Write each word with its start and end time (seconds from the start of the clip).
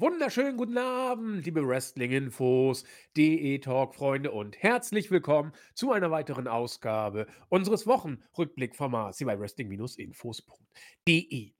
wunderschönen 0.00 0.56
guten 0.56 0.78
Abend, 0.78 1.44
liebe 1.44 1.68
Wrestling-Infos, 1.68 2.84
DE-Talk-Freunde 3.18 4.30
und 4.30 4.56
herzlich 4.56 5.10
willkommen 5.10 5.52
zu 5.74 5.92
einer 5.92 6.10
weiteren 6.10 6.48
Ausgabe 6.48 7.26
unseres 7.50 7.86
Wochenrückblick-Formats 7.86 9.18
hier 9.18 9.26
bei 9.26 9.38
Wrestling-Infos.de. 9.38 11.52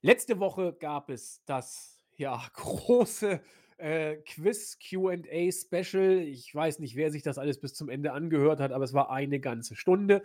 Letzte 0.00 0.38
Woche 0.38 0.76
gab 0.78 1.10
es 1.10 1.42
das 1.44 1.98
ja 2.16 2.40
große 2.54 3.40
äh, 3.78 4.18
Quiz-QA-Special. 4.18 6.20
Ich 6.20 6.54
weiß 6.54 6.78
nicht, 6.78 6.94
wer 6.94 7.10
sich 7.10 7.24
das 7.24 7.36
alles 7.36 7.58
bis 7.58 7.74
zum 7.74 7.88
Ende 7.88 8.12
angehört 8.12 8.60
hat, 8.60 8.70
aber 8.70 8.84
es 8.84 8.94
war 8.94 9.10
eine 9.10 9.40
ganze 9.40 9.74
Stunde. 9.74 10.22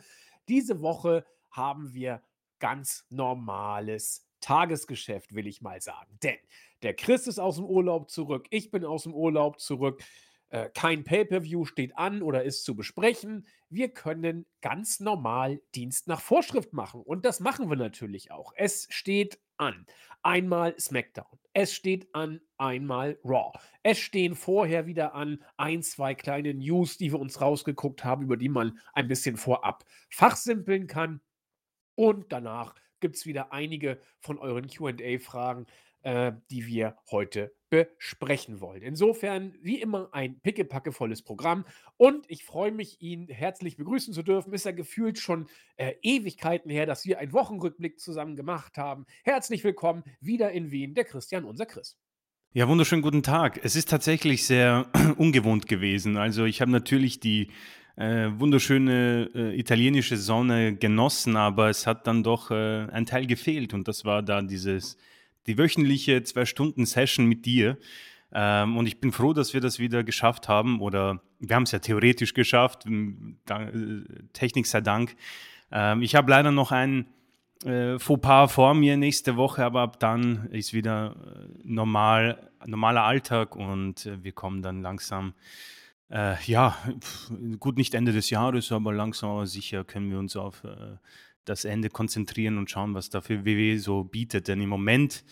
Diese 0.48 0.82
Woche 0.82 1.26
haben 1.50 1.96
wir 1.96 2.22
ganz 2.60 3.08
normales 3.10 4.28
Tagesgeschäft, 4.44 5.34
will 5.34 5.48
ich 5.48 5.62
mal 5.62 5.82
sagen. 5.82 6.18
Denn 6.22 6.38
der 6.84 6.94
Chris 6.96 7.28
ist 7.28 7.40
aus 7.40 7.56
dem 7.56 7.66
Urlaub 7.66 8.10
zurück, 8.10 8.48
ich 8.50 8.72
bin 8.72 8.86
aus 8.86 9.04
dem 9.04 9.14
Urlaub 9.14 9.60
zurück. 9.60 10.04
Äh, 10.50 10.70
kein 10.76 11.04
Pay-per-View 11.04 11.66
steht 11.66 11.98
an 11.98 12.22
oder 12.22 12.44
ist 12.44 12.64
zu 12.64 12.76
besprechen. 12.76 13.48
Wir 13.70 13.90
können 13.90 14.46
ganz 14.62 15.00
normal 15.00 15.60
Dienst 15.74 16.08
nach 16.08 16.22
Vorschrift 16.22 16.74
machen. 16.74 17.02
Und 17.02 17.26
das 17.26 17.40
machen 17.40 17.70
wir 17.70 17.76
natürlich 17.76 18.30
auch. 18.32 18.54
Es 18.56 18.86
steht 18.92 19.40
an. 19.58 19.88
Einmal 20.22 20.80
SmackDown. 20.80 21.40
Es 21.54 21.74
steht 21.74 22.14
an 22.14 22.40
einmal 22.58 23.18
Raw. 23.24 23.52
Es 23.82 23.98
stehen 23.98 24.36
vorher 24.36 24.86
wieder 24.86 25.16
an 25.16 25.44
ein, 25.58 25.82
zwei 25.82 26.14
kleine 26.14 26.54
News, 26.54 26.98
die 26.98 27.12
wir 27.12 27.20
uns 27.20 27.42
rausgeguckt 27.42 28.04
haben, 28.04 28.24
über 28.24 28.38
die 28.38 28.50
man 28.50 28.78
ein 28.94 29.08
bisschen 29.08 29.38
vorab 29.38 29.84
fachsimpeln 30.10 30.86
kann. 30.86 31.22
Und 31.96 32.32
danach 32.32 32.76
gibt 33.04 33.18
es 33.18 33.26
wieder 33.26 33.52
einige 33.52 34.00
von 34.22 34.40
euren 34.40 34.68
QA-Fragen, 34.68 35.66
äh, 36.04 36.32
die 36.50 36.68
wir 36.68 36.96
heute 37.12 37.54
besprechen 37.70 38.62
wollen. 38.62 38.82
Insofern, 38.82 39.56
wie 39.62 39.82
immer, 39.82 40.08
ein 40.14 40.40
pickepackevolles 40.40 41.22
Programm 41.22 41.66
und 41.98 42.24
ich 42.30 42.46
freue 42.46 42.72
mich, 42.72 43.02
ihn 43.02 43.28
herzlich 43.28 43.76
begrüßen 43.76 44.14
zu 44.14 44.24
dürfen. 44.24 44.54
Ist 44.54 44.66
ja 44.66 44.72
gefühlt 44.72 45.20
schon 45.20 45.50
äh, 45.76 45.96
Ewigkeiten 46.02 46.72
her, 46.72 46.86
dass 46.86 47.04
wir 47.04 47.20
einen 47.20 47.34
Wochenrückblick 47.34 48.00
zusammen 48.00 48.38
gemacht 48.38 48.78
haben. 48.78 49.06
Herzlich 49.26 49.66
willkommen 49.66 50.06
wieder 50.22 50.52
in 50.52 50.72
Wien, 50.72 50.94
der 50.94 51.04
Christian, 51.04 51.44
unser 51.44 51.66
Chris. 51.66 51.98
Ja, 52.54 52.70
wunderschönen 52.70 53.02
guten 53.02 53.24
Tag. 53.24 53.60
Es 53.66 53.76
ist 53.76 53.90
tatsächlich 53.90 54.46
sehr 54.48 54.86
ungewohnt 55.18 55.68
gewesen. 55.68 56.16
Also 56.16 56.46
ich 56.46 56.62
habe 56.62 56.72
natürlich 56.72 57.20
die 57.20 57.52
äh, 57.96 58.30
wunderschöne 58.38 59.30
äh, 59.36 59.60
italienische 59.60 60.18
Sonne 60.18 60.76
genossen, 60.76 61.36
aber 61.38 61.70
es 61.70 61.86
hat 61.86 62.08
dann 62.08 62.24
doch 62.24 62.50
äh, 62.52 62.88
ein 62.92 63.06
Teil 63.06 63.28
gefehlt 63.28 63.74
und 63.74 63.88
das 63.88 64.04
war 64.04 64.24
da 64.24 64.42
dieses, 64.42 64.98
die 65.46 65.58
wöchentliche 65.58 66.24
zwei-Stunden-Session 66.24 67.26
mit 67.26 67.46
dir. 67.46 67.78
Ähm, 68.34 68.78
und 68.78 68.88
ich 68.88 69.00
bin 69.00 69.12
froh, 69.12 69.34
dass 69.34 69.54
wir 69.54 69.62
das 69.62 69.78
wieder 69.78 70.04
geschafft 70.04 70.48
haben 70.48 70.82
oder 70.82 71.22
wir 71.40 71.56
haben 71.56 71.64
es 71.64 71.72
ja 71.72 71.80
theoretisch 71.80 72.34
geschafft, 72.34 72.86
da, 73.46 73.64
äh, 73.64 74.04
Technik 74.34 74.66
sei 74.66 74.82
Dank. 74.82 75.16
Ähm, 75.72 76.02
ich 76.02 76.16
habe 76.16 76.32
leider 76.32 76.52
noch 76.52 76.72
ein 76.72 77.06
äh, 77.64 78.00
Fauxpas 78.00 78.48
vor 78.48 78.74
mir 78.74 78.98
nächste 78.98 79.36
Woche, 79.38 79.64
aber 79.64 79.82
ab 79.82 80.00
dann 80.00 80.48
ist 80.48 80.74
wieder 80.74 81.16
äh, 81.16 81.60
normal, 81.64 82.50
normaler 82.66 83.04
Alltag 83.04 83.56
und 83.56 84.10
wir 84.24 84.32
kommen 84.32 84.64
dann 84.64 84.82
langsam 84.82 85.34
äh, 86.14 86.36
ja, 86.46 86.78
gut, 87.60 87.78
nicht 87.78 87.96
Ende 87.96 88.14
des 88.14 88.30
Jahres, 88.30 88.72
aber 88.72 88.94
langsam 88.94 89.32
aber 89.32 89.48
sicher 89.48 89.84
können 89.84 90.12
wir 90.12 90.20
uns 90.20 90.36
auf 90.36 90.64
äh, 90.64 90.98
das 91.44 91.66
Ende 91.66 91.90
konzentrieren 91.90 92.60
und 92.60 92.70
schauen, 92.70 92.94
was 92.94 93.10
dafür 93.10 93.46
WW 93.46 93.78
so 93.78 94.04
bietet. 94.04 94.48
Denn 94.48 94.62
im 94.62 94.70
Moment 94.70 95.26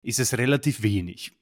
ist 0.00 0.18
es 0.18 0.36
relativ 0.38 0.82
wenig. 0.82 1.32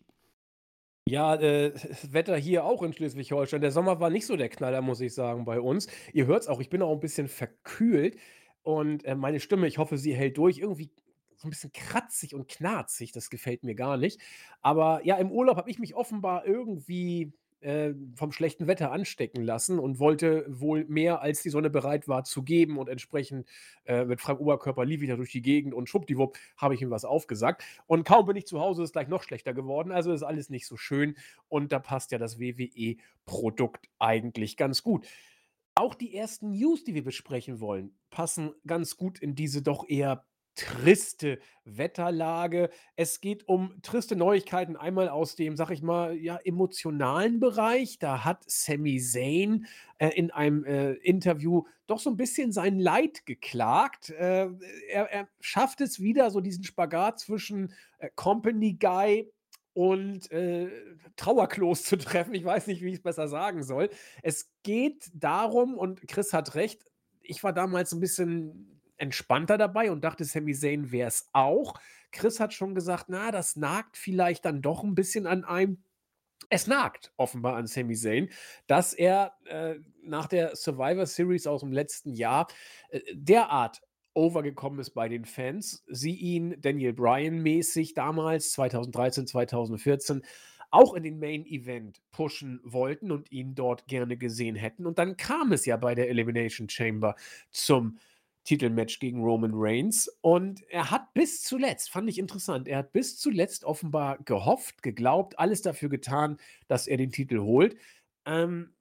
Ja, 1.06 1.36
äh, 1.36 1.70
das 1.70 2.12
Wetter 2.12 2.36
hier 2.36 2.64
auch 2.64 2.82
in 2.82 2.92
Schleswig-Holstein. 2.92 3.60
Der 3.60 3.70
Sommer 3.70 4.00
war 4.00 4.10
nicht 4.10 4.26
so 4.26 4.36
der 4.36 4.48
Knaller, 4.48 4.82
muss 4.82 5.00
ich 5.00 5.14
sagen, 5.14 5.44
bei 5.44 5.60
uns. 5.60 5.86
Ihr 6.12 6.26
hört 6.26 6.42
es 6.42 6.48
auch, 6.48 6.60
ich 6.60 6.68
bin 6.68 6.82
auch 6.82 6.92
ein 6.92 7.00
bisschen 7.00 7.28
verkühlt 7.28 8.16
und 8.62 9.04
äh, 9.04 9.14
meine 9.14 9.38
Stimme, 9.38 9.68
ich 9.68 9.78
hoffe, 9.78 9.98
sie 9.98 10.14
hält 10.14 10.36
durch. 10.36 10.58
Irgendwie 10.58 10.90
so 11.36 11.46
ein 11.46 11.50
bisschen 11.50 11.72
kratzig 11.72 12.34
und 12.34 12.48
knarzig, 12.48 13.12
das 13.12 13.30
gefällt 13.30 13.62
mir 13.62 13.74
gar 13.74 13.96
nicht. 13.96 14.20
Aber 14.60 15.00
ja, 15.04 15.16
im 15.16 15.30
Urlaub 15.30 15.56
habe 15.56 15.70
ich 15.70 15.78
mich 15.78 15.94
offenbar 15.94 16.44
irgendwie 16.44 17.32
äh, 17.60 17.94
vom 18.14 18.32
schlechten 18.32 18.66
Wetter 18.66 18.92
anstecken 18.92 19.42
lassen 19.42 19.78
und 19.78 19.98
wollte 19.98 20.46
wohl 20.48 20.84
mehr, 20.86 21.20
als 21.20 21.42
die 21.42 21.50
Sonne 21.50 21.70
bereit 21.70 22.08
war 22.08 22.24
zu 22.24 22.42
geben. 22.42 22.78
Und 22.78 22.88
entsprechend 22.88 23.46
äh, 23.84 24.04
mit 24.04 24.20
freiem 24.20 24.38
Oberkörper 24.38 24.84
lief 24.84 25.02
ich 25.02 25.08
da 25.08 25.16
durch 25.16 25.32
die 25.32 25.42
Gegend 25.42 25.74
und 25.74 25.88
schwuppdiwupp 25.88 26.38
habe 26.56 26.74
ich 26.74 26.82
ihm 26.82 26.90
was 26.90 27.04
aufgesagt. 27.04 27.62
Und 27.86 28.04
kaum 28.06 28.26
bin 28.26 28.36
ich 28.36 28.46
zu 28.46 28.60
Hause, 28.60 28.82
ist 28.82 28.92
gleich 28.92 29.08
noch 29.08 29.22
schlechter 29.22 29.54
geworden. 29.54 29.92
Also 29.92 30.12
ist 30.12 30.22
alles 30.22 30.50
nicht 30.50 30.66
so 30.66 30.76
schön. 30.76 31.16
Und 31.48 31.72
da 31.72 31.78
passt 31.78 32.12
ja 32.12 32.18
das 32.18 32.38
WWE-Produkt 32.38 33.88
eigentlich 33.98 34.56
ganz 34.56 34.82
gut. 34.82 35.06
Auch 35.74 35.94
die 35.94 36.14
ersten 36.14 36.50
News, 36.52 36.84
die 36.84 36.94
wir 36.94 37.04
besprechen 37.04 37.60
wollen, 37.60 37.94
passen 38.10 38.52
ganz 38.66 38.96
gut 38.96 39.18
in 39.18 39.34
diese 39.34 39.62
doch 39.62 39.88
eher 39.88 40.24
triste 40.60 41.38
Wetterlage. 41.64 42.70
Es 42.96 43.20
geht 43.20 43.48
um 43.48 43.80
triste 43.82 44.16
Neuigkeiten. 44.16 44.76
Einmal 44.76 45.08
aus 45.08 45.36
dem, 45.36 45.56
sag 45.56 45.70
ich 45.70 45.82
mal, 45.82 46.16
ja, 46.16 46.38
emotionalen 46.44 47.40
Bereich. 47.40 47.98
Da 47.98 48.24
hat 48.24 48.44
Sami 48.46 49.00
Zayn 49.00 49.66
äh, 49.98 50.08
in 50.08 50.30
einem 50.30 50.64
äh, 50.64 50.92
Interview 50.92 51.64
doch 51.86 51.98
so 51.98 52.10
ein 52.10 52.16
bisschen 52.16 52.52
sein 52.52 52.78
Leid 52.78 53.26
geklagt. 53.26 54.10
Äh, 54.10 54.50
er, 54.90 55.10
er, 55.10 55.28
schafft 55.40 55.80
es 55.80 56.00
wieder, 56.00 56.30
so 56.30 56.40
diesen 56.40 56.64
Spagat 56.64 57.20
zwischen 57.20 57.72
äh, 57.98 58.10
Company 58.14 58.74
Guy 58.74 59.30
und 59.72 60.30
äh, 60.30 60.68
Trauerklos 61.16 61.84
zu 61.84 61.96
treffen. 61.96 62.34
Ich 62.34 62.44
weiß 62.44 62.66
nicht, 62.66 62.82
wie 62.82 62.88
ich 62.88 62.96
es 62.96 63.02
besser 63.02 63.28
sagen 63.28 63.62
soll. 63.62 63.88
Es 64.22 64.50
geht 64.62 65.10
darum, 65.14 65.74
und 65.74 66.06
Chris 66.06 66.32
hat 66.32 66.54
recht, 66.54 66.84
ich 67.22 67.42
war 67.42 67.52
damals 67.52 67.92
ein 67.92 68.00
bisschen 68.00 68.79
entspannter 69.00 69.58
dabei 69.58 69.90
und 69.90 70.02
dachte, 70.04 70.24
Sami 70.24 70.54
Zayn 70.54 70.92
wäre 70.92 71.08
es 71.08 71.28
auch. 71.32 71.74
Chris 72.12 72.40
hat 72.40 72.52
schon 72.52 72.74
gesagt, 72.74 73.06
na, 73.08 73.30
das 73.30 73.56
nagt 73.56 73.96
vielleicht 73.96 74.44
dann 74.44 74.62
doch 74.62 74.82
ein 74.82 74.94
bisschen 74.94 75.26
an 75.26 75.44
einem. 75.44 75.82
Es 76.48 76.66
nagt 76.66 77.12
offenbar 77.16 77.56
an 77.56 77.66
Sami 77.66 77.94
Zayn, 77.94 78.30
dass 78.66 78.92
er 78.92 79.34
äh, 79.44 79.76
nach 80.02 80.26
der 80.26 80.56
Survivor 80.56 81.06
Series 81.06 81.46
aus 81.46 81.60
dem 81.60 81.72
letzten 81.72 82.12
Jahr 82.12 82.48
äh, 82.88 83.00
derart 83.14 83.82
overgekommen 84.14 84.80
ist 84.80 84.90
bei 84.90 85.08
den 85.08 85.24
Fans, 85.24 85.84
sie 85.86 86.14
ihn 86.14 86.60
Daniel 86.60 86.92
Bryan 86.92 87.38
mäßig 87.38 87.94
damals 87.94 88.52
2013, 88.52 89.26
2014 89.28 90.22
auch 90.70 90.94
in 90.94 91.02
den 91.02 91.18
Main 91.18 91.44
Event 91.46 92.00
pushen 92.12 92.60
wollten 92.62 93.10
und 93.10 93.30
ihn 93.32 93.54
dort 93.54 93.86
gerne 93.88 94.16
gesehen 94.16 94.54
hätten. 94.54 94.86
Und 94.86 94.98
dann 94.98 95.16
kam 95.16 95.52
es 95.52 95.66
ja 95.66 95.76
bei 95.76 95.94
der 95.94 96.08
Elimination 96.08 96.68
Chamber 96.68 97.16
zum 97.50 97.98
Titelmatch 98.50 98.98
gegen 98.98 99.22
Roman 99.22 99.52
Reigns. 99.54 100.08
Und 100.22 100.62
er 100.70 100.90
hat 100.90 101.14
bis 101.14 101.40
zuletzt, 101.40 101.88
fand 101.88 102.10
ich 102.10 102.18
interessant, 102.18 102.66
er 102.66 102.78
hat 102.78 102.92
bis 102.92 103.16
zuletzt 103.16 103.62
offenbar 103.64 104.18
gehofft, 104.24 104.82
geglaubt, 104.82 105.38
alles 105.38 105.62
dafür 105.62 105.88
getan, 105.88 106.36
dass 106.66 106.88
er 106.88 106.96
den 106.96 107.12
Titel 107.12 107.38
holt. 107.38 107.76
Ähm, 108.26 108.74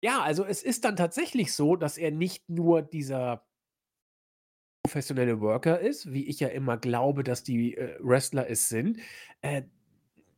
ja, 0.00 0.22
also 0.22 0.44
es 0.44 0.62
ist 0.62 0.84
dann 0.84 0.94
tatsächlich 0.94 1.52
so, 1.52 1.74
dass 1.74 1.98
er 1.98 2.12
nicht 2.12 2.48
nur 2.48 2.80
dieser 2.80 3.44
professionelle 4.84 5.40
Worker 5.40 5.80
ist, 5.80 6.12
wie 6.12 6.28
ich 6.28 6.38
ja 6.38 6.48
immer 6.48 6.76
glaube, 6.76 7.24
dass 7.24 7.42
die 7.42 7.76
äh, 7.76 7.96
Wrestler 7.98 8.48
es 8.48 8.68
sind. 8.68 8.98
Äh, 9.40 9.62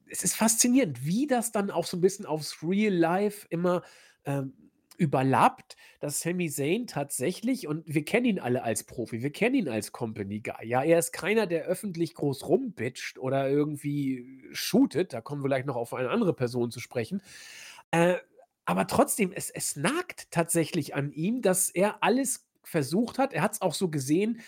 es 0.08 0.24
ist 0.24 0.36
faszinierend, 0.36 1.04
wie 1.04 1.26
das 1.26 1.52
dann 1.52 1.70
auch 1.70 1.84
so 1.84 1.98
ein 1.98 2.00
bisschen 2.00 2.24
aufs 2.24 2.62
Real 2.62 2.94
Life 2.94 3.46
immer 3.50 3.82
ähm, 4.24 4.69
überlappt, 5.00 5.76
dass 5.98 6.20
Sami 6.20 6.50
Zayn 6.50 6.86
tatsächlich, 6.86 7.66
und 7.66 7.82
wir 7.86 8.04
kennen 8.04 8.26
ihn 8.26 8.38
alle 8.38 8.62
als 8.62 8.84
Profi, 8.84 9.22
wir 9.22 9.32
kennen 9.32 9.54
ihn 9.54 9.68
als 9.68 9.92
Company 9.92 10.40
Guy. 10.40 10.66
Ja, 10.66 10.82
er 10.82 10.98
ist 10.98 11.12
keiner, 11.12 11.46
der 11.46 11.64
öffentlich 11.64 12.14
groß 12.14 12.46
rumbitcht 12.46 13.18
oder 13.18 13.48
irgendwie 13.48 14.44
shootet. 14.52 15.14
Da 15.14 15.22
kommen 15.22 15.42
wir 15.42 15.48
gleich 15.48 15.64
noch 15.64 15.76
auf 15.76 15.94
eine 15.94 16.10
andere 16.10 16.34
Person 16.34 16.70
zu 16.70 16.80
sprechen. 16.80 17.22
Äh, 17.92 18.16
aber 18.66 18.86
trotzdem, 18.86 19.32
es, 19.32 19.48
es 19.48 19.74
nagt 19.74 20.30
tatsächlich 20.30 20.94
an 20.94 21.12
ihm, 21.12 21.40
dass 21.40 21.70
er 21.70 22.04
alles 22.04 22.46
versucht 22.62 23.18
hat. 23.18 23.32
Er 23.32 23.40
hat 23.40 23.54
es 23.54 23.62
auch 23.62 23.74
so 23.74 23.88
gesehen. 23.88 24.42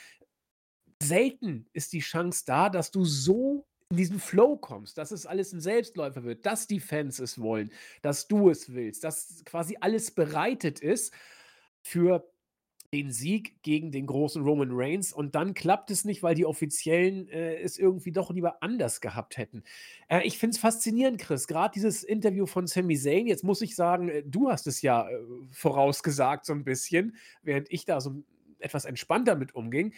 Selten 1.02 1.66
ist 1.72 1.94
die 1.94 2.00
Chance 2.00 2.44
da, 2.46 2.68
dass 2.68 2.90
du 2.90 3.06
so 3.06 3.66
in 3.92 3.98
diesen 3.98 4.18
Flow 4.18 4.56
kommst, 4.56 4.96
dass 4.96 5.10
es 5.10 5.26
alles 5.26 5.52
ein 5.52 5.60
Selbstläufer 5.60 6.24
wird, 6.24 6.46
dass 6.46 6.66
die 6.66 6.80
Fans 6.80 7.18
es 7.18 7.38
wollen, 7.38 7.70
dass 8.00 8.26
du 8.26 8.48
es 8.48 8.72
willst, 8.72 9.04
dass 9.04 9.44
quasi 9.44 9.76
alles 9.80 10.10
bereitet 10.10 10.80
ist 10.80 11.12
für 11.82 12.26
den 12.90 13.12
Sieg 13.12 13.62
gegen 13.62 13.92
den 13.92 14.06
großen 14.06 14.42
Roman 14.42 14.70
Reigns 14.72 15.12
und 15.12 15.34
dann 15.34 15.52
klappt 15.52 15.90
es 15.90 16.06
nicht, 16.06 16.22
weil 16.22 16.34
die 16.34 16.46
Offiziellen 16.46 17.28
äh, 17.28 17.56
es 17.56 17.78
irgendwie 17.78 18.12
doch 18.12 18.30
lieber 18.30 18.62
anders 18.62 19.02
gehabt 19.02 19.36
hätten. 19.36 19.62
Äh, 20.08 20.26
ich 20.26 20.38
finde 20.38 20.54
es 20.54 20.60
faszinierend, 20.60 21.18
Chris, 21.18 21.46
gerade 21.46 21.74
dieses 21.74 22.02
Interview 22.02 22.46
von 22.46 22.66
Sami 22.66 22.96
Zayn. 22.96 23.26
Jetzt 23.26 23.44
muss 23.44 23.60
ich 23.60 23.76
sagen, 23.76 24.08
äh, 24.08 24.22
du 24.24 24.50
hast 24.50 24.66
es 24.66 24.80
ja 24.80 25.06
äh, 25.06 25.18
vorausgesagt 25.50 26.46
so 26.46 26.54
ein 26.54 26.64
bisschen, 26.64 27.16
während 27.42 27.70
ich 27.70 27.84
da 27.84 28.00
so 28.00 28.22
etwas 28.58 28.86
entspannter 28.86 29.36
mit 29.36 29.54
umging. 29.54 29.92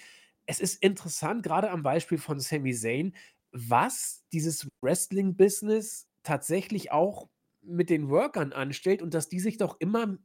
Es 0.47 0.59
ist 0.61 0.83
interessant, 0.83 1.43
gerade 1.45 1.71
am 1.71 1.83
Beispiel 1.83 2.19
von 2.19 2.41
Sami 2.41 2.75
Zayn, 2.75 3.15
was 3.55 4.25
dieses 4.33 4.69
Wrestling-Business 4.83 6.09
tatsächlich 6.25 6.91
auch 6.93 7.29
mit 7.63 7.89
den 7.89 8.11
Workern 8.11 8.53
anstellt 8.53 9.01
und 9.01 9.15
dass 9.15 9.29
die 9.29 9.41
sich 9.41 9.57
doch 9.57 9.77
immer 9.79 10.19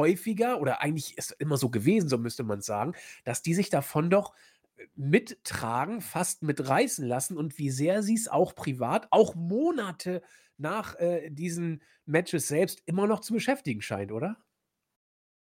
häufiger 0.00 0.60
oder 0.60 0.80
eigentlich 0.80 1.16
ist 1.18 1.32
immer 1.38 1.58
so 1.58 1.68
gewesen, 1.68 2.08
so 2.08 2.16
müsste 2.16 2.42
man 2.42 2.62
sagen, 2.62 2.94
dass 3.24 3.42
die 3.42 3.54
sich 3.54 3.68
davon 3.68 4.08
doch 4.08 4.34
äh, 4.76 4.86
mittragen, 4.96 6.00
fast 6.00 6.42
mitreißen 6.42 7.06
lassen 7.06 7.36
und 7.36 7.58
wie 7.58 7.70
sehr 7.70 8.02
sie 8.02 8.14
es 8.14 8.28
auch 8.28 8.54
privat, 8.54 9.08
auch 9.10 9.34
Monate 9.34 10.22
nach 10.56 10.98
äh, 10.98 11.28
diesen 11.30 11.82
Matches 12.06 12.48
selbst 12.48 12.82
immer 12.86 13.06
noch 13.06 13.20
zu 13.20 13.34
beschäftigen 13.34 13.82
scheint, 13.82 14.10
oder? 14.10 14.38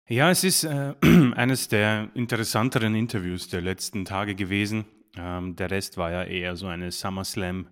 Ja, 0.08 0.30
es 0.30 0.44
ist 0.44 0.66
äh, 0.66 0.94
eines 1.36 1.68
der 1.68 2.12
interessanteren 2.14 2.94
Interviews 2.94 3.48
der 3.48 3.62
letzten 3.62 4.06
Tage 4.06 4.36
gewesen. 4.36 4.86
Ähm, 5.18 5.56
der 5.56 5.72
Rest 5.72 5.98
war 5.98 6.12
ja 6.12 6.24
eher 6.24 6.56
so 6.56 6.68
eine 6.68 6.92
SummerSlam 6.92 7.68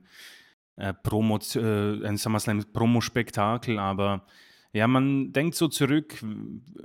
äh, 0.78 0.94
Promo, 0.94 1.40
äh, 1.56 2.06
ein 2.06 2.18
SummerSlam 2.18 2.66
Promo-Spektakel, 2.74 3.80
aber 3.80 4.26
ja, 4.74 4.88
man 4.88 5.32
denkt 5.32 5.56
so 5.56 5.70
zurück, 5.70 6.22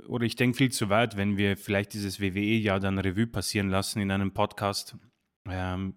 oder 0.07 0.23
ich 0.23 0.37
denke 0.37 0.57
viel 0.57 0.71
zu 0.71 0.87
weit, 0.89 1.17
wenn 1.17 1.35
wir 1.35 1.57
vielleicht 1.57 1.93
dieses 1.93 2.21
WWE-Jahr 2.21 2.79
dann 2.79 2.97
Revue 2.97 3.27
passieren 3.27 3.69
lassen 3.69 3.99
in 3.99 4.11
einem 4.11 4.31
Podcast 4.31 4.95
ähm, 5.49 5.95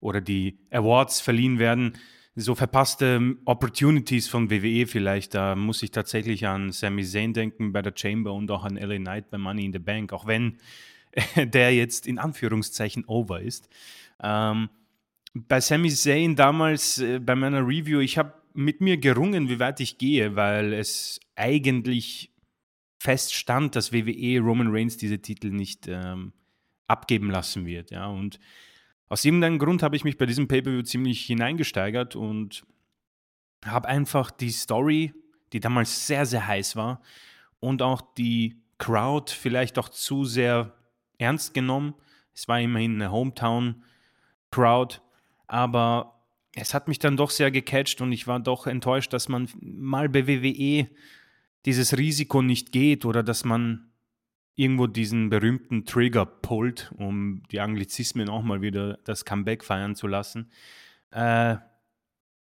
oder 0.00 0.22
die 0.22 0.58
Awards 0.70 1.20
verliehen 1.20 1.58
werden. 1.58 1.98
So 2.34 2.54
verpasste 2.54 3.36
Opportunities 3.44 4.26
von 4.26 4.50
WWE 4.50 4.86
vielleicht, 4.86 5.34
da 5.34 5.54
muss 5.54 5.82
ich 5.82 5.90
tatsächlich 5.90 6.46
an 6.46 6.72
Sami 6.72 7.04
Zayn 7.04 7.34
denken 7.34 7.72
bei 7.72 7.82
der 7.82 7.92
Chamber 7.94 8.32
und 8.32 8.50
auch 8.50 8.64
an 8.64 8.76
LA 8.76 8.96
Knight 8.96 9.28
bei 9.28 9.36
Money 9.36 9.66
in 9.66 9.72
the 9.74 9.80
Bank, 9.80 10.14
auch 10.14 10.26
wenn 10.26 10.56
der 11.36 11.74
jetzt 11.74 12.06
in 12.06 12.18
Anführungszeichen 12.18 13.04
over 13.06 13.40
ist. 13.40 13.68
Ähm, 14.22 14.68
bei 15.34 15.60
Sami 15.60 15.90
Zayn 15.90 16.36
damals 16.36 16.98
äh, 16.98 17.18
bei 17.18 17.34
meiner 17.34 17.66
Review, 17.66 18.00
ich 18.00 18.18
habe 18.18 18.34
mit 18.54 18.80
mir 18.80 18.96
gerungen, 18.96 19.48
wie 19.48 19.60
weit 19.60 19.80
ich 19.80 19.98
gehe, 19.98 20.34
weil 20.34 20.72
es 20.72 21.20
eigentlich 21.36 22.32
feststand, 22.98 23.76
dass 23.76 23.92
WWE 23.92 24.40
Roman 24.40 24.68
Reigns 24.70 24.96
diese 24.96 25.20
Titel 25.20 25.50
nicht 25.50 25.86
ähm, 25.86 26.32
abgeben 26.88 27.30
lassen 27.30 27.66
wird. 27.66 27.90
Ja, 27.90 28.06
und 28.06 28.40
aus 29.08 29.24
irgendeinem 29.24 29.58
Grund 29.58 29.82
habe 29.82 29.96
ich 29.96 30.04
mich 30.04 30.18
bei 30.18 30.26
diesem 30.26 30.48
Pay-Per-View 30.48 30.82
ziemlich 30.82 31.24
hineingesteigert 31.24 32.16
und 32.16 32.64
habe 33.64 33.88
einfach 33.88 34.30
die 34.30 34.50
Story, 34.50 35.14
die 35.52 35.60
damals 35.60 36.06
sehr, 36.06 36.26
sehr 36.26 36.46
heiß 36.46 36.76
war, 36.76 37.00
und 37.60 37.82
auch 37.82 38.00
die 38.16 38.60
Crowd 38.78 39.32
vielleicht 39.32 39.78
auch 39.78 39.88
zu 39.88 40.24
sehr 40.24 40.77
ernst 41.18 41.54
genommen. 41.54 41.94
Es 42.34 42.48
war 42.48 42.60
immerhin 42.60 42.94
eine 42.94 43.10
Hometown-Crowd, 43.10 45.00
aber 45.46 46.14
es 46.54 46.74
hat 46.74 46.88
mich 46.88 46.98
dann 46.98 47.16
doch 47.16 47.30
sehr 47.30 47.50
gecatcht 47.50 48.00
und 48.00 48.12
ich 48.12 48.26
war 48.26 48.40
doch 48.40 48.66
enttäuscht, 48.66 49.12
dass 49.12 49.28
man 49.28 49.48
mal 49.60 50.08
bei 50.08 50.26
WWE 50.26 50.88
dieses 51.66 51.96
Risiko 51.98 52.42
nicht 52.42 52.72
geht 52.72 53.04
oder 53.04 53.22
dass 53.22 53.44
man 53.44 53.90
irgendwo 54.54 54.86
diesen 54.86 55.30
berühmten 55.30 55.84
Trigger 55.84 56.26
pullt, 56.26 56.92
um 56.96 57.42
die 57.52 57.60
Anglizismen 57.60 58.28
auch 58.28 58.42
mal 58.42 58.60
wieder 58.60 58.98
das 59.04 59.24
Comeback 59.24 59.64
feiern 59.64 59.94
zu 59.94 60.08
lassen. 60.08 60.50
Äh, 61.10 61.56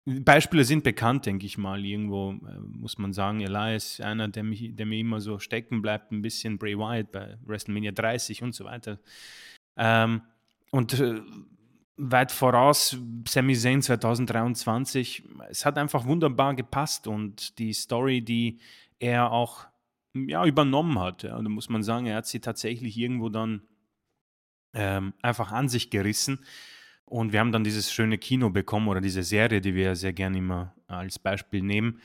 Beispiele 0.06 0.64
sind 0.64 0.84
bekannt, 0.84 1.26
denke 1.26 1.46
ich 1.46 1.58
mal. 1.58 1.84
Irgendwo 1.84 2.32
äh, 2.32 2.60
muss 2.60 2.98
man 2.98 3.12
sagen, 3.12 3.42
Elias, 3.42 4.00
einer, 4.00 4.28
der, 4.28 4.44
mich, 4.44 4.76
der 4.76 4.86
mir 4.86 5.00
immer 5.00 5.20
so 5.20 5.40
stecken 5.40 5.82
bleibt, 5.82 6.12
ein 6.12 6.22
bisschen 6.22 6.58
Bray 6.60 6.78
Wyatt 6.78 7.12
bei 7.12 7.38
WrestleMania 7.44 7.92
30 7.92 8.44
und 8.44 8.54
so 8.54 8.66
weiter. 8.66 9.00
Ähm, 9.78 10.22
und 10.72 11.00
äh, 11.00 11.22
weit 11.98 12.32
voraus, 12.32 12.98
Sami 13.28 13.56
Zayn 13.56 13.82
2023. 13.82 15.24
Es 15.50 15.66
hat 15.66 15.78
einfach 15.78 16.06
wunderbar 16.06 16.54
gepasst 16.54 17.08
und 17.08 17.58
die 17.58 17.74
Story, 17.74 18.22
die 18.22 18.60
er 19.00 19.32
auch 19.32 19.68
ja, 20.14 20.46
übernommen 20.46 21.00
hat, 21.00 21.24
ja, 21.24 21.42
da 21.42 21.50
muss 21.50 21.70
man 21.70 21.84
sagen, 21.84 22.06
er 22.06 22.18
hat 22.18 22.28
sie 22.28 22.40
tatsächlich 22.40 22.98
irgendwo 22.98 23.30
dann 23.30 23.64
ähm, 24.74 25.14
einfach 25.22 25.52
an 25.52 25.68
sich 25.68 25.90
gerissen. 25.90 26.40
Und 27.06 27.34
wir 27.34 27.40
haben 27.40 27.52
dann 27.52 27.64
dieses 27.64 27.92
schöne 27.92 28.18
Kino 28.18 28.50
bekommen 28.50 28.88
oder 28.88 29.02
diese 29.02 29.24
Serie, 29.24 29.62
die 29.62 29.76
wir 29.76 29.96
sehr 29.96 30.14
gerne 30.14 30.40
immer 30.40 30.74
als 30.88 31.20
Beispiel 31.20 31.62
nehmen. 31.62 32.00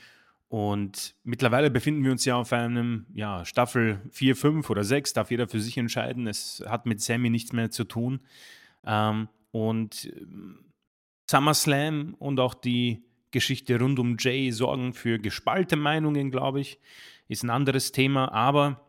Und 0.47 1.15
mittlerweile 1.23 1.71
befinden 1.71 2.03
wir 2.03 2.11
uns 2.11 2.25
ja 2.25 2.35
auf 2.35 2.51
einem 2.53 3.05
ja, 3.13 3.45
Staffel 3.45 4.01
4, 4.11 4.35
5 4.35 4.69
oder 4.69 4.83
6, 4.83 5.13
darf 5.13 5.31
jeder 5.31 5.47
für 5.47 5.61
sich 5.61 5.77
entscheiden. 5.77 6.27
Es 6.27 6.63
hat 6.67 6.85
mit 6.85 7.01
Sammy 7.01 7.29
nichts 7.29 7.53
mehr 7.53 7.71
zu 7.71 7.85
tun. 7.85 8.19
Ähm, 8.85 9.29
und 9.51 10.11
ähm, 10.13 10.65
SummerSlam 11.29 12.15
und 12.19 12.39
auch 12.39 12.53
die 12.53 13.03
Geschichte 13.31 13.79
rund 13.79 13.97
um 13.97 14.17
Jay 14.19 14.51
sorgen 14.51 14.93
für 14.93 15.19
gespalte 15.19 15.77
Meinungen, 15.77 16.31
glaube 16.31 16.59
ich. 16.59 16.79
Ist 17.29 17.43
ein 17.43 17.49
anderes 17.49 17.93
Thema, 17.93 18.31
aber 18.33 18.85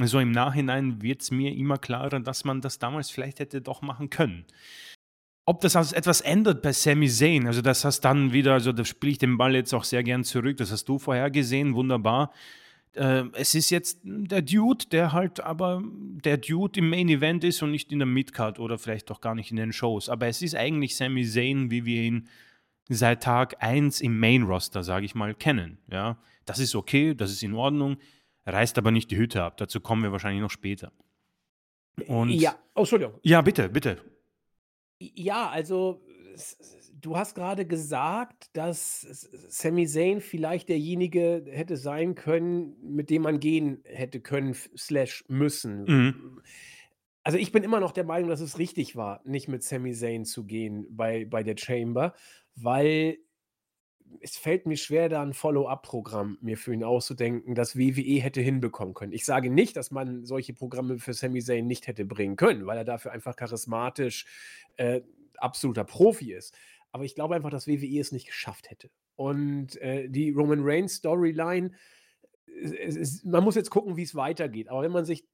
so 0.00 0.20
im 0.20 0.30
Nachhinein 0.30 1.02
wird 1.02 1.22
es 1.22 1.32
mir 1.32 1.52
immer 1.52 1.78
klarer, 1.78 2.20
dass 2.20 2.44
man 2.44 2.60
das 2.60 2.78
damals 2.78 3.10
vielleicht 3.10 3.40
hätte 3.40 3.60
doch 3.60 3.82
machen 3.82 4.08
können. 4.08 4.46
Ob 5.44 5.60
das 5.60 5.74
also 5.74 5.94
etwas 5.96 6.20
ändert 6.20 6.62
bei 6.62 6.72
Sami 6.72 7.08
Zayn, 7.08 7.46
also 7.46 7.62
das 7.62 7.84
hast 7.84 8.00
dann 8.02 8.32
wieder, 8.32 8.52
also 8.52 8.72
da 8.72 8.84
spiele 8.84 9.12
ich 9.12 9.18
den 9.18 9.38
Ball 9.38 9.54
jetzt 9.54 9.74
auch 9.74 9.84
sehr 9.84 10.02
gern 10.02 10.22
zurück, 10.22 10.56
das 10.56 10.70
hast 10.70 10.88
du 10.88 10.98
vorher 10.98 11.30
gesehen, 11.30 11.74
wunderbar 11.74 12.32
äh, 12.94 13.24
es 13.34 13.54
ist 13.54 13.70
jetzt 13.70 14.00
der 14.04 14.42
Dude, 14.42 14.86
der 14.90 15.12
halt 15.12 15.40
aber 15.40 15.82
der 15.82 16.36
Dude 16.36 16.78
im 16.80 16.90
Main 16.90 17.08
Event 17.08 17.44
ist 17.44 17.62
und 17.62 17.70
nicht 17.70 17.92
in 17.92 17.98
der 17.98 18.06
Midcard 18.06 18.58
oder 18.58 18.78
vielleicht 18.78 19.10
doch 19.10 19.20
gar 19.20 19.34
nicht 19.34 19.50
in 19.50 19.56
den 19.56 19.72
Shows. 19.72 20.08
Aber 20.08 20.26
es 20.26 20.42
ist 20.42 20.54
eigentlich 20.54 20.96
Sami 20.96 21.24
Zayn, 21.24 21.70
wie 21.70 21.84
wir 21.84 22.02
ihn 22.02 22.28
seit 22.88 23.22
Tag 23.22 23.62
1 23.62 24.00
im 24.00 24.18
Main 24.18 24.42
Roster, 24.42 24.82
sage 24.82 25.06
ich 25.06 25.14
mal, 25.14 25.34
kennen. 25.34 25.78
Ja, 25.90 26.18
das 26.44 26.58
ist 26.58 26.74
okay, 26.74 27.14
das 27.14 27.30
ist 27.30 27.42
in 27.42 27.54
Ordnung, 27.54 27.96
reißt 28.46 28.76
aber 28.78 28.90
nicht 28.90 29.10
die 29.10 29.16
Hütte 29.16 29.42
ab. 29.42 29.56
Dazu 29.56 29.80
kommen 29.80 30.02
wir 30.02 30.12
wahrscheinlich 30.12 30.42
noch 30.42 30.50
später. 30.50 30.92
Und 32.06 32.30
ja, 32.30 32.56
oh, 32.74 32.80
Entschuldigung. 32.80 33.14
Ja, 33.22 33.42
bitte, 33.42 33.68
bitte. 33.68 33.98
Ja, 35.14 35.48
also 35.48 36.02
du 37.00 37.16
hast 37.16 37.34
gerade 37.34 37.66
gesagt, 37.66 38.56
dass 38.56 39.00
Sami 39.48 39.86
Zayn 39.86 40.20
vielleicht 40.20 40.68
derjenige 40.68 41.44
hätte 41.48 41.76
sein 41.76 42.14
können, 42.14 42.76
mit 42.82 43.10
dem 43.10 43.22
man 43.22 43.40
gehen 43.40 43.82
hätte 43.84 44.20
können 44.20 44.54
slash 44.76 45.24
müssen. 45.28 45.84
Mhm. 45.84 46.42
Also, 47.24 47.38
ich 47.38 47.52
bin 47.52 47.62
immer 47.62 47.80
noch 47.80 47.92
der 47.92 48.04
Meinung, 48.04 48.30
dass 48.30 48.40
es 48.40 48.58
richtig 48.58 48.96
war, 48.96 49.20
nicht 49.24 49.48
mit 49.48 49.62
Sami 49.62 49.92
Zayn 49.92 50.24
zu 50.24 50.44
gehen 50.44 50.86
bei 50.90 51.24
bei 51.24 51.42
der 51.42 51.56
Chamber, 51.56 52.14
weil 52.56 53.18
es 54.20 54.36
fällt 54.36 54.66
mir 54.66 54.76
schwer, 54.76 55.08
da 55.08 55.22
ein 55.22 55.32
Follow-up-Programm 55.32 56.38
mir 56.40 56.56
für 56.56 56.72
ihn 56.72 56.84
auszudenken, 56.84 57.54
das 57.54 57.76
WWE 57.76 58.20
hätte 58.20 58.40
hinbekommen 58.40 58.94
können. 58.94 59.12
Ich 59.12 59.24
sage 59.24 59.50
nicht, 59.50 59.76
dass 59.76 59.90
man 59.90 60.24
solche 60.24 60.54
Programme 60.54 60.98
für 60.98 61.14
Sami 61.14 61.42
Zayn 61.42 61.66
nicht 61.66 61.86
hätte 61.86 62.04
bringen 62.04 62.36
können, 62.36 62.66
weil 62.66 62.78
er 62.78 62.84
dafür 62.84 63.12
einfach 63.12 63.36
charismatisch, 63.36 64.26
äh, 64.76 65.00
absoluter 65.36 65.84
Profi 65.84 66.32
ist. 66.32 66.54
Aber 66.90 67.04
ich 67.04 67.14
glaube 67.14 67.34
einfach, 67.34 67.50
dass 67.50 67.66
WWE 67.66 67.98
es 67.98 68.12
nicht 68.12 68.26
geschafft 68.26 68.70
hätte. 68.70 68.90
Und 69.16 69.80
äh, 69.80 70.08
die 70.08 70.30
Roman 70.30 70.60
Reigns 70.62 70.94
Storyline, 70.94 71.72
man 73.24 73.44
muss 73.44 73.54
jetzt 73.54 73.70
gucken, 73.70 73.96
wie 73.96 74.02
es 74.02 74.14
weitergeht. 74.14 74.68
Aber 74.68 74.82
wenn 74.82 74.92
man 74.92 75.04
sich 75.04 75.26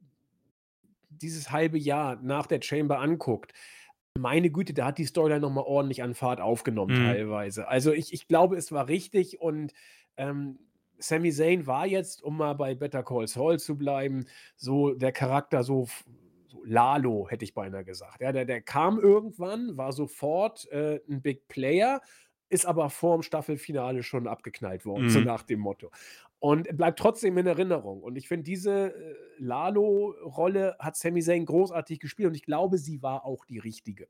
dieses 1.11 1.51
halbe 1.51 1.79
Jahr 1.79 2.17
nach 2.23 2.47
der 2.47 2.63
Chamber 2.63 3.01
anguckt, 3.01 3.53
meine 4.19 4.51
Güte, 4.51 4.75
da 4.75 4.87
hat 4.87 4.99
die 4.99 5.05
Storyline 5.05 5.41
nochmal 5.41 5.65
ordentlich 5.67 6.03
an 6.03 6.15
Fahrt 6.15 6.41
aufgenommen, 6.41 7.01
mhm. 7.01 7.07
teilweise. 7.07 7.69
Also 7.69 7.93
ich, 7.93 8.13
ich 8.13 8.29
glaube, 8.29 8.57
es 8.57 8.73
war 8.73 8.89
richtig 8.89 9.41
und 9.41 9.73
ähm, 10.17 10.59
Sami 10.99 11.33
Zayn 11.33 11.67
war 11.67 11.87
jetzt, 11.87 12.23
um 12.23 12.37
mal 12.37 12.55
bei 12.55 12.75
Better 12.75 13.03
Call 13.03 13.29
Saul 13.29 13.59
zu 13.59 13.79
bleiben, 13.79 14.27
so 14.57 14.95
der 14.95 15.13
Charakter 15.13 15.63
so 15.63 15.87
Lalo, 16.65 17.29
hätte 17.31 17.45
ich 17.45 17.55
beinahe 17.55 17.85
gesagt. 17.85 18.21
Ja, 18.21 18.33
der, 18.33 18.45
der 18.45 18.61
kam 18.61 18.99
irgendwann, 18.99 19.77
war 19.77 19.93
sofort 19.93 20.71
äh, 20.71 21.01
ein 21.09 21.23
Big 21.23 21.49
Player, 21.49 22.03
ist 22.51 22.67
aber 22.67 22.91
vor 22.91 23.17
dem 23.17 23.23
Staffelfinale 23.23 24.03
schon 24.03 24.27
abgeknallt 24.27 24.85
worden, 24.85 25.05
mhm. 25.05 25.11
so 25.11 25.21
nach 25.21 25.43
dem 25.43 25.61
Motto. 25.61 25.91
Und 26.40 26.76
bleibt 26.76 26.99
trotzdem 27.00 27.37
in 27.38 27.47
Erinnerung. 27.47 28.02
Und 28.02 28.16
ich 28.16 28.28
finde, 28.28 28.45
diese 28.45 28.95
äh, 28.95 29.14
Lalo-Rolle 29.38 30.76
hat 30.78 30.97
Sami 30.97 31.21
Zayn 31.21 31.45
großartig 31.45 31.99
gespielt 31.99 32.28
und 32.28 32.35
ich 32.35 32.45
glaube, 32.45 32.78
sie 32.78 33.02
war 33.02 33.25
auch 33.25 33.45
die 33.45 33.59
richtige. 33.59 34.09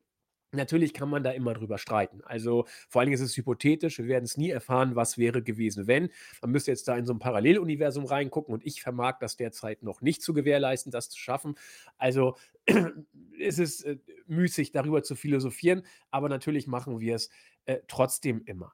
Natürlich 0.53 0.95
kann 0.95 1.11
man 1.11 1.23
da 1.23 1.33
immer 1.33 1.53
drüber 1.53 1.77
streiten. 1.77 2.23
Also 2.25 2.65
vor 2.89 3.01
allen 3.01 3.09
Dingen 3.09 3.21
ist 3.21 3.31
es 3.31 3.37
hypothetisch. 3.37 3.99
Wir 3.99 4.07
werden 4.07 4.25
es 4.25 4.39
nie 4.39 4.49
erfahren, 4.49 4.97
was 4.97 5.19
wäre 5.19 5.43
gewesen, 5.43 5.87
wenn. 5.87 6.09
Man 6.41 6.53
müsste 6.53 6.71
jetzt 6.71 6.89
da 6.89 6.97
in 6.97 7.05
so 7.05 7.13
ein 7.13 7.19
Paralleluniversum 7.19 8.07
reingucken 8.07 8.55
und 8.55 8.65
ich 8.65 8.81
vermag 8.81 9.19
das 9.21 9.37
derzeit 9.37 9.83
noch 9.83 10.01
nicht 10.01 10.23
zu 10.23 10.33
gewährleisten, 10.33 10.91
das 10.91 11.11
zu 11.11 11.19
schaffen. 11.19 11.55
Also 11.99 12.37
ist 13.39 13.59
es 13.59 13.83
äh, 13.83 13.99
müßig, 14.27 14.73
darüber 14.73 15.03
zu 15.03 15.17
philosophieren, 15.17 15.83
aber 16.11 16.31
natürlich 16.31 16.67
machen 16.67 16.99
wir 16.99 17.17
es 17.17 17.29
äh, 17.67 17.81
trotzdem 17.87 18.43
immer. 18.47 18.73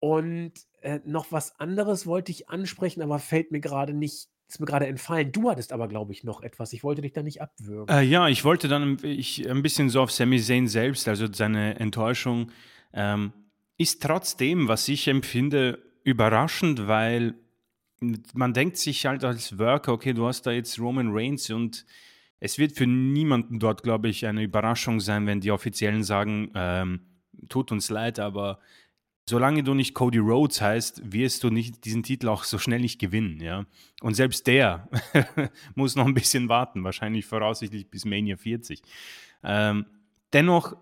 Und 0.00 0.52
äh, 0.80 1.00
noch 1.04 1.32
was 1.32 1.58
anderes 1.58 2.06
wollte 2.06 2.32
ich 2.32 2.48
ansprechen, 2.48 3.02
aber 3.02 3.18
fällt 3.18 3.50
mir 3.50 3.60
gerade 3.60 3.92
nicht 3.92 4.28
ist 4.48 4.60
mir 4.60 4.66
gerade 4.66 4.86
entfallen. 4.86 5.30
Du 5.30 5.50
hattest 5.50 5.72
aber, 5.72 5.88
glaube 5.88 6.12
ich, 6.12 6.24
noch 6.24 6.42
etwas. 6.42 6.72
Ich 6.72 6.82
wollte 6.82 7.02
dich 7.02 7.12
da 7.12 7.22
nicht 7.22 7.42
abwürgen. 7.42 7.94
Äh, 7.94 8.02
ja, 8.02 8.28
ich 8.28 8.44
wollte 8.44 8.66
dann 8.66 8.96
ich, 9.02 9.48
ein 9.48 9.62
bisschen 9.62 9.90
so 9.90 10.00
auf 10.00 10.10
Sami 10.10 10.40
Zayn 10.40 10.68
selbst, 10.68 11.06
also 11.06 11.30
seine 11.30 11.78
Enttäuschung. 11.78 12.50
Ähm, 12.94 13.32
ist 13.76 14.02
trotzdem, 14.02 14.66
was 14.66 14.88
ich 14.88 15.06
empfinde, 15.06 15.78
überraschend, 16.02 16.88
weil 16.88 17.34
man 18.32 18.54
denkt 18.54 18.78
sich 18.78 19.04
halt 19.04 19.22
als 19.24 19.58
Worker, 19.58 19.92
okay, 19.92 20.14
du 20.14 20.26
hast 20.26 20.42
da 20.42 20.50
jetzt 20.50 20.78
Roman 20.78 21.10
Reigns 21.12 21.50
und 21.50 21.84
es 22.40 22.58
wird 22.58 22.72
für 22.72 22.86
niemanden 22.86 23.58
dort, 23.58 23.82
glaube 23.82 24.08
ich, 24.08 24.24
eine 24.24 24.42
Überraschung 24.42 25.00
sein, 25.00 25.26
wenn 25.26 25.40
die 25.40 25.50
Offiziellen 25.50 26.04
sagen, 26.04 26.50
ähm, 26.54 27.00
tut 27.48 27.72
uns 27.72 27.90
leid, 27.90 28.18
aber 28.18 28.60
solange 29.28 29.62
du 29.62 29.74
nicht 29.74 29.94
Cody 29.94 30.18
Rhodes 30.18 30.60
heißt, 30.60 31.12
wirst 31.12 31.44
du 31.44 31.50
nicht 31.50 31.84
diesen 31.84 32.02
Titel 32.02 32.28
auch 32.28 32.44
so 32.44 32.58
schnell 32.58 32.80
nicht 32.80 32.98
gewinnen, 32.98 33.40
ja. 33.40 33.66
Und 34.00 34.14
selbst 34.14 34.46
der 34.46 34.88
muss 35.74 35.96
noch 35.96 36.06
ein 36.06 36.14
bisschen 36.14 36.48
warten, 36.48 36.84
wahrscheinlich 36.84 37.26
voraussichtlich 37.26 37.90
bis 37.90 38.04
Mania 38.04 38.36
40. 38.36 38.80
Ähm, 39.44 39.86
dennoch 40.32 40.76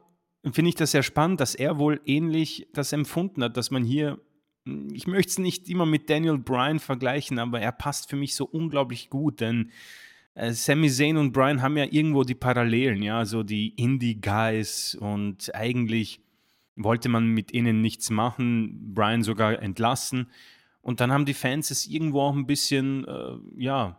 finde 0.52 0.68
ich 0.68 0.74
das 0.74 0.92
sehr 0.92 1.02
spannend, 1.02 1.40
dass 1.40 1.54
er 1.54 1.78
wohl 1.78 2.00
ähnlich 2.04 2.68
das 2.72 2.92
empfunden 2.92 3.42
hat, 3.42 3.56
dass 3.56 3.70
man 3.70 3.84
hier, 3.84 4.20
ich 4.92 5.06
möchte 5.06 5.30
es 5.30 5.38
nicht 5.38 5.68
immer 5.68 5.86
mit 5.86 6.08
Daniel 6.08 6.38
Bryan 6.38 6.78
vergleichen, 6.78 7.38
aber 7.38 7.60
er 7.60 7.72
passt 7.72 8.08
für 8.08 8.16
mich 8.16 8.34
so 8.34 8.44
unglaublich 8.44 9.10
gut, 9.10 9.40
denn 9.40 9.72
äh, 10.34 10.52
Sami 10.52 10.88
Zayn 10.88 11.16
und 11.16 11.32
Bryan 11.32 11.62
haben 11.62 11.76
ja 11.76 11.86
irgendwo 11.90 12.22
die 12.22 12.34
Parallelen, 12.34 13.02
ja, 13.02 13.24
so 13.24 13.42
die 13.42 13.70
Indie-Guys 13.70 14.96
und 15.00 15.54
eigentlich 15.54 16.20
wollte 16.76 17.08
man 17.08 17.26
mit 17.26 17.52
ihnen 17.52 17.80
nichts 17.80 18.10
machen, 18.10 18.94
Bryan 18.94 19.22
sogar 19.22 19.60
entlassen. 19.60 20.30
Und 20.82 21.00
dann 21.00 21.10
haben 21.10 21.24
die 21.24 21.34
Fans 21.34 21.70
es 21.70 21.86
irgendwo 21.86 22.20
auch 22.20 22.34
ein 22.34 22.46
bisschen, 22.46 23.06
äh, 23.08 23.38
ja, 23.56 23.98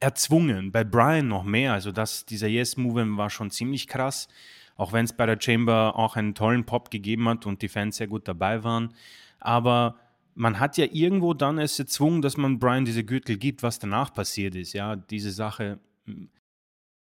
erzwungen. 0.00 0.72
Bei 0.72 0.84
Bryan 0.84 1.28
noch 1.28 1.44
mehr. 1.44 1.72
Also 1.72 1.92
das, 1.92 2.26
dieser 2.26 2.48
Yes-Movement 2.48 3.16
war 3.16 3.30
schon 3.30 3.50
ziemlich 3.50 3.88
krass. 3.88 4.28
Auch 4.76 4.92
wenn 4.92 5.04
es 5.04 5.12
bei 5.12 5.26
der 5.26 5.38
Chamber 5.40 5.94
auch 5.96 6.16
einen 6.16 6.34
tollen 6.34 6.64
Pop 6.64 6.90
gegeben 6.90 7.28
hat 7.28 7.46
und 7.46 7.62
die 7.62 7.68
Fans 7.68 7.96
sehr 7.96 8.06
gut 8.06 8.26
dabei 8.28 8.64
waren. 8.64 8.94
Aber 9.38 9.96
man 10.34 10.60
hat 10.60 10.78
ja 10.78 10.86
irgendwo 10.90 11.34
dann 11.34 11.58
es 11.58 11.78
erzwungen, 11.78 12.22
dass 12.22 12.36
man 12.36 12.58
Brian 12.58 12.84
diese 12.84 13.04
Gürtel 13.04 13.36
gibt, 13.36 13.62
was 13.62 13.78
danach 13.78 14.12
passiert 14.14 14.54
ist. 14.54 14.72
Ja, 14.72 14.96
diese 14.96 15.30
Sache. 15.30 15.78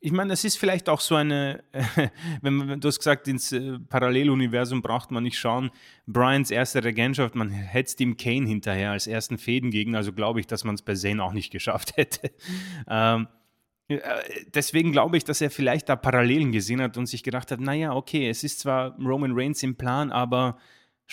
Ich 0.04 0.12
meine, 0.12 0.34
es 0.34 0.44
ist 0.44 0.58
vielleicht 0.58 0.90
auch 0.90 1.00
so 1.00 1.14
eine, 1.14 1.64
wenn 2.42 2.56
man, 2.56 2.82
du 2.82 2.88
hast 2.88 2.98
gesagt, 2.98 3.28
ins 3.28 3.52
äh, 3.52 3.78
Paralleluniversum 3.88 4.82
braucht 4.82 5.12
man 5.12 5.22
nicht 5.22 5.38
schauen. 5.38 5.70
Brians 6.08 6.50
erste 6.50 6.84
Regentschaft, 6.84 7.36
man 7.36 7.52
hetzt 7.52 8.02
ihm 8.02 8.18
Kane 8.18 8.48
hinterher 8.48 8.92
als 8.92 9.06
ersten 9.06 9.38
Fädengegner, 9.38 10.00
also 10.00 10.12
glaube 10.12 10.40
ich, 10.40 10.48
dass 10.48 10.64
man 10.64 10.74
es 10.74 10.82
bei 10.82 10.96
Zane 10.96 11.24
auch 11.24 11.34
nicht 11.34 11.52
geschafft 11.52 11.94
hätte. 11.98 12.32
ähm, 12.90 13.28
äh, 13.90 14.00
deswegen 14.56 14.92
glaube 14.92 15.18
ich, 15.18 15.24
dass 15.24 15.40
er 15.40 15.52
vielleicht 15.52 15.88
da 15.88 15.96
Parallelen 15.96 16.52
gesehen 16.52 16.82
hat 16.82 16.98
und 16.98 17.06
sich 17.06 17.22
gedacht 17.22 17.52
hat, 17.52 17.60
naja, 17.60 17.94
okay, 17.94 18.28
es 18.28 18.44
ist 18.44 18.60
zwar 18.60 18.98
Roman 19.00 19.34
Reigns 19.34 19.62
im 19.62 19.76
Plan, 19.76 20.12
aber 20.12 20.58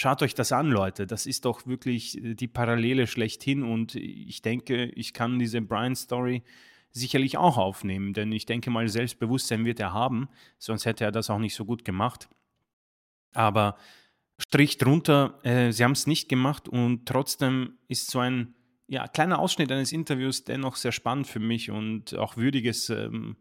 Schaut 0.01 0.23
euch 0.23 0.33
das 0.37 0.53
an, 0.53 0.71
Leute. 0.71 1.09
Das 1.09 1.27
ist 1.27 1.45
doch 1.45 1.67
wirklich 1.67 2.23
äh, 2.23 2.35
die 2.35 2.47
Parallele 2.47 3.09
schlechthin 3.09 3.65
und 3.65 3.97
ich 3.97 4.43
denke, 4.43 4.85
ich 4.95 5.13
kann 5.13 5.41
diese 5.41 5.61
Brian-Story 5.61 6.45
sicherlich 6.91 7.37
auch 7.37 7.57
aufnehmen, 7.57 8.15
denn 8.15 8.33
ich 8.33 8.47
denke 8.47 8.71
mal, 8.71 8.89
Selbstbewusstsein 8.89 9.65
wird 9.65 9.81
er 9.81 9.93
haben, 9.93 10.29
sonst 10.59 10.87
hätte 10.87 11.05
er 11.05 11.13
das 11.13 11.31
auch 11.31 11.39
nicht 11.39 11.55
so 11.55 11.65
gut 11.65 11.85
gemacht. 11.85 12.29
Aber 13.33 13.77
Strich 14.39 14.79
drunter, 14.79 15.41
äh, 15.43 15.73
sie 15.73 15.85
haben 15.85 15.93
es 15.93 16.07
nicht 16.07 16.29
gemacht 16.29 16.69
und 16.69 17.07
trotzdem 17.07 17.79
ist 17.89 18.11
so 18.11 18.21
ein 18.21 18.55
ja, 18.87 19.07
kleiner 19.09 19.39
Ausschnitt 19.39 19.71
eines 19.71 19.93
Interviews 19.93 20.45
dennoch 20.45 20.77
sehr 20.77 20.93
spannend 20.93 21.27
für 21.27 21.41
mich 21.41 21.71
und 21.71 22.15
auch 22.15 22.37
würdiges 22.37 22.89
ähm, 22.89 23.37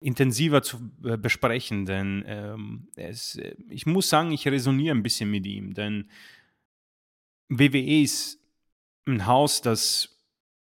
intensiver 0.00 0.62
zu 0.62 0.90
äh, 1.04 1.16
besprechen, 1.16 1.84
denn 1.84 2.24
ähm, 2.26 2.88
es, 2.96 3.36
äh, 3.36 3.54
ich 3.68 3.86
muss 3.86 4.08
sagen, 4.08 4.32
ich 4.32 4.46
resoniere 4.48 4.94
ein 4.94 5.02
bisschen 5.02 5.30
mit 5.30 5.46
ihm, 5.46 5.74
denn 5.74 6.10
WWE 7.48 8.02
ist 8.02 8.40
ein 9.06 9.26
Haus, 9.26 9.60
das 9.60 10.18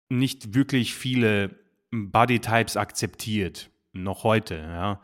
nicht 0.08 0.54
wirklich 0.54 0.94
viele 0.94 1.58
Bodytypes 1.90 2.76
akzeptiert, 2.76 3.70
noch 3.92 4.24
heute. 4.24 4.56
Ja. 4.56 5.00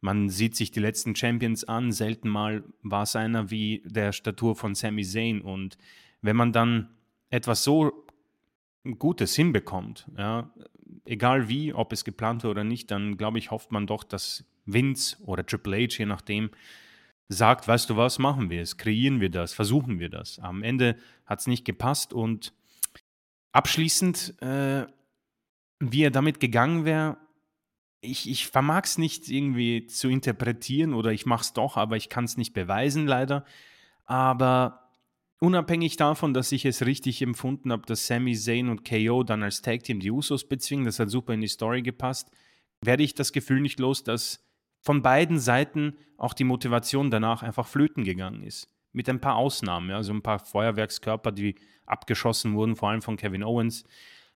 Man 0.00 0.28
sieht 0.28 0.54
sich 0.56 0.70
die 0.70 0.80
letzten 0.80 1.16
Champions 1.16 1.64
an, 1.64 1.92
selten 1.92 2.28
mal 2.28 2.64
war 2.82 3.02
es 3.04 3.16
einer 3.16 3.50
wie 3.50 3.82
der 3.86 4.12
Statur 4.12 4.54
von 4.54 4.74
Sami 4.74 5.04
Zayn 5.04 5.40
und 5.40 5.78
wenn 6.20 6.36
man 6.36 6.52
dann 6.52 6.90
etwas 7.30 7.64
so 7.64 8.06
Gutes 8.98 9.34
hinbekommt, 9.34 10.06
ja, 10.16 10.50
egal 11.04 11.48
wie, 11.48 11.72
ob 11.72 11.92
es 11.92 12.04
geplant 12.04 12.44
war 12.44 12.50
oder 12.50 12.64
nicht, 12.64 12.90
dann 12.90 13.16
glaube 13.16 13.38
ich, 13.38 13.50
hofft 13.50 13.72
man 13.72 13.86
doch, 13.86 14.04
dass 14.04 14.44
Vince 14.64 15.16
oder 15.24 15.44
Triple 15.44 15.76
H, 15.76 15.98
je 15.98 16.06
nachdem, 16.06 16.50
sagt, 17.28 17.66
weißt 17.66 17.90
du 17.90 17.96
was, 17.96 18.18
machen 18.18 18.50
wir 18.50 18.62
es, 18.62 18.76
kreieren 18.76 19.20
wir 19.20 19.30
das, 19.30 19.54
versuchen 19.54 19.98
wir 19.98 20.08
das. 20.08 20.38
Am 20.38 20.62
Ende 20.62 20.96
hat 21.24 21.40
es 21.40 21.46
nicht 21.46 21.64
gepasst 21.64 22.12
und 22.12 22.52
abschließend, 23.52 24.40
äh, 24.42 24.86
wie 25.80 26.02
er 26.02 26.10
damit 26.10 26.40
gegangen 26.40 26.84
wäre, 26.84 27.18
ich, 28.00 28.30
ich 28.30 28.46
vermag 28.46 28.84
es 28.84 28.98
nicht 28.98 29.28
irgendwie 29.28 29.86
zu 29.86 30.08
interpretieren 30.08 30.94
oder 30.94 31.12
ich 31.12 31.26
mache 31.26 31.42
es 31.42 31.52
doch, 31.52 31.76
aber 31.76 31.96
ich 31.96 32.08
kann 32.08 32.24
es 32.24 32.36
nicht 32.36 32.52
beweisen 32.52 33.06
leider. 33.06 33.44
Aber 34.04 34.86
Unabhängig 35.38 35.96
davon, 35.96 36.32
dass 36.32 36.50
ich 36.50 36.64
es 36.64 36.86
richtig 36.86 37.20
empfunden 37.20 37.70
habe, 37.70 37.84
dass 37.84 38.06
Sami 38.06 38.34
Zayn 38.34 38.70
und 38.70 38.88
KO 38.88 39.22
dann 39.22 39.42
als 39.42 39.60
Tag 39.60 39.82
Team 39.82 40.00
die 40.00 40.10
Usos 40.10 40.48
bezwingen, 40.48 40.86
das 40.86 40.98
hat 40.98 41.10
super 41.10 41.34
in 41.34 41.42
die 41.42 41.48
Story 41.48 41.82
gepasst, 41.82 42.30
werde 42.80 43.02
ich 43.02 43.14
das 43.14 43.32
Gefühl 43.32 43.60
nicht 43.60 43.78
los, 43.78 44.02
dass 44.02 44.42
von 44.80 45.02
beiden 45.02 45.38
Seiten 45.38 45.98
auch 46.16 46.32
die 46.32 46.44
Motivation 46.44 47.10
danach 47.10 47.42
einfach 47.42 47.66
flöten 47.66 48.04
gegangen 48.04 48.42
ist. 48.42 48.68
Mit 48.92 49.10
ein 49.10 49.20
paar 49.20 49.36
Ausnahmen, 49.36 49.90
also 49.90 50.14
ein 50.14 50.22
paar 50.22 50.38
Feuerwerkskörper, 50.38 51.32
die 51.32 51.56
abgeschossen 51.84 52.54
wurden, 52.54 52.76
vor 52.76 52.88
allem 52.88 53.02
von 53.02 53.18
Kevin 53.18 53.44
Owens. 53.44 53.84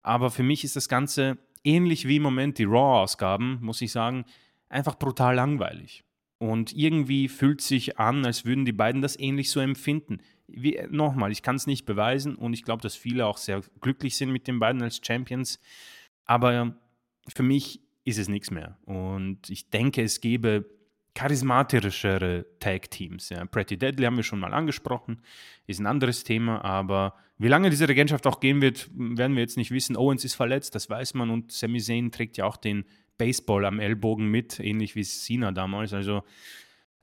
Aber 0.07 0.31
für 0.31 0.43
mich 0.43 0.63
ist 0.63 0.75
das 0.75 0.89
Ganze 0.89 1.37
ähnlich 1.63 2.07
wie 2.07 2.15
im 2.15 2.23
Moment 2.23 2.57
die 2.57 2.63
Raw-Ausgaben, 2.63 3.59
muss 3.61 3.81
ich 3.81 3.91
sagen, 3.91 4.25
einfach 4.69 4.97
brutal 4.97 5.35
langweilig. 5.35 6.03
Und 6.39 6.73
irgendwie 6.73 7.27
fühlt 7.27 7.61
sich 7.61 7.99
an, 7.99 8.25
als 8.25 8.45
würden 8.45 8.65
die 8.65 8.71
beiden 8.71 9.01
das 9.01 9.19
ähnlich 9.19 9.51
so 9.51 9.59
empfinden 9.59 10.19
wie, 10.47 10.79
nochmal, 10.89 11.31
ich 11.31 11.41
kann 11.41 11.57
es 11.57 11.67
nicht 11.67 11.85
beweisen 11.85 12.35
und 12.35 12.53
ich 12.53 12.63
glaube, 12.63 12.81
dass 12.81 12.95
viele 12.95 13.25
auch 13.25 13.37
sehr 13.37 13.61
glücklich 13.81 14.15
sind 14.15 14.31
mit 14.31 14.47
den 14.47 14.59
beiden 14.59 14.81
als 14.81 15.01
Champions. 15.03 15.59
Aber 16.25 16.75
für 17.27 17.43
mich 17.43 17.81
ist 18.05 18.17
es 18.17 18.29
nichts 18.29 18.49
mehr. 18.49 18.77
Und 18.85 19.49
ich 19.49 19.69
denke, 19.69 20.01
es 20.01 20.21
gäbe 20.21 20.69
charismatischere 21.17 22.45
Tag-Teams. 22.59 23.29
Ja. 23.29 23.43
Pretty 23.45 23.75
Deadly 23.75 24.05
haben 24.05 24.17
wir 24.17 24.23
schon 24.23 24.39
mal 24.39 24.53
angesprochen, 24.53 25.19
ist 25.65 25.79
ein 25.79 25.87
anderes 25.87 26.23
Thema, 26.23 26.63
aber 26.63 27.15
wie 27.39 27.47
lange 27.47 27.71
diese 27.71 27.89
Regentschaft 27.89 28.27
auch 28.27 28.39
gehen 28.39 28.61
wird, 28.61 28.87
werden 28.93 29.35
wir 29.35 29.41
jetzt 29.41 29.57
nicht 29.57 29.71
wissen. 29.71 29.97
Owens 29.97 30.23
ist 30.23 30.35
verletzt, 30.35 30.75
das 30.75 30.91
weiß 30.91 31.15
man 31.15 31.31
und 31.31 31.51
Sami 31.51 31.79
Zayn 31.81 32.11
trägt 32.11 32.37
ja 32.37 32.45
auch 32.45 32.55
den 32.55 32.85
Baseball 33.17 33.65
am 33.65 33.79
Ellbogen 33.79 34.27
mit, 34.27 34.59
ähnlich 34.59 34.95
wie 34.95 35.03
Cena 35.03 35.51
damals. 35.51 35.91
Also 35.91 36.21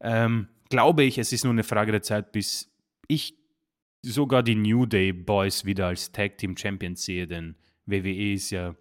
ähm, 0.01 0.47
glaube 0.71 1.03
ich, 1.03 1.19
es 1.19 1.33
ist 1.33 1.43
nur 1.43 1.53
eine 1.53 1.65
Frage 1.65 1.91
der 1.91 2.03
Zeit, 2.03 2.31
bis 2.31 2.73
ich 3.09 3.35
sogar 4.03 4.45
die 4.45 4.55
New 4.55 4.87
Day 4.87 5.13
Boys 5.13 5.65
wieder 5.65 5.89
als 5.89 6.13
Tag 6.13 6.39
Team 6.39 6.57
Champions 6.57 7.05
sehe, 7.05 7.27
denn 7.27 7.57
WWE 7.87 8.35
ist 8.35 8.51
ja 8.51 8.77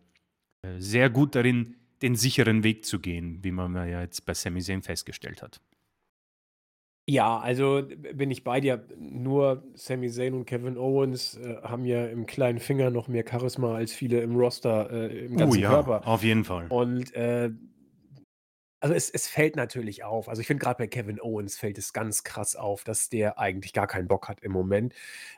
äh, 0.62 0.78
sehr 0.78 1.10
gut 1.10 1.34
darin, 1.34 1.76
den 2.04 2.16
sicheren 2.16 2.64
Weg 2.64 2.86
zu 2.86 3.00
gehen, 3.00 3.40
wie 3.44 3.52
man 3.52 3.76
ja 3.76 4.02
jetzt 4.02 4.26
bei 4.26 4.34
Sami 4.34 4.62
Zayn 4.62 4.84
festgestellt 4.84 5.42
hat. 5.42 5.62
Ja, 7.06 7.40
also 7.40 7.82
bin 8.14 8.30
ich 8.32 8.44
bei 8.44 8.62
dir. 8.62 8.86
Nur 8.98 9.64
Sami 9.74 10.10
Zayn 10.10 10.34
und 10.34 10.46
Kevin 10.46 10.78
Owens 10.78 11.36
äh, 11.38 11.58
haben 11.62 11.86
ja 11.86 12.06
im 12.06 12.26
kleinen 12.26 12.60
Finger 12.60 12.92
noch 12.92 13.08
mehr 13.08 13.26
Charisma 13.28 13.76
als 13.76 13.94
viele 13.94 14.22
im 14.22 14.36
Roster, 14.36 14.90
äh, 14.92 15.26
im 15.26 15.38
ganzen 15.38 15.60
oh 15.60 15.62
ja, 15.62 15.70
Körper. 15.70 16.08
Auf 16.08 16.24
jeden 16.24 16.44
Fall. 16.44 16.68
Und 16.70 17.14
äh, 17.14 17.52
also 18.80 18.96
es, 18.96 19.10
es 19.10 19.28
fällt 19.30 19.56
natürlich 19.56 20.04
auf. 20.04 20.28
Also 20.28 20.42
ich 20.42 20.48
finde 20.48 20.64
gerade 20.64 20.78
bei 20.78 20.88
Kevin 20.88 21.22
Owens 21.22 21.58
fällt 21.58 21.78
es 21.78 21.94
ganz 21.94 22.24
krass 22.24 22.58
auf, 22.58 22.84
dass 22.84 23.08
der 23.10 23.40
eigentlich 23.40 23.72
gar 23.72 23.88
keinen 23.88 24.10
Bock 24.10 24.28
hat 24.28 24.42
im 24.42 24.52
Moment. 24.52 24.94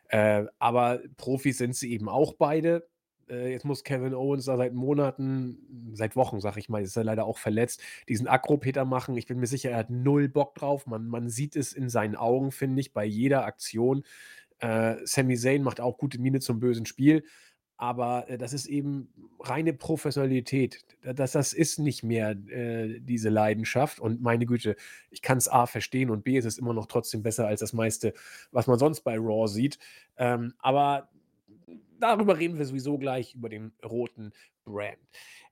Äh, 0.08 0.46
aber 0.58 1.02
Profis 1.18 1.60
sind 1.60 1.76
sie 1.76 1.92
eben 1.92 2.10
auch 2.10 2.34
beide. 2.34 2.88
Äh, 3.30 3.52
jetzt 3.52 3.66
muss 3.66 3.84
Kevin 3.84 4.14
Owens 4.14 4.46
da 4.46 4.58
seit 4.58 4.74
Monaten, 4.74 5.92
seit 5.94 6.16
Wochen, 6.16 6.40
sag 6.40 6.58
ich 6.58 6.70
mal, 6.70 6.82
ist 6.82 6.96
er 6.98 7.04
leider 7.04 7.26
auch 7.26 7.38
verletzt, 7.38 7.82
diesen 8.10 8.28
Akropeter 8.28 8.86
machen. 8.86 9.18
Ich 9.18 9.28
bin 9.28 9.40
mir 9.40 9.48
sicher, 9.48 9.72
er 9.72 9.78
hat 9.78 9.90
null 9.90 10.30
Bock 10.30 10.56
drauf. 10.56 10.88
Man, 10.88 11.08
man 11.08 11.30
sieht 11.30 11.56
es 11.56 11.74
in 11.74 11.90
seinen 11.90 12.16
Augen, 12.16 12.52
finde 12.52 12.82
ich, 12.82 12.94
bei 12.94 13.06
jeder 13.06 13.46
Aktion. 13.46 14.04
Äh, 14.60 14.96
Sami 15.06 15.38
Zayn 15.38 15.64
macht 15.64 15.82
auch 15.82 15.98
gute 15.98 16.20
Miene 16.20 16.40
zum 16.40 16.60
bösen 16.60 16.86
Spiel. 16.86 17.24
Aber, 17.78 18.30
äh, 18.30 18.38
das 18.38 18.54
ist 18.54 18.68
eben 18.68 19.10
reine 19.40 19.74
Professionalität. 19.74 20.86
das 21.02 21.34
das 21.34 21.52
ist 21.54 21.78
nicht 21.80 22.04
mehr, 22.04 22.32
äh, 22.50 23.00
diese 23.02 23.30
Leidenschaft 23.30 24.00
und 24.00 24.22
meine 24.22 24.46
Güte, 24.46 24.76
ich 25.10 25.22
kann 25.22 25.38
es 25.38 25.50
A 25.50 25.66
verstehen 25.66 26.10
und 26.10 26.24
B, 26.24 26.38
es 26.38 26.46
ist 26.46 26.58
immer 26.58 26.74
noch 26.74 26.86
trotzdem 26.88 27.22
besser 27.22 27.48
als 27.48 27.60
das 27.60 27.74
meiste, 27.74 28.14
was 28.52 28.68
man 28.68 28.80
sonst 28.80 29.02
bei 29.02 29.18
Raw 29.18 29.48
sieht. 29.48 29.78
Ähm, 30.18 30.54
aber 30.60 31.10
darüber 32.00 32.38
reden 32.38 32.58
wir 32.58 32.66
sowieso 32.66 32.98
gleich, 32.98 33.36
über 33.36 33.50
den 33.50 33.74
roten 33.84 34.32
Brand. 34.66 34.98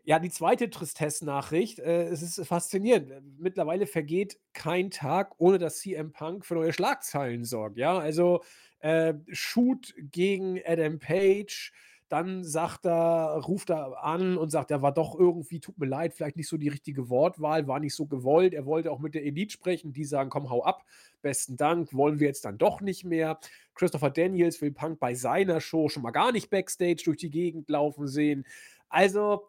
Ja, 0.04 0.20
die 0.20 0.30
zweite 0.30 0.70
Tristesse-Nachricht, 0.70 1.80
äh, 1.80 2.04
es 2.10 2.22
ist 2.22 2.46
faszinierend. 2.48 3.12
Äh, 3.12 3.22
mittlerweile 3.38 3.86
vergeht 3.88 4.40
kein 4.54 4.92
Tag, 4.92 5.34
ohne 5.38 5.58
dass 5.60 5.80
CM 5.80 6.12
Punk 6.12 6.46
für 6.46 6.56
neue 6.56 6.74
Schlagzeilen 6.74 7.46
sorgt, 7.46 7.78
ja? 7.78 7.98
Also, 7.98 8.44
äh, 8.80 9.14
Shoot 9.32 9.94
gegen 9.98 10.60
Adam 10.66 11.00
Page, 11.00 11.72
dann 12.10 12.44
sagt 12.44 12.86
er 12.86 13.40
ruft 13.46 13.70
er 13.72 14.04
an 14.04 14.38
und 14.38 14.50
sagt, 14.52 14.70
er 14.72 14.82
war 14.84 14.94
doch 14.94 15.18
irgendwie 15.18 15.60
tut 15.60 15.80
mir 15.80 15.88
leid, 15.88 16.14
vielleicht 16.14 16.36
nicht 16.36 16.48
so 16.50 16.58
die 16.58 16.68
richtige 16.70 17.10
Wortwahl, 17.10 17.68
war 17.68 17.80
nicht 17.80 17.96
so 17.96 18.06
gewollt. 18.06 18.54
Er 18.54 18.66
wollte 18.66 18.92
auch 18.92 19.00
mit 19.00 19.16
der 19.16 19.26
Elite 19.26 19.52
sprechen, 19.54 19.94
die 19.94 20.06
sagen: 20.06 20.30
„Komm, 20.30 20.50
hau 20.50 20.64
ab, 20.64 20.84
besten 21.22 21.58
Dank, 21.58 21.94
wollen 21.94 22.20
wir 22.20 22.28
jetzt 22.28 22.46
dann 22.46 22.58
doch 22.58 22.82
nicht 22.82 23.04
mehr.“ 23.06 23.40
Christopher 23.76 24.10
Daniels 24.10 24.62
will 24.62 24.72
Punk 24.72 25.00
bei 25.00 25.16
seiner 25.16 25.62
Show 25.62 25.90
schon 25.90 26.04
mal 26.04 26.12
gar 26.12 26.32
nicht 26.32 26.50
backstage 26.50 27.04
durch 27.06 27.18
die 27.18 27.30
Gegend 27.30 27.70
laufen 27.70 28.08
sehen. 28.08 28.46
Also, 28.90 29.48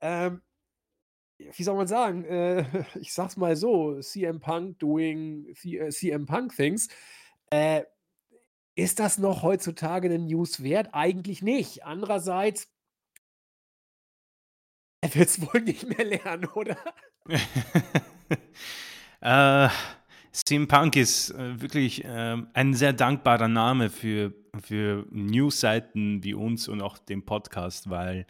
ähm, 0.00 0.42
wie 1.38 1.62
soll 1.62 1.76
man 1.76 1.86
sagen? 1.88 2.24
Äh, 2.24 2.64
ich 3.00 3.12
sag's 3.12 3.36
mal 3.36 3.56
so: 3.56 4.00
CM 4.00 4.40
Punk 4.40 4.78
doing 4.78 5.54
C 5.54 5.78
äh, 5.78 5.90
CM 5.90 6.26
Punk 6.26 6.54
things. 6.56 6.88
Äh, 7.50 7.84
ist 8.76 9.00
das 9.00 9.18
noch 9.18 9.42
heutzutage 9.42 10.08
'ne 10.08 10.18
News 10.18 10.62
wert? 10.62 10.90
Eigentlich 10.92 11.42
nicht. 11.42 11.84
Andererseits 11.84 12.68
er 15.02 15.14
wird's 15.16 15.40
wohl 15.40 15.60
nicht 15.60 15.86
mehr 15.86 16.04
lernen, 16.06 16.46
oder? 16.46 16.76
Äh, 19.24 19.68
CM 20.32 20.66
Punk 20.66 20.96
ist, 20.96 21.30
äh, 21.30 21.60
wirklich, 21.60 22.02
ähm, 22.06 22.48
ein 22.54 22.72
sehr 22.74 22.92
dankbarer 22.92 23.48
Name 23.48 23.90
für 23.90 24.34
für 24.60 25.06
Newsseiten 25.10 26.22
wie 26.24 26.34
uns 26.34 26.68
und 26.68 26.82
auch 26.82 26.98
den 26.98 27.24
Podcast, 27.24 27.88
weil 27.88 28.26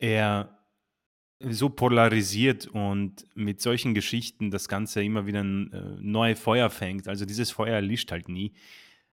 er 0.00 0.58
so 1.40 1.68
polarisiert 1.70 2.66
und 2.68 3.26
mit 3.36 3.60
solchen 3.62 3.94
Geschichten 3.94 4.50
das 4.50 4.68
Ganze 4.68 5.02
immer 5.04 5.26
wieder 5.26 5.40
'n, 5.42 5.72
äh, 5.72 5.96
neue 6.00 6.36
Feuer 6.36 6.70
fängt. 6.70 7.08
Also, 7.08 7.26
dieses 7.26 7.50
Feuer 7.52 7.74
erlischt 7.76 8.12
halt 8.12 8.28
nie. 8.28 8.54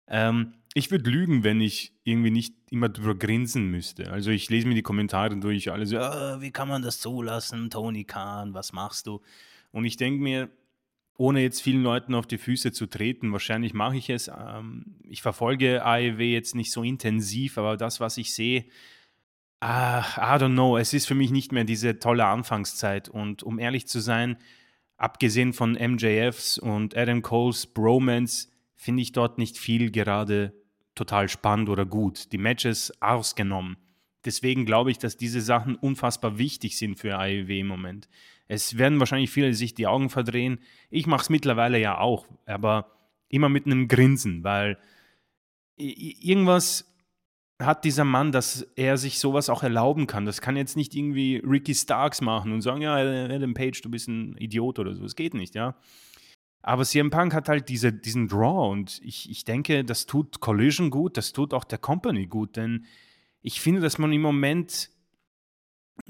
Ähm, 0.08 0.53
ich 0.75 0.92
würde 0.92 1.10
lügen, 1.10 1.44
wenn 1.44 1.62
ich 1.62 1.94
irgendwie 2.03 2.32
nicht 2.32 2.56
immer 2.72 2.89
drüber 2.89 3.15
grinsen 3.15 3.68
müsste. 3.72 4.12
Also, 4.12 4.32
ich 4.32 4.50
lese 4.50 4.68
mir 4.68 4.75
die 4.75 4.84
Kommentare 4.84 5.38
durch, 5.38 5.72
alle 5.72 5.86
so: 5.88 5.98
„Ah, 6.00 6.42
wie 6.42 6.51
kann 6.51 6.68
man 6.70 6.82
das 6.84 7.00
zulassen? 7.00 7.70
Tony 7.72 8.06
Khan, 8.06 8.53
was 8.53 8.74
machst 8.74 9.08
du?“ 9.08 9.22
Und 9.72 9.86
ich 9.86 9.98
denke 9.98 10.22
mir, 10.24 10.50
ohne 11.17 11.41
jetzt 11.41 11.62
vielen 11.62 11.84
Leuten 11.84 12.15
auf 12.15 12.25
die 12.25 12.38
Füße 12.38 12.72
zu 12.72 12.88
treten, 12.88 13.32
wahrscheinlich 13.32 13.74
mache 13.74 13.98
ich 13.98 14.10
es. 14.10 14.29
Ähm, 14.29 14.96
ich 15.08 15.22
verfolge 15.22 15.86
AEW 15.86 16.22
jetzt 16.22 16.55
nicht 16.55 16.72
so 16.72 16.84
intensiv, 16.84 17.58
aber 17.58 17.77
das, 17.77 18.00
was 18.00 18.17
ich 18.17 18.34
sehe, 18.34 18.65
ah, 19.60 20.01
I 20.17 20.41
don't 20.41 20.53
know, 20.53 20.77
es 20.77 20.93
ist 20.93 21.08
für 21.08 21.15
mich 21.15 21.32
nicht 21.32 21.51
mehr 21.51 21.63
diese 21.63 22.00
tolle 22.00 22.25
Anfangszeit. 22.25 23.10
Und 23.10 23.43
um 23.43 23.60
ehrlich 23.60 23.88
zu 23.88 24.00
sein, 24.00 24.38
abgesehen 24.98 25.53
von 25.53 25.74
MJFs 25.74 26.58
und 26.58 26.98
Adam 26.98 27.22
Coles 27.22 27.67
Bromance, 27.67 28.50
finde 28.75 29.03
ich 29.03 29.12
dort 29.12 29.38
nicht 29.38 29.58
viel 29.58 29.91
gerade 29.91 30.53
total 30.96 31.29
spannend 31.29 31.70
oder 31.70 31.86
gut. 31.86 32.32
Die 32.32 32.38
Matches 32.38 32.91
ausgenommen. 33.01 33.77
Deswegen 34.25 34.65
glaube 34.65 34.91
ich, 34.91 34.98
dass 34.98 35.17
diese 35.17 35.41
Sachen 35.41 35.75
unfassbar 35.75 36.38
wichtig 36.38 36.77
sind 36.77 36.98
für 36.98 37.17
AEW 37.17 37.60
im 37.60 37.67
Moment. 37.67 38.10
Es 38.53 38.77
werden 38.77 39.00
wahrscheinlich 39.00 39.31
viele 39.31 39.53
sich 39.55 39.74
die 39.74 39.88
Augen 39.88 40.12
verdrehen. 40.12 40.60
Ich 40.91 41.07
mache 41.07 41.24
es 41.24 41.29
mittlerweile 41.29 41.79
ja 41.79 41.98
auch, 41.98 42.27
aber 42.45 42.91
immer 43.27 43.50
mit 43.50 43.65
einem 43.65 43.88
Grinsen, 43.88 44.43
weil 44.43 44.77
irgendwas 45.75 46.93
hat 47.60 47.83
dieser 47.83 48.03
Mann, 48.03 48.31
dass 48.31 48.62
er 48.75 48.98
sich 48.98 49.17
sowas 49.17 49.50
auch 49.50 49.63
erlauben 49.63 50.05
kann. 50.05 50.25
Das 50.25 50.39
kann 50.39 50.55
jetzt 50.55 50.77
nicht 50.77 50.93
irgendwie 50.93 51.38
Ricky 51.38 51.74
Starks 51.74 52.22
machen 52.22 52.51
und 52.51 52.61
sagen, 52.61 52.81
ja, 52.81 52.94
Adam 52.96 53.55
Page, 53.55 53.81
du 53.81 53.89
bist 53.89 54.07
ein 54.07 54.37
Idiot 54.37 54.77
oder 54.77 54.94
so. 54.94 55.03
Es 55.03 55.16
geht 55.16 55.33
nicht, 55.33 55.55
ja. 55.55 55.75
Aber 56.61 56.85
CM 56.85 57.09
Punk 57.09 57.33
hat 57.33 57.50
halt 57.50 57.70
diese, 57.70 57.92
diesen 57.92 58.27
Draw 58.27 58.72
und 58.72 59.01
ich, 59.03 59.31
ich 59.31 59.46
denke, 59.46 59.83
das 59.83 60.05
tut 60.05 60.42
Collision 60.42 60.92
gut, 60.92 61.18
das 61.18 61.33
tut 61.33 61.55
auch 61.55 61.63
der 61.63 61.79
Company 61.79 62.27
gut, 62.27 62.55
denn 62.55 62.85
ich 63.42 63.61
finde, 63.61 63.81
dass 63.81 63.98
man 63.98 64.13
im 64.13 64.22
Moment, 64.22 64.92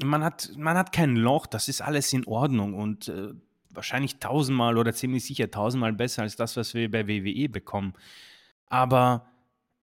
man 0.04 0.24
hat, 0.24 0.52
man 0.58 0.78
hat 0.78 0.92
kein 0.92 1.16
Loch, 1.16 1.46
das 1.46 1.68
ist 1.68 1.82
alles 1.82 2.12
in 2.14 2.26
Ordnung 2.26 2.74
und 2.74 3.08
äh, 3.08 3.34
wahrscheinlich 3.70 4.18
tausendmal 4.18 4.78
oder 4.78 4.94
ziemlich 4.94 5.26
sicher 5.26 5.50
tausendmal 5.52 5.94
besser 5.94 6.24
als 6.24 6.36
das, 6.36 6.56
was 6.58 6.74
wir 6.74 6.90
bei 6.90 7.08
WWE 7.08 7.50
bekommen. 7.50 7.94
Aber 8.68 9.28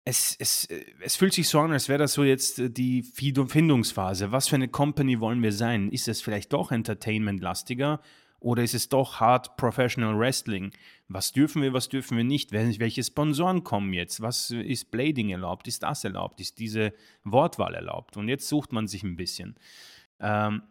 es, 0.04 0.36
es, 0.38 0.68
es 1.00 1.16
fühlt 1.16 1.32
sich 1.32 1.48
so 1.48 1.60
an, 1.60 1.72
als 1.72 1.88
wäre 1.88 1.98
das 1.98 2.12
so 2.12 2.24
jetzt 2.24 2.58
äh, 2.58 2.70
die 2.70 3.02
Findungsphase. 3.02 4.32
Was 4.32 4.48
für 4.48 4.56
eine 4.56 4.68
Company 4.68 5.20
wollen 5.20 5.42
wir 5.42 5.52
sein? 5.52 5.90
Ist 5.90 6.08
es 6.08 6.20
vielleicht 6.20 6.52
doch 6.52 6.70
entertainment-lastiger 6.70 8.00
oder 8.40 8.62
ist 8.62 8.74
es 8.74 8.88
doch 8.88 9.20
hart 9.20 9.56
Professional 9.56 10.18
Wrestling? 10.18 10.72
Was 11.08 11.32
dürfen 11.32 11.62
wir, 11.62 11.72
was 11.72 11.88
dürfen 11.88 12.16
wir 12.16 12.24
nicht? 12.24 12.52
Welche 12.52 13.02
Sponsoren 13.02 13.64
kommen 13.64 13.92
jetzt? 13.92 14.20
Was 14.20 14.50
ist 14.50 14.90
Blading 14.90 15.30
erlaubt? 15.30 15.68
Ist 15.68 15.82
das 15.82 16.04
erlaubt? 16.04 16.40
Ist 16.40 16.58
diese 16.58 16.92
Wortwahl 17.24 17.74
erlaubt? 17.74 18.16
Und 18.16 18.28
jetzt 18.28 18.48
sucht 18.48 18.72
man 18.72 18.86
sich 18.86 19.02
ein 19.02 19.16
bisschen. 19.16 19.56
Ähm, 20.20 20.62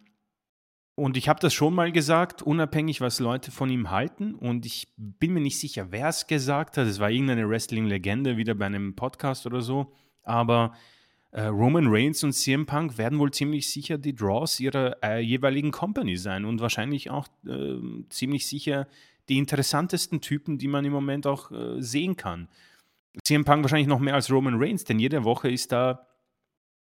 und 0.95 1.17
ich 1.17 1.28
habe 1.28 1.41
das 1.41 1.54
schon 1.54 1.73
mal 1.73 1.91
gesagt, 1.91 2.41
unabhängig, 2.41 3.01
was 3.01 3.19
Leute 3.19 3.51
von 3.51 3.69
ihm 3.69 3.91
halten. 3.91 4.34
Und 4.34 4.65
ich 4.65 4.88
bin 4.95 5.34
mir 5.34 5.41
nicht 5.41 5.60
sicher, 5.60 5.91
wer 5.91 6.08
es 6.08 6.28
gesagt 6.28 6.78
hat. 6.78 6.88
Es 6.88 6.99
war 6.99 7.12
irgendeine 7.12 7.49
Wrestling-Legende, 7.49 8.38
wieder 8.38 8.56
bei 8.56 8.65
einem 8.65 8.95
Podcast 8.95 9.45
oder 9.45 9.62
so. 9.62 9.91
Aber 10.23 10.73
Roman 11.41 11.88
Reigns 11.88 12.24
und 12.24 12.34
CM 12.34 12.65
Punk 12.65 12.98
werden 12.98 13.19
wohl 13.19 13.32
ziemlich 13.32 13.69
sicher 13.69 13.98
die 13.98 14.15
Draws 14.15 14.60
ihrer 14.60 15.04
äh, 15.04 15.19
jeweiligen 15.19 15.71
Company 15.71 16.15
sein 16.15 16.45
und 16.45 16.62
wahrscheinlich 16.62 17.10
auch 17.10 17.28
äh, 17.45 17.76
ziemlich 18.10 18.48
sicher 18.48 18.88
die 19.28 19.38
interessantesten 19.38 20.21
Typen, 20.21 20.58
die 20.58 20.67
man 20.67 20.86
im 20.86 20.93
Moment 20.93 21.28
auch 21.28 21.52
äh, 21.52 21.82
sehen 21.82 22.15
kann. 22.15 22.48
CM 23.24 23.43
Punk 23.43 23.63
wahrscheinlich 23.63 23.88
noch 23.88 24.00
mehr 24.00 24.13
als 24.13 24.32
Roman 24.32 24.56
Reigns, 24.58 24.84
denn 24.84 25.00
jede 25.00 25.24
Woche 25.24 25.50
ist 25.50 25.71
da 25.71 26.08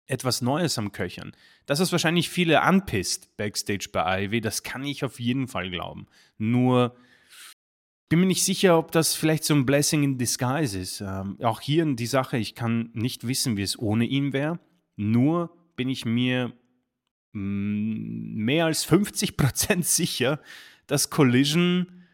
etwas 0.07 0.40
Neues 0.40 0.79
am 0.79 0.92
Köchern. 0.92 1.33
Dass 1.66 1.81
es 1.81 1.92
wahrscheinlich 1.92 2.31
viele 2.31 2.62
anpisst 2.62 3.37
backstage 3.37 3.88
bei 3.92 4.05
AEW, 4.05 4.40
das 4.40 4.62
kann 4.62 4.85
ich 4.85 5.05
auf 5.05 5.18
jeden 5.18 5.49
Fall 5.49 5.70
glauben. 5.70 6.07
Nur 6.38 6.96
bin 8.09 8.21
mir 8.21 8.27
nicht 8.27 8.45
sicher, 8.45 8.79
ob 8.79 8.92
das 8.92 9.14
vielleicht 9.14 9.45
so 9.45 9.55
ein 9.55 9.66
Blessing 9.66 10.03
in 10.03 10.19
Disguise 10.19 10.79
ist. 10.79 11.01
Ähm, 11.01 11.38
auch 11.42 11.61
hier 11.61 11.85
die 11.95 12.07
Sache, 12.07 12.37
ich 12.38 12.55
kann 12.55 12.90
nicht 12.92 13.27
wissen, 13.27 13.57
wie 13.57 13.62
es 13.62 13.79
ohne 13.79 14.05
ihn 14.05 14.33
wäre. 14.33 14.61
Nur 14.97 15.57
bin 15.77 15.88
ich 15.88 16.05
mir 16.05 16.53
mm, 17.33 18.35
mehr 18.45 18.66
als 18.66 18.88
50% 18.88 19.83
sicher, 19.83 20.40
dass 20.87 21.11
Collision 21.11 22.05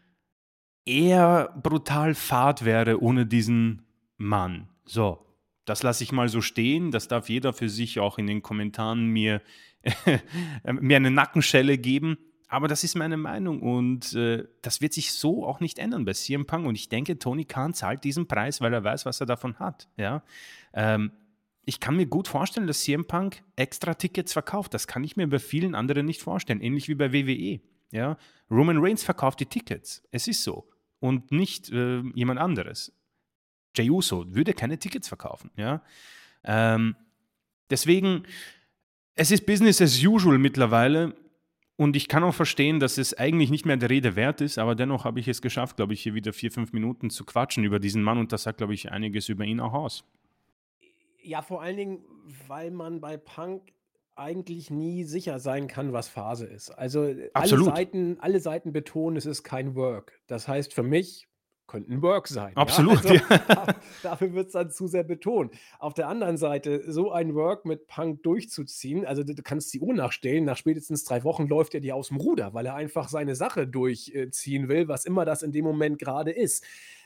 eher 0.85 1.53
brutal 1.61 2.15
fad 2.15 2.65
wäre 2.65 3.01
ohne 3.01 3.25
diesen 3.25 3.83
Mann. 4.17 4.67
So, 4.85 5.25
das 5.65 5.83
lasse 5.83 6.03
ich 6.03 6.11
mal 6.11 6.27
so 6.27 6.41
stehen. 6.41 6.91
Das 6.91 7.07
darf 7.07 7.29
jeder 7.29 7.53
für 7.53 7.69
sich 7.69 7.99
auch 7.99 8.17
in 8.17 8.27
den 8.27 8.41
Kommentaren 8.41 9.07
mir, 9.07 9.41
mir 10.65 10.97
eine 10.97 11.11
Nackenschelle 11.11 11.77
geben. 11.77 12.17
Aber 12.53 12.67
das 12.67 12.83
ist 12.83 12.93
meine 12.93 13.17
Meinung 13.17 13.63
und 13.63 14.13
äh, 14.13 14.47
das 14.61 14.79
wird 14.79 14.93
sich 14.93 15.11
so 15.13 15.43
auch 15.43 15.59
nicht 15.59 15.79
ändern 15.79 16.05
bei 16.05 16.13
CM 16.13 16.45
Punk. 16.45 16.67
Und 16.67 16.75
ich 16.75 16.87
denke, 16.87 17.17
Tony 17.17 17.45
Khan 17.45 17.73
zahlt 17.73 18.03
diesen 18.03 18.27
Preis, 18.27 18.61
weil 18.61 18.71
er 18.71 18.83
weiß, 18.83 19.07
was 19.07 19.19
er 19.19 19.25
davon 19.25 19.57
hat. 19.57 19.89
Ja? 19.97 20.21
Ähm, 20.71 21.13
ich 21.65 21.79
kann 21.79 21.95
mir 21.95 22.05
gut 22.05 22.27
vorstellen, 22.27 22.67
dass 22.67 22.83
CM 22.83 23.05
Punk 23.05 23.41
extra 23.55 23.95
Tickets 23.95 24.33
verkauft. 24.33 24.75
Das 24.75 24.85
kann 24.85 25.03
ich 25.03 25.17
mir 25.17 25.27
bei 25.27 25.39
vielen 25.39 25.73
anderen 25.73 26.05
nicht 26.05 26.21
vorstellen. 26.21 26.61
Ähnlich 26.61 26.87
wie 26.89 26.93
bei 26.93 27.11
WWE. 27.11 27.59
Ja? 27.89 28.17
Roman 28.51 28.77
Reigns 28.77 29.03
verkauft 29.03 29.39
die 29.39 29.47
Tickets. 29.47 30.03
Es 30.11 30.27
ist 30.27 30.43
so. 30.43 30.69
Und 30.99 31.31
nicht 31.31 31.71
äh, 31.71 32.03
jemand 32.13 32.39
anderes. 32.39 32.95
Jey 33.75 33.89
Uso 33.89 34.31
würde 34.35 34.53
keine 34.53 34.77
Tickets 34.77 35.07
verkaufen. 35.07 35.49
Ja? 35.57 35.81
Ähm, 36.43 36.95
deswegen, 37.71 38.25
es 39.15 39.31
ist 39.31 39.47
Business 39.47 39.81
as 39.81 40.03
usual 40.03 40.37
mittlerweile. 40.37 41.15
Und 41.75 41.95
ich 41.95 42.07
kann 42.07 42.23
auch 42.23 42.35
verstehen, 42.35 42.79
dass 42.79 42.97
es 42.97 43.17
eigentlich 43.17 43.49
nicht 43.49 43.65
mehr 43.65 43.77
der 43.77 43.89
Rede 43.89 44.15
wert 44.15 44.41
ist, 44.41 44.59
aber 44.59 44.75
dennoch 44.75 45.05
habe 45.05 45.19
ich 45.19 45.27
es 45.27 45.41
geschafft, 45.41 45.75
glaube 45.75 45.93
ich, 45.93 46.01
hier 46.01 46.13
wieder 46.13 46.31
vier, 46.31 46.51
fünf 46.51 46.71
Minuten 46.71 47.09
zu 47.09 47.25
quatschen 47.25 47.63
über 47.63 47.79
diesen 47.79 48.03
Mann 48.03 48.19
und 48.19 48.31
das 48.31 48.43
sagt, 48.43 48.59
glaube 48.59 48.75
ich, 48.75 48.91
einiges 48.91 49.27
über 49.27 49.43
ihn 49.43 49.59
auch 49.59 49.73
aus. 49.73 50.03
Ja, 51.23 51.41
vor 51.41 51.61
allen 51.61 51.77
Dingen, 51.77 52.05
weil 52.47 52.69
man 52.69 53.01
bei 53.01 53.17
Punk 53.17 53.71
eigentlich 54.15 54.69
nie 54.69 55.03
sicher 55.03 55.39
sein 55.39 55.67
kann, 55.67 55.93
was 55.93 56.07
Phase 56.07 56.45
ist. 56.45 56.69
Also 56.69 57.11
alle 57.33 57.63
Seiten, 57.63 58.19
alle 58.19 58.39
Seiten 58.39 58.71
betonen, 58.71 59.17
es 59.17 59.25
ist 59.25 59.43
kein 59.43 59.75
Work. 59.75 60.21
Das 60.27 60.47
heißt 60.47 60.73
für 60.73 60.83
mich, 60.83 61.27
könnte 61.67 61.91
ein 61.91 62.01
Work 62.01 62.27
sein. 62.27 62.55
Absolut. 62.55 63.03
Ja? 63.03 63.11
Also, 63.11 63.43
ja. 63.49 63.65
dafür 64.03 64.33
wird 64.33 64.47
es 64.47 64.53
dann 64.53 64.71
zu 64.71 64.87
sehr 64.87 65.03
betont. 65.03 65.53
Auf 65.79 65.93
der 65.93 66.07
anderen 66.07 66.37
Seite, 66.37 66.91
so 66.91 67.11
ein 67.11 67.35
Work 67.35 67.65
mit 67.65 67.87
Punk 67.87 68.23
durchzuziehen, 68.23 69.05
also 69.05 69.23
du, 69.23 69.33
du 69.33 69.43
kannst 69.43 69.73
die 69.73 69.79
Uhr 69.79 69.93
nachstellen, 69.93 70.45
nach 70.45 70.57
spätestens 70.57 71.03
drei 71.03 71.23
Wochen 71.23 71.47
läuft 71.47 71.73
er 71.73 71.81
dir 71.81 71.95
aus 71.95 72.09
dem 72.09 72.17
Ruder, 72.17 72.53
weil 72.53 72.65
er 72.65 72.75
einfach 72.75 73.09
seine 73.09 73.35
Sache 73.35 73.67
durchziehen 73.67 74.67
will, 74.67 74.87
was 74.87 75.05
immer 75.05 75.25
das 75.25 75.41
in 75.41 75.51
dem 75.51 75.65
Moment 75.65 75.99
gerade 75.99 76.31
ist. 76.31 76.63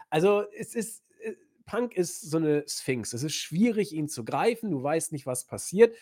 Also 0.09 0.43
es 0.57 0.75
ist, 0.75 1.03
äh, 1.21 1.33
Punk 1.65 1.95
ist 1.95 2.29
so 2.29 2.37
eine 2.37 2.63
Sphinx. 2.67 3.13
Es 3.13 3.23
ist 3.23 3.35
schwierig, 3.35 3.93
ihn 3.93 4.07
zu 4.07 4.23
greifen. 4.23 4.71
Du 4.71 4.81
weißt 4.81 5.11
nicht, 5.11 5.25
was 5.25 5.45
passiert. 5.45 5.95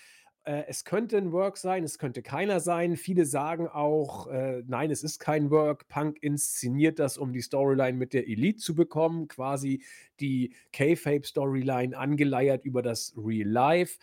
Äh, 0.45 0.65
es 0.67 0.85
könnte 0.85 1.17
ein 1.17 1.31
Work 1.31 1.57
sein, 1.57 1.83
es 1.83 1.97
könnte 1.97 2.21
keiner 2.21 2.59
sein. 2.59 2.95
Viele 2.97 3.25
sagen 3.25 3.67
auch, 3.67 4.27
äh, 4.27 4.63
nein, 4.67 4.91
es 4.91 5.03
ist 5.03 5.19
kein 5.19 5.49
Work. 5.49 5.87
Punk 5.87 6.21
inszeniert 6.21 6.99
das, 6.99 7.17
um 7.17 7.33
die 7.33 7.41
Storyline 7.41 7.97
mit 7.97 8.13
der 8.13 8.27
Elite 8.27 8.59
zu 8.59 8.75
bekommen, 8.75 9.27
quasi 9.27 9.83
die 10.19 10.53
K-Fape-Storyline 10.71 11.97
angeleiert 11.97 12.63
über 12.63 12.83
das 12.83 13.13
Real 13.17 13.49
Life. 13.49 13.97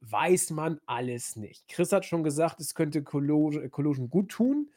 Weiß 0.00 0.50
man 0.50 0.78
alles 0.86 1.34
nicht. 1.34 1.66
Chris 1.68 1.92
hat 1.92 2.04
schon 2.06 2.22
gesagt, 2.22 2.60
es 2.60 2.74
könnte 2.74 3.02
Collusion, 3.02 4.08
gut 4.08 4.28
tun. 4.28 4.70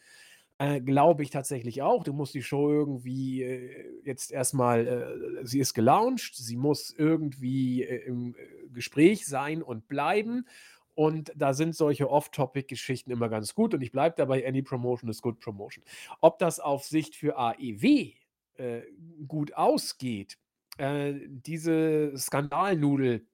Äh, 0.57 0.81
Glaube 0.81 1.21
ich 1.21 1.29
tatsächlich 1.29 1.83
auch. 1.83 2.03
Du 2.03 2.13
musst 2.13 2.33
die 2.33 2.41
Show 2.41 2.71
irgendwie 2.71 3.43
äh, 3.43 3.85
jetzt 4.03 4.31
erstmal, 4.31 4.87
äh, 4.87 5.45
sie 5.45 5.59
ist 5.59 5.75
gelauncht, 5.75 6.35
sie 6.35 6.57
muss 6.57 6.91
irgendwie 6.97 7.83
äh, 7.83 8.07
im 8.07 8.35
Gespräch 8.73 9.27
sein 9.27 9.61
und 9.61 9.87
bleiben. 9.87 10.47
Und 10.95 11.31
da 11.35 11.53
sind 11.53 11.75
solche 11.75 12.09
Off-Topic-Geschichten 12.09 13.11
immer 13.11 13.29
ganz 13.29 13.55
gut. 13.55 13.73
Und 13.73 13.81
ich 13.81 13.91
bleibe 13.91 14.15
dabei, 14.17 14.45
Any 14.47 14.61
Promotion 14.61 15.09
is 15.09 15.21
good 15.21 15.39
Promotion. 15.39 15.83
Ob 16.19 16.39
das 16.39 16.59
auf 16.59 16.85
Sicht 16.85 17.15
für 17.15 17.37
AEW 17.37 18.13
äh, 18.55 18.81
gut 19.27 19.53
ausgeht, 19.53 20.37
äh, 20.77 21.13
diese 21.27 22.13
Skandalnudel- 22.15 23.25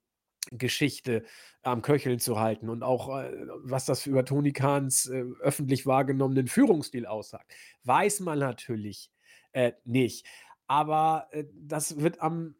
Geschichte 0.51 1.25
am 1.61 1.81
Köcheln 1.81 2.19
zu 2.19 2.39
halten 2.39 2.69
und 2.69 2.83
auch, 2.83 3.17
äh, 3.17 3.31
was 3.63 3.85
das 3.85 4.05
über 4.05 4.23
Tony 4.25 4.53
Kahns 4.53 5.07
äh, 5.07 5.25
öffentlich 5.41 5.85
wahrgenommenen 5.85 6.47
Führungsstil 6.47 7.05
aussagt, 7.05 7.51
weiß 7.83 8.21
man 8.21 8.39
natürlich 8.39 9.11
äh, 9.51 9.73
nicht. 9.83 10.25
Aber 10.67 11.27
äh, 11.31 11.45
das 11.53 11.99
wird 11.99 12.21
am 12.21 12.55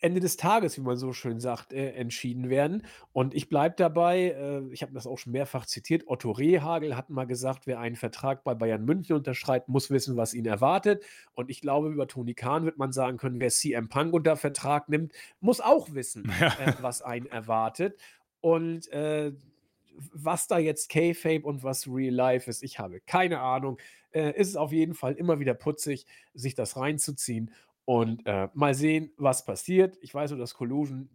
Ende 0.00 0.20
des 0.20 0.36
Tages, 0.36 0.76
wie 0.76 0.80
man 0.82 0.96
so 0.96 1.12
schön 1.12 1.40
sagt, 1.40 1.72
äh, 1.72 1.92
entschieden 1.92 2.48
werden. 2.50 2.84
Und 3.12 3.34
ich 3.34 3.48
bleibe 3.48 3.74
dabei, 3.76 4.30
äh, 4.30 4.62
ich 4.72 4.82
habe 4.82 4.92
das 4.92 5.06
auch 5.06 5.18
schon 5.18 5.32
mehrfach 5.32 5.66
zitiert, 5.66 6.04
Otto 6.06 6.30
Rehagel 6.30 6.96
hat 6.96 7.10
mal 7.10 7.26
gesagt, 7.26 7.66
wer 7.66 7.78
einen 7.80 7.96
Vertrag 7.96 8.42
bei 8.44 8.54
Bayern 8.54 8.84
München 8.84 9.16
unterschreibt, 9.16 9.68
muss 9.68 9.90
wissen, 9.90 10.16
was 10.16 10.34
ihn 10.34 10.46
erwartet. 10.46 11.04
Und 11.34 11.50
ich 11.50 11.60
glaube, 11.60 11.88
über 11.88 12.06
Toni 12.06 12.34
Kahn 12.34 12.64
wird 12.64 12.78
man 12.78 12.92
sagen 12.92 13.18
können, 13.18 13.40
wer 13.40 13.50
CM 13.50 13.88
Punk 13.88 14.14
unter 14.14 14.36
Vertrag 14.36 14.88
nimmt, 14.88 15.12
muss 15.40 15.60
auch 15.60 15.92
wissen, 15.94 16.30
Ja. 16.40 16.48
äh, 16.58 16.74
was 16.80 17.02
einen 17.02 17.26
erwartet. 17.26 17.98
Und 18.40 18.88
äh, 18.92 19.32
was 20.14 20.46
da 20.46 20.58
jetzt 20.58 20.88
K-Fape 20.88 21.42
und 21.42 21.62
was 21.62 21.86
Real 21.86 22.14
Life 22.14 22.48
ist, 22.48 22.62
ich 22.62 22.78
habe 22.78 23.00
keine 23.00 23.40
Ahnung. 23.40 23.78
Äh, 24.12 24.32
ist 24.40 24.48
es 24.48 24.56
auf 24.56 24.72
jeden 24.72 24.94
Fall 24.94 25.12
immer 25.14 25.38
wieder 25.38 25.54
putzig, 25.54 26.06
sich 26.34 26.54
das 26.54 26.76
reinzuziehen. 26.76 27.52
Und 27.84 28.24
äh, 28.26 28.48
mal 28.54 28.74
sehen, 28.74 29.10
was 29.16 29.44
passiert. 29.44 29.98
Ich 30.00 30.14
weiß 30.14 30.30
nur, 30.30 30.38
dass 30.38 30.54
Collusion 30.54 31.08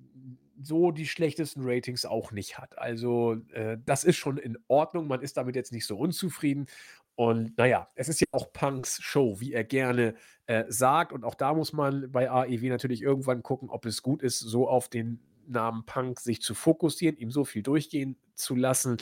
so 0.62 0.92
die 0.92 1.08
schlechtesten 1.08 1.62
Ratings 1.64 2.06
auch 2.06 2.32
nicht 2.32 2.58
hat. 2.58 2.78
Also, 2.78 3.38
äh, 3.54 3.78
das 3.86 4.04
ist 4.04 4.18
schon 4.18 4.38
in 4.38 4.58
Ordnung. 4.68 5.08
Man 5.08 5.22
ist 5.22 5.38
damit 5.38 5.56
jetzt 5.56 5.72
nicht 5.72 5.86
so 5.86 5.98
unzufrieden. 5.98 6.68
Und 7.16 7.58
naja, 7.58 7.88
es 7.96 8.10
ist 8.10 8.20
ja 8.20 8.28
auch 8.32 8.52
Punks 8.52 9.02
Show, 9.02 9.40
wie 9.40 9.54
er 9.54 9.64
gerne 9.64 10.16
äh, 10.48 10.66
sagt. 10.68 11.14
Und 11.14 11.24
auch 11.24 11.36
da 11.36 11.54
muss 11.54 11.72
man 11.72 12.12
bei 12.12 12.30
AEW 12.30 12.70
natürlich 12.70 13.02
irgendwann 13.02 13.42
gucken, 13.42 13.70
ob 13.70 13.86
es 13.86 14.02
gut 14.04 14.22
ist, 14.22 14.40
so 14.40 14.68
auf 14.68 14.90
den 14.90 15.20
Namen 15.48 15.86
Punk 15.86 16.20
sich 16.20 16.42
zu 16.42 16.54
fokussieren, 16.54 17.18
ihm 17.18 17.32
so 17.32 17.46
viel 17.46 17.64
durchgehen 17.64 18.18
zu 18.36 18.56
lassen. 18.56 18.98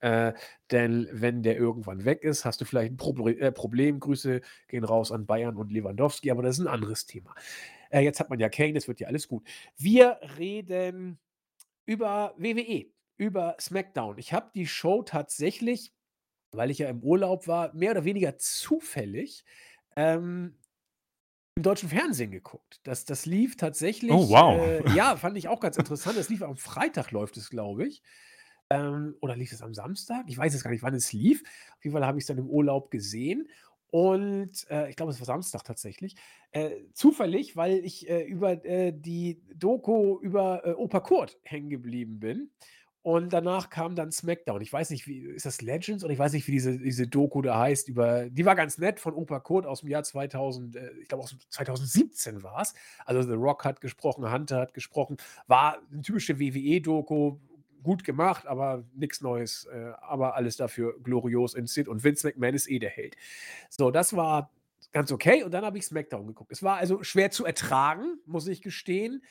Äh, 0.00 0.34
denn 0.70 1.08
wenn 1.12 1.42
der 1.42 1.56
irgendwann 1.56 2.04
weg 2.04 2.22
ist, 2.22 2.44
hast 2.44 2.60
du 2.60 2.64
vielleicht 2.64 2.92
ein 2.92 2.96
Proble 2.96 3.38
äh, 3.38 3.52
Problem. 3.52 4.00
Grüße 4.00 4.40
gehen 4.68 4.84
raus 4.84 5.12
an 5.12 5.26
Bayern 5.26 5.56
und 5.56 5.72
Lewandowski, 5.72 6.30
aber 6.30 6.42
das 6.42 6.58
ist 6.58 6.64
ein 6.64 6.72
anderes 6.72 7.06
Thema. 7.06 7.34
Äh, 7.90 8.00
jetzt 8.00 8.20
hat 8.20 8.30
man 8.30 8.38
ja 8.38 8.48
Kane, 8.48 8.76
es 8.76 8.88
wird 8.88 9.00
ja 9.00 9.08
alles 9.08 9.28
gut. 9.28 9.46
Wir 9.76 10.18
reden 10.38 11.18
über 11.86 12.34
WWE, 12.36 12.86
über 13.16 13.56
SmackDown. 13.60 14.18
Ich 14.18 14.32
habe 14.32 14.50
die 14.54 14.66
Show 14.66 15.02
tatsächlich, 15.02 15.92
weil 16.52 16.70
ich 16.70 16.78
ja 16.78 16.88
im 16.88 17.02
Urlaub 17.02 17.46
war, 17.46 17.72
mehr 17.74 17.92
oder 17.92 18.04
weniger 18.04 18.36
zufällig 18.38 19.44
ähm, 19.96 20.56
im 21.56 21.62
deutschen 21.62 21.88
Fernsehen 21.88 22.30
geguckt. 22.30 22.80
Das, 22.84 23.04
das 23.06 23.24
lief 23.26 23.54
Oh, 23.54 23.58
tatsächlich, 23.58 24.10
wow. 24.10 24.60
äh, 24.60 24.90
ja, 24.94 25.16
fand 25.16 25.36
ich 25.38 25.48
auch 25.48 25.60
ganz 25.60 25.76
interessant. 25.78 26.16
Das 26.18 26.28
lief 26.28 26.42
am 26.42 26.56
Freitag, 26.56 27.10
läuft 27.10 27.36
es, 27.38 27.48
glaube 27.50 27.86
ich. 27.86 28.02
Ähm, 28.68 29.16
oder 29.20 29.36
lief 29.36 29.52
es 29.52 29.62
am 29.62 29.72
Samstag? 29.72 30.24
Ich 30.28 30.36
weiß 30.36 30.52
jetzt 30.52 30.62
gar 30.64 30.70
nicht, 30.70 30.82
wann 30.82 30.94
es 30.94 31.12
lief. 31.12 31.42
Auf 31.76 31.84
jeden 31.84 31.94
Fall 31.94 32.06
habe 32.06 32.18
ich 32.18 32.22
es 32.22 32.28
dann 32.28 32.38
im 32.38 32.50
Urlaub 32.50 32.90
gesehen. 32.90 33.48
Und 33.90 34.66
äh, 34.68 34.90
ich 34.90 34.96
glaube, 34.96 35.12
es 35.12 35.18
war 35.20 35.26
Samstag 35.26 35.64
tatsächlich. 35.64 36.14
Äh, 36.50 36.70
zufällig, 36.92 37.56
weil 37.56 37.78
ich 37.84 38.08
äh, 38.08 38.24
über 38.24 38.62
äh, 38.64 38.92
die 38.92 39.40
Doku 39.54 40.18
über 40.20 40.66
äh, 40.66 40.72
Opa 40.72 41.00
Kurt 41.00 41.38
hängen 41.44 41.70
geblieben 41.70 42.20
bin. 42.20 42.50
Und 43.06 43.32
danach 43.32 43.70
kam 43.70 43.94
dann 43.94 44.10
SmackDown. 44.10 44.60
Ich 44.62 44.72
weiß 44.72 44.90
nicht, 44.90 45.06
wie 45.06 45.20
ist 45.20 45.46
das 45.46 45.62
Legends 45.62 46.02
oder 46.02 46.12
ich 46.12 46.18
weiß 46.18 46.32
nicht, 46.32 46.48
wie 46.48 46.50
diese, 46.50 46.76
diese 46.76 47.06
Doku 47.06 47.40
da 47.40 47.56
heißt. 47.56 47.88
Über, 47.88 48.28
die 48.28 48.44
war 48.44 48.56
ganz 48.56 48.78
nett 48.78 48.98
von 48.98 49.14
Opa 49.14 49.38
Kurt 49.38 49.64
aus 49.64 49.82
dem 49.82 49.90
Jahr 49.90 50.02
2000, 50.02 50.74
äh, 50.74 50.90
ich 51.00 51.06
glaube 51.06 51.22
aus 51.22 51.36
2017 51.50 52.42
war 52.42 52.62
es. 52.62 52.74
Also 53.04 53.22
The 53.22 53.34
Rock 53.34 53.64
hat 53.64 53.80
gesprochen, 53.80 54.28
Hunter 54.28 54.58
hat 54.58 54.74
gesprochen. 54.74 55.18
War 55.46 55.78
eine 55.92 56.02
typische 56.02 56.40
WWE-Doku, 56.40 57.38
gut 57.84 58.02
gemacht, 58.02 58.44
aber 58.48 58.82
nichts 58.92 59.20
Neues. 59.20 59.66
Äh, 59.66 59.92
aber 60.00 60.34
alles 60.34 60.56
dafür 60.56 60.98
glorios 61.00 61.54
inszeniert. 61.54 61.86
Und 61.86 62.02
Vince 62.02 62.26
McMahon 62.26 62.54
ist 62.54 62.68
eh 62.68 62.80
der 62.80 62.90
Held. 62.90 63.14
So, 63.70 63.92
das 63.92 64.16
war 64.16 64.50
ganz 64.90 65.12
okay. 65.12 65.44
Und 65.44 65.54
dann 65.54 65.64
habe 65.64 65.78
ich 65.78 65.86
SmackDown 65.86 66.26
geguckt. 66.26 66.50
Es 66.50 66.64
war 66.64 66.78
also 66.78 67.04
schwer 67.04 67.30
zu 67.30 67.44
ertragen, 67.44 68.18
muss 68.26 68.48
ich 68.48 68.62
gestehen. 68.62 69.22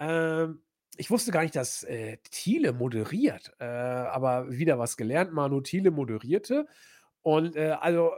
Ähm, 0.00 0.62
ich 0.96 1.10
wusste 1.10 1.32
gar 1.32 1.42
nicht, 1.42 1.56
dass 1.56 1.82
äh, 1.84 2.18
Thiele 2.30 2.72
moderiert, 2.72 3.52
äh, 3.58 3.64
aber 3.64 4.50
wieder 4.50 4.78
was 4.78 4.96
gelernt. 4.96 5.32
Manu 5.32 5.60
Thiele 5.60 5.90
moderierte 5.90 6.66
und 7.22 7.56
äh, 7.56 7.76
also 7.80 8.12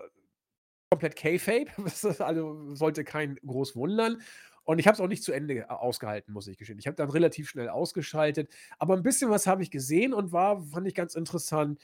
komplett 0.91 1.17
K-Fape, 1.17 1.71
also 2.25 2.75
sollte 2.75 3.05
keinen 3.05 3.37
groß 3.37 3.77
wundern. 3.77 4.21
Und 4.65 4.79
ich 4.79 4.87
habe 4.87 4.95
es 4.95 5.01
auch 5.01 5.09
nicht 5.09 5.25
zu 5.25 5.33
Ende 5.33 5.69
ausgehalten, 5.71 6.33
muss 6.33 6.47
ich 6.47 6.57
gestehen. 6.57 6.79
Ich 6.79 6.87
habe 6.87 6.97
dann 6.97 7.11
relativ 7.11 7.49
schnell 7.49 7.69
ausgeschaltet, 7.69 8.49
aber 8.79 8.95
ein 8.95 9.03
bisschen 9.03 9.29
was 9.31 9.47
habe 9.47 9.63
ich 9.63 9.71
gesehen 9.71 10.15
und 10.15 10.31
war, 10.33 10.63
fand 10.63 10.87
ich 10.87 10.95
ganz 10.95 11.15
interessant, 11.15 11.81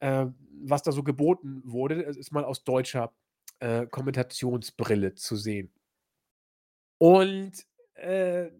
äh, 0.00 0.26
was 0.64 0.82
da 0.82 0.92
so 0.92 1.02
geboten 1.02 1.62
wurde. 1.64 2.02
Es 2.04 2.16
ist 2.16 2.32
mal 2.32 2.44
aus 2.44 2.64
deutscher 2.64 3.12
äh, 3.60 3.86
Kommentationsbrille 3.86 5.14
zu 5.14 5.36
sehen. 5.36 5.72
Und 6.98 7.52
äh, 7.94 8.50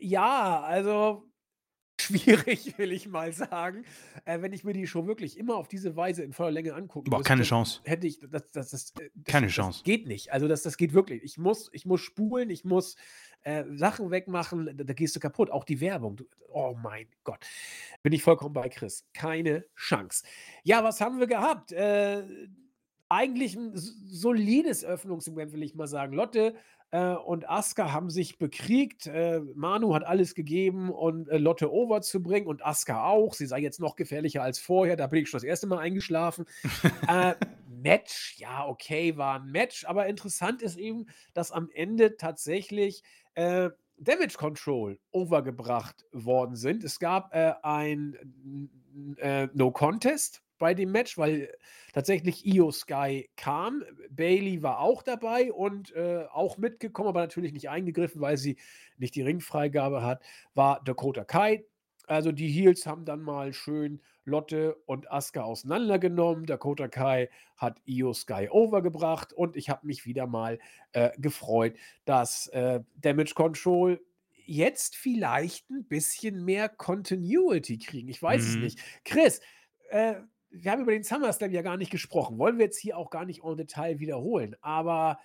ja, 0.00 0.62
also 0.62 1.29
schwierig, 2.18 2.74
will 2.78 2.92
ich 2.92 3.08
mal 3.08 3.32
sagen. 3.32 3.84
Äh, 4.24 4.42
wenn 4.42 4.52
ich 4.52 4.64
mir 4.64 4.72
die 4.72 4.86
Show 4.86 5.06
wirklich 5.06 5.38
immer 5.38 5.56
auf 5.56 5.68
diese 5.68 5.96
Weise 5.96 6.22
in 6.22 6.32
voller 6.32 6.50
Länge 6.50 6.74
angucken 6.74 7.10
Boah, 7.10 7.22
keine 7.22 7.40
müsste, 7.40 7.50
Chance. 7.50 7.80
hätte 7.84 8.06
ich, 8.06 8.18
das, 8.20 8.50
das, 8.50 8.70
das, 8.70 8.90
äh, 9.00 9.10
das, 9.14 9.32
Keine 9.32 9.48
Chance. 9.48 9.82
geht 9.84 10.06
nicht. 10.06 10.32
Also 10.32 10.48
das, 10.48 10.62
das 10.62 10.76
geht 10.76 10.92
wirklich. 10.92 11.22
Ich 11.22 11.38
muss, 11.38 11.70
ich 11.72 11.86
muss 11.86 12.00
spulen, 12.00 12.50
ich 12.50 12.64
muss 12.64 12.96
äh, 13.42 13.64
Sachen 13.74 14.10
wegmachen, 14.10 14.66
da, 14.76 14.84
da 14.84 14.92
gehst 14.92 15.16
du 15.16 15.20
kaputt. 15.20 15.50
Auch 15.50 15.64
die 15.64 15.80
Werbung. 15.80 16.16
Du, 16.16 16.24
oh 16.48 16.76
mein 16.82 17.06
Gott. 17.24 17.46
Bin 18.02 18.12
ich 18.12 18.22
vollkommen 18.22 18.52
bei 18.52 18.68
Chris. 18.68 19.06
Keine 19.14 19.64
Chance. 19.76 20.24
Ja, 20.64 20.84
was 20.84 21.00
haben 21.00 21.20
wir 21.20 21.26
gehabt? 21.26 21.72
Äh, 21.72 22.22
eigentlich 23.08 23.56
ein 23.56 23.72
solides 23.74 24.84
Öffnungssegment, 24.84 25.52
will 25.52 25.62
ich 25.62 25.74
mal 25.74 25.88
sagen. 25.88 26.14
Lotte 26.14 26.54
äh, 26.92 27.14
und 27.14 27.48
Asuka 27.48 27.92
haben 27.92 28.10
sich 28.10 28.38
bekriegt. 28.38 29.06
Äh, 29.06 29.40
Manu 29.54 29.94
hat 29.94 30.04
alles 30.04 30.34
gegeben, 30.34 30.90
um 30.90 31.28
äh, 31.28 31.38
Lotte 31.38 31.72
over 31.72 32.02
zu 32.02 32.22
bringen 32.22 32.46
und 32.46 32.64
Asuka 32.64 33.04
auch. 33.04 33.34
Sie 33.34 33.46
sei 33.46 33.60
jetzt 33.60 33.80
noch 33.80 33.96
gefährlicher 33.96 34.42
als 34.42 34.58
vorher. 34.58 34.96
Da 34.96 35.06
bin 35.06 35.22
ich 35.22 35.28
schon 35.28 35.38
das 35.38 35.44
erste 35.44 35.66
Mal 35.66 35.78
eingeschlafen. 35.78 36.46
äh, 37.08 37.34
Match, 37.68 38.36
ja, 38.38 38.66
okay, 38.66 39.16
war 39.16 39.40
ein 39.40 39.50
Match, 39.50 39.84
aber 39.84 40.06
interessant 40.06 40.62
ist 40.62 40.76
eben, 40.76 41.06
dass 41.32 41.52
am 41.52 41.70
Ende 41.72 42.16
tatsächlich 42.16 43.02
äh, 43.34 43.70
Damage 43.96 44.36
Control 44.36 44.98
overgebracht 45.12 46.06
worden 46.12 46.56
sind. 46.56 46.84
Es 46.84 46.98
gab 46.98 47.34
ein 47.34 48.16
No 49.52 49.70
Contest 49.70 50.42
bei 50.60 50.74
dem 50.74 50.92
Match, 50.92 51.18
weil 51.18 51.52
tatsächlich 51.92 52.46
Io 52.46 52.70
Sky 52.70 53.28
kam. 53.34 53.82
Bailey 54.10 54.62
war 54.62 54.78
auch 54.78 55.02
dabei 55.02 55.52
und 55.52 55.92
äh, 55.96 56.26
auch 56.30 56.56
mitgekommen, 56.58 57.08
aber 57.08 57.20
natürlich 57.22 57.52
nicht 57.52 57.68
eingegriffen, 57.68 58.20
weil 58.20 58.36
sie 58.36 58.56
nicht 58.98 59.16
die 59.16 59.22
Ringfreigabe 59.22 60.02
hat, 60.04 60.22
war 60.54 60.84
Dakota 60.84 61.24
Kai. 61.24 61.64
Also 62.06 62.32
die 62.32 62.48
Heels 62.48 62.86
haben 62.86 63.04
dann 63.04 63.22
mal 63.22 63.52
schön 63.52 64.00
Lotte 64.24 64.74
und 64.86 65.10
Asuka 65.10 65.42
auseinandergenommen. 65.42 66.44
Dakota 66.46 66.88
Kai 66.88 67.30
hat 67.56 67.80
Io 67.86 68.12
Sky 68.12 68.48
overgebracht 68.50 69.32
und 69.32 69.56
ich 69.56 69.70
habe 69.70 69.86
mich 69.86 70.06
wieder 70.06 70.26
mal 70.26 70.58
äh, 70.92 71.10
gefreut, 71.18 71.74
dass 72.04 72.48
äh, 72.48 72.80
Damage 72.96 73.34
Control 73.34 74.00
jetzt 74.46 74.96
vielleicht 74.96 75.70
ein 75.70 75.84
bisschen 75.84 76.44
mehr 76.44 76.68
Continuity 76.68 77.78
kriegen. 77.78 78.08
Ich 78.08 78.20
weiß 78.20 78.44
es 78.44 78.56
Mhm. 78.56 78.62
nicht. 78.62 78.80
Chris, 79.04 79.40
äh, 79.90 80.16
wir 80.50 80.70
haben 80.70 80.82
über 80.82 80.92
den 80.92 81.04
SummerSlam 81.04 81.52
ja 81.52 81.62
gar 81.62 81.76
nicht 81.76 81.90
gesprochen. 81.90 82.38
Wollen 82.38 82.58
wir 82.58 82.66
jetzt 82.66 82.78
hier 82.78 82.96
auch 82.96 83.10
gar 83.10 83.24
nicht 83.24 83.42
en 83.44 83.56
Detail 83.56 83.98
wiederholen. 84.00 84.56
Aber 84.60 85.18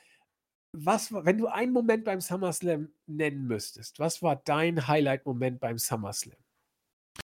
was 0.72 1.14
wenn 1.14 1.38
du 1.38 1.48
einen 1.48 1.72
Moment 1.74 2.04
beim 2.04 2.22
SummerSlam 2.22 2.90
nennen 3.08 3.48
müsstest, 3.48 4.00
was 4.00 4.22
war 4.22 4.36
dein 4.36 4.88
Highlight-Moment 4.88 5.60
beim 5.60 5.78
SummerSlam? 5.78 6.36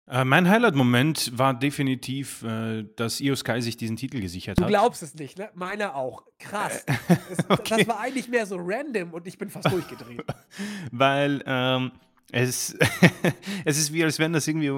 Äh, 0.09 0.23
mein 0.23 0.49
Highlight-Moment 0.49 1.37
war 1.37 1.53
definitiv, 1.53 2.41
äh, 2.43 2.85
dass 2.95 3.19
Io 3.19 3.35
Sky 3.35 3.61
sich 3.61 3.75
diesen 3.75 3.97
Titel 3.97 4.21
gesichert 4.21 4.57
Du 4.57 4.63
hat. 4.63 4.69
glaubst 4.69 5.03
es 5.03 5.13
nicht, 5.15 5.37
ne? 5.37 5.49
Meiner 5.53 5.95
auch. 5.95 6.23
Krass. 6.39 6.85
Es, 7.29 7.37
Okay. 7.49 7.79
Das 7.79 7.87
war 7.87 7.99
eigentlich 7.99 8.29
mehr 8.29 8.45
so 8.45 8.55
random 8.57 9.13
und 9.13 9.27
ich 9.27 9.37
bin 9.37 9.49
fast 9.49 9.69
durchgedreht. 9.69 10.23
Weil 10.91 11.43
ähm, 11.45 11.91
es, 12.31 12.77
es 13.65 13.77
ist 13.77 13.93
wie, 13.93 14.03
als 14.03 14.19
wären 14.19 14.33
das 14.33 14.47
irgendwie, 14.47 14.69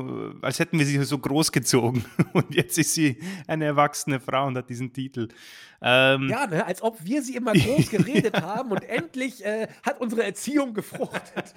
als 0.42 0.60
hätten 0.60 0.78
wir 0.78 0.86
sie 0.86 1.04
so 1.04 1.18
großgezogen. 1.18 2.06
Und 2.34 2.54
jetzt 2.54 2.78
ist 2.78 2.94
sie 2.94 3.18
eine 3.48 3.66
erwachsene 3.66 4.20
Frau 4.20 4.48
und 4.48 4.58
hat 4.58 4.70
diesen 4.70 4.94
Titel. 4.94 5.30
Ähm, 5.82 6.30
Ja, 6.30 6.46
ne? 6.46 6.66
als 6.66 6.82
ob 6.82 7.04
wir 7.04 7.22
sie 7.22 7.36
immer 7.36 7.54
groß 7.54 7.90
geredet 7.90 8.42
haben 8.42 8.72
und 8.72 8.84
endlich 8.84 9.44
äh, 9.44 9.68
hat 9.84 10.00
unsere 10.00 10.24
Erziehung 10.24 10.74
gefruchtet. 10.74 11.54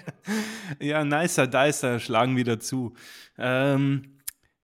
Ja, 0.79 1.03
nicer, 1.03 1.45
dicer 1.47 1.99
schlagen 1.99 2.37
wieder 2.37 2.59
zu. 2.59 2.93
Ähm, 3.37 4.19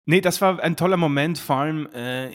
nee, 0.06 0.20
das 0.20 0.40
war 0.40 0.60
ein 0.60 0.76
toller 0.76 0.96
Moment, 0.96 1.38
vor 1.38 1.56
allem 1.56 1.88
äh, 1.92 2.30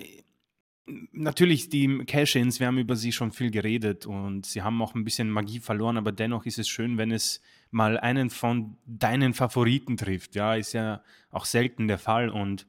natürlich 1.12 1.70
die 1.70 2.04
Cash-Ins, 2.06 2.60
wir 2.60 2.68
haben 2.68 2.78
über 2.78 2.96
sie 2.96 3.12
schon 3.12 3.32
viel 3.32 3.52
geredet 3.52 4.06
und 4.06 4.46
sie 4.46 4.62
haben 4.62 4.82
auch 4.82 4.96
ein 4.96 5.06
bisschen 5.06 5.30
Magie 5.30 5.60
verloren, 5.60 5.98
aber 5.98 6.12
dennoch 6.12 6.46
ist 6.46 6.60
es 6.60 6.68
schön, 6.68 6.98
wenn 6.98 7.12
es 7.12 7.42
mal 7.74 8.00
einen 8.00 8.30
von 8.30 8.78
deinen 8.86 9.34
Favoriten 9.34 9.98
trifft. 9.98 10.36
Ja, 10.36 10.56
ist 10.56 10.74
ja 10.74 11.02
auch 11.32 11.46
selten 11.46 11.88
der 11.88 11.98
Fall 11.98 12.30
und 12.30 12.68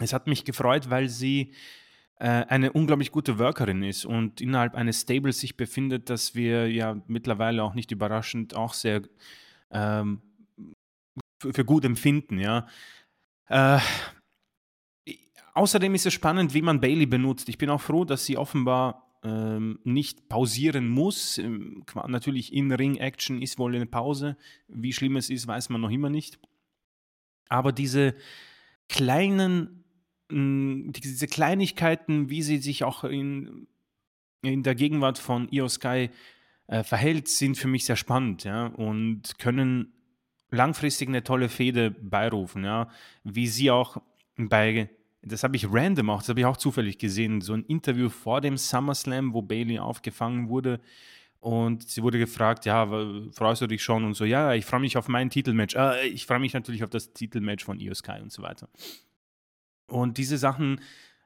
es 0.00 0.12
hat 0.12 0.26
mich 0.26 0.44
gefreut, 0.44 0.90
weil 0.90 1.08
sie 1.08 1.54
äh, 2.16 2.44
eine 2.46 2.72
unglaublich 2.72 3.12
gute 3.12 3.38
Workerin 3.38 3.82
ist 3.82 4.04
und 4.04 4.40
innerhalb 4.40 4.74
eines 4.74 5.02
Stables 5.02 5.40
sich 5.40 5.56
befindet, 5.56 6.10
das 6.10 6.34
wir 6.34 6.70
ja 6.70 7.00
mittlerweile 7.06 7.62
auch 7.62 7.74
nicht 7.74 7.90
überraschend 7.90 8.54
auch 8.54 8.74
sehr 8.74 9.02
ähm, 9.70 10.22
für, 11.40 11.64
gut 11.64 11.84
empfinden, 11.84 12.38
ja. 12.38 12.66
Äh, 13.48 13.78
außerdem 15.54 15.94
ist 15.94 16.06
es 16.06 16.14
spannend, 16.14 16.54
wie 16.54 16.62
man 16.62 16.80
Bailey 16.80 17.06
benutzt. 17.06 17.48
Ich 17.48 17.58
bin 17.58 17.70
auch 17.70 17.80
froh, 17.80 18.04
dass 18.04 18.24
sie 18.24 18.38
offenbar 18.38 19.03
ähm, 19.24 19.78
nicht 19.84 20.28
pausieren 20.28 20.88
muss. 20.88 21.38
Ähm, 21.38 21.84
natürlich 22.06 22.52
in 22.52 22.70
Ring-Action 22.70 23.42
ist 23.42 23.58
wohl 23.58 23.74
eine 23.74 23.86
Pause. 23.86 24.36
Wie 24.68 24.92
schlimm 24.92 25.16
es 25.16 25.30
ist, 25.30 25.46
weiß 25.46 25.70
man 25.70 25.80
noch 25.80 25.90
immer 25.90 26.10
nicht. 26.10 26.38
Aber 27.48 27.72
diese 27.72 28.14
kleinen, 28.88 29.84
mh, 30.30 30.92
diese 30.92 31.26
Kleinigkeiten, 31.26 32.30
wie 32.30 32.42
sie 32.42 32.58
sich 32.58 32.84
auch 32.84 33.04
in, 33.04 33.66
in 34.42 34.62
der 34.62 34.74
Gegenwart 34.74 35.18
von 35.18 35.48
Io 35.50 35.68
Sky 35.68 36.10
äh, 36.66 36.82
verhält, 36.82 37.28
sind 37.28 37.56
für 37.56 37.68
mich 37.68 37.86
sehr 37.86 37.96
spannend, 37.96 38.44
ja, 38.44 38.66
und 38.66 39.38
können 39.38 39.92
langfristig 40.50 41.08
eine 41.08 41.24
tolle 41.24 41.48
Fehde 41.48 41.90
beirufen, 41.90 42.64
ja, 42.64 42.90
wie 43.24 43.46
sie 43.46 43.70
auch 43.70 44.02
bei, 44.36 44.90
das 45.26 45.42
habe 45.42 45.56
ich 45.56 45.66
random 45.70 46.10
auch, 46.10 46.20
das 46.20 46.28
habe 46.28 46.40
ich 46.40 46.46
auch 46.46 46.56
zufällig 46.56 46.98
gesehen, 46.98 47.40
so 47.40 47.54
ein 47.54 47.64
Interview 47.64 48.08
vor 48.08 48.40
dem 48.40 48.56
SummerSlam, 48.56 49.32
wo 49.32 49.42
Bailey 49.42 49.78
aufgefangen 49.78 50.48
wurde. 50.48 50.80
Und 51.40 51.86
sie 51.88 52.02
wurde 52.02 52.18
gefragt, 52.18 52.64
ja, 52.64 52.86
freust 53.32 53.60
du 53.60 53.66
dich 53.66 53.82
schon? 53.82 54.04
Und 54.04 54.14
so, 54.14 54.24
ja, 54.24 54.54
ich 54.54 54.64
freue 54.64 54.80
mich 54.80 54.96
auf 54.96 55.08
mein 55.08 55.28
Titelmatch, 55.28 55.74
äh, 55.74 56.06
ich 56.08 56.24
freue 56.26 56.38
mich 56.38 56.54
natürlich 56.54 56.82
auf 56.84 56.90
das 56.90 57.12
Titelmatch 57.12 57.64
von 57.64 57.78
Io 57.80 57.94
Sky 57.94 58.20
und 58.22 58.32
so 58.32 58.42
weiter. 58.42 58.68
Und 59.86 60.16
diese 60.16 60.38
Sachen 60.38 60.80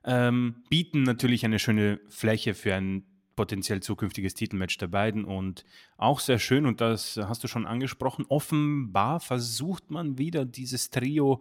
ähm, 0.05 0.65
bieten 0.69 1.05
natürlich 1.05 1.45
eine 1.45 1.61
schöne 1.61 2.01
Fläche 2.09 2.55
für 2.55 2.75
ein 2.75 3.05
potenziell 3.37 3.81
zukünftiges 3.81 4.35
Titelmatch 4.35 4.79
der 4.79 4.89
beiden. 4.89 5.25
Und 5.25 5.65
auch 5.97 6.19
sehr 6.19 6.41
schön, 6.41 6.67
und 6.67 6.81
das 6.81 7.17
hast 7.17 7.45
du 7.45 7.49
schon 7.49 7.67
angesprochen, 7.67 8.27
offenbar 8.29 9.21
versucht 9.21 9.93
man 9.93 10.19
wieder 10.19 10.45
dieses 10.45 10.91
Trio 10.91 11.41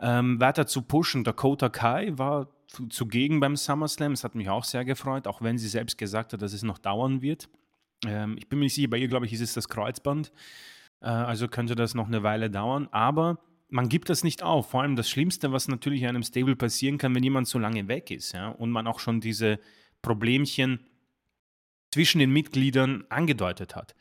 ähm, 0.00 0.40
weiter 0.40 0.66
zu 0.66 0.82
pushen. 0.82 1.24
Dakota 1.24 1.68
Kai 1.68 2.12
war 2.16 2.48
zu- 2.66 2.88
zugegen 2.88 3.40
beim 3.40 3.56
SummerSlam, 3.56 4.12
es 4.12 4.24
hat 4.24 4.34
mich 4.34 4.48
auch 4.48 4.64
sehr 4.64 4.84
gefreut, 4.84 5.26
auch 5.26 5.42
wenn 5.42 5.58
sie 5.58 5.68
selbst 5.68 5.98
gesagt 5.98 6.32
hat, 6.32 6.42
dass 6.42 6.52
es 6.52 6.62
noch 6.62 6.78
dauern 6.78 7.22
wird. 7.22 7.48
Ähm, 8.06 8.36
ich 8.38 8.48
bin 8.48 8.58
mir 8.58 8.64
nicht 8.64 8.74
sicher, 8.74 8.88
bei 8.88 8.98
ihr, 8.98 9.08
glaube 9.08 9.26
ich, 9.26 9.32
ist 9.32 9.40
es 9.40 9.54
das 9.54 9.68
Kreuzband, 9.68 10.32
äh, 11.00 11.06
also 11.06 11.48
könnte 11.48 11.74
das 11.74 11.94
noch 11.94 12.08
eine 12.08 12.22
Weile 12.22 12.50
dauern, 12.50 12.88
aber 12.90 13.38
man 13.68 13.88
gibt 13.88 14.08
das 14.08 14.24
nicht 14.24 14.42
auf. 14.42 14.70
Vor 14.70 14.82
allem 14.82 14.94
das 14.96 15.08
Schlimmste, 15.08 15.52
was 15.52 15.68
natürlich 15.68 16.06
einem 16.06 16.22
Stable 16.22 16.56
passieren 16.56 16.98
kann, 16.98 17.14
wenn 17.14 17.22
jemand 17.22 17.48
so 17.48 17.58
lange 17.58 17.88
weg 17.88 18.10
ist, 18.10 18.32
ja, 18.32 18.48
und 18.48 18.70
man 18.70 18.86
auch 18.86 19.00
schon 19.00 19.20
diese 19.20 19.58
Problemchen 20.02 20.80
zwischen 21.92 22.18
den 22.18 22.32
Mitgliedern 22.32 23.04
angedeutet 23.08 23.74
hat. 23.74 23.94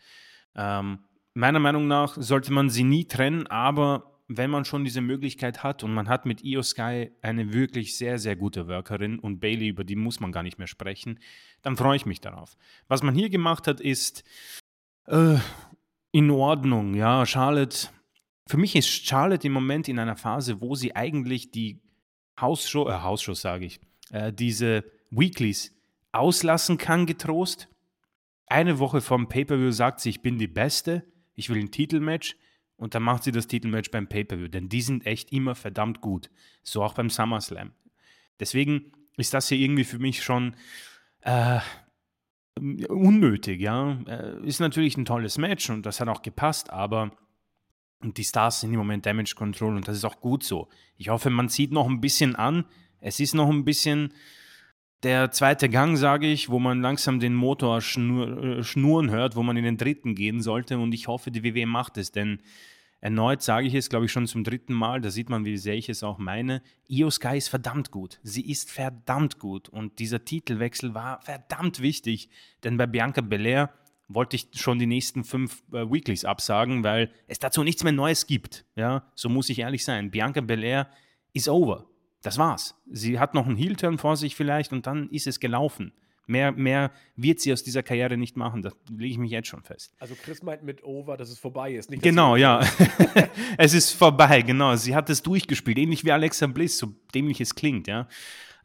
Ähm, 0.56 1.00
meiner 1.34 1.60
Meinung 1.60 1.88
nach 1.88 2.16
sollte 2.20 2.52
man 2.52 2.70
sie 2.70 2.84
nie 2.84 3.06
trennen, 3.06 3.48
aber 3.48 4.13
wenn 4.28 4.50
man 4.50 4.66
schon 4.66 4.84
diese 4.84 5.02
Möglichkeit 5.02 5.64
hat 5.64 5.84
und 5.84 5.94
man 5.94 6.08
hat 6.08 6.26
mit 6.26 6.44
Io 6.44 6.64
Sky 6.64 7.12
eine 7.22 7.54
wirklich 7.54 7.98
sehr, 7.98 8.20
sehr 8.20 8.36
gute 8.36 8.68
Workerin 8.68 9.20
und 9.20 9.40
Bailey, 9.40 9.68
über 9.68 9.84
die 9.84 9.96
muss 9.96 10.20
man 10.20 10.32
gar 10.32 10.44
nicht 10.44 10.58
mehr 10.58 10.68
sprechen, 10.68 11.20
dann 11.62 11.76
freue 11.76 11.98
ich 11.98 12.06
mich 12.06 12.22
darauf. 12.22 12.56
Was 12.88 13.04
man 13.04 13.16
hier 13.16 13.30
gemacht 13.30 13.68
hat, 13.68 13.82
ist 13.82 14.24
äh, 15.08 15.38
in 16.12 16.32
Ordnung. 16.32 16.94
Ja, 16.94 17.26
Charlotte, 17.26 17.90
für 18.48 18.58
mich 18.58 18.76
ist 18.76 18.88
Charlotte 18.88 19.46
im 19.46 19.54
Moment 19.54 19.88
in 19.88 20.00
einer 20.00 20.16
Phase, 20.16 20.62
wo 20.62 20.76
sie 20.76 20.96
eigentlich 20.96 21.52
die 21.52 21.82
Hausshow, 22.40 22.90
äh, 22.90 23.02
Hausshow 23.02 23.34
sage 23.34 23.66
ich, 23.66 23.82
äh, 24.12 24.32
diese 24.32 24.86
Weeklies 25.12 25.76
auslassen 26.12 26.78
kann, 26.78 27.06
getrost. 27.06 27.68
Eine 28.48 28.80
Woche 28.80 29.02
vom 29.02 29.28
Pay-Per-View 29.28 29.72
sagt 29.72 30.00
sie, 30.00 30.10
ich 30.10 30.22
bin 30.22 30.38
die 30.38 30.48
Beste, 30.48 31.04
ich 31.36 31.50
will 31.50 31.60
ein 31.60 31.72
Titelmatch 31.72 32.36
und 32.84 32.96
dann 32.96 33.04
macht 33.04 33.24
sie 33.24 33.32
das 33.32 33.48
Titelmatch 33.48 33.92
beim 33.92 34.08
Pay-Per-View, 34.08 34.50
denn 34.50 34.68
die 34.68 34.82
sind 34.82 35.06
echt 35.06 35.32
immer 35.32 35.56
verdammt 35.56 36.02
gut. 36.02 36.30
So 36.64 36.84
auch 36.84 36.94
beim 36.94 37.10
SummerSlam. 37.10 37.72
Deswegen 38.42 38.92
ist 39.16 39.34
das 39.34 39.48
hier 39.48 39.58
irgendwie 39.58 39.86
für 39.86 40.00
mich 40.00 40.22
schon 40.22 40.58
äh, 41.22 41.62
unnötig, 42.90 43.62
ja. 43.62 44.02
Äh, 44.06 44.46
ist 44.46 44.60
natürlich 44.60 44.98
ein 44.98 45.06
tolles 45.06 45.38
Match 45.38 45.70
und 45.70 45.86
das 45.86 46.02
hat 46.02 46.10
auch 46.10 46.24
gepasst, 46.24 46.72
aber 46.72 47.12
die 48.02 48.26
Stars 48.26 48.60
sind 48.60 48.74
im 48.74 48.80
Moment 48.80 49.06
Damage 49.06 49.36
Control 49.38 49.78
und 49.78 49.88
das 49.88 49.96
ist 49.96 50.04
auch 50.04 50.20
gut 50.20 50.44
so. 50.44 50.68
Ich 50.98 51.08
hoffe, 51.08 51.30
man 51.30 51.48
zieht 51.48 51.72
noch 51.72 51.88
ein 51.88 52.02
bisschen 52.02 52.36
an. 52.36 52.66
Es 53.00 53.22
ist 53.22 53.34
noch 53.34 53.50
ein 53.50 53.64
bisschen 53.64 54.14
der 55.04 55.32
zweite 55.32 55.70
Gang, 55.70 55.98
sage 55.98 56.28
ich, 56.28 56.50
wo 56.50 56.60
man 56.60 56.82
langsam 56.82 57.20
den 57.20 57.36
Motor 57.36 57.82
schnur, 57.82 58.44
äh, 58.44 58.64
schnurren 58.64 59.12
hört, 59.12 59.36
wo 59.36 59.44
man 59.44 59.58
in 59.58 59.66
den 59.66 59.78
dritten 59.78 60.16
gehen 60.16 60.42
sollte 60.42 60.78
und 60.78 60.94
ich 60.94 61.08
hoffe, 61.08 61.32
die 61.32 61.44
WWE 61.44 61.66
macht 61.66 61.98
es, 61.98 62.12
denn 62.12 62.40
erneut 63.02 63.42
sage 63.42 63.68
ich 63.68 63.74
es, 63.74 63.90
glaube 63.90 64.06
ich, 64.06 64.12
schon 64.12 64.28
zum 64.28 64.46
dritten 64.46 64.74
Mal, 64.74 65.02
da 65.02 65.12
sieht 65.12 65.30
man, 65.30 65.44
wie 65.44 65.58
sehr 65.58 65.76
ich 65.76 65.90
es 65.90 66.04
auch 66.04 66.18
meine, 66.18 66.62
Io 66.88 67.10
Sky 67.10 67.38
ist 67.38 67.50
verdammt 67.50 67.92
gut. 67.92 68.20
Sie 68.24 68.50
ist 68.50 68.72
verdammt 68.72 69.40
gut 69.40 69.68
und 69.68 70.00
dieser 70.00 70.24
Titelwechsel 70.24 70.94
war 70.94 71.22
verdammt 71.22 71.82
wichtig, 71.82 72.30
denn 72.64 72.78
bei 72.78 72.88
Bianca 72.88 73.20
Belair 73.20 73.72
wollte 74.08 74.36
ich 74.38 74.48
schon 74.54 74.80
die 74.80 74.86
nächsten 74.86 75.24
fünf 75.24 75.64
äh, 75.74 75.92
Weeklies 75.92 76.24
absagen, 76.24 76.84
weil 76.84 77.12
es 77.28 77.40
dazu 77.40 77.64
nichts 77.64 77.84
mehr 77.84 77.94
Neues 77.94 78.28
gibt. 78.28 78.66
Ja, 78.76 79.12
so 79.16 79.28
muss 79.28 79.50
ich 79.50 79.60
ehrlich 79.60 79.84
sein. 79.84 80.12
Bianca 80.12 80.42
Belair 80.42 80.90
ist 81.34 81.50
over. 81.50 81.88
Das 82.24 82.38
war's. 82.38 82.76
Sie 82.90 83.20
hat 83.20 83.34
noch 83.34 83.46
einen 83.46 83.58
Heel-Turn 83.58 83.98
vor 83.98 84.18
sich 84.18 84.36
vielleicht 84.36 84.74
und 84.74 84.88
dann 84.88 85.10
ist 85.10 85.28
es 85.28 85.40
gelaufen. 85.40 85.94
Mehr, 86.26 86.54
mehr 86.54 86.92
wird 87.18 87.42
sie 87.42 87.52
aus 87.52 87.64
dieser 87.64 87.84
Karriere 87.84 88.16
nicht 88.16 88.38
machen. 88.38 88.62
Das 88.62 88.74
lege 88.90 89.12
ich 89.12 89.18
mich 89.18 89.32
jetzt 89.32 89.50
schon 89.50 89.62
fest. 89.62 89.94
Also 90.00 90.16
Chris 90.16 90.42
meint 90.42 90.64
mit 90.64 90.82
over, 90.84 91.18
dass 91.18 91.30
es 91.30 91.38
vorbei 91.38 91.74
ist. 91.74 91.90
Nicht, 91.90 92.02
Genau, 92.02 92.38
ja. 92.38 92.66
es 93.58 93.74
ist 93.74 93.92
vorbei, 93.92 94.42
genau. 94.42 94.76
Sie 94.78 94.96
hat 94.96 95.10
es 95.10 95.22
durchgespielt, 95.22 95.78
ähnlich 95.78 96.06
wie 96.06 96.14
Alexa 96.14 96.48
Bliss, 96.48 96.78
so 96.78 96.94
dämlich 97.14 97.42
es 97.42 97.56
klingt, 97.56 97.88
ja. 97.88 98.08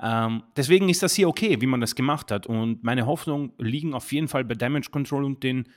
Ähm, 0.01 0.45
deswegen 0.57 0.89
ist 0.89 1.03
das 1.03 1.15
hier 1.15 1.29
okay, 1.29 1.61
wie 1.61 1.67
man 1.67 1.81
das 1.81 1.97
gemacht 1.97 2.31
hat. 2.31 2.47
Und 2.47 2.85
meine 2.85 3.07
Hoffnungen 3.07 3.53
liegen 3.59 3.93
auf 3.93 4.13
jeden 4.13 4.29
Fall 4.29 4.45
bei 4.45 4.55
Damage 4.55 4.91
Control 4.93 5.25
und 5.25 5.43
den 5.43 5.69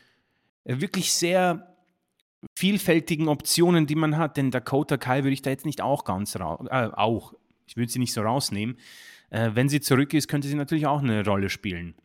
äh, 0.65 0.79
wirklich 0.79 1.11
sehr 1.11 1.75
vielfältigen 2.55 3.27
Optionen, 3.27 3.87
die 3.87 3.95
man 3.95 4.17
hat. 4.17 4.37
Denn 4.37 4.51
Dakota 4.51 4.97
Kai 4.97 5.23
würde 5.23 5.33
ich 5.33 5.41
da 5.41 5.49
jetzt 5.49 5.65
nicht 5.65 5.81
auch 5.81 6.03
ganz 6.03 6.35
raus, 6.35 6.67
äh, 6.69 6.89
auch, 6.93 7.33
ich 7.71 7.77
würde 7.77 7.89
sie 7.89 7.99
nicht 7.99 8.12
so 8.12 8.21
rausnehmen. 8.21 8.75
Äh, 9.29 9.51
wenn 9.53 9.69
sie 9.69 9.79
zurück 9.79 10.13
ist, 10.13 10.27
könnte 10.27 10.49
sie 10.49 10.55
natürlich 10.55 10.88
auch 10.88 11.01
eine 11.01 11.23
Rolle 11.23 11.49
spielen. 11.49 11.95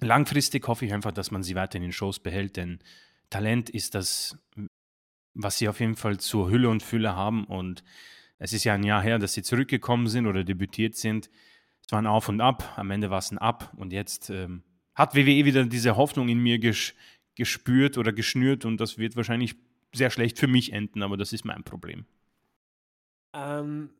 Langfristig 0.00 0.66
hoffe 0.66 0.84
ich 0.84 0.92
einfach, 0.92 1.12
dass 1.12 1.30
man 1.30 1.44
sie 1.44 1.54
weiter 1.54 1.76
in 1.76 1.82
den 1.82 1.92
Shows 1.92 2.18
behält, 2.18 2.56
denn 2.56 2.80
Talent 3.28 3.70
ist 3.70 3.94
das, 3.94 4.36
was 5.34 5.58
sie 5.58 5.68
auf 5.68 5.78
jeden 5.78 5.94
Fall 5.94 6.18
zur 6.18 6.50
Hülle 6.50 6.68
und 6.68 6.82
Fülle 6.82 7.14
haben. 7.14 7.44
Und 7.44 7.84
es 8.38 8.52
ist 8.52 8.64
ja 8.64 8.74
ein 8.74 8.82
Jahr 8.82 9.00
her, 9.00 9.20
dass 9.20 9.34
sie 9.34 9.44
zurückgekommen 9.44 10.08
sind 10.08 10.26
oder 10.26 10.42
debütiert 10.42 10.96
sind. 10.96 11.30
Es 11.86 11.92
war 11.92 12.02
ein 12.02 12.08
Auf 12.08 12.28
und 12.28 12.40
Ab, 12.40 12.72
am 12.76 12.90
Ende 12.90 13.10
war 13.10 13.18
es 13.18 13.30
ein 13.30 13.38
Ab. 13.38 13.72
Und 13.76 13.92
jetzt 13.92 14.28
ähm, 14.28 14.64
hat 14.96 15.14
WWE 15.14 15.44
wieder 15.44 15.64
diese 15.66 15.96
Hoffnung 15.96 16.28
in 16.28 16.40
mir 16.40 16.58
ges 16.58 16.94
gespürt 17.36 17.96
oder 17.96 18.12
geschnürt 18.12 18.64
und 18.64 18.80
das 18.80 18.98
wird 18.98 19.14
wahrscheinlich 19.14 19.54
sehr 19.94 20.10
schlecht 20.10 20.38
für 20.38 20.48
mich 20.48 20.72
enden, 20.72 21.02
aber 21.02 21.16
das 21.16 21.32
ist 21.32 21.44
mein 21.44 21.62
Problem. 21.62 22.04
Ähm, 23.32 23.90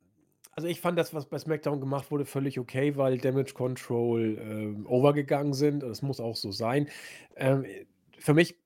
Also, 0.53 0.69
ich 0.69 0.81
fand 0.81 0.99
das, 0.99 1.15
was 1.15 1.27
bei 1.27 1.39
SmackDown 1.39 1.81
gemacht 1.81 2.11
wurde, 2.11 2.25
völlig 2.25 2.59
okay, 2.59 2.97
weil 2.97 3.19
Damage 3.19 3.55
Control, 3.55 4.39
ähm, 4.41 4.87
overgegangen 4.87 5.55
sind. 5.55 5.83
Das 5.83 6.03
muss 6.03 6.21
auch 6.21 6.37
so 6.37 6.53
sein. 6.53 6.89
Ähm, 7.37 7.65
äh, 7.65 7.87
für 8.19 8.35
mich 8.35 8.57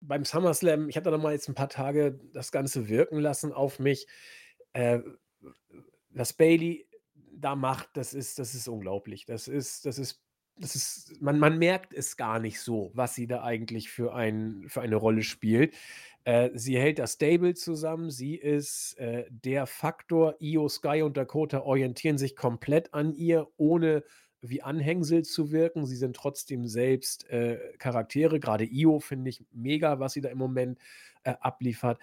beim 0.00 0.24
SummerSlam 0.24 0.88
ich 0.88 0.96
habe 0.96 1.10
da 1.10 1.18
mal 1.18 1.32
jetzt 1.32 1.48
ein 1.48 1.54
paar 1.54 1.68
Tage 1.68 2.18
das 2.32 2.52
Ganze 2.52 2.88
wirken 2.88 3.18
lassen 3.18 3.52
auf 3.52 3.78
mich. 3.78 4.06
Äh, 4.72 5.00
was 6.10 6.32
Bailey 6.32 6.86
da 7.32 7.54
macht, 7.54 7.90
das 7.94 8.14
ist 8.14 8.38
das 8.38 8.54
ist 8.54 8.68
unglaublich. 8.68 9.26
Das 9.26 9.48
ist 9.48 9.86
das 9.86 9.98
ist 9.98 10.20
das 10.56 10.74
ist 10.74 11.20
man 11.20 11.38
man 11.38 11.58
merkt 11.58 11.92
es 11.94 12.16
gar 12.16 12.38
nicht 12.40 12.60
so, 12.60 12.90
was 12.94 13.14
sie 13.14 13.26
da 13.26 13.42
eigentlich 13.42 13.90
für 13.90 14.14
ein 14.14 14.64
für 14.68 14.80
eine 14.80 14.96
Rolle 14.96 15.22
spielt. 15.22 15.74
Äh, 16.28 16.50
sie 16.54 16.78
hält 16.78 16.98
das 16.98 17.14
Stable 17.14 17.54
zusammen. 17.54 18.10
Sie 18.10 18.34
ist, 18.34 18.98
äh, 18.98 19.24
der 19.30 19.66
Faktor. 19.66 20.34
Io 20.40 20.68
Sky 20.68 21.00
und 21.02 21.16
Dakota 21.16 21.60
orientieren 21.62 22.18
sich 22.18 22.36
komplett 22.36 22.92
an 22.92 23.14
ihr, 23.14 23.48
ohne 23.56 24.04
wie 24.42 24.62
Anhängsel 24.62 25.22
zu 25.24 25.50
wirken. 25.52 25.86
Sie 25.86 25.96
sind 25.96 26.14
trotzdem 26.16 26.66
selbst, 26.66 27.28
äh, 27.30 27.58
Charaktere. 27.78 28.40
Gerade 28.40 28.64
Io 28.66 29.00
finde 29.00 29.30
ich 29.30 29.44
mega, 29.52 30.00
was 30.00 30.12
sie 30.12 30.20
da 30.20 30.28
im 30.28 30.38
Moment, 30.38 30.78
äh, 31.24 31.34
abliefert. 31.40 31.98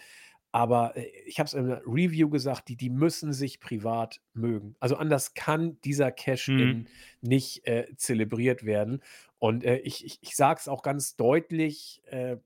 Aber, 0.52 0.96
äh, 0.98 1.06
ich 1.26 1.40
habe 1.40 1.48
es 1.48 1.54
in 1.54 1.68
der 1.68 1.82
Review 1.86 2.30
gesagt, 2.30 2.70
die 2.70 2.78
die 2.78 2.90
müssen 2.90 3.34
sich 3.34 3.60
privat 3.60 4.22
mögen. 4.34 4.76
Also, 4.80 4.96
anders 4.98 5.34
kann 5.34 5.80
dieser 5.82 6.12
Mhm. 6.48 6.80
Cash-in 6.80 6.88
nicht, 7.22 7.68
äh, 7.68 7.88
zelebriert 7.98 8.66
werden. 8.66 9.02
Und, 9.40 9.64
äh, 9.66 9.78
ich 9.80 10.06
ich 10.06 10.20
ich 10.22 10.36
sage 10.36 10.60
es 10.62 10.68
auch 10.68 10.82
ganz 10.84 11.16
deutlich, 11.18 12.02
äh, 12.08 12.38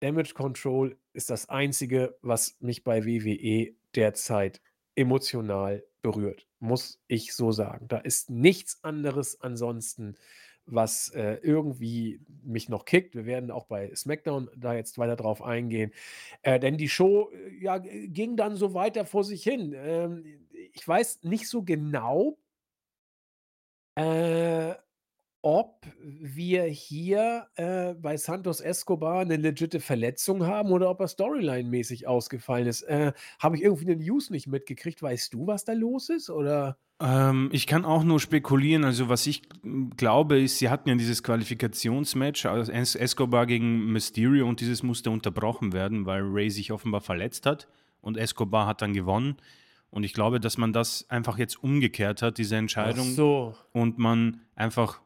Damage 0.00 0.34
Control 0.34 0.96
ist 1.12 1.30
das 1.30 1.48
Einzige, 1.48 2.16
was 2.22 2.56
mich 2.60 2.84
bei 2.84 3.04
WWE 3.04 3.74
derzeit 3.94 4.60
emotional 4.96 5.84
berührt, 6.02 6.46
muss 6.60 7.00
ich 7.08 7.34
so 7.34 7.52
sagen. 7.52 7.88
Da 7.88 7.98
ist 7.98 8.30
nichts 8.30 8.82
anderes 8.84 9.40
ansonsten, 9.40 10.16
was, 10.66 11.10
äh, 11.10 11.38
irgendwie 11.42 12.20
mich 12.42 12.68
noch 12.68 12.84
kickt. 12.84 13.14
Wir 13.14 13.26
werden 13.26 13.50
auch 13.50 13.66
bei 13.66 13.94
SmackDown 13.94 14.50
da 14.56 14.74
jetzt 14.74 14.98
weiter 14.98 15.16
drauf 15.16 15.42
eingehen. 15.42 15.92
Äh, 16.42 16.58
denn 16.58 16.78
die 16.78 16.88
Show, 16.88 17.30
äh, 17.32 17.62
ja, 17.62 17.78
ging 17.78 18.36
dann 18.36 18.56
so 18.56 18.74
weiter 18.74 19.04
vor 19.04 19.24
sich 19.24 19.42
hin. 19.42 19.74
Ähm, 19.76 20.24
ich 20.72 20.86
weiß 20.86 21.22
nicht 21.22 21.48
so 21.48 21.62
genau 21.62 22.38
äh, 23.96 24.74
ob 25.44 25.86
wir 26.02 26.64
hier, 26.64 27.48
äh, 27.56 27.94
bei 27.94 28.16
Santos 28.16 28.60
Escobar 28.60 29.24
'ne 29.26 29.36
legitime 29.36 29.80
Verletzung 29.82 30.46
haben 30.46 30.70
oder 30.72 30.90
ob 30.90 31.00
er 31.00 31.08
storyline-mäßig 31.08 32.06
ausgefallen 32.08 32.66
ist. 32.68 32.82
Äh, 32.84 33.12
habe 33.40 33.56
ich 33.56 33.62
irgendwie 33.62 33.86
'ne 33.86 33.96
News 33.96 34.30
nicht 34.30 34.46
mitgekriegt? 34.48 35.02
Weißt 35.02 35.34
du, 35.34 35.46
was 35.46 35.64
da 35.64 35.74
los 35.74 36.08
ist, 36.10 36.30
oder? 36.30 36.78
Ähm, 37.00 37.48
ich 37.52 37.66
kann 37.66 37.84
auch 37.84 38.04
nur 38.04 38.20
spekulieren. 38.20 38.84
Also, 38.84 39.08
was 39.08 39.26
ich 39.26 39.42
glaube, 39.96 40.40
ist, 40.40 40.58
sie 40.58 40.68
hatten 40.70 40.88
ja 40.88 40.94
dieses 40.94 41.22
Qualifikationsmatch, 41.22 42.46
also 42.46 42.70
Es 42.70 42.94
Escobar 42.94 43.46
gegen 43.46 43.86
Mysterio 43.92 44.46
und 44.48 44.60
dieses 44.60 44.82
musste 44.82 45.10
unterbrochen 45.10 45.72
werden, 45.72 46.06
weil 46.06 46.22
Ray 46.22 46.50
sich 46.50 46.70
offenbar 46.72 47.00
verletzt 47.00 47.46
hat 47.46 47.68
und 48.00 48.16
Escobar 48.16 48.66
hat 48.66 48.80
dann 48.82 48.92
gewonnen. 48.92 49.36
Und 49.90 50.04
ich 50.04 50.12
glaube, 50.14 50.40
dass 50.40 50.56
man 50.58 50.72
das 50.72 51.08
einfach 51.10 51.38
jetzt 51.38 51.62
umgekehrt 51.62 52.22
hat, 52.22 52.38
diese 52.38 52.56
Ach 52.78 52.92
Entscheidung, 52.92 52.96
so. 52.96 53.54
und 53.72 53.98
man 53.98 54.40
einfach 54.54 55.00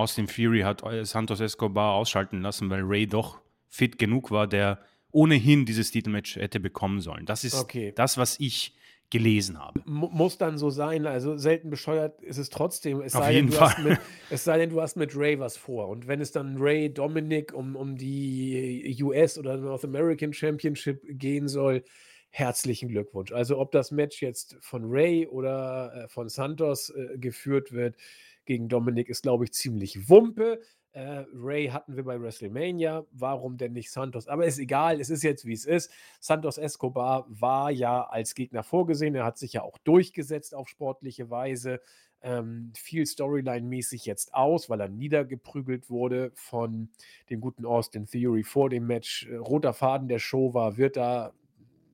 Austin 0.00 0.26
Theory 0.26 0.60
hat 0.60 0.82
Eu 0.82 1.04
Santos 1.04 1.40
Escobar 1.40 1.94
ausschalten 1.94 2.42
lassen, 2.42 2.70
weil 2.70 2.82
Ray 2.82 3.06
doch 3.06 3.40
fit 3.68 3.98
genug 3.98 4.30
war, 4.30 4.46
der 4.46 4.80
ohnehin 5.12 5.66
dieses 5.66 5.90
Titelmatch 5.90 6.36
hätte 6.36 6.60
bekommen 6.60 7.00
sollen. 7.00 7.26
Das 7.26 7.44
ist 7.44 7.54
Okay. 7.54 7.92
das, 7.94 8.16
was 8.16 8.38
ich 8.40 8.74
gelesen 9.10 9.58
habe. 9.58 9.80
M 9.86 10.08
muss 10.12 10.38
dann 10.38 10.56
so 10.58 10.70
sein. 10.70 11.06
Also, 11.06 11.36
selten 11.36 11.70
bescheuert 11.70 12.22
ist 12.22 12.38
es 12.38 12.48
trotzdem, 12.50 13.00
es 13.00 13.14
Auf 13.14 13.24
sei 13.24 13.32
denn, 13.32 13.46
jeden 13.46 13.50
du 13.50 13.60
hast 13.60 13.74
Fall. 13.74 13.84
mit 13.84 13.98
es 14.28 14.44
sei 14.44 14.58
denn, 14.58 14.70
du 14.70 14.80
hast 14.80 14.96
mit 14.96 15.16
Ray 15.16 15.38
was 15.40 15.56
vor. 15.56 15.88
Und 15.88 16.06
wenn 16.06 16.20
es 16.20 16.32
dann 16.32 16.56
Ray 16.58 16.92
Dominic 16.92 17.52
um 17.52 17.74
um 17.76 17.96
die 17.96 18.96
US 19.02 19.36
oder 19.38 19.56
North 19.56 19.84
American 19.84 20.32
Championship 20.32 21.02
gehen 21.08 21.48
soll, 21.48 21.82
herzlichen 22.30 22.88
Glückwunsch. 22.88 23.32
Also, 23.32 23.58
ob 23.58 23.72
das 23.72 23.90
Match 23.90 24.22
jetzt 24.22 24.56
von 24.60 24.82
Ray 24.86 25.26
oder, 25.26 26.04
äh, 26.04 26.08
von 26.08 26.28
Santos, 26.28 26.90
äh, 26.90 27.18
geführt 27.18 27.72
wird 27.72 27.96
gegen 28.44 28.68
Dominic, 28.68 29.08
ist, 29.08 29.22
glaube 29.22 29.44
ich, 29.44 29.52
ziemlich 29.52 30.08
Wumpe. 30.08 30.60
Äh, 30.92 31.24
Ray 31.32 31.68
hatten 31.68 31.96
wir 31.96 32.04
bei 32.04 32.20
WrestleMania. 32.20 33.06
Warum 33.12 33.56
denn 33.56 33.72
nicht 33.72 33.92
Santos? 33.92 34.26
Aber 34.26 34.44
ist 34.44 34.58
egal, 34.58 35.00
es 35.00 35.08
ist 35.08 35.22
jetzt, 35.22 35.44
wie 35.44 35.52
es 35.52 35.64
ist. 35.64 35.90
Santos 36.18 36.58
Escobar 36.58 37.26
war 37.28 37.70
ja 37.70 38.02
als 38.02 38.34
Gegner 38.34 38.64
vorgesehen. 38.64 39.14
Er 39.14 39.24
hat 39.24 39.38
sich 39.38 39.52
ja 39.52 39.62
auch 39.62 39.78
durchgesetzt 39.78 40.54
auf 40.54 40.68
sportliche 40.68 41.30
Weise. 41.30 41.80
Ähm, 42.22 42.72
fiel 42.76 43.04
storyline-mäßig 43.04 44.04
jetzt 44.04 44.34
aus, 44.34 44.68
weil 44.68 44.80
er 44.80 44.88
niedergeprügelt 44.88 45.88
wurde 45.88 46.32
von 46.34 46.90
dem 47.30 47.40
guten 47.40 47.64
Austin 47.64 48.06
Theory 48.06 48.42
vor 48.42 48.68
dem 48.68 48.86
Match. 48.86 49.26
Äh, 49.26 49.36
roter 49.36 49.72
Faden 49.72 50.08
der 50.08 50.18
Show 50.18 50.52
war, 50.52 50.76
wird 50.76 50.96
da 50.96 51.32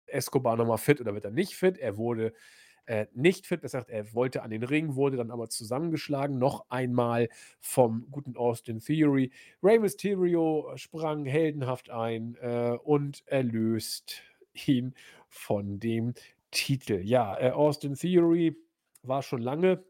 Escobar 0.07 0.57
noch 0.57 0.67
mal 0.67 0.79
fit 0.79 1.01
oder 1.01 1.15
wird 1.15 1.25
er 1.25 1.31
nicht 1.31 1.55
fit? 1.55 1.79
Er 1.79 1.97
wurde, 1.97 2.33
äh, 2.87 3.07
nicht 3.13 3.47
fit. 3.47 3.61
Besser 3.61 3.79
gesagt, 3.79 3.91
er 3.91 4.15
wollte 4.15 4.43
an 4.43 4.51
den 4.51 4.63
Ring, 4.63 4.95
wurde 4.95 5.17
dann 5.17 5.31
aber 5.31 5.49
zusammengeschlagen, 5.49 6.39
noch 6.39 6.67
einmal 6.71 7.29
vom 7.61 8.07
guten 8.11 8.37
Austin 8.37 8.81
Theory. 8.81 9.31
Rey 9.63 9.79
Mysterio 9.79 10.73
sprang 10.77 11.25
heldenhaft 11.25 11.91
ein, 11.91 12.37
äh, 12.37 12.77
und 12.83 13.23
erlöst 13.27 14.23
ihn 14.67 14.95
von 15.29 15.79
dem 15.79 16.15
Titel. 16.51 17.01
Ja, 17.05 17.39
äh, 17.39 17.51
Austin 17.51 17.95
Theory 17.95 18.57
war 19.03 19.23
schon 19.23 19.43
lange 19.43 19.85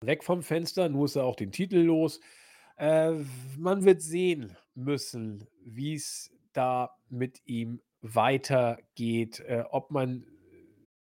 weg 0.00 0.24
vom 0.24 0.42
Fenster, 0.42 0.88
nur 0.88 1.04
ist 1.04 1.16
er 1.16 1.24
auch 1.24 1.36
den 1.36 1.52
Titel 1.52 1.78
los. 1.78 2.20
Äh, 2.76 3.12
man 3.58 3.84
wird 3.84 4.02
sehen 4.02 4.56
müssen, 4.74 5.46
wie's 5.62 6.32
da 6.52 6.90
mit 7.08 7.42
ihm 7.44 7.80
weitergeht, 8.00 9.40
äh, 9.40 9.64
ob 9.70 9.90
man 9.90 10.26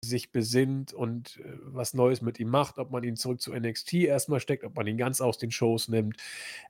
sich 0.03 0.31
besinnt 0.31 0.93
und, 0.93 1.37
äh, 1.43 1.57
was 1.61 1.93
Neues 1.93 2.21
mit 2.21 2.39
ihm 2.39 2.49
macht, 2.49 2.77
ob 2.77 2.91
man 2.91 3.03
ihn 3.03 3.15
zurück 3.17 3.41
zu 3.41 3.53
NXT 3.53 3.93
erst 4.05 4.29
mal 4.29 4.39
steckt, 4.39 4.63
ob 4.63 4.75
man 4.75 4.87
ihn 4.87 4.97
ganz 4.97 5.19
aus 5.21 5.37
den 5.37 5.51
Shows 5.51 5.87
nimmt. 5.89 6.17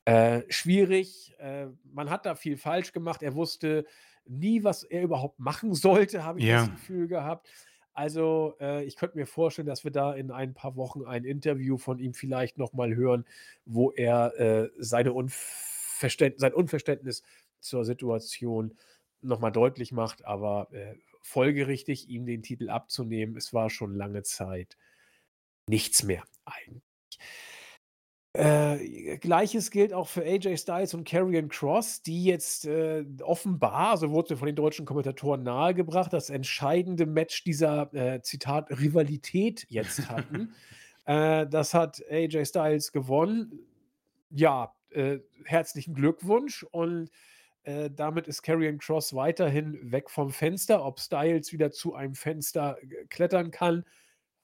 Äh, 0.06 0.42
schwierig. 0.50 1.36
Äh, 1.40 1.68
man 1.94 2.10
hat 2.10 2.26
da 2.26 2.36
viel 2.36 2.58
falsch 2.58 2.92
gemacht. 2.92 3.22
Er 3.22 3.36
wusste 3.36 3.86
nie, 4.26 4.64
was 4.64 4.84
er 4.84 5.04
überhaupt 5.04 5.40
machen 5.40 5.74
sollte, 5.76 6.24
habe 6.24 6.40
ich 6.40 6.48
das 6.48 6.68
Ja. 6.68 6.68
Gefühl 6.68 7.08
gehabt. 7.08 7.50
Also, 7.94 8.56
äh, 8.60 8.84
ich 8.86 8.96
könnte 8.96 9.18
mir 9.18 9.26
vorstellen, 9.28 9.68
dass 9.68 9.84
wir 9.84 9.92
da 9.92 10.14
in 10.14 10.32
ein 10.32 10.54
paar 10.54 10.76
Wochen 10.76 11.06
ein 11.06 11.24
Interview 11.26 11.78
von 11.78 12.00
ihm 12.00 12.14
vielleicht 12.14 12.58
noch 12.58 12.74
mal 12.74 12.96
hören, 12.96 13.26
wo 13.66 13.92
er, 13.92 14.40
äh, 14.40 14.70
seine 14.78 15.14
Unverständ 15.14 16.40
sein 16.40 16.54
Unverständnis 16.54 17.24
zur 17.60 17.84
Situation 17.86 18.76
noch 19.22 19.40
mal 19.40 19.52
deutlich 19.52 19.92
macht, 19.92 20.24
aber, 20.26 20.70
äh, 20.72 20.96
folgerichtig, 21.22 22.10
ihm 22.10 22.26
den 22.26 22.44
Titel 22.44 22.70
abzunehmen. 22.70 23.36
Es 23.38 23.54
war 23.54 23.70
schon 23.70 23.96
lange 23.96 24.24
Zeit 24.24 24.78
nichts 25.68 26.04
mehr 26.04 26.24
eigentlich. 26.46 26.84
Äh, 28.34 29.18
Gleiches 29.18 29.72
gilt 29.72 29.92
auch 29.92 30.08
für 30.08 30.22
AJ 30.24 30.58
Styles 30.58 30.94
und 30.94 31.04
Karrion 31.04 31.50
Kross, 31.50 32.04
die 32.04 32.26
jetzt, 32.26 32.66
äh, 32.66 33.04
offenbar, 33.22 33.98
so 33.98 34.12
wurde 34.12 34.38
von 34.38 34.46
den 34.46 34.56
deutschen 34.56 34.86
Kommentatoren 34.86 35.42
nahegebracht, 35.42 36.14
das 36.14 36.30
entscheidende 36.30 37.08
Match 37.08 37.44
dieser, 37.44 37.92
äh, 37.94 38.22
Zitat 38.22 38.70
„Rivalität“ 38.70 39.66
jetzt 39.70 40.10
hatten. 40.10 40.54
Äh, 41.06 41.48
das 41.48 41.74
hat 41.74 42.04
AJ 42.12 42.46
Styles 42.46 42.92
gewonnen. 42.92 43.66
Ja, 44.30 44.76
äh, 44.92 45.18
herzlichen 45.44 45.96
Glückwunsch 45.96 46.62
und, 46.62 47.10
äh, 47.70 47.92
damit 47.92 48.28
ist 48.28 48.42
Karrion 48.42 48.80
Kross 48.80 49.14
weiterhin 49.14 49.92
weg 49.92 50.10
vom 50.10 50.32
Fenster. 50.32 50.84
Ob 50.84 51.00
Styles 51.00 51.54
wieder 51.54 51.70
zu 51.72 51.94
einem 51.94 52.16
Fenster, 52.16 52.78
äh, 52.82 53.06
klettern 53.10 53.52
kann, 53.52 53.86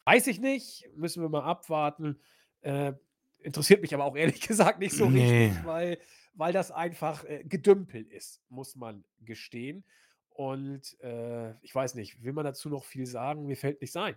weiß 0.05 0.27
ich 0.27 0.39
nicht. 0.39 0.87
Müssen 0.95 1.23
wir 1.23 1.29
mal 1.29 1.43
abwarten. 1.43 2.19
Äh, 2.61 2.93
interessiert 3.39 3.81
mich 3.81 3.95
aber 3.95 4.05
auch 4.05 4.15
ehrlich 4.15 4.41
gesagt 4.47 4.77
nicht 4.79 4.93
so 4.93 5.09
Ne. 5.09 5.21
richtig, 5.21 5.65
weil 5.65 5.97
weil 6.37 6.51
das 6.51 6.69
einfach, 6.69 7.23
äh, 7.23 7.45
Gedümpel 7.45 8.03
ist, 8.03 8.41
muss 8.49 8.75
man 8.75 9.05
gestehen. 9.21 9.85
Und, 10.27 10.99
äh, 11.01 11.51
ich 11.61 11.73
weiß 11.73 11.95
nicht, 11.95 12.21
will 12.23 12.33
man 12.33 12.43
dazu 12.43 12.67
noch 12.69 12.83
viel 12.83 13.05
sagen? 13.05 13.45
Mir 13.45 13.55
fällt 13.55 13.79
nichts 13.79 13.95
ein. 13.95 14.15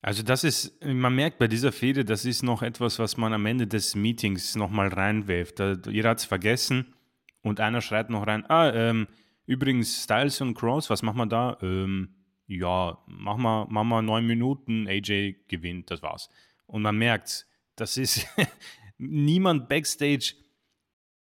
Also, 0.00 0.22
das 0.22 0.44
ist 0.44 0.82
man 0.84 1.16
merkt 1.16 1.38
bei 1.38 1.48
dieser 1.48 1.72
Fehde, 1.72 2.04
das 2.04 2.24
ist 2.24 2.44
noch 2.44 2.62
etwas, 2.62 3.00
was 3.00 3.16
man 3.16 3.32
am 3.32 3.44
Ende 3.44 3.66
des 3.66 3.96
Meetings 3.96 4.54
noch 4.54 4.70
mal 4.70 4.86
reinwirft. 4.86 5.58
Jeder 5.88 6.10
hat's 6.10 6.24
vergessen 6.24 6.94
und 7.42 7.60
einer 7.60 7.80
schreit 7.80 8.10
noch 8.10 8.26
rein: 8.26 8.44
„Ah, 8.48 8.70
ähm, 8.72 9.06
übrigens 9.46 10.02
Styles 10.04 10.40
und 10.40 10.54
Kross, 10.54 10.90
was 10.90 11.02
machen 11.02 11.18
wir 11.18 11.26
da?“ 11.26 11.58
„Ähm, 11.62 12.14
ja, 12.46 12.98
machen 13.06 13.42
wir 13.42 13.66
machen 13.68 13.88
wir 13.88 14.02
9 14.02 14.26
Minuten, 14.26 14.86
AJ 14.88 15.36
gewinnt, 15.48 15.90
das 15.90 16.02
war's.“ 16.02 16.28
Und 16.66 16.82
man 16.82 16.96
merkt's, 16.96 17.46
das 17.76 17.96
ist 17.96 18.26
niemand 18.98 19.68
backstage 19.68 20.34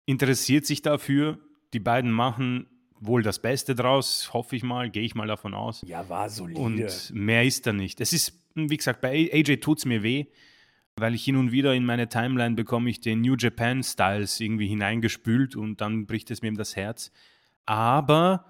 interessiert 0.05 0.65
sich 0.65 0.81
dafür. 0.81 1.39
Die 1.73 1.79
beiden 1.79 2.11
machen 2.11 2.67
wohl 2.99 3.21
das 3.21 3.39
Beste 3.41 3.75
draus, 3.75 4.33
hoffe 4.33 4.55
ich 4.55 4.63
mal, 4.63 4.89
gehe 4.89 5.03
ich 5.03 5.15
mal 5.15 5.27
davon 5.27 5.53
aus. 5.53 5.83
Ja, 5.87 6.07
war 6.09 6.29
solide. 6.29 6.59
Und 6.59 7.11
mehr 7.13 7.45
ist 7.45 7.65
da 7.67 7.73
nicht. 7.73 8.01
Es 8.01 8.11
ist, 8.11 8.33
wie 8.55 8.75
gesagt, 8.75 9.01
bei 9.01 9.29
AJ 9.31 9.57
tut 9.57 9.77
es 9.77 9.85
mir 9.85 10.03
weh, 10.03 10.25
weil 10.99 11.15
ich 11.15 11.23
hin 11.23 11.35
und 11.35 11.51
wieder 11.51 11.73
in 11.73 11.85
meine 11.85 12.09
Timeline 12.09 12.55
bekomme 12.55 12.89
ich 12.89 12.99
den 12.99 13.21
New 13.21 13.35
Japan 13.35 13.83
Styles 13.83 14.39
irgendwie 14.39 14.67
hineingespült 14.67 15.55
und 15.55 15.81
dann 15.81 16.05
bricht 16.05 16.31
es 16.31 16.41
mir 16.41 16.53
das 16.53 16.75
Herz. 16.75 17.11
Aber 17.65 18.45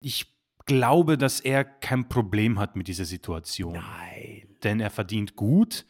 ich 0.00 0.26
glaube, 0.66 1.18
dass 1.18 1.40
er 1.40 1.64
kein 1.64 2.08
Problem 2.08 2.58
hat 2.58 2.76
mit 2.76 2.88
dieser 2.88 3.04
Situation. 3.04 3.74
Nein. 3.74 4.48
Denn 4.62 4.80
er 4.80 4.90
verdient 4.90 5.36
gut. 5.36 5.86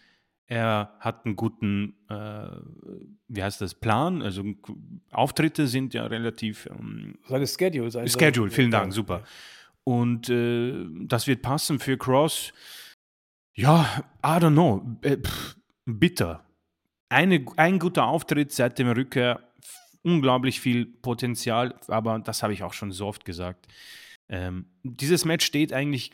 Er 0.47 0.97
hat 0.99 1.27
einen 1.27 1.37
guten, 1.37 1.95
äh, 2.09 2.49
wie 3.29 3.43
heißt 3.43 3.61
das, 3.61 3.75
Plan. 3.75 4.21
Also 4.23 4.43
Auftritte 5.13 5.67
sind 5.69 5.95
ja 5.95 6.07
relativ. 6.07 6.67
Ähm, 6.67 7.19
Seine 7.29 7.47
Schedule. 7.47 7.91
Sein 7.91 8.09
Schedule, 8.09 8.51
vielen 8.51 8.71
Dank, 8.71 8.93
super. 8.93 9.23
Und 9.85 10.29
äh, 10.29 10.87
das 11.05 11.27
wird 11.27 11.43
passen 11.43 11.79
für 11.79 11.97
Cross. 11.97 12.53
Ja, 13.55 14.05
I 14.25 14.39
don't 14.39 14.53
know. 14.53 14.97
Äh, 15.03 15.19
pff, 15.19 15.57
bitter. 15.85 16.45
Eine, 17.09 17.45
ein 17.57 17.79
guter 17.79 18.07
Auftritt 18.07 18.53
seit 18.53 18.79
dem 18.79 18.89
Rückkehr. 18.89 19.43
Unglaublich 20.03 20.61
viel 20.61 20.87
Potenzial, 20.87 21.79
aber 21.89 22.21
das 22.21 22.43
habe 22.43 22.55
ich 22.55 22.63
auch 22.63 22.73
schon 22.73 22.91
so 22.91 23.07
oft 23.07 23.25
gesagt. 23.25 23.67
Ähm, 24.31 24.67
dieses 24.83 25.25
Match 25.25 25.45
steht 25.45 25.73
eigentlich 25.73 26.13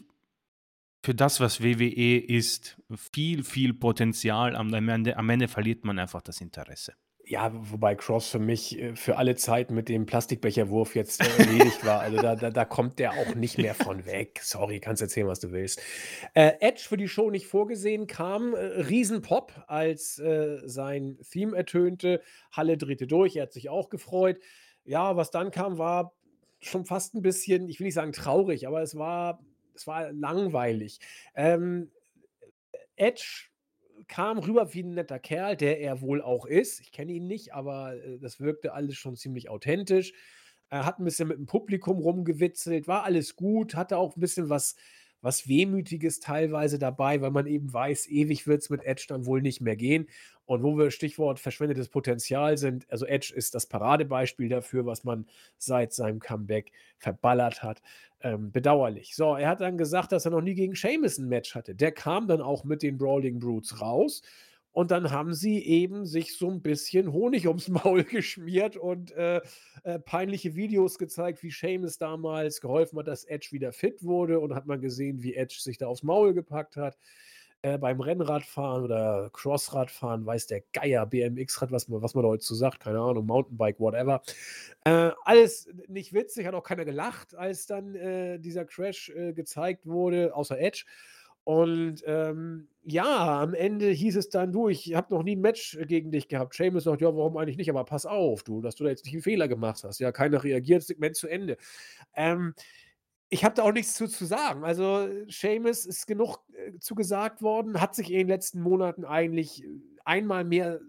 für 1.04 1.14
das, 1.14 1.38
was 1.38 1.62
WWE 1.62 2.18
ist, 2.18 2.82
viel, 3.12 3.44
viel 3.44 3.74
Potenzial. 3.74 4.56
Am 4.56 4.72
Ende, 4.74 5.16
am 5.16 5.30
Ende 5.30 5.46
verliert 5.46 5.84
man 5.84 6.00
einfach 6.00 6.22
das 6.22 6.40
Interesse. 6.40 6.94
Ja, 7.28 7.50
wobei 7.52 7.96
Cross 7.96 8.28
für 8.28 8.38
mich 8.38 8.78
äh, 8.78 8.94
für 8.94 9.16
alle 9.16 9.34
Zeit 9.34 9.72
mit 9.72 9.88
dem 9.88 10.06
Plastikbecherwurf 10.06 10.94
jetzt 10.94 11.20
äh, 11.20 11.42
erledigt 11.42 11.84
war. 11.84 11.98
Also 11.98 12.22
da, 12.22 12.36
da, 12.36 12.50
da 12.50 12.64
kommt 12.64 13.00
der 13.00 13.14
auch 13.14 13.34
nicht 13.34 13.58
mehr 13.58 13.74
von 13.74 14.06
weg. 14.06 14.38
Sorry, 14.42 14.78
kannst 14.78 15.02
erzählen, 15.02 15.26
was 15.26 15.40
du 15.40 15.50
willst. 15.50 15.82
Äh, 16.34 16.52
Edge 16.60 16.84
für 16.86 16.96
die 16.96 17.08
Show 17.08 17.30
nicht 17.30 17.48
vorgesehen, 17.48 18.06
kam 18.06 18.54
äh, 18.54 18.58
Riesenpop, 18.58 19.64
als 19.66 20.22
sein 20.64 21.18
Theme 21.28 21.56
ertönte. 21.56 22.22
Halle 22.52 22.78
drehte 22.78 23.08
durch, 23.08 23.34
er 23.36 23.44
hat 23.44 23.52
sich 23.52 23.68
auch 23.68 23.90
gefreut. 23.90 24.38
Ja, 24.84 25.16
was 25.16 25.32
dann 25.32 25.50
kam, 25.50 25.78
war 25.78 26.14
schon 26.60 26.84
fast 26.84 27.14
ein 27.14 27.22
bisschen, 27.22 27.68
ich 27.68 27.80
will 27.80 27.86
nicht 27.86 27.94
sagen 27.94 28.12
traurig, 28.12 28.68
aber 28.68 28.82
es 28.82 28.96
war, 28.96 29.40
es 29.74 29.86
war 29.86 30.12
langweilig. 30.12 31.00
Ähm, 31.34 31.90
Edge 32.94 33.48
kam 34.08 34.38
rüber 34.38 34.72
wie 34.74 34.82
ein 34.82 34.94
netter 34.94 35.18
Kerl, 35.18 35.56
der 35.56 35.80
er 35.80 36.00
wohl 36.00 36.22
auch 36.22 36.46
ist. 36.46 36.80
Ich 36.80 36.92
kenne 36.92 37.12
ihn 37.12 37.26
nicht, 37.26 37.54
aber 37.54 37.96
äh, 37.96 38.18
das 38.18 38.40
wirkte 38.40 38.72
alles 38.72 38.96
schon 38.96 39.16
ziemlich 39.16 39.48
authentisch. 39.48 40.12
Er 40.68 40.84
hat 40.84 40.98
ein 40.98 41.04
bisschen 41.04 41.28
mit 41.28 41.38
dem 41.38 41.46
Publikum 41.46 41.98
rumgewitzelt, 41.98 42.88
war 42.88 43.04
alles 43.04 43.36
gut, 43.36 43.74
hatte 43.76 43.98
auch 43.98 44.16
ein 44.16 44.20
bisschen 44.20 44.48
was, 44.48 44.76
was 45.20 45.48
Wehmütiges 45.48 46.20
teilweise 46.20 46.78
dabei, 46.78 47.20
weil 47.20 47.30
man 47.30 47.46
eben 47.46 47.72
weiß, 47.72 48.08
ewig 48.08 48.46
wird 48.46 48.62
es 48.62 48.70
mit 48.70 48.84
Edge 48.84 49.06
dann 49.08 49.26
wohl 49.26 49.42
nicht 49.42 49.60
mehr 49.60 49.76
gehen. 49.76 50.08
Und 50.46 50.62
wo 50.62 50.78
wir 50.78 50.90
Stichwort 50.92 51.40
verschwendetes 51.40 51.88
Potenzial 51.88 52.56
sind, 52.56 52.86
also 52.88 53.04
Edge 53.04 53.34
ist 53.34 53.54
das 53.54 53.66
Paradebeispiel 53.66 54.48
dafür, 54.48 54.86
was 54.86 55.02
man 55.02 55.26
seit 55.58 55.92
seinem 55.92 56.20
Comeback 56.20 56.72
verballert 56.98 57.62
hat. 57.64 57.82
Ähm, 58.20 58.52
bedauerlich. 58.52 59.14
So, 59.14 59.34
er 59.34 59.48
hat 59.48 59.60
dann 59.60 59.76
gesagt, 59.76 60.12
dass 60.12 60.24
er 60.24 60.30
noch 60.30 60.40
nie 60.40 60.54
gegen 60.54 60.76
Sheamus 60.76 61.18
ein 61.18 61.28
Match 61.28 61.54
hatte. 61.54 61.74
Der 61.74 61.92
kam 61.92 62.28
dann 62.28 62.40
auch 62.40 62.64
mit 62.64 62.82
den 62.82 62.96
Brawling 62.96 63.40
Brutes 63.40 63.80
raus. 63.80 64.22
Und 64.76 64.90
dann 64.90 65.10
haben 65.10 65.32
sie 65.32 65.64
eben 65.64 66.04
sich 66.04 66.36
so 66.36 66.50
ein 66.50 66.60
bisschen 66.60 67.10
Honig 67.10 67.48
ums 67.48 67.68
Maul 67.68 68.04
geschmiert 68.04 68.76
und 68.76 69.10
äh, 69.12 69.40
äh, 69.84 69.98
peinliche 69.98 70.54
Videos 70.54 70.98
gezeigt, 70.98 71.42
wie 71.42 71.50
Seamus 71.50 71.96
damals 71.96 72.60
geholfen 72.60 72.98
hat, 72.98 73.08
dass 73.08 73.24
Edge 73.24 73.48
wieder 73.52 73.72
fit 73.72 74.04
wurde. 74.04 74.38
Und 74.38 74.54
hat 74.54 74.66
man 74.66 74.80
gesehen, 74.80 75.22
wie 75.22 75.34
Edge 75.34 75.56
sich 75.58 75.78
da 75.78 75.86
aufs 75.86 76.02
Maul 76.02 76.34
gepackt 76.34 76.76
hat. 76.76 76.98
Äh, 77.62 77.78
beim 77.78 78.00
Rennradfahren 78.00 78.84
oder 78.84 79.30
Crossradfahren 79.32 80.24
weiß 80.26 80.46
der 80.46 80.62
Geier, 80.72 81.06
BMX-Rad, 81.06 81.72
was 81.72 81.88
man, 81.88 82.02
was 82.02 82.14
man 82.14 82.24
heute 82.24 82.44
so 82.44 82.54
sagt, 82.54 82.80
keine 82.80 83.00
Ahnung, 83.00 83.26
Mountainbike, 83.26 83.80
whatever. 83.80 84.22
Äh, 84.84 85.10
alles 85.24 85.68
nicht 85.88 86.12
witzig, 86.12 86.46
hat 86.46 86.54
auch 86.54 86.62
keiner 86.62 86.84
gelacht, 86.84 87.34
als 87.34 87.66
dann 87.66 87.94
äh, 87.94 88.38
dieser 88.38 88.64
Crash 88.64 89.08
äh, 89.10 89.32
gezeigt 89.32 89.86
wurde, 89.86 90.34
außer 90.34 90.58
Edge. 90.58 90.84
Und 91.46 92.02
ähm, 92.06 92.66
ja, 92.82 93.40
am 93.40 93.54
Ende 93.54 93.86
hieß 93.90 94.16
es 94.16 94.30
dann, 94.30 94.50
du, 94.50 94.68
ich 94.68 94.94
habe 94.96 95.14
noch 95.14 95.22
nie 95.22 95.36
ein 95.36 95.40
Match 95.40 95.78
gegen 95.86 96.10
dich 96.10 96.26
gehabt. 96.26 96.54
Seamus 96.54 96.82
sagt, 96.82 97.00
ja, 97.00 97.16
warum 97.16 97.36
eigentlich 97.36 97.56
nicht? 97.56 97.70
Aber 97.70 97.84
pass 97.84 98.04
auf, 98.04 98.42
du, 98.42 98.60
dass 98.60 98.74
du 98.74 98.82
da 98.82 98.90
jetzt 98.90 99.04
nicht 99.04 99.14
einen 99.14 99.22
Fehler 99.22 99.46
gemacht 99.46 99.84
hast. 99.84 100.00
Ja, 100.00 100.10
keiner 100.10 100.42
reagiert, 100.42 100.82
Segment 100.82 101.14
zu 101.14 101.28
Ende. 101.28 101.56
Ähm, 102.16 102.52
ich 103.28 103.44
habe 103.44 103.54
da 103.54 103.62
auch 103.62 103.72
nichts 103.72 103.94
zu, 103.94 104.06
zu 104.06 104.24
sagen. 104.24 104.64
Also, 104.64 105.08
Seamus 105.28 105.84
ist 105.86 106.06
genug 106.06 106.38
äh, 106.52 106.78
zugesagt 106.78 107.42
worden, 107.42 107.80
hat 107.80 107.94
sich 107.94 108.10
in 108.10 108.18
den 108.18 108.28
letzten 108.28 108.60
Monaten 108.60 109.04
eigentlich 109.04 109.64
äh, 109.64 109.68
einmal 110.04 110.44
mehr 110.44 110.80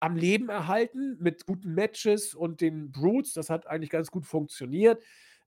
am 0.00 0.16
Leben 0.16 0.48
erhalten 0.48 1.16
mit 1.20 1.44
guten 1.46 1.74
Matches 1.74 2.34
und 2.34 2.60
den 2.60 2.92
Brutes. 2.92 3.32
Das 3.32 3.50
hat 3.50 3.66
eigentlich 3.66 3.90
ganz 3.90 4.10
gut 4.10 4.26
funktioniert. 4.26 5.02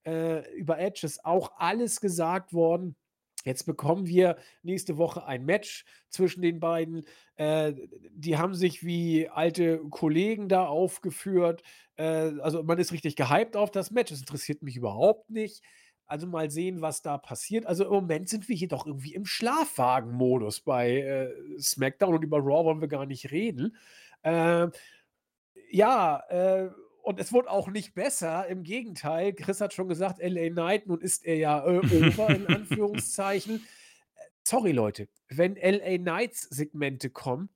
Äh, 0.06 0.54
über 0.56 0.78
Edge 0.78 1.06
ist 1.06 1.24
auch 1.24 1.54
alles 1.58 2.02
gesagt 2.02 2.54
worden. 2.54 2.96
Jetzt 3.44 3.66
bekommen 3.66 4.08
wir 4.08 4.38
nächste 4.64 4.98
Woche 4.98 5.26
ein 5.26 5.46
Match 5.46 5.86
zwischen 6.10 6.42
den 6.42 6.60
beiden. 6.60 7.06
Äh, 7.36 7.74
die 8.12 8.38
haben 8.38 8.54
sich 8.54 8.86
wie 8.86 9.30
alte 9.30 9.80
Kollegen 9.90 10.48
da 10.48 10.66
aufgeführt. 10.66 11.64
Äh, 11.96 12.34
also 12.40 12.64
man 12.64 12.78
ist 12.78 12.92
richtig 12.92 13.16
gehypt 13.16 13.56
auf 13.56 13.72
das 13.72 13.92
Match. 13.92 14.12
Es 14.12 14.20
interessiert 14.20 14.62
mich 14.62 14.76
überhaupt 14.76 15.30
nicht. 15.30 15.64
Also 16.06 16.28
mal 16.28 16.52
sehen, 16.52 16.82
was 16.82 17.02
da 17.02 17.18
passiert. 17.18 17.66
Also 17.66 17.86
im 17.86 17.92
Moment 17.92 18.28
sind 18.28 18.50
wir 18.50 18.56
hier 18.56 18.68
doch 18.68 18.86
irgendwie 18.86 19.14
im 19.14 19.26
Schlafwagen-Modus 19.26 20.60
bei 20.60 20.98
äh, 20.98 21.60
SmackDown 21.60 22.16
und 22.16 22.24
über 22.24 22.40
Raw 22.40 22.66
wollen 22.66 22.82
wir 22.82 22.90
gar 22.90 23.06
nicht 23.06 23.32
reden. 23.32 23.78
Äh, 24.24 24.68
ja, 25.72 26.20
äh, 26.30 26.70
und 27.04 27.20
es 27.20 27.34
wurde 27.34 27.50
auch 27.50 27.68
nicht 27.68 27.94
besser. 27.94 28.48
Im 28.48 28.64
Gegenteil, 28.64 29.34
Chris 29.34 29.62
hat 29.62 29.74
schon 29.74 29.88
gesagt, 29.88 30.20
LA 30.22 30.50
Knight, 30.50 30.88
nun 30.88 31.02
ist 31.02 31.26
er 31.26 31.36
ja 31.36 31.66
äh, 31.66 31.78
over 32.08 32.30
in 32.30 32.48
Anführungszeichen. 32.48 33.58
Äh, 34.16 34.20
sorry, 34.44 34.72
Leute, 34.72 35.08
wenn 35.30 35.56
LA 35.56 35.98
Knights 35.98 36.42
Segmente 36.44 37.10
kommen, 37.10 37.50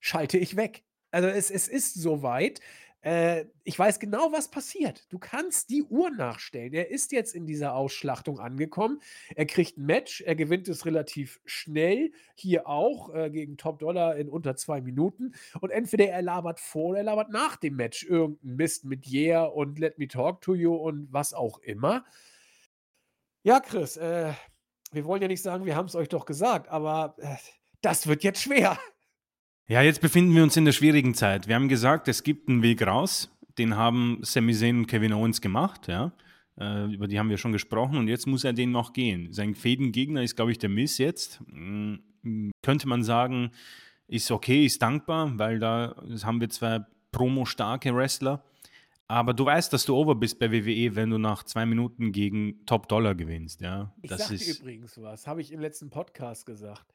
schalte 0.00 0.38
ich 0.38 0.56
weg. 0.56 0.84
Also 1.10 1.28
es, 1.28 1.50
es 1.50 1.68
ist 1.68 1.94
soweit. 1.94 2.60
Äh, 3.06 3.44
ich 3.62 3.78
weiß 3.78 4.00
genau, 4.00 4.32
was 4.32 4.50
passiert. 4.50 5.06
Du 5.12 5.20
kannst 5.20 5.70
die 5.70 5.84
Uhr 5.84 6.10
nachstellen. 6.10 6.74
Er 6.74 6.90
ist 6.90 7.12
jetzt 7.12 7.36
in 7.36 7.46
dieser 7.46 7.76
Ausschlachtung 7.76 8.40
angekommen. 8.40 9.00
Er 9.36 9.46
kriegt 9.46 9.78
ein 9.78 9.86
Match. 9.86 10.22
Er 10.22 10.34
gewinnt 10.34 10.66
es 10.66 10.86
relativ 10.86 11.40
schnell. 11.44 12.10
Hier 12.34 12.66
auch 12.66 13.14
äh, 13.14 13.30
gegen 13.30 13.58
Top 13.58 13.78
Dollar 13.78 14.16
in 14.16 14.28
unter 14.28 14.56
zwei 14.56 14.80
Minuten. 14.80 15.34
Und 15.60 15.70
entweder 15.70 16.06
er 16.06 16.20
labert 16.20 16.58
vor 16.58 16.90
oder 16.90 16.98
er 16.98 17.04
labert 17.04 17.30
nach 17.30 17.54
dem 17.54 17.76
Match 17.76 18.02
irgendeinen 18.02 18.56
Mist 18.56 18.84
mit 18.84 19.06
Yeah 19.06 19.44
und 19.44 19.78
Let 19.78 19.98
Me 19.98 20.08
Talk 20.08 20.40
to 20.40 20.56
You 20.56 20.74
und 20.74 21.06
was 21.12 21.32
auch 21.32 21.60
immer. 21.60 22.04
Ja, 23.44 23.60
Chris, 23.60 23.96
äh, 23.98 24.32
wir 24.90 25.04
wollen 25.04 25.22
ja 25.22 25.28
nicht 25.28 25.42
sagen, 25.42 25.64
wir 25.64 25.76
haben 25.76 25.86
es 25.86 25.94
euch 25.94 26.08
doch 26.08 26.26
gesagt, 26.26 26.68
aber 26.70 27.14
äh, 27.18 27.36
das 27.82 28.08
wird 28.08 28.24
jetzt 28.24 28.42
schwer. 28.42 28.76
Ja, 29.68 29.82
jetzt 29.82 30.00
befinden 30.00 30.32
wir 30.32 30.44
uns 30.44 30.56
in 30.56 30.64
der 30.64 30.70
schwierigen 30.70 31.14
Zeit. 31.14 31.48
Wir 31.48 31.56
haben 31.56 31.68
gesagt, 31.68 32.06
es 32.06 32.22
gibt 32.22 32.48
einen 32.48 32.62
Weg 32.62 32.86
raus. 32.86 33.30
Den 33.58 33.76
haben 33.76 34.20
Sami 34.22 34.54
Zayn 34.54 34.78
und 34.78 34.86
Kevin 34.86 35.12
Owens 35.12 35.40
gemacht, 35.40 35.88
ja. 35.88 36.12
Äh, 36.56 36.94
über 36.94 37.08
die 37.08 37.18
haben 37.18 37.30
wir 37.30 37.36
schon 37.36 37.50
gesprochen 37.50 37.98
und 37.98 38.06
jetzt 38.06 38.26
muss 38.26 38.44
er 38.44 38.52
den 38.52 38.70
noch 38.70 38.92
gehen. 38.92 39.32
Sein 39.32 39.56
Fädengegner 39.56 40.22
ist, 40.22 40.36
glaube 40.36 40.52
ich, 40.52 40.58
der 40.58 40.68
Miss 40.68 40.98
jetzt. 40.98 41.40
Mhm. 41.48 42.00
Könnte 42.62 42.86
man 42.86 43.02
sagen, 43.02 43.50
ist 44.06 44.30
okay, 44.30 44.64
ist 44.64 44.82
dankbar, 44.82 45.36
weil 45.36 45.58
da 45.58 45.96
haben 46.22 46.40
wir 46.40 46.48
zwei 46.48 46.80
promo-starke 47.10 47.94
Wrestler. 47.94 48.44
Aber 49.08 49.34
du 49.34 49.46
weißt, 49.46 49.72
dass 49.72 49.84
du 49.84 49.96
over 49.96 50.14
bist 50.14 50.38
bei 50.38 50.50
WWE, 50.52 50.94
wenn 50.94 51.10
du 51.10 51.18
nach 51.18 51.42
zwei 51.42 51.66
Minuten 51.66 52.12
gegen 52.12 52.64
Top 52.66 52.88
Dollar 52.88 53.14
gewinnst, 53.16 53.60
ja. 53.60 53.92
Ich 54.02 54.10
das 54.10 54.28
dir 54.28 54.58
übrigens 54.58 55.00
was, 55.00 55.26
habe 55.26 55.40
ich 55.40 55.52
im 55.52 55.60
letzten 55.60 55.90
Podcast 55.90 56.46
gesagt. 56.46 56.86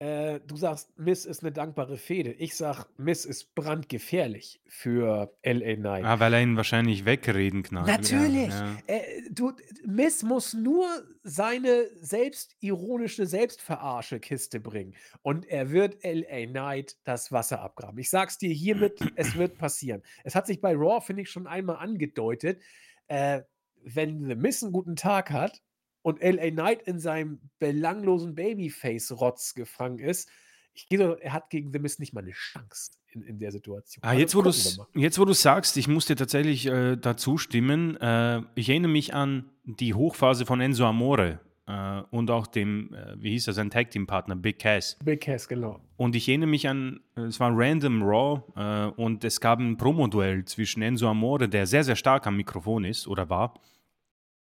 Äh, 0.00 0.40
du 0.40 0.56
sagst, 0.56 0.98
Miss 0.98 1.24
ist 1.24 1.42
eine 1.42 1.52
dankbare 1.52 1.96
Fehde. 1.96 2.32
Ich 2.32 2.56
sag, 2.56 2.86
Miss 2.96 3.24
ist 3.24 3.54
brandgefährlich 3.54 4.60
für 4.66 5.32
LA 5.44 5.76
Knight. 5.76 6.04
Ah, 6.04 6.18
weil 6.18 6.34
er 6.34 6.42
ihn 6.42 6.56
wahrscheinlich 6.56 7.04
wegreden 7.04 7.62
kann. 7.62 7.86
Natürlich. 7.86 8.48
Ja, 8.48 8.66
ja. 8.66 8.76
Äh, 8.88 9.22
du, 9.30 9.52
Miss 9.86 10.24
muss 10.24 10.52
nur 10.52 10.88
seine 11.22 11.86
selbstironische 12.00 13.26
Selbstverarsche-Kiste 13.26 14.58
bringen. 14.58 14.94
Und 15.22 15.46
er 15.46 15.70
wird 15.70 16.02
LA 16.02 16.46
Knight 16.46 16.96
das 17.04 17.30
Wasser 17.30 17.62
abgraben. 17.62 17.98
Ich 17.98 18.10
sag's 18.10 18.36
dir 18.36 18.52
hiermit, 18.52 18.98
es 19.14 19.36
wird 19.36 19.58
passieren. 19.58 20.02
Es 20.24 20.34
hat 20.34 20.48
sich 20.48 20.60
bei 20.60 20.74
Raw, 20.74 21.00
finde 21.00 21.22
ich, 21.22 21.30
schon 21.30 21.46
einmal 21.46 21.76
angedeutet. 21.76 22.60
Äh, 23.06 23.42
wenn 23.84 24.26
The 24.26 24.34
Miss 24.34 24.62
einen 24.62 24.72
guten 24.72 24.96
Tag 24.96 25.30
hat, 25.30 25.62
und 26.04 26.22
LA 26.22 26.50
Knight 26.50 26.82
in 26.82 27.00
seinem 27.00 27.40
belanglosen 27.58 28.34
Babyface-Rotz 28.34 29.54
gefangen 29.54 29.98
ist, 29.98 30.28
ich 30.74 30.86
gehe 30.88 30.98
so, 30.98 31.14
er 31.14 31.32
hat 31.32 31.48
gegen 31.50 31.72
The 31.72 31.78
Miz 31.78 31.98
nicht 31.98 32.12
mal 32.12 32.22
eine 32.22 32.32
Chance 32.32 32.92
in, 33.12 33.22
in 33.22 33.38
der 33.38 33.50
Situation. 33.50 34.02
Ah, 34.04 34.08
Also 34.08 34.20
jetzt, 34.20 34.34
wo 34.34 35.00
jetzt, 35.00 35.18
wo 35.18 35.24
du 35.24 35.32
sagst, 35.32 35.76
ich 35.78 35.88
muss 35.88 36.04
dir 36.04 36.16
tatsächlich 36.16 36.66
äh, 36.66 36.96
dazu 36.96 37.38
stimmen. 37.38 37.96
Äh, 37.96 38.42
ich 38.54 38.68
erinnere 38.68 38.92
mich 38.92 39.14
an 39.14 39.50
die 39.64 39.94
Hochphase 39.94 40.44
von 40.44 40.60
Enzo 40.60 40.84
Amore 40.84 41.40
äh, 41.66 42.02
und 42.10 42.30
auch 42.30 42.48
dem, 42.48 42.92
äh, 42.92 43.14
wie 43.22 43.30
hieß 43.30 43.46
er, 43.46 43.54
sein 43.54 43.70
Tag-Team-Partner, 43.70 44.36
Big 44.36 44.58
Cass. 44.58 44.98
Big 45.02 45.22
Cass, 45.22 45.48
genau. 45.48 45.80
Und 45.96 46.16
ich 46.16 46.28
erinnere 46.28 46.50
mich 46.50 46.68
an, 46.68 47.00
es 47.14 47.40
war 47.40 47.50
Random 47.54 48.02
Raw 48.02 48.42
äh, 48.56 49.00
und 49.00 49.24
es 49.24 49.40
gab 49.40 49.58
ein 49.60 49.78
Promoduell 49.78 50.44
zwischen 50.44 50.82
Enzo 50.82 51.08
Amore, 51.08 51.48
der 51.48 51.66
sehr, 51.66 51.84
sehr 51.84 51.96
stark 51.96 52.26
am 52.26 52.36
Mikrofon 52.36 52.84
ist 52.84 53.06
oder 53.06 53.30
war, 53.30 53.54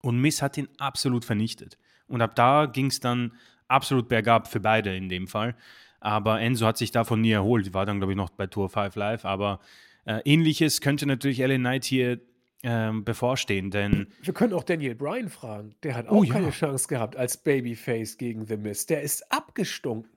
und 0.02 0.20
Miss 0.20 0.42
hat 0.42 0.56
ihn 0.56 0.68
absolut 0.78 1.24
vernichtet. 1.24 1.78
Und 2.06 2.22
ab 2.22 2.34
da 2.36 2.66
ging 2.66 2.86
es 2.86 3.00
dann 3.00 3.32
absolut 3.68 4.08
bergab 4.08 4.48
für 4.48 4.60
beide 4.60 4.94
in 4.96 5.08
dem 5.08 5.28
Fall. 5.28 5.54
Aber 6.00 6.40
Enzo 6.40 6.66
hat 6.66 6.78
sich 6.78 6.90
davon 6.92 7.20
nie 7.20 7.32
erholt. 7.32 7.74
War 7.74 7.84
dann, 7.84 7.98
glaube 7.98 8.12
ich, 8.12 8.16
noch 8.16 8.30
bei 8.30 8.46
Tour 8.46 8.68
5 8.70 8.94
Live. 8.96 9.24
Aber 9.24 9.60
äh, 10.06 10.20
ähnliches 10.24 10.80
könnte 10.80 11.06
natürlich 11.06 11.38
LA 11.38 11.56
Knight 11.56 11.84
hier 11.84 12.20
ähm, 12.62 13.04
bevorstehen, 13.04 13.70
denn 13.70 14.08
Wir 14.22 14.32
können 14.34 14.52
auch 14.52 14.64
Daniel 14.64 14.94
Bryan 14.94 15.28
fragen. 15.28 15.74
Der 15.82 15.94
hat 15.94 16.08
auch 16.08 16.12
Oh 16.16 16.22
ja. 16.24 16.32
keine 16.34 16.50
Chance 16.50 16.88
gehabt 16.88 17.14
als 17.16 17.36
Babyface 17.36 18.16
gegen 18.16 18.46
The 18.46 18.56
Miz. 18.56 18.86
Der 18.86 19.02
ist 19.02 19.30
abgestunken. 19.30 20.10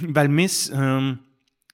Weil 0.00 0.28
Miss, 0.28 0.70
ähm, 0.74 1.20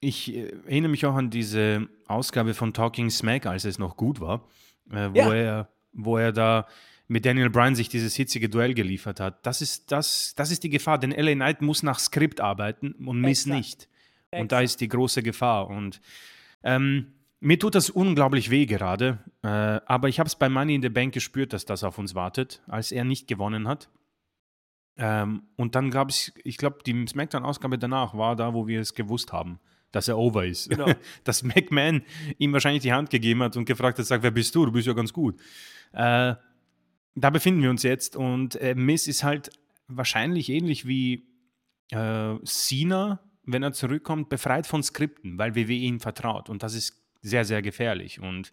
ich 0.01 0.35
äh, 0.35 0.53
erinnere 0.67 0.91
mich 0.91 1.07
auch 1.07 1.15
an 1.15 1.31
diese 1.31 1.89
Ausgabe 2.07 2.55
von 2.55 2.73
Talking 2.73 3.11
Smack, 3.11 3.47
als 3.47 3.65
es 3.65 3.79
noch 3.79 3.97
gut 3.97 4.21
war, 4.21 4.47
äh, 4.91 5.09
wo, 5.13 5.19
Ja. 5.19 5.35
er, 5.35 5.69
wo 5.93 6.17
er 6.19 6.33
da 6.33 6.67
mit 7.07 7.27
Daniel 7.27 7.51
Bryan 7.51 7.75
sich 7.75 7.89
dieses 7.89 8.15
hitzige 8.15 8.49
Duell 8.49 8.75
geliefert 8.75 9.21
hat. 9.21 9.45
Das 9.47 9.61
ist, 9.61 9.93
das, 9.93 10.35
das 10.37 10.51
ist 10.51 10.65
die 10.65 10.71
Gefahr, 10.71 10.99
denn 10.99 11.11
LA 11.11 11.35
Knight 11.35 11.63
muss 11.63 11.83
nach 11.83 11.99
Skript 11.99 12.41
arbeiten 12.41 12.93
und 12.93 13.21
Miss 13.21 13.47
Exakt. 13.47 13.57
nicht. 13.57 13.89
Und 14.31 14.53
da 14.53 14.61
Exakt. 14.61 14.65
ist 14.65 14.81
die 14.81 14.89
große 14.89 15.23
Gefahr. 15.23 15.69
Und 15.69 16.01
ähm, 16.63 17.13
mir 17.41 17.59
tut 17.59 17.75
das 17.75 17.91
unglaublich 17.91 18.51
weh 18.51 18.67
gerade, 18.67 19.19
äh, 19.43 19.49
aber 19.49 20.09
ich 20.09 20.19
habe 20.19 20.27
es 20.27 20.35
bei 20.35 20.49
Money 20.49 20.77
in 20.77 20.83
the 20.83 20.89
Bank 20.89 21.13
gespürt, 21.13 21.53
dass 21.53 21.67
das 21.67 21.85
auf 21.85 21.99
uns 21.99 22.15
wartet, 22.15 22.63
als 22.67 22.91
er 22.91 23.05
nicht 23.05 23.29
gewonnen 23.29 23.69
hat. 23.69 23.91
Ähm, 24.97 25.43
und 25.57 25.75
dann 25.75 25.91
gab 25.91 26.09
es, 26.09 26.33
ich 26.43 26.57
glaube, 26.57 26.79
die 26.87 27.07
Smackdown-Ausgabe 27.07 27.79
danach 27.79 28.15
war 28.15 28.37
da, 28.37 28.55
wo 28.55 28.67
wir 28.67 28.81
es 28.81 28.95
gewusst 28.95 29.33
haben, 29.33 29.59
dass 29.93 30.09
er 30.09 30.17
over 30.17 30.47
ist. 30.47 30.71
Genau. 30.71 30.87
dass 31.25 31.43
McMahon 31.43 32.03
ihm 32.39 32.53
wahrscheinlich 32.53 32.83
die 32.83 32.93
Hand 32.93 33.11
gegeben 33.11 33.43
hat 33.43 33.57
und 33.57 33.67
gefragt 33.67 33.99
hat, 33.99 34.07
sagt, 34.07 34.23
wer 34.23 34.31
bist 34.31 34.55
du? 34.55 34.65
Du 34.65 34.73
bist 34.73 34.87
ja 34.87 34.95
ganz 34.95 35.13
gut. 35.13 35.39
Äh, 35.93 36.35
da 37.15 37.31
befinden 37.31 37.63
wir 37.63 37.71
uns 37.71 37.83
jetzt 37.83 38.17
und 38.17 38.57
äh, 38.57 38.75
Miss 38.75 39.07
ist 39.07 39.25
halt 39.25 39.51
wahrscheinlich 39.89 40.49
ähnlich 40.49 40.87
wie 40.87 41.27
äh, 41.91 42.35
Cena, 42.45 43.21
wenn 43.45 43.63
er 43.63 43.73
zurückkommt, 43.73 44.29
befreit 44.29 44.67
von 44.67 44.83
Skripten, 44.83 45.39
weil 45.39 45.55
WWE 45.55 45.73
ihm 45.73 46.01
vertraut 46.01 46.49
und 46.49 46.63
das 46.63 46.75
ist 46.75 47.03
sehr, 47.23 47.45
sehr 47.45 47.63
gefährlich 47.63 48.21
und 48.21 48.53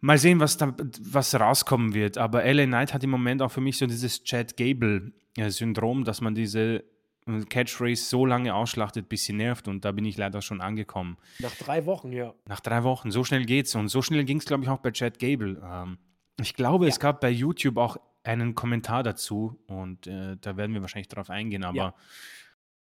mal 0.00 0.18
sehen, 0.18 0.40
was 0.40 0.56
da 0.56 0.74
was 1.00 1.34
rauskommen 1.34 1.94
wird, 1.94 2.18
aber 2.18 2.44
LA 2.44 2.66
Knight 2.66 2.94
hat 2.94 3.04
im 3.04 3.10
Moment 3.10 3.42
auch 3.42 3.50
für 3.50 3.60
mich 3.60 3.78
so 3.78 3.86
dieses 3.86 4.22
Chad 4.24 4.56
Gable-Syndrom, 4.56 6.04
dass 6.04 6.20
man 6.20 6.34
diese 6.34 6.84
äh, 7.26 7.40
Catchphrase 7.48 8.04
so 8.04 8.26
lange 8.26 8.54
ausschlachtet, 8.54 9.08
bis 9.08 9.24
sie 9.24 9.32
nervt 9.32 9.68
und 9.68 9.84
da 9.84 9.92
bin 9.92 10.04
ich 10.04 10.16
leider 10.16 10.42
schon 10.42 10.60
angekommen. 10.60 11.16
Nach 11.38 11.54
drei 11.54 11.86
Wochen, 11.86 12.12
ja. 12.12 12.34
Nach 12.46 12.60
drei 12.60 12.82
Wochen, 12.84 13.10
so 13.10 13.24
schnell 13.24 13.44
geht's. 13.44 13.74
Und 13.74 13.88
so 13.88 14.02
schnell 14.02 14.24
ging 14.24 14.38
es, 14.38 14.44
glaube 14.44 14.64
ich, 14.64 14.70
auch 14.70 14.78
bei 14.78 14.90
Chad 14.90 15.18
Gable. 15.18 15.60
Ähm, 15.64 15.98
ich 16.42 16.54
glaube, 16.54 16.86
es 16.86 17.00
gab 17.00 17.20
bei 17.20 17.30
YouTube 17.30 17.76
auch 17.76 17.96
einen 18.22 18.54
Kommentar 18.54 19.02
dazu 19.02 19.58
und 19.66 20.06
äh, 20.06 20.36
da 20.40 20.56
werden 20.56 20.74
wir 20.74 20.82
wahrscheinlich 20.82 21.08
drauf 21.08 21.30
eingehen, 21.30 21.64
aber 21.64 21.94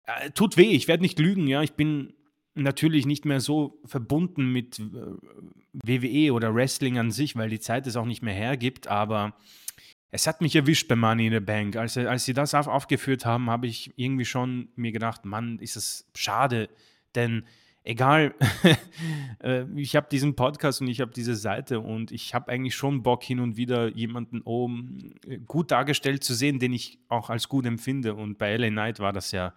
äh, 0.05 0.31
tut 0.31 0.57
weh, 0.57 0.71
ich 0.71 0.87
werde 0.87 1.03
nicht 1.03 1.19
lügen, 1.19 1.47
ja. 1.47 1.61
Ich 1.61 1.73
bin 1.73 2.13
natürlich 2.55 3.05
nicht 3.05 3.25
mehr 3.25 3.39
so 3.39 3.79
verbunden 3.85 4.51
mit 4.51 4.79
äh, 4.79 4.83
WWE 5.73 6.33
oder 6.33 6.53
Wrestling 6.53 6.97
an 6.99 7.11
sich, 7.11 7.35
weil 7.35 7.49
die 7.49 7.59
Zeit 7.59 7.87
es 7.87 7.95
auch 7.95 8.05
nicht 8.05 8.21
mehr 8.21 8.33
hergibt, 8.33 8.87
aber 8.87 9.35
es 10.11 10.27
hat 10.27 10.41
mich 10.41 10.55
erwischt 10.55 10.87
bei 10.87 10.95
Money 10.95 11.27
in 11.27 11.33
the 11.33 11.39
Bank. 11.39 11.75
Als, 11.75 11.97
als 11.97 12.25
sie 12.25 12.33
das 12.33 12.53
auf, 12.53 12.67
aufgeführt 12.67 13.25
haben, 13.25 13.49
habe 13.49 13.65
ich 13.65 13.91
irgendwie 13.95 14.25
schon 14.25 14.69
mir 14.75 14.91
gedacht, 14.91 15.25
Mann, 15.25 15.57
ist 15.57 15.75
es 15.75 16.07
schade, 16.13 16.69
denn 17.15 17.45
egal, 17.83 18.33
äh, 19.43 19.65
ich 19.75 19.95
habe 19.95 20.07
diesen 20.09 20.35
Podcast 20.35 20.81
und 20.81 20.87
ich 20.87 21.01
habe 21.01 21.11
diese 21.11 21.35
Seite 21.35 21.79
und 21.79 22.11
ich 22.11 22.33
habe 22.33 22.51
eigentlich 22.51 22.75
schon 22.75 23.03
Bock, 23.03 23.23
hin 23.23 23.39
und 23.39 23.57
wieder 23.57 23.89
jemanden 23.89 24.41
oben 24.41 25.15
äh, 25.27 25.37
gut 25.39 25.71
dargestellt 25.71 26.23
zu 26.23 26.33
sehen, 26.33 26.59
den 26.59 26.73
ich 26.73 26.99
auch 27.09 27.29
als 27.29 27.49
gut 27.49 27.65
empfinde. 27.65 28.15
Und 28.15 28.37
bei 28.37 28.55
LA 28.55 28.69
Knight 28.69 28.99
war 28.99 29.13
das 29.13 29.31
ja 29.31 29.53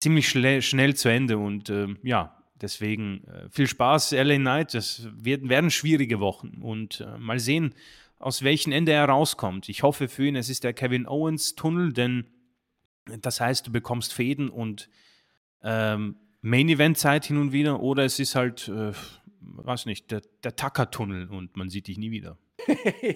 ziemlich 0.00 0.28
schnell 0.28 0.94
zu 0.94 1.08
Ende 1.08 1.38
und 1.38 1.70
ähm, 1.70 1.98
ja, 2.02 2.42
deswegen 2.60 3.24
äh, 3.24 3.48
viel 3.50 3.66
Spaß, 3.66 4.12
LA 4.12 4.36
Knight. 4.36 4.74
Das 4.74 5.08
wird, 5.14 5.48
werden 5.48 5.70
schwierige 5.70 6.20
Wochen 6.20 6.60
und 6.60 7.00
äh, 7.00 7.18
mal 7.18 7.38
sehen, 7.38 7.74
aus 8.18 8.42
welchem 8.42 8.72
Ende 8.72 8.92
er 8.92 9.06
rauskommt. 9.06 9.68
Ich 9.68 9.82
hoffe 9.82 10.08
für 10.08 10.26
ihn, 10.26 10.36
es 10.36 10.48
ist 10.48 10.64
der 10.64 10.74
Kevin 10.74 11.08
Owens 11.08 11.54
Tunnel, 11.56 11.92
denn 11.92 12.26
das 13.20 13.40
heißt, 13.40 13.66
du 13.66 13.72
bekommst 13.72 14.12
Fäden 14.12 14.48
und 14.48 14.88
ähm, 15.64 16.16
Main 16.42 16.68
Event 16.68 16.98
Zeit 16.98 17.24
hin 17.24 17.38
und 17.38 17.52
wieder 17.52 17.80
oder 17.80 18.04
es 18.04 18.18
ist 18.18 18.34
halt, 18.34 18.68
äh, 18.68 18.92
weiß 19.40 19.86
nicht, 19.86 20.10
der, 20.10 20.22
der 20.42 20.56
Tucker-Tunnel 20.56 21.28
und 21.30 21.56
man 21.56 21.68
sieht 21.70 21.86
dich 21.86 21.98
nie 21.98 22.10
wieder. 22.10 22.36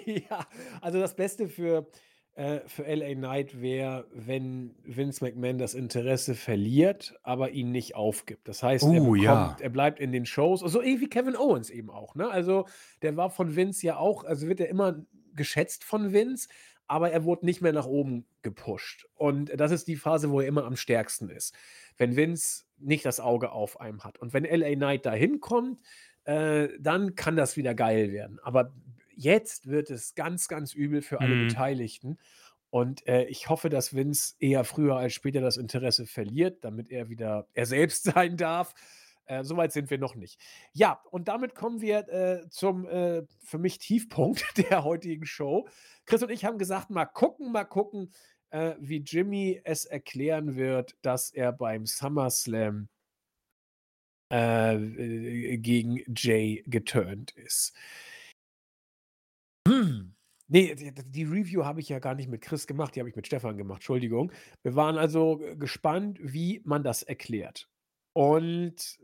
ja, 0.06 0.46
also 0.80 1.00
das 1.00 1.16
Beste 1.16 1.48
für, 1.48 1.88
äh, 2.34 2.60
für 2.66 2.84
LA 2.84 3.14
Knight 3.14 3.60
wäre, 3.60 4.06
wenn 4.12 4.76
Vince 4.84 5.24
McMahon 5.24 5.58
das 5.58 5.74
Interesse 5.74 6.36
verliert, 6.36 7.14
aber 7.24 7.50
ihn 7.50 7.72
nicht 7.72 7.96
aufgibt. 7.96 8.46
Das 8.46 8.62
heißt, 8.62 8.84
er, 8.84 8.90
Oh, 9.02 9.12
bekommt, 9.12 9.22
ja. 9.22 9.56
er 9.60 9.70
bleibt 9.70 9.98
in 9.98 10.12
den 10.12 10.24
Shows, 10.24 10.60
so 10.60 10.66
also 10.66 10.82
wie 10.82 11.08
Kevin 11.08 11.36
Owens 11.36 11.70
eben 11.70 11.90
auch. 11.90 12.14
Ne? 12.14 12.28
Also 12.30 12.66
der 13.02 13.16
war 13.16 13.30
von 13.30 13.56
Vince 13.56 13.84
ja 13.86 13.96
auch, 13.96 14.24
also 14.24 14.46
wird 14.46 14.60
er 14.60 14.68
immer 14.68 15.04
geschätzt 15.34 15.82
von 15.84 16.12
Vince, 16.12 16.48
aber 16.86 17.10
er 17.10 17.24
wurde 17.24 17.46
nicht 17.46 17.60
mehr 17.62 17.72
nach 17.72 17.86
oben 17.86 18.26
gepusht. 18.42 19.06
Und 19.14 19.50
das 19.58 19.72
ist 19.72 19.88
die 19.88 19.96
Phase, 19.96 20.30
wo 20.30 20.40
er 20.40 20.46
immer 20.46 20.64
am 20.64 20.76
stärksten 20.76 21.28
ist. 21.30 21.54
Wenn 21.96 22.16
Vince 22.16 22.64
nicht 22.78 23.04
das 23.04 23.20
Auge 23.20 23.52
auf 23.52 23.80
einem 23.80 24.04
hat. 24.04 24.18
Und 24.18 24.32
wenn 24.32 24.44
LA 24.44 24.74
Knight 24.74 25.06
da 25.06 25.12
hinkommt, 25.12 25.80
äh, 26.24 26.68
dann 26.78 27.14
kann 27.14 27.36
das 27.36 27.56
wieder 27.56 27.74
geil 27.74 28.12
werden. 28.12 28.38
Aber 28.42 28.72
jetzt 29.16 29.68
wird 29.68 29.90
es 29.90 30.14
ganz, 30.14 30.48
ganz 30.48 30.74
übel 30.74 31.02
für 31.02 31.20
alle 31.20 31.34
Mhm. 31.34 31.48
Beteiligten. 31.48 32.18
Und 32.70 33.06
äh, 33.06 33.24
ich 33.24 33.48
hoffe, 33.48 33.70
dass 33.70 33.94
Vince 33.94 34.34
eher 34.38 34.64
früher 34.64 34.96
als 34.96 35.14
später 35.14 35.40
das 35.40 35.56
Interesse 35.56 36.06
verliert, 36.06 36.64
damit 36.64 36.90
er 36.90 37.08
wieder 37.08 37.48
er 37.54 37.66
selbst 37.66 38.04
sein 38.14 38.36
darf. 38.36 38.74
Äh, 39.26 39.44
Soweit 39.44 39.72
sind 39.72 39.90
wir 39.90 39.98
noch 39.98 40.14
nicht. 40.14 40.40
Ja, 40.72 41.02
und 41.10 41.28
damit 41.28 41.54
kommen 41.54 41.80
wir 41.80 42.08
äh, 42.08 42.48
zum 42.48 42.86
äh, 42.86 43.22
für 43.44 43.58
mich 43.58 43.78
Tiefpunkt 43.78 44.44
der 44.70 44.84
heutigen 44.84 45.26
Show. 45.26 45.68
Chris 46.04 46.22
und 46.22 46.30
ich 46.30 46.44
haben 46.44 46.58
gesagt, 46.58 46.90
mal 46.90 47.06
gucken, 47.06 47.52
mal 47.52 47.64
gucken, 47.64 48.12
äh, 48.50 48.74
wie 48.78 48.98
Jimmy 48.98 49.60
es 49.64 49.84
erklären 49.84 50.56
wird, 50.56 50.96
dass 51.02 51.30
er 51.30 51.52
beim 51.52 51.86
SummerSlam 51.86 52.88
äh, 54.32 54.74
äh, 54.74 55.58
gegen 55.58 56.02
Jay 56.16 56.64
geturnt 56.66 57.30
ist. 57.32 57.74
Hm. 59.68 60.14
Nee, 60.48 60.74
die, 60.76 61.24
Review 61.24 61.64
habe 61.64 61.80
ich 61.80 61.88
ja 61.88 61.98
gar 61.98 62.14
nicht 62.14 62.28
mit 62.28 62.40
Chris 62.40 62.68
gemacht, 62.68 62.94
die 62.94 63.00
habe 63.00 63.08
ich 63.08 63.16
mit 63.16 63.26
Stefan 63.26 63.56
gemacht, 63.56 63.78
Entschuldigung. 63.78 64.30
Wir 64.62 64.76
waren 64.76 64.96
also 64.96 65.40
gespannt, 65.58 66.18
wie 66.22 66.60
man 66.64 66.84
das 66.84 67.02
erklärt. 67.02 67.68
Und 68.12 68.98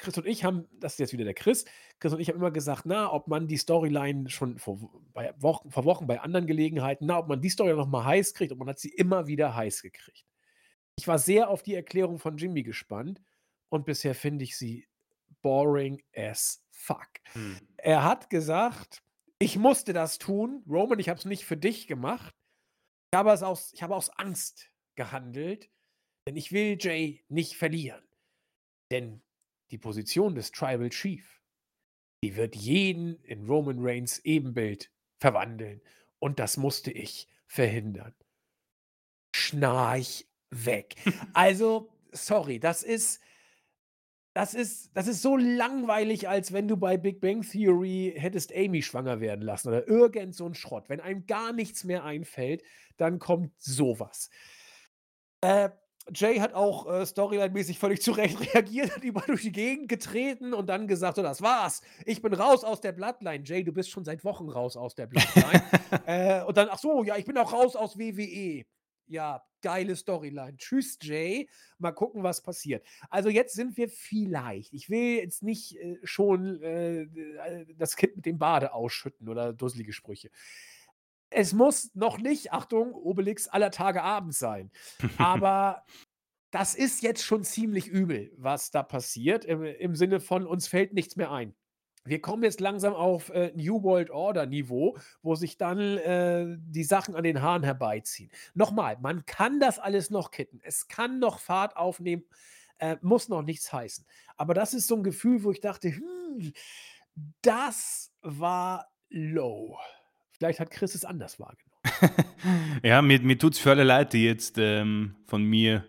Chris 0.00 0.16
und 0.16 0.26
ich 0.26 0.44
haben, 0.44 0.66
das 0.72 0.94
ist 0.94 0.98
jetzt 0.98 1.12
wieder 1.12 1.24
der 1.24 1.34
Chris, 1.34 1.64
Chris 1.98 2.12
und 2.12 2.20
ich 2.20 2.28
haben 2.28 2.36
immer 2.36 2.50
gesagt, 2.50 2.86
na, 2.86 3.12
ob 3.12 3.28
man 3.28 3.46
die 3.46 3.58
Storyline 3.58 4.30
schon 4.30 4.58
vor, 4.58 4.78
bei 5.12 5.34
Wochen, 5.40 5.70
vor 5.70 5.84
Wochen 5.84 6.06
bei 6.06 6.20
anderen 6.20 6.46
Gelegenheiten, 6.46 7.06
na, 7.06 7.18
ob 7.18 7.28
man 7.28 7.40
die 7.40 7.50
Story 7.50 7.74
noch 7.74 7.86
mal 7.86 8.04
heiß 8.04 8.34
kriegt 8.34 8.52
und 8.52 8.58
man 8.58 8.68
hat 8.68 8.78
sie 8.78 8.88
immer 8.88 9.26
wieder 9.26 9.54
heiß 9.54 9.82
gekriegt. 9.82 10.24
Ich 10.96 11.06
war 11.06 11.18
sehr 11.18 11.50
auf 11.50 11.62
die 11.62 11.74
Erklärung 11.74 12.18
von 12.18 12.36
Jimmy 12.36 12.62
gespannt 12.62 13.22
und 13.68 13.84
bisher 13.84 14.14
finde 14.14 14.44
ich 14.44 14.56
sie 14.56 14.88
boring 15.42 16.02
as 16.14 16.64
fuck. 16.70 17.08
Hm. 17.32 17.58
Er 17.76 18.04
hat 18.04 18.30
gesagt, 18.30 19.02
ich 19.38 19.56
musste 19.56 19.92
das 19.92 20.18
tun. 20.18 20.62
Roman, 20.68 20.98
ich 20.98 21.08
habe 21.08 21.18
es 21.18 21.24
nicht 21.24 21.44
für 21.44 21.56
dich 21.56 21.86
gemacht. 21.86 22.34
Ich 23.12 23.18
habe, 23.18 23.30
es 23.32 23.42
aus, 23.42 23.72
ich 23.74 23.82
habe 23.82 23.96
aus 23.96 24.10
Angst 24.10 24.70
gehandelt, 24.94 25.70
denn 26.26 26.36
ich 26.36 26.52
will 26.52 26.76
Jay 26.78 27.24
nicht 27.28 27.56
verlieren. 27.56 28.04
Denn 28.90 29.22
die 29.70 29.78
Position 29.78 30.34
des 30.34 30.52
Tribal 30.52 30.90
Chief, 30.90 31.40
die 32.22 32.36
wird 32.36 32.56
jeden 32.56 33.22
in 33.24 33.46
Roman 33.46 33.78
Reigns 33.80 34.18
Ebenbild 34.24 34.90
verwandeln. 35.18 35.80
Und 36.18 36.38
das 36.38 36.56
musste 36.56 36.90
ich 36.90 37.28
verhindern. 37.46 38.14
Schnarch 39.34 40.26
weg. 40.50 40.96
Also, 41.32 41.92
sorry, 42.12 42.58
das 42.58 42.82
ist, 42.82 43.20
das 44.34 44.54
ist, 44.54 44.90
das 44.94 45.06
ist 45.06 45.22
so 45.22 45.36
langweilig, 45.36 46.28
als 46.28 46.52
wenn 46.52 46.68
du 46.68 46.76
bei 46.76 46.96
Big 46.96 47.20
Bang 47.20 47.42
Theory 47.42 48.14
hättest 48.16 48.54
Amy 48.54 48.82
schwanger 48.82 49.20
werden 49.20 49.42
lassen 49.42 49.68
oder 49.68 49.88
irgend 49.88 50.34
so 50.34 50.46
ein 50.46 50.54
Schrott. 50.54 50.88
Wenn 50.88 51.00
einem 51.00 51.26
gar 51.26 51.52
nichts 51.52 51.84
mehr 51.84 52.04
einfällt, 52.04 52.62
dann 52.96 53.18
kommt 53.18 53.52
sowas. 53.60 54.30
Äh, 55.40 55.70
Jay 56.14 56.38
hat 56.38 56.54
auch 56.54 56.86
äh, 56.86 57.06
Storyline-mäßig 57.06 57.78
völlig 57.78 58.02
zu 58.02 58.12
Recht 58.12 58.40
reagiert, 58.54 58.96
hat 58.96 59.04
überall 59.04 59.26
durch 59.26 59.42
die 59.42 59.52
Gegend 59.52 59.88
getreten 59.88 60.54
und 60.54 60.66
dann 60.68 60.88
gesagt: 60.88 61.16
So, 61.16 61.22
das 61.22 61.42
war's. 61.42 61.82
Ich 62.04 62.22
bin 62.22 62.34
raus 62.34 62.64
aus 62.64 62.80
der 62.80 62.92
Bloodline. 62.92 63.44
Jay, 63.44 63.64
du 63.64 63.72
bist 63.72 63.90
schon 63.90 64.04
seit 64.04 64.24
Wochen 64.24 64.48
raus 64.48 64.76
aus 64.76 64.94
der 64.94 65.06
Bloodline. 65.06 65.62
äh, 66.06 66.42
und 66.44 66.56
dann, 66.56 66.68
ach 66.70 66.78
so, 66.78 67.02
ja, 67.04 67.16
ich 67.16 67.24
bin 67.24 67.36
auch 67.38 67.52
raus 67.52 67.76
aus 67.76 67.98
WWE. 67.98 68.64
Ja, 69.06 69.42
geile 69.60 69.96
Storyline. 69.96 70.56
Tschüss, 70.56 70.96
Jay. 71.02 71.48
Mal 71.78 71.92
gucken, 71.92 72.22
was 72.22 72.42
passiert. 72.42 72.86
Also 73.08 73.28
jetzt 73.28 73.54
sind 73.54 73.76
wir 73.76 73.88
vielleicht. 73.88 74.72
Ich 74.72 74.88
will 74.88 75.16
jetzt 75.16 75.42
nicht 75.42 75.76
äh, 75.76 75.98
schon 76.04 76.62
äh, 76.62 77.06
das 77.76 77.96
Kind 77.96 78.16
mit 78.16 78.26
dem 78.26 78.38
Bade 78.38 78.72
ausschütten 78.72 79.28
oder 79.28 79.52
dusselige 79.52 79.92
Sprüche. 79.92 80.30
Es 81.30 81.52
muss 81.52 81.94
noch 81.94 82.18
nicht, 82.18 82.52
Achtung, 82.52 82.92
Obelix 82.92 83.48
aller 83.48 83.70
Tage 83.70 84.02
Abend 84.02 84.34
sein. 84.34 84.70
Aber 85.18 85.84
das 86.50 86.74
ist 86.74 87.02
jetzt 87.02 87.24
schon 87.24 87.44
ziemlich 87.44 87.86
übel, 87.86 88.32
was 88.36 88.70
da 88.70 88.82
passiert, 88.82 89.44
im, 89.44 89.62
im 89.62 89.94
Sinne 89.94 90.20
von 90.20 90.46
uns 90.46 90.66
fällt 90.66 90.92
nichts 90.92 91.16
mehr 91.16 91.30
ein. 91.30 91.54
Wir 92.04 92.20
kommen 92.20 92.42
jetzt 92.42 92.60
langsam 92.60 92.94
auf 92.94 93.28
äh, 93.28 93.52
New 93.54 93.82
World 93.82 94.10
Order 94.10 94.46
Niveau, 94.46 94.96
wo 95.22 95.34
sich 95.34 95.58
dann 95.58 95.78
äh, 95.78 96.56
die 96.58 96.84
Sachen 96.84 97.14
an 97.14 97.24
den 97.24 97.42
Haaren 97.42 97.62
herbeiziehen. 97.62 98.30
Nochmal, 98.54 98.96
man 99.00 99.26
kann 99.26 99.60
das 99.60 99.78
alles 99.78 100.08
noch 100.10 100.30
kitten. 100.30 100.60
Es 100.62 100.88
kann 100.88 101.18
noch 101.18 101.38
Fahrt 101.38 101.76
aufnehmen, 101.76 102.24
äh, 102.78 102.96
muss 103.02 103.28
noch 103.28 103.42
nichts 103.42 103.70
heißen. 103.70 104.06
Aber 104.36 104.54
das 104.54 104.72
ist 104.72 104.86
so 104.86 104.96
ein 104.96 105.02
Gefühl, 105.02 105.44
wo 105.44 105.52
ich 105.52 105.60
dachte, 105.60 105.94
hm, 105.94 106.52
das 107.42 108.12
war 108.22 108.88
low. 109.10 109.76
Vielleicht 110.40 110.58
hat 110.58 110.70
Chris 110.70 110.94
es 110.94 111.04
anders 111.04 111.38
wahrgenommen. 111.38 112.24
ja, 112.82 113.02
mir, 113.02 113.20
mir 113.20 113.36
tut 113.36 113.52
es 113.52 113.58
für 113.58 113.72
alle 113.72 113.84
Leute, 113.84 114.16
die 114.16 114.24
jetzt 114.24 114.56
ähm, 114.56 115.16
von 115.26 115.44
mir 115.44 115.84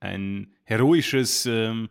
ein 0.00 0.54
heroisches 0.64 1.44
ähm, 1.44 1.90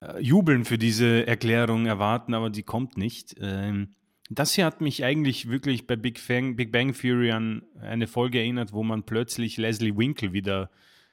äh, 0.00 0.18
Jubeln 0.18 0.64
für 0.64 0.78
diese 0.78 1.26
Erklärung 1.26 1.84
erwarten, 1.84 2.32
aber 2.32 2.48
die 2.48 2.62
kommt 2.62 2.96
nicht. 2.96 3.36
Ähm, 3.38 3.96
das 4.30 4.54
hier 4.54 4.64
hat 4.64 4.80
mich 4.80 5.04
eigentlich 5.04 5.50
wirklich 5.50 5.86
bei 5.86 5.96
Big 5.96 6.26
Bang, 6.26 6.56
Big 6.56 6.72
Bang 6.72 6.94
Theory 6.94 7.32
an 7.32 7.64
eine 7.82 8.06
Folge 8.06 8.38
erinnert, 8.38 8.72
wo 8.72 8.82
man 8.82 9.02
plötzlich 9.02 9.58
Leslie 9.58 9.94
Winkle 9.94 10.32
wieder 10.32 10.70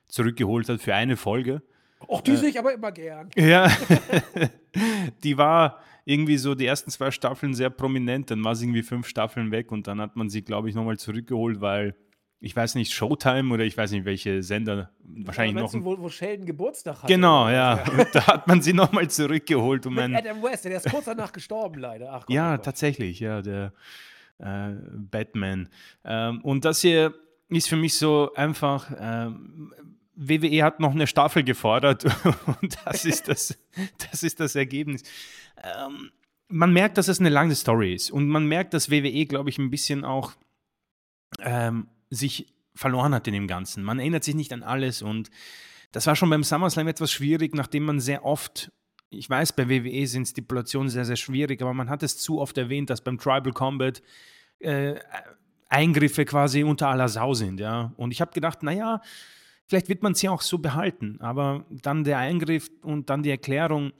zurückgeholt 0.07 0.69
hat 0.69 0.79
für 0.79 0.95
eine 0.95 1.17
Folge. 1.17 1.63
Och, 2.07 2.21
die 2.21 2.31
äh, 2.31 2.37
sehe 2.37 2.49
ich 2.49 2.57
aber 2.57 2.73
immer 2.73 2.93
gern. 2.93 3.29
Ja, 3.35 3.69
die 5.25 5.37
war 5.37 5.81
irgendwie 6.05 6.37
so 6.37 6.55
die 6.55 6.65
ersten 6.65 6.91
zwei 6.91 7.11
Staffeln 7.11 7.53
sehr 7.53 7.69
prominent, 7.69 8.31
dann 8.31 8.43
war 8.43 8.55
sie 8.55 8.65
irgendwie 8.65 8.83
fünf 8.83 9.07
Staffeln 9.07 9.51
weg 9.51 9.71
und 9.71 9.87
dann 9.87 10.01
hat 10.01 10.15
man 10.15 10.29
sie, 10.29 10.41
glaube 10.41 10.69
ich, 10.69 10.75
nochmal 10.75 10.97
zurückgeholt, 10.97 11.61
weil 11.61 11.95
ich 12.39 12.53
weiß 12.53 12.75
nicht, 12.75 12.91
Showtime 12.91 13.53
oder 13.53 13.63
ich 13.63 13.77
weiß 13.77 13.91
nicht, 13.91 14.03
welche 14.03 14.43
Sender 14.43 14.91
wahrscheinlich 15.01 15.55
ja, 15.55 15.61
noch. 15.61 15.71
Du, 15.71 15.85
wo, 15.85 15.97
wo 15.97 16.09
Sheldon 16.09 16.45
Geburtstag 16.45 17.03
hat. 17.03 17.07
Genau, 17.07 17.47
ja. 17.47 17.77
ja. 17.77 18.03
da 18.13 18.27
hat 18.27 18.47
man 18.47 18.61
sie 18.61 18.73
nochmal 18.73 19.09
zurückgeholt. 19.09 19.85
Um 19.85 19.95
Mit 19.95 20.13
Adam 20.13 20.43
West, 20.43 20.65
der 20.65 20.75
ist 20.75 20.89
kurz 20.89 21.05
danach 21.05 21.31
gestorben, 21.31 21.79
leider. 21.79 22.11
Ach, 22.11 22.25
Gott, 22.25 22.35
ja, 22.35 22.55
oh 22.55 22.57
tatsächlich, 22.57 23.21
ja, 23.21 23.41
der 23.41 23.71
äh, 24.39 24.71
Batman. 24.91 25.69
Ähm, 26.03 26.41
und 26.41 26.65
das 26.65 26.81
hier 26.81 27.13
ist 27.47 27.69
für 27.69 27.77
mich 27.77 27.95
so 27.95 28.33
einfach. 28.33 28.91
Ähm, 28.99 29.73
WWE 30.15 30.63
hat 30.63 30.79
noch 30.79 30.91
eine 30.91 31.07
Staffel 31.07 31.43
gefordert 31.43 32.05
und 32.61 32.77
das 32.85 33.03
ist 33.05 33.27
das, 33.27 33.57
das, 34.11 34.21
ist 34.21 34.39
das 34.39 34.55
Ergebnis. 34.55 35.01
Ähm, 35.63 36.11
man 36.47 36.71
merkt, 36.71 36.97
dass 36.97 37.07
es 37.07 37.19
eine 37.19 37.29
lange 37.29 37.55
Story 37.55 37.93
ist 37.93 38.11
und 38.11 38.27
man 38.27 38.45
merkt, 38.47 38.73
dass 38.73 38.91
WWE, 38.91 39.25
glaube 39.25 39.49
ich, 39.49 39.57
ein 39.57 39.71
bisschen 39.71 40.05
auch 40.05 40.33
ähm, 41.39 41.87
sich 42.09 42.53
verloren 42.75 43.13
hat 43.13 43.27
in 43.27 43.33
dem 43.33 43.47
Ganzen. 43.47 43.83
Man 43.83 43.99
erinnert 43.99 44.23
sich 44.23 44.35
nicht 44.35 44.53
an 44.53 44.63
alles 44.63 45.01
und 45.01 45.29
das 45.91 46.07
war 46.07 46.15
schon 46.15 46.29
beim 46.29 46.43
SummerSlam 46.43 46.87
etwas 46.87 47.11
schwierig, 47.11 47.55
nachdem 47.55 47.85
man 47.85 47.99
sehr 47.99 48.25
oft, 48.25 48.71
ich 49.09 49.29
weiß, 49.29 49.53
bei 49.53 49.69
WWE 49.69 50.07
sind 50.07 50.27
Stipulationen 50.27 50.89
sehr, 50.89 51.05
sehr 51.05 51.15
schwierig, 51.15 51.61
aber 51.61 51.73
man 51.73 51.89
hat 51.89 52.03
es 52.03 52.17
zu 52.17 52.39
oft 52.39 52.57
erwähnt, 52.57 52.89
dass 52.89 53.01
beim 53.01 53.17
Tribal 53.17 53.53
Combat 53.53 54.01
äh, 54.59 54.95
Eingriffe 55.69 56.25
quasi 56.25 56.63
unter 56.63 56.89
aller 56.89 57.09
Sau 57.09 57.33
sind, 57.33 57.59
ja. 57.59 57.93
Und 57.97 58.11
ich 58.11 58.21
habe 58.21 58.31
gedacht, 58.31 58.63
naja, 58.63 59.01
vielleicht 59.67 59.89
wird 59.89 60.03
man 60.03 60.15
sie 60.15 60.29
auch 60.29 60.41
so 60.41 60.57
behalten, 60.57 61.17
aber 61.19 61.65
dann 61.69 62.03
der 62.03 62.17
Eingriff 62.17 62.69
und 62.81 63.09
dann 63.09 63.23
die 63.23 63.31
Erklärung, 63.31 63.91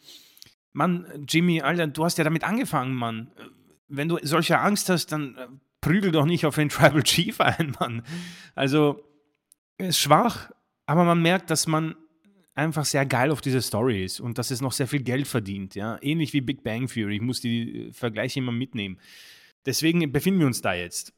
Mann, 0.74 1.26
Jimmy, 1.28 1.62
Alter, 1.62 1.88
du 1.88 2.04
hast 2.04 2.18
ja 2.18 2.24
damit 2.24 2.44
angefangen, 2.44 2.94
Mann. 2.96 3.32
Wenn 3.88 4.10
du 4.10 4.18
solche 4.24 4.60
Angst 4.60 4.90
hast, 4.90 5.12
dann 5.12 5.36
äh, 5.36 5.48
prügel 5.82 6.12
doch 6.12 6.26
nicht 6.26 6.46
auf 6.46 6.56
den 6.56 6.70
Tribal 6.70 7.04
Chief 7.04 7.40
ein, 7.40 7.76
Mann. 7.80 8.02
Also, 8.56 9.04
ist 9.78 10.00
schwach, 10.00 10.52
aber 10.86 11.04
man 11.04 11.22
merkt, 11.22 11.50
dass 11.50 11.68
man 11.68 11.96
einfach 12.56 12.86
sehr 12.86 13.06
geil 13.06 13.32
auf 13.32 13.42
diese 13.42 13.62
Story 13.62 14.04
ist 14.04 14.20
und 14.20 14.38
dass 14.38 14.52
es 14.52 14.62
noch 14.62 14.72
sehr 14.72 14.88
viel 14.88 15.02
Geld 15.02 15.28
verdient, 15.28 15.76
ja. 15.76 15.98
Ähnlich 16.02 16.34
wie 16.34 16.42
Big 16.42 16.64
Bang 16.64 16.88
Theory. 16.88 17.16
Ich 17.16 17.22
muss 17.22 17.42
die 17.42 17.90
Vergleiche 17.94 18.40
immer 18.40 18.52
mitnehmen. 18.52 19.00
Deswegen 19.66 20.12
befinden 20.12 20.42
wir 20.42 20.48
uns 20.48 20.62
da 20.62 20.74
jetzt. 20.74 21.14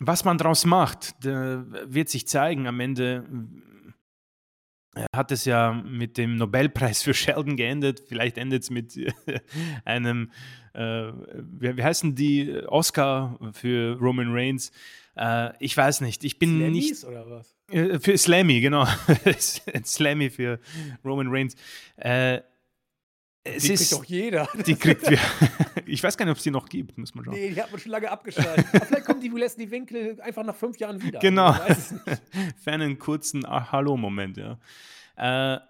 Was 0.00 0.24
man 0.24 0.38
daraus 0.38 0.64
macht, 0.64 1.14
wird 1.24 2.08
sich 2.08 2.28
zeigen. 2.28 2.68
Am 2.68 2.78
Ende 2.78 3.24
hat 5.14 5.32
es 5.32 5.44
ja 5.44 5.72
mit 5.72 6.16
dem 6.18 6.36
Nobelpreis 6.36 7.02
für 7.02 7.14
Sheldon 7.14 7.56
geendet. 7.56 8.02
Vielleicht 8.08 8.38
endet 8.38 8.62
es 8.62 8.70
mit 8.70 8.98
einem, 9.84 10.30
äh, 10.74 11.12
wie, 11.34 11.76
wie 11.76 11.82
heißen 11.82 12.14
die, 12.14 12.62
Oscar 12.66 13.38
für 13.52 13.96
Roman 13.98 14.32
Reigns. 14.32 14.72
Äh, 15.16 15.50
ich 15.58 15.76
weiß 15.76 16.00
nicht. 16.00 16.24
Ich 16.24 16.38
bin 16.38 16.58
Slammys 16.58 16.90
nicht. 16.90 17.04
oder 17.04 17.30
was? 17.30 17.54
Äh, 17.70 17.98
für 17.98 18.16
Slammy, 18.16 18.60
genau. 18.60 18.86
Slammy 19.84 20.30
für 20.30 20.60
Roman 21.04 21.28
Reigns. 21.28 21.56
Es 23.54 23.62
die 23.64 23.72
ist, 23.72 23.90
kriegt 23.90 23.92
doch 23.92 24.04
jeder. 24.04 24.48
Die 24.66 24.74
kriegt 24.74 25.08
wir. 25.10 25.18
ich 25.86 26.02
weiß 26.02 26.16
gar 26.16 26.26
nicht, 26.26 26.32
ob 26.32 26.38
es 26.38 26.44
die 26.44 26.50
noch 26.50 26.68
gibt, 26.68 26.96
muss 26.98 27.14
man 27.14 27.24
schauen. 27.24 27.34
Nee, 27.34 27.50
die 27.50 27.62
hat 27.62 27.70
man 27.70 27.80
schon 27.80 27.92
lange 27.92 28.10
abgeschaltet. 28.10 28.66
Aber 28.72 28.86
vielleicht 28.86 29.06
kommen 29.06 29.20
die 29.20 29.28
Leslie 29.28 29.70
Winkel 29.70 30.20
einfach 30.20 30.44
nach 30.44 30.54
fünf 30.54 30.78
Jahren 30.78 31.02
wieder. 31.02 31.18
Genau. 31.20 31.52
Für 32.62 32.72
einen 32.72 32.98
kurzen 32.98 33.46
Hallo-Moment, 33.46 34.36
ja. 34.36 34.58
Äh, 35.16 35.60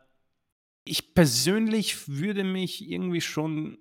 ich 0.84 1.14
persönlich 1.14 2.08
würde 2.08 2.44
mich 2.44 2.88
irgendwie 2.88 3.20
schon 3.20 3.78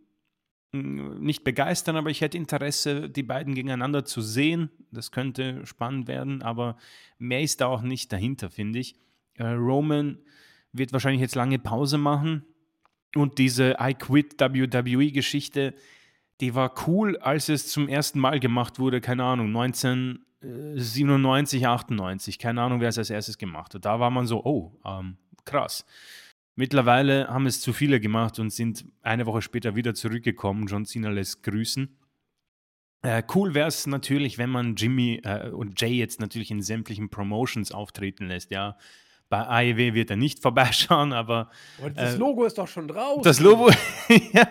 hm, 0.74 1.20
nicht 1.20 1.44
begeistern, 1.44 1.96
aber 1.96 2.10
ich 2.10 2.22
hätte 2.22 2.38
Interesse, 2.38 3.10
die 3.10 3.24
beiden 3.24 3.56
gegeneinander 3.56 4.06
zu 4.06 4.22
sehen. 4.22 4.70
Das 4.92 5.12
könnte 5.12 5.66
spannend 5.66 6.08
werden, 6.08 6.42
aber 6.42 6.78
mehr 7.18 7.42
ist 7.42 7.62
da 7.62 7.68
auch 7.68 7.82
nicht 7.82 8.12
dahinter, 8.12 8.50
finde 8.50 8.80
ich. 8.80 8.96
Äh, 9.36 9.48
Roman 9.48 10.20
wird 10.74 10.94
wahrscheinlich 10.94 11.22
jetzt 11.22 11.36
lange 11.36 11.60
Pause 11.60 11.98
machen 11.98 12.46
und 13.16 13.38
diese 13.38 13.78
I 13.80 13.94
Quit 13.94 14.40
WWE-Geschichte, 14.40 15.76
die 16.42 16.56
war 16.56 16.74
cool, 16.88 17.18
als 17.18 17.50
es 17.50 17.68
zum 17.68 17.90
ersten 17.90 18.20
Mal 18.20 18.40
gemacht 18.40 18.80
wurde, 18.80 19.02
keine 19.02 19.24
Ahnung, 19.24 19.48
1997, 19.48 21.68
98, 21.68 22.40
keine 22.40 22.62
Ahnung, 22.62 22.82
wer 22.82 22.90
es 22.90 22.98
als 22.98 23.10
erstes 23.10 23.38
gemacht 23.38 23.74
hat. 23.74 23.86
Da 23.86 24.00
war 24.00 24.12
man 24.12 24.28
so, 24.28 24.44
oh, 24.44 24.78
ähm, 24.86 25.18
krass. 25.46 25.86
Mittlerweile 26.56 27.28
haben 27.28 27.46
es 27.46 27.62
zu 27.62 27.74
viele 27.74 28.00
gemacht 28.00 28.40
und 28.40 28.52
sind 28.52 28.86
eine 29.02 29.28
Woche 29.28 29.44
später 29.44 29.76
wieder 29.76 29.94
zurückgekommen. 29.94 30.66
John 30.66 30.86
Cena 30.86 31.10
lässt 31.10 31.44
grüßen. 31.44 31.96
Äh, 33.04 33.22
cool 33.36 33.54
wäre 33.54 33.68
es 33.68 33.86
natürlich, 33.86 34.40
wenn 34.40 34.50
man 34.50 34.76
Jimmy 34.76 35.22
äh, 35.24 35.50
und 35.50 35.80
Jay 35.80 35.94
jetzt 35.94 36.20
natürlich 36.20 36.50
in 36.50 36.64
sämtlichen 36.64 37.10
Promotions 37.10 37.72
auftreten 37.72 38.26
lässt, 38.28 38.50
ja. 38.52 38.76
Bei 39.30 39.46
AEW 39.46 39.94
wird 39.94 40.10
er 40.10 40.16
nicht 40.16 40.40
vorbeischauen, 40.42 41.14
aber. 41.14 41.50
Und 41.82 41.98
das 41.98 42.16
äh, 42.16 42.18
Logo 42.18 42.46
ist 42.46 42.58
doch 42.58 42.68
schon 42.68 42.88
drauf. 42.88 43.22
Das 43.24 43.40
Logo. 43.40 43.70
ja, 44.34 44.48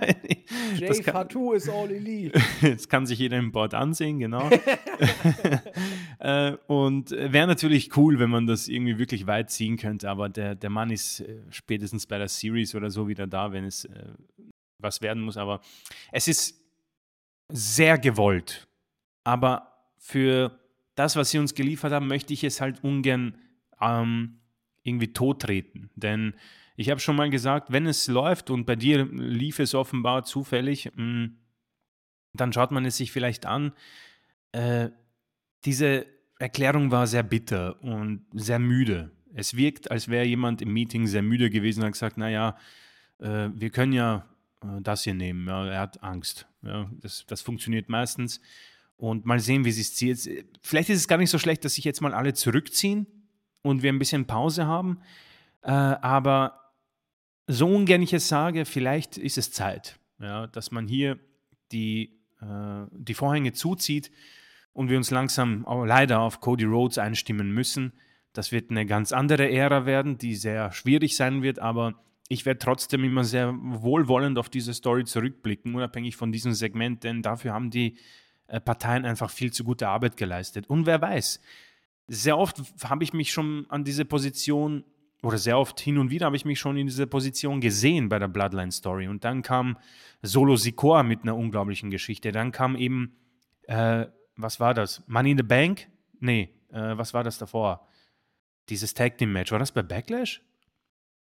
Jay 0.74 1.02
Fatou 1.02 1.52
ist 1.52 1.68
all 1.68 1.90
elite. 1.90 2.38
Jetzt 2.60 2.88
kann 2.90 3.06
sich 3.06 3.18
jeder 3.18 3.38
im 3.38 3.52
Board 3.52 3.74
ansehen, 3.74 4.18
genau. 4.18 4.50
äh, 6.18 6.52
und 6.66 7.10
wäre 7.10 7.46
natürlich 7.46 7.96
cool, 7.96 8.18
wenn 8.18 8.30
man 8.30 8.46
das 8.46 8.68
irgendwie 8.68 8.98
wirklich 8.98 9.26
weit 9.26 9.50
ziehen 9.50 9.76
könnte, 9.76 10.10
aber 10.10 10.28
der, 10.28 10.54
der 10.54 10.70
Mann 10.70 10.90
ist 10.90 11.20
äh, 11.20 11.40
spätestens 11.50 12.06
bei 12.06 12.18
der 12.18 12.28
Series 12.28 12.74
oder 12.74 12.90
so 12.90 13.08
wieder 13.08 13.26
da, 13.26 13.52
wenn 13.52 13.64
es 13.64 13.86
äh, 13.86 14.12
was 14.78 15.00
werden 15.00 15.22
muss. 15.22 15.36
Aber 15.36 15.60
es 16.12 16.28
ist 16.28 16.60
sehr 17.48 17.98
gewollt. 17.98 18.66
Aber 19.24 19.72
für 19.98 20.58
das, 20.94 21.16
was 21.16 21.30
sie 21.30 21.38
uns 21.38 21.54
geliefert 21.54 21.92
haben, 21.92 22.08
möchte 22.08 22.32
ich 22.32 22.44
es 22.44 22.60
halt 22.60 22.82
ungern 22.84 23.38
ähm, 23.80 24.40
irgendwie 24.86 25.12
tottreten. 25.12 25.90
Denn 25.96 26.34
ich 26.76 26.90
habe 26.90 27.00
schon 27.00 27.16
mal 27.16 27.30
gesagt, 27.30 27.72
wenn 27.72 27.86
es 27.86 28.06
läuft 28.06 28.50
und 28.50 28.66
bei 28.66 28.76
dir 28.76 29.04
lief 29.06 29.58
es 29.58 29.74
offenbar 29.74 30.24
zufällig, 30.24 30.90
mm, 30.94 31.26
dann 32.34 32.52
schaut 32.52 32.70
man 32.70 32.84
es 32.84 32.98
sich 32.98 33.12
vielleicht 33.12 33.46
an. 33.46 33.72
Äh, 34.52 34.90
diese 35.64 36.06
Erklärung 36.38 36.90
war 36.90 37.06
sehr 37.06 37.22
bitter 37.22 37.82
und 37.82 38.26
sehr 38.34 38.58
müde. 38.58 39.10
Es 39.34 39.56
wirkt, 39.56 39.90
als 39.90 40.08
wäre 40.08 40.26
jemand 40.26 40.60
im 40.60 40.72
Meeting 40.72 41.06
sehr 41.06 41.22
müde 41.22 41.50
gewesen 41.50 41.80
und 41.80 41.86
hat 41.86 41.92
gesagt, 41.92 42.18
naja, 42.18 42.56
äh, 43.18 43.48
wir 43.54 43.70
können 43.70 43.92
ja 43.92 44.26
äh, 44.62 44.80
das 44.82 45.04
hier 45.04 45.14
nehmen. 45.14 45.48
Ja, 45.48 45.66
er 45.66 45.80
hat 45.80 46.02
Angst. 46.02 46.46
Ja, 46.62 46.90
das, 47.00 47.24
das 47.26 47.40
funktioniert 47.40 47.88
meistens. 47.88 48.40
Und 48.98 49.24
mal 49.24 49.40
sehen, 49.40 49.64
wie 49.64 49.72
sie 49.72 49.82
es 49.82 49.94
zieht. 49.94 50.46
Vielleicht 50.62 50.90
ist 50.90 50.98
es 50.98 51.08
gar 51.08 51.18
nicht 51.18 51.30
so 51.30 51.38
schlecht, 51.38 51.64
dass 51.64 51.74
sich 51.74 51.84
jetzt 51.84 52.00
mal 52.00 52.14
alle 52.14 52.34
zurückziehen 52.34 53.06
und 53.66 53.82
wir 53.82 53.92
ein 53.92 53.98
bisschen 53.98 54.26
Pause 54.26 54.66
haben. 54.66 55.00
Äh, 55.62 55.70
aber 55.70 56.72
so 57.46 57.66
ungern 57.66 58.02
ich 58.02 58.12
es 58.12 58.28
sage, 58.28 58.64
vielleicht 58.64 59.18
ist 59.18 59.38
es 59.38 59.52
Zeit, 59.52 59.98
ja, 60.20 60.46
dass 60.46 60.70
man 60.70 60.88
hier 60.88 61.18
die, 61.72 62.18
äh, 62.40 62.86
die 62.90 63.14
Vorhänge 63.14 63.52
zuzieht 63.52 64.10
und 64.72 64.88
wir 64.88 64.96
uns 64.96 65.10
langsam 65.10 65.64
leider 65.84 66.20
auf 66.20 66.40
Cody 66.40 66.64
Rhodes 66.64 66.98
einstimmen 66.98 67.50
müssen. 67.50 67.92
Das 68.32 68.52
wird 68.52 68.70
eine 68.70 68.84
ganz 68.84 69.12
andere 69.12 69.50
Ära 69.50 69.86
werden, 69.86 70.18
die 70.18 70.34
sehr 70.34 70.70
schwierig 70.72 71.16
sein 71.16 71.42
wird, 71.42 71.58
aber 71.58 71.94
ich 72.28 72.44
werde 72.44 72.58
trotzdem 72.58 73.04
immer 73.04 73.24
sehr 73.24 73.54
wohlwollend 73.56 74.38
auf 74.38 74.48
diese 74.48 74.74
Story 74.74 75.04
zurückblicken, 75.04 75.74
unabhängig 75.74 76.16
von 76.16 76.32
diesem 76.32 76.52
Segment, 76.52 77.04
denn 77.04 77.22
dafür 77.22 77.52
haben 77.52 77.70
die 77.70 77.96
äh, 78.48 78.60
Parteien 78.60 79.04
einfach 79.04 79.30
viel 79.30 79.52
zu 79.52 79.64
gute 79.64 79.88
Arbeit 79.88 80.16
geleistet. 80.16 80.68
Und 80.68 80.86
wer 80.86 81.00
weiß, 81.00 81.40
sehr 82.08 82.38
oft 82.38 82.62
habe 82.84 83.04
ich 83.04 83.12
mich 83.12 83.32
schon 83.32 83.66
an 83.68 83.84
diese 83.84 84.04
Position 84.04 84.84
oder 85.22 85.38
sehr 85.38 85.58
oft 85.58 85.80
hin 85.80 85.98
und 85.98 86.10
wieder 86.10 86.26
habe 86.26 86.36
ich 86.36 86.44
mich 86.44 86.58
schon 86.58 86.76
in 86.76 86.86
dieser 86.86 87.06
Position 87.06 87.60
gesehen 87.60 88.08
bei 88.08 88.18
der 88.18 88.28
Bloodline 88.28 88.70
Story. 88.70 89.08
Und 89.08 89.24
dann 89.24 89.42
kam 89.42 89.78
Solo 90.22 90.56
Sikoa 90.56 91.02
mit 91.02 91.22
einer 91.22 91.36
unglaublichen 91.36 91.90
Geschichte. 91.90 92.32
Dann 92.32 92.52
kam 92.52 92.76
eben, 92.76 93.16
äh, 93.62 94.06
was 94.36 94.60
war 94.60 94.74
das? 94.74 95.02
Money 95.06 95.32
in 95.32 95.38
the 95.38 95.42
Bank? 95.42 95.88
Nee, 96.20 96.54
äh, 96.70 96.96
was 96.96 97.14
war 97.14 97.24
das 97.24 97.38
davor? 97.38 97.88
Dieses 98.68 98.94
Tag 98.94 99.18
Team 99.18 99.32
Match. 99.32 99.52
War 99.52 99.58
das 99.58 99.72
bei 99.72 99.82
Backlash? 99.82 100.42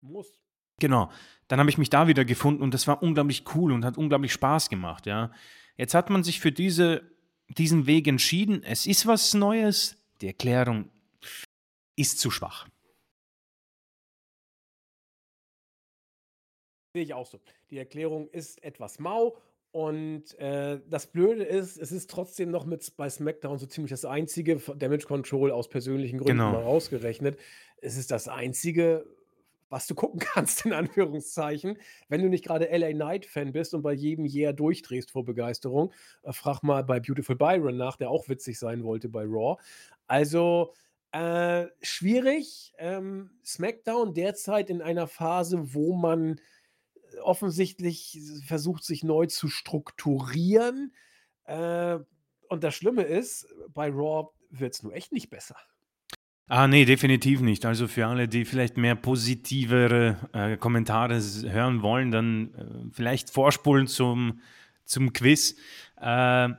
Muss. 0.00 0.32
Genau. 0.78 1.10
Dann 1.48 1.60
habe 1.60 1.70
ich 1.70 1.78
mich 1.78 1.90
da 1.90 2.08
wieder 2.08 2.24
gefunden 2.24 2.62
und 2.62 2.74
das 2.74 2.88
war 2.88 3.02
unglaublich 3.02 3.44
cool 3.54 3.72
und 3.72 3.84
hat 3.84 3.98
unglaublich 3.98 4.32
Spaß 4.32 4.68
gemacht, 4.68 5.06
ja. 5.06 5.30
Jetzt 5.76 5.94
hat 5.94 6.10
man 6.10 6.22
sich 6.22 6.40
für 6.40 6.52
diese, 6.52 7.02
diesen 7.48 7.86
Weg 7.86 8.06
entschieden. 8.08 8.62
Es 8.62 8.86
ist 8.86 9.06
was 9.06 9.34
Neues. 9.34 10.01
Die 10.22 10.28
Erklärung 10.28 10.88
ist 11.96 12.20
zu 12.20 12.30
schwach. 12.30 12.68
Sehe 16.94 17.02
ich 17.02 17.12
auch 17.12 17.26
so. 17.26 17.40
Die 17.70 17.78
Erklärung 17.78 18.28
ist 18.28 18.62
etwas 18.62 19.00
mau 19.00 19.36
und 19.72 20.38
äh, 20.38 20.80
das 20.88 21.08
Blöde 21.08 21.42
ist, 21.42 21.76
es 21.76 21.90
ist 21.90 22.08
trotzdem 22.08 22.52
noch 22.52 22.66
mit 22.66 22.96
bei 22.96 23.10
SmackDown 23.10 23.58
so 23.58 23.66
ziemlich 23.66 23.90
das 23.90 24.04
einzige 24.04 24.58
Damage 24.76 25.06
Control 25.06 25.50
aus 25.50 25.68
persönlichen 25.68 26.18
Gründen 26.18 26.38
Genau. 26.38 26.52
mal 26.52 26.62
ausgerechnet. 26.62 27.40
Es 27.78 27.96
ist 27.96 28.12
das 28.12 28.28
einzige, 28.28 29.04
was 29.72 29.86
du 29.86 29.94
gucken 29.94 30.20
kannst, 30.34 30.66
in 30.66 30.74
Anführungszeichen, 30.74 31.78
wenn 32.08 32.20
du 32.22 32.28
nicht 32.28 32.44
gerade 32.44 32.66
LA 32.66 32.92
Knight-Fan 32.92 33.52
bist 33.52 33.72
und 33.72 33.80
bei 33.80 33.94
jedem 33.94 34.26
Year 34.26 34.52
durchdrehst 34.52 35.10
vor 35.10 35.24
Begeisterung. 35.24 35.92
Äh, 36.22 36.32
frag 36.32 36.62
mal 36.62 36.84
bei 36.84 37.00
Beautiful 37.00 37.36
Byron 37.36 37.78
nach, 37.78 37.96
der 37.96 38.10
auch 38.10 38.28
witzig 38.28 38.58
sein 38.58 38.84
wollte 38.84 39.08
bei 39.08 39.24
Raw. 39.24 39.56
Also 40.06 40.72
äh, 41.12 41.66
schwierig. 41.82 42.72
Ähm, 42.78 43.30
SmackDown 43.44 44.14
derzeit 44.14 44.70
in 44.70 44.82
einer 44.82 45.06
Phase, 45.06 45.74
wo 45.74 45.94
man 45.94 46.40
offensichtlich 47.22 48.18
versucht, 48.46 48.84
sich 48.84 49.04
neu 49.04 49.26
zu 49.26 49.48
strukturieren. 49.48 50.94
Äh, 51.44 51.98
und 52.48 52.64
das 52.64 52.74
Schlimme 52.74 53.02
ist, 53.02 53.46
bei 53.68 53.88
Raw 53.90 54.28
wird 54.50 54.74
es 54.74 54.82
nur 54.82 54.94
echt 54.94 55.12
nicht 55.12 55.30
besser. 55.30 55.56
Ah, 56.48 56.66
nee, 56.66 56.84
definitiv 56.84 57.40
nicht. 57.40 57.64
Also 57.64 57.88
für 57.88 58.06
alle, 58.06 58.28
die 58.28 58.44
vielleicht 58.44 58.76
mehr 58.76 58.94
positivere 58.94 60.16
äh, 60.32 60.56
Kommentare 60.56 61.18
hören 61.18 61.82
wollen, 61.82 62.10
dann 62.10 62.54
äh, 62.54 62.90
vielleicht 62.92 63.30
vorspulen 63.30 63.86
zum, 63.86 64.40
zum 64.84 65.12
Quiz. 65.12 65.56
Äh, 65.98 66.50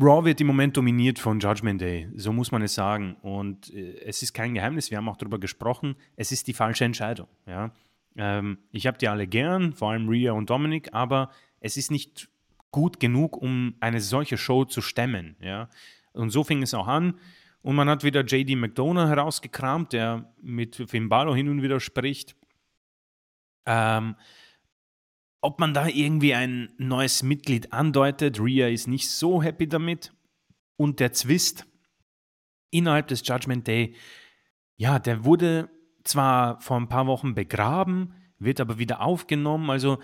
Raw 0.00 0.24
wird 0.24 0.40
im 0.40 0.46
Moment 0.46 0.76
dominiert 0.76 1.18
von 1.18 1.38
Judgment 1.38 1.80
Day, 1.80 2.08
so 2.16 2.32
muss 2.32 2.50
man 2.50 2.62
es 2.62 2.74
sagen. 2.74 3.16
Und 3.20 3.72
äh, 3.74 4.00
es 4.04 4.22
ist 4.22 4.32
kein 4.32 4.54
Geheimnis, 4.54 4.90
wir 4.90 4.98
haben 4.98 5.08
auch 5.08 5.18
darüber 5.18 5.38
gesprochen, 5.38 5.96
es 6.16 6.32
ist 6.32 6.46
die 6.48 6.54
falsche 6.54 6.84
Entscheidung. 6.84 7.28
Ja? 7.46 7.72
Ähm, 8.16 8.58
ich 8.70 8.86
habe 8.86 8.96
die 8.96 9.08
alle 9.08 9.26
gern, 9.26 9.74
vor 9.74 9.90
allem 9.90 10.08
Rhea 10.08 10.32
und 10.32 10.48
Dominic, 10.48 10.94
aber 10.94 11.30
es 11.60 11.76
ist 11.76 11.90
nicht 11.90 12.30
gut 12.70 13.00
genug, 13.00 13.36
um 13.36 13.74
eine 13.80 14.00
solche 14.00 14.38
Show 14.38 14.64
zu 14.64 14.80
stemmen. 14.80 15.36
Ja? 15.40 15.68
Und 16.12 16.30
so 16.30 16.42
fing 16.42 16.62
es 16.62 16.72
auch 16.72 16.88
an. 16.88 17.18
Und 17.60 17.76
man 17.76 17.88
hat 17.88 18.02
wieder 18.02 18.24
JD 18.24 18.56
McDonough 18.56 19.08
herausgekramt, 19.08 19.92
der 19.92 20.32
mit 20.40 20.76
Finn 20.88 21.08
Balor 21.10 21.36
hin 21.36 21.48
und 21.48 21.62
wieder 21.62 21.80
spricht. 21.80 22.34
Ähm, 23.66 24.16
ob 25.42 25.58
man 25.58 25.74
da 25.74 25.88
irgendwie 25.88 26.34
ein 26.34 26.72
neues 26.78 27.22
Mitglied 27.22 27.72
andeutet, 27.72 28.40
Rhea 28.40 28.68
ist 28.68 28.86
nicht 28.86 29.10
so 29.10 29.42
happy 29.42 29.68
damit. 29.68 30.14
Und 30.76 31.00
der 31.00 31.12
Zwist 31.12 31.66
innerhalb 32.70 33.08
des 33.08 33.26
Judgment 33.26 33.66
Day, 33.66 33.94
ja, 34.76 34.98
der 34.98 35.24
wurde 35.24 35.68
zwar 36.04 36.60
vor 36.60 36.78
ein 36.78 36.88
paar 36.88 37.06
Wochen 37.06 37.34
begraben, 37.34 38.14
wird 38.38 38.60
aber 38.60 38.78
wieder 38.78 39.00
aufgenommen. 39.02 39.68
Also 39.68 40.00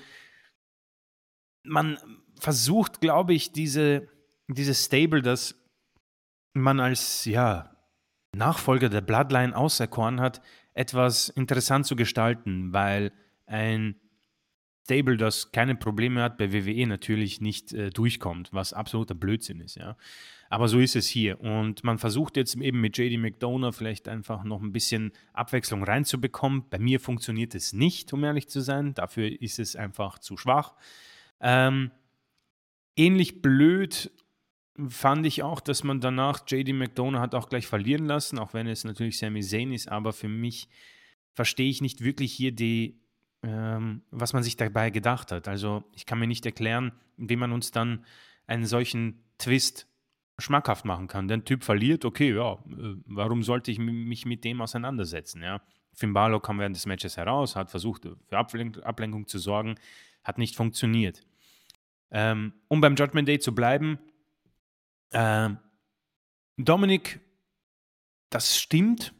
man 1.62 1.98
versucht, 2.40 3.00
glaube 3.00 3.32
ich, 3.32 3.52
diese, 3.52 4.08
dieses 4.48 4.84
Stable, 4.84 5.22
das 5.22 5.54
man 6.52 6.80
als 6.80 7.24
ja, 7.24 7.76
Nachfolger 8.34 8.88
der 8.88 9.00
Bloodline 9.00 9.56
auserkoren 9.56 10.20
hat, 10.20 10.42
etwas 10.74 11.28
interessant 11.28 11.86
zu 11.86 11.94
gestalten, 11.94 12.72
weil 12.72 13.12
ein 13.46 14.00
Stable, 14.88 15.18
das 15.18 15.52
keine 15.52 15.74
Probleme 15.74 16.22
hat, 16.22 16.38
bei 16.38 16.50
WWE 16.50 16.86
natürlich 16.86 17.42
nicht 17.42 17.74
äh, 17.74 17.90
durchkommt, 17.90 18.48
was 18.54 18.72
absoluter 18.72 19.14
Blödsinn 19.14 19.60
ist, 19.60 19.76
ja. 19.76 19.98
Aber 20.48 20.66
so 20.66 20.80
ist 20.80 20.96
es 20.96 21.06
hier. 21.06 21.42
Und 21.42 21.84
man 21.84 21.98
versucht 21.98 22.38
jetzt 22.38 22.56
eben 22.56 22.80
mit 22.80 22.96
JD 22.96 23.18
McDonough 23.18 23.76
vielleicht 23.76 24.08
einfach 24.08 24.44
noch 24.44 24.62
ein 24.62 24.72
bisschen 24.72 25.12
Abwechslung 25.34 25.84
reinzubekommen. 25.84 26.64
Bei 26.70 26.78
mir 26.78 27.00
funktioniert 27.00 27.54
es 27.54 27.74
nicht, 27.74 28.14
um 28.14 28.24
ehrlich 28.24 28.48
zu 28.48 28.62
sein. 28.62 28.94
Dafür 28.94 29.30
ist 29.42 29.58
es 29.58 29.76
einfach 29.76 30.18
zu 30.18 30.38
schwach. 30.38 30.74
Ähm, 31.42 31.90
ähnlich 32.96 33.42
blöd 33.42 34.10
fand 34.88 35.26
ich 35.26 35.42
auch, 35.42 35.60
dass 35.60 35.84
man 35.84 36.00
danach 36.00 36.44
JD 36.46 36.72
McDonough 36.72 37.20
hat 37.20 37.34
auch 37.34 37.50
gleich 37.50 37.66
verlieren 37.66 38.06
lassen, 38.06 38.38
auch 38.38 38.54
wenn 38.54 38.66
es 38.66 38.84
natürlich 38.84 39.18
Sami 39.18 39.42
Zayn 39.42 39.74
ist, 39.74 39.88
aber 39.88 40.14
für 40.14 40.28
mich 40.28 40.70
verstehe 41.34 41.68
ich 41.68 41.82
nicht 41.82 42.02
wirklich 42.02 42.32
hier 42.32 42.52
die, 42.52 43.02
ähm, 43.42 44.02
was 44.10 44.32
man 44.32 44.42
sich 44.42 44.56
dabei 44.56 44.90
gedacht 44.90 45.32
hat. 45.32 45.48
Also 45.48 45.84
ich 45.94 46.06
kann 46.06 46.18
mir 46.18 46.26
nicht 46.26 46.44
erklären, 46.46 46.92
wie 47.16 47.36
man 47.36 47.52
uns 47.52 47.70
dann 47.70 48.04
einen 48.46 48.66
solchen 48.66 49.22
Twist 49.38 49.86
schmackhaft 50.38 50.84
machen 50.84 51.08
kann. 51.08 51.28
Der 51.28 51.44
Typ 51.44 51.64
verliert, 51.64 52.04
okay, 52.04 52.34
ja, 52.34 52.54
äh, 52.54 52.96
warum 53.06 53.42
sollte 53.42 53.70
ich 53.70 53.78
mich 53.78 54.24
mit 54.24 54.44
dem 54.44 54.60
auseinandersetzen, 54.60 55.42
ja? 55.42 55.60
Finn 55.94 56.12
Balor 56.12 56.40
kam 56.40 56.60
während 56.60 56.76
des 56.76 56.86
Matches 56.86 57.16
heraus, 57.16 57.56
hat 57.56 57.70
versucht, 57.70 58.06
für 58.28 58.38
Ablen 58.38 58.80
Ablenkung 58.84 59.26
zu 59.26 59.38
sorgen, 59.38 59.74
hat 60.22 60.38
nicht 60.38 60.54
funktioniert. 60.54 61.26
Ähm, 62.10 62.52
um 62.68 62.80
beim 62.80 62.94
Judgment 62.94 63.26
Day 63.26 63.40
zu 63.40 63.52
bleiben, 63.52 63.98
ähm, 65.10 65.58
Dominik, 66.56 67.20
das 68.30 68.58
stimmt, 68.58 69.12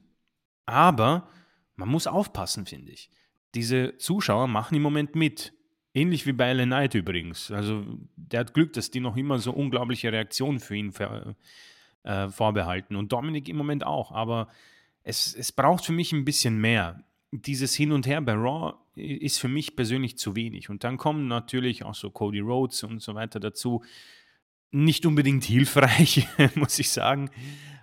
aber 0.66 1.28
man 1.74 1.88
muss 1.88 2.06
aufpassen, 2.06 2.64
finde 2.66 2.92
ich. 2.92 3.10
Diese 3.58 3.96
Zuschauer 3.96 4.46
machen 4.46 4.76
im 4.76 4.82
Moment 4.82 5.16
mit. 5.16 5.52
Ähnlich 5.92 6.26
wie 6.26 6.32
bei 6.32 6.50
Ellen 6.50 6.68
Knight 6.68 6.94
übrigens. 6.94 7.50
Also 7.50 7.84
der 8.14 8.38
hat 8.38 8.54
Glück, 8.54 8.72
dass 8.74 8.92
die 8.92 9.00
noch 9.00 9.16
immer 9.16 9.40
so 9.40 9.50
unglaubliche 9.50 10.12
Reaktionen 10.12 10.60
für 10.60 10.76
ihn 10.76 10.92
ver, 10.92 11.34
äh, 12.04 12.28
vorbehalten. 12.28 12.94
Und 12.94 13.10
Dominik 13.10 13.48
im 13.48 13.56
Moment 13.56 13.84
auch. 13.84 14.12
Aber 14.12 14.46
es, 15.02 15.34
es 15.34 15.50
braucht 15.50 15.84
für 15.84 15.92
mich 15.92 16.12
ein 16.12 16.24
bisschen 16.24 16.60
mehr. 16.60 17.02
Dieses 17.32 17.74
Hin 17.74 17.90
und 17.90 18.06
Her 18.06 18.20
bei 18.20 18.34
Raw 18.34 18.74
ist 18.94 19.40
für 19.40 19.48
mich 19.48 19.74
persönlich 19.74 20.16
zu 20.18 20.36
wenig. 20.36 20.70
Und 20.70 20.84
dann 20.84 20.96
kommen 20.96 21.26
natürlich 21.26 21.84
auch 21.84 21.96
so 21.96 22.10
Cody 22.10 22.38
Rhodes 22.38 22.84
und 22.84 23.02
so 23.02 23.16
weiter 23.16 23.40
dazu. 23.40 23.82
Nicht 24.70 25.04
unbedingt 25.04 25.42
hilfreich, 25.42 26.28
muss 26.54 26.78
ich 26.78 26.92
sagen. 26.92 27.28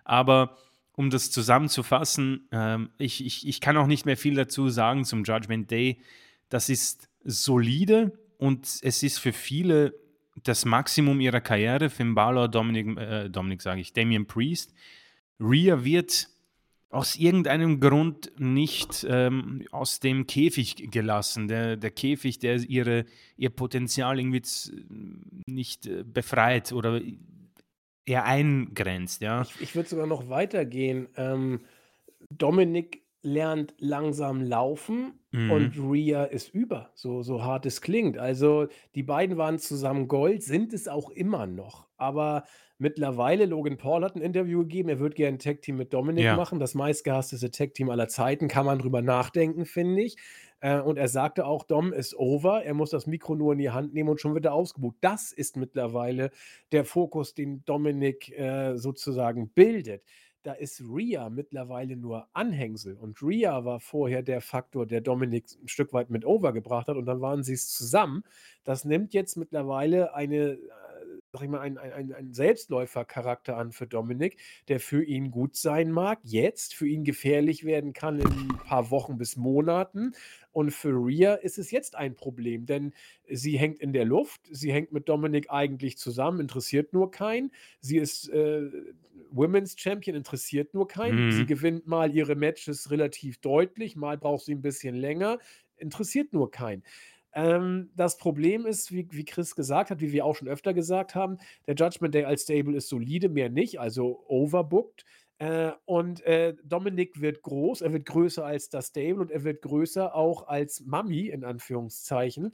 Aber 0.06 0.56
um 0.96 1.10
das 1.10 1.32
zusammenzufassen, 1.32 2.48
ähm, 2.52 2.90
ich, 2.98 3.26
ich, 3.26 3.48
ich 3.48 3.62
kann 3.62 3.78
auch 3.78 3.88
nicht 3.88 4.06
mehr 4.06 4.18
viel 4.18 4.36
dazu 4.36 4.70
sagen 4.70 5.04
zum 5.04 5.24
Judgment 5.24 5.70
Day. 5.70 6.00
Das 6.50 6.70
ist 6.70 7.10
solide 7.24 8.18
und 8.38 8.66
es 8.82 9.04
ist 9.04 9.20
für 9.20 9.34
viele 9.34 9.94
das 10.44 10.66
Maximum 10.66 11.20
ihrer 11.20 11.42
Karriere. 11.42 11.90
Finn 11.90 12.16
Balor, 12.16 12.48
Dominik, 12.48 12.98
äh, 12.98 13.30
Dominik 13.30 13.62
sage 13.62 13.82
ich, 13.82 13.94
Damian 13.94 14.26
Priest. 14.26 14.74
Rhea 15.40 15.84
wird 15.84 16.30
aus 16.90 17.18
irgendeinem 17.18 17.82
Grund 17.82 18.32
nicht 18.38 19.06
ähm, 19.10 19.66
aus 19.72 20.00
dem 20.00 20.28
Käfig 20.28 20.92
gelassen. 20.92 21.48
Der, 21.50 21.76
der 21.76 21.92
Käfig, 21.92 22.40
der 22.40 22.58
ihre, 22.58 23.06
ihr 23.36 23.50
Potenzial 23.50 24.18
irgendwie 24.18 24.44
nicht 25.46 25.88
äh, 25.88 26.04
befreit 26.04 26.72
oder 26.72 27.02
eher 28.06 28.26
eingrenzt. 28.26 29.22
Ja? 29.22 29.48
Ich, 29.48 29.60
ich 29.60 29.76
würde 29.76 29.90
sogar 29.90 30.08
noch 30.08 30.30
weitergehen. 30.30 31.10
Ähm, 31.18 31.62
Dominik 32.30 33.04
lernt 33.24 33.76
langsam 33.80 34.42
laufen 34.42 35.20
und 35.46 35.74
Mhm. 35.74 35.80
Rhea 35.80 36.26
ist 36.26 36.54
über, 36.54 36.92
so 36.96 37.22
so 37.24 37.44
hart 37.44 37.66
es 37.66 37.82
klingt. 37.82 38.18
Also, 38.18 38.68
die 38.96 39.04
beiden 39.04 39.38
waren 39.38 39.60
zusammen 39.60 40.08
Gold, 40.08 40.44
sind 40.44 40.74
es 40.74 40.88
auch 40.88 41.10
immer 41.12 41.48
noch. 41.48 41.88
Aber 41.98 42.46
mittlerweile 42.80 43.46
Logan 43.46 43.78
Paul 43.78 44.04
hat 44.04 44.16
'n 44.16 44.22
Interview 44.22 44.62
gegeben, 44.62 44.90
er 44.90 45.00
würde 45.00 45.16
gern 45.16 45.36
'n 45.36 45.40
Tag-Team 45.40 45.78
mit 45.78 45.94
Dominic 45.94 46.32
Ja. 46.32 46.32
machen, 46.32 46.60
das 46.60 46.76
meistgehassteste 46.76 47.52
Tag-Team 47.52 47.90
aller 47.90 48.08
Zeiten, 48.10 48.48
kann 48.48 48.66
man 48.66 48.80
drüber 48.80 49.02
nachdenken, 49.02 49.66
finde 49.66 50.04
ich. 50.04 50.18
Äh, 50.62 50.80
und 50.80 50.98
er 50.98 51.08
sagte 51.08 51.46
auch: 51.46 51.64
„Dom 51.64 51.94
ist 51.94 52.16
over, 52.16 52.64
er 52.64 52.74
muss 52.74 52.90
das 52.92 53.08
Mikro 53.08 53.36
nur 53.36 53.54
in 53.54 53.60
die 53.60 53.70
Hand 53.72 53.94
nehmen 53.94 54.10
und 54.10 54.22
schon 54.22 54.34
wird 54.34 54.46
er 54.46 54.54
ausgebuht.“ 54.54 54.96
Das 55.02 55.32
ist 55.32 55.58
mittlerweile 55.58 56.32
der 56.72 56.86
Fokus, 56.86 57.34
den 57.34 57.64
Dominic, 57.66 58.30
äh, 58.38 58.78
sozusagen 58.78 59.50
bildet. 59.50 60.04
Da 60.44 60.54
ist 60.54 60.80
Rhea 60.82 61.30
mittlerweile 61.32 61.98
nur 61.98 62.28
Anhängsel 62.34 62.94
und 62.96 63.20
Rhea 63.24 63.66
war 63.66 63.80
vorher 63.80 64.22
der 64.22 64.42
Faktor, 64.42 64.86
der 64.86 65.02
Dominic 65.02 65.46
'n 65.62 65.68
Stück 65.68 65.92
weit 65.94 66.10
mit 66.12 66.24
over 66.26 66.54
gebracht 66.54 66.88
hat 66.88 66.98
und 66.98 67.06
dann 67.08 67.20
waren 67.22 67.44
sie's 67.44 67.70
zusammen. 67.74 68.24
Das 68.64 68.86
nimmt 68.86 69.14
jetzt 69.16 69.38
mittlerweile 69.38 70.14
eine, 70.14 70.52
äh, 70.54 70.58
sage 71.34 71.46
ich 71.46 71.50
mal, 71.52 71.62
ein 71.62 71.78
ein 71.80 71.92
ein 71.94 72.14
ein 72.14 72.34
Selbstläufercharakter 72.34 73.58
an 73.58 73.72
für 73.72 73.88
Dominic, 73.88 74.38
der 74.68 74.80
für 74.80 75.04
ihn 75.04 75.32
gut 75.32 75.56
sein 75.56 75.90
mag, 75.92 76.20
jetzt 76.24 76.76
für 76.76 76.88
ihn 76.88 77.04
gefährlich 77.04 77.66
werden 77.66 77.94
kann 77.94 78.20
in 78.20 78.28
'n 78.28 78.62
paar 78.64 78.92
Wochen 78.92 79.18
bis 79.18 79.36
Monaten. 79.38 80.14
Und 80.56 80.72
für 80.72 80.92
Rhea 80.94 81.34
ist 81.36 81.58
es 81.58 81.70
jetzt 81.70 81.98
ein 81.98 82.16
Problem, 82.16 82.66
denn 82.66 82.94
sie 83.30 83.58
hängt 83.60 83.80
in 83.80 83.92
der 83.92 84.06
Luft. 84.06 84.40
Sie 84.50 84.72
hängt 84.72 84.94
mit 84.94 85.10
Dominic 85.10 85.52
eigentlich 85.52 85.98
zusammen, 85.98 86.40
interessiert 86.40 86.94
nur 86.94 87.12
keinen. 87.12 87.52
Sie 87.82 87.98
ist, 87.98 88.30
äh, 88.30 88.62
Women's 89.32 89.76
Champion, 89.78 90.16
interessiert 90.16 90.74
nur 90.74 90.88
keinen. 90.88 91.26
Sie 91.28 91.46
Mhm. 91.46 91.46
gewinnt 91.46 91.88
mal 91.88 92.16
ihre 92.16 92.36
Matches 92.36 92.90
relativ 92.90 93.40
deutlich, 93.40 93.98
mal 93.98 94.18
braucht 94.18 94.46
sie 94.46 94.54
'n 94.54 94.62
bisschen 94.62 94.96
länger, 94.96 95.40
interessiert 95.78 96.32
nur 96.32 96.52
keinen. 96.52 96.84
Ähm, 97.34 97.92
das 97.96 98.18
Problem 98.18 98.66
ist, 98.66 98.94
wie 98.94 99.08
wie 99.12 99.26
Chris 99.26 99.56
gesagt 99.56 99.90
hat, 99.90 100.00
wie 100.00 100.14
wir 100.14 100.26
auch 100.26 100.36
schon 100.38 100.48
öfter 100.48 100.74
gesagt 100.74 101.16
haben, 101.16 101.38
der 101.68 101.76
Judgment 101.76 102.14
Day 102.16 102.24
als 102.24 102.44
Stable 102.44 102.78
ist 102.78 102.88
solide, 102.88 103.28
mehr 103.30 103.50
nicht, 103.50 103.80
also 103.80 104.24
overbooked. 104.30 105.04
Äh, 105.38 105.72
und, 105.86 106.22
äh, 106.22 106.56
Dominic 106.64 107.20
wird 107.20 107.42
groß, 107.42 107.82
er 107.82 107.92
wird 107.92 108.06
größer 108.06 108.46
als 108.46 108.70
das 108.70 108.88
Stable 108.88 109.22
und 109.22 109.32
er 109.32 109.44
wird 109.44 109.62
größer 109.62 110.16
auch 110.16 110.48
als 110.48 110.82
Mummy 110.82 111.28
in 111.28 111.44
Anführungszeichen, 111.44 112.54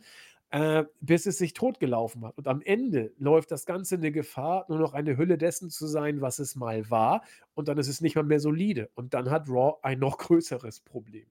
äh, 0.50 0.86
bis 1.00 1.28
es 1.28 1.38
sich 1.38 1.54
totgelaufen 1.54 2.26
hat. 2.26 2.38
Und 2.38 2.48
am 2.48 2.62
Ende 2.62 3.14
läuft 3.18 3.52
das 3.52 3.66
Ganze 3.66 3.96
in 3.96 4.02
der 4.02 4.12
Gefahr, 4.12 4.66
nur 4.68 4.80
noch 4.80 4.94
eine 4.94 5.16
Hülle 5.16 5.38
dessen 5.38 5.70
zu 5.70 5.86
sein, 5.86 6.22
was 6.22 6.40
es 6.40 6.56
mal 6.56 6.90
war, 6.90 7.24
und 7.54 7.68
dann 7.68 7.78
ist 7.78 7.88
es 7.88 8.02
nicht 8.02 8.16
mal 8.16 8.24
mehr 8.24 8.40
solide. 8.40 8.90
Und 8.96 9.14
dann 9.14 9.30
hat 9.30 9.48
Raw 9.48 9.76
ein 9.84 10.00
noch 10.00 10.18
größeres 10.18 10.80
Problem. 10.82 11.28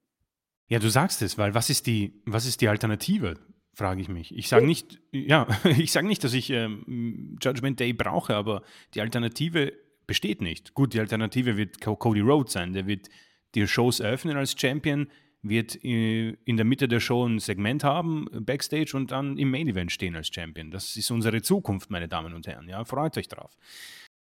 Ja, 0.69 0.79
du 0.79 0.89
sagst 0.89 1.21
es, 1.21 1.37
weil 1.37 1.53
was 1.53 1.69
ist 1.69 1.85
die 1.85 2.21
was 2.25 2.45
ist 2.45 2.61
die 2.61 2.69
Alternative, 2.69 3.33
frage 3.73 3.99
ich 3.99 4.07
mich. 4.07 4.33
Ich 4.33 4.47
sage 4.47 4.65
nicht 4.65 5.01
ja, 5.11 5.45
ich 5.65 5.91
sage 5.91 6.07
nicht, 6.07 6.23
dass 6.23 6.33
ich, 6.33 6.49
ähm, 6.49 7.37
Judgment 7.41 7.81
Day 7.81 7.91
brauche, 7.91 8.35
aber 8.35 8.63
die 8.93 9.01
Alternative 9.01 9.73
besteht 10.11 10.41
nicht. 10.41 10.73
Gut, 10.73 10.93
die 10.93 10.99
Alternative 10.99 11.55
wird 11.55 11.79
Co 11.79 11.95
Cody 11.95 12.19
Rhodes 12.19 12.51
sein. 12.51 12.73
Der 12.73 12.85
wird 12.85 13.07
die 13.55 13.65
Shows 13.65 14.01
eröffnen 14.01 14.35
als 14.35 14.59
Champion, 14.59 15.07
wird, 15.41 15.81
äh, 15.85 16.31
in 16.43 16.57
der 16.57 16.65
Mitte 16.65 16.89
der 16.89 16.99
Show 16.99 17.25
'n 17.25 17.39
Segment 17.39 17.85
haben, 17.85 18.27
Backstage 18.41 18.91
und 18.93 19.11
dann 19.11 19.37
im 19.37 19.49
Main 19.49 19.69
Event 19.69 19.89
stehen 19.89 20.17
als 20.17 20.27
Champion. 20.27 20.69
Das 20.69 20.97
ist 20.97 21.11
unsere 21.11 21.41
Zukunft, 21.41 21.89
meine 21.91 22.09
Damen 22.09 22.33
und 22.33 22.45
Herren, 22.45 22.67
ja, 22.67 22.83
freut 22.83 23.17
euch 23.17 23.29
drauf. 23.29 23.55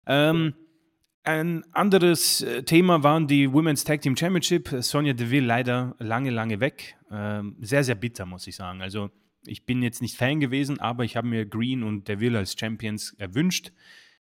Ähm, 0.07 0.55
ein 1.25 1.65
anderes, 1.73 2.43
äh, 2.43 2.63
Thema 2.63 3.03
waren 3.03 3.27
die 3.27 3.53
Women's 3.53 3.83
Tag 3.83 4.03
Team 4.03 4.17
Championship. 4.17 4.69
Sonya 4.83 5.15
Deville 5.15 5.47
leider 5.47 5.97
lange, 5.99 6.31
lange 6.31 6.61
weg. 6.61 6.97
Ähm, 7.11 7.57
sehr, 7.61 7.83
sehr 7.83 7.97
bitter, 7.97 8.25
muss 8.25 8.47
ich 8.47 8.55
sagen. 8.55 8.83
Also, 8.83 9.11
ich 9.47 9.67
bin 9.67 9.83
jetzt 9.83 10.01
nicht 10.01 10.17
Fan 10.17 10.39
gewesen, 10.39 10.79
aber 10.79 11.03
ich 11.03 11.17
habe 11.17 11.27
mir 11.27 11.45
Green 11.45 11.83
und 11.83 12.07
Deville 12.07 12.39
als 12.39 12.55
Champions 12.57 13.15
erwünscht. 13.19 13.73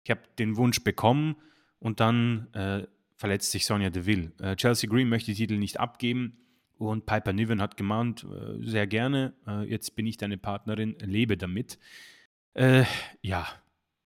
Ich 0.06 0.12
habe 0.12 0.22
den 0.39 0.56
Wunsch 0.56 0.84
bekommen 0.84 1.36
und 1.80 1.99
dann, 1.99 2.47
äh, 2.53 2.84
verletzt 3.18 3.51
sich 3.51 3.66
Sonya 3.66 3.89
Deville. 3.89 4.32
Äh, 4.39 4.56
Chelsea 4.56 4.89
Green 4.89 5.10
möchte 5.10 5.32
die 5.32 5.38
Titel 5.38 5.58
nicht 5.58 5.80
abgeben 5.80 6.38
und 6.78 7.06
Piper 7.06 7.34
Niven 7.34 7.62
hat 7.62 7.76
gemahnt, 7.76 8.24
äh, 8.24 8.64
sehr 8.64 8.86
gerne, 8.86 9.34
äh, 9.47 9.64
jetzt 9.64 9.95
bin 9.95 10.06
ich 10.06 10.18
deine 10.18 10.38
Partnerin, 10.38 10.95
lebe 10.99 11.38
damit. 11.38 11.80
Äh, 12.53 12.84
ja, 13.22 13.47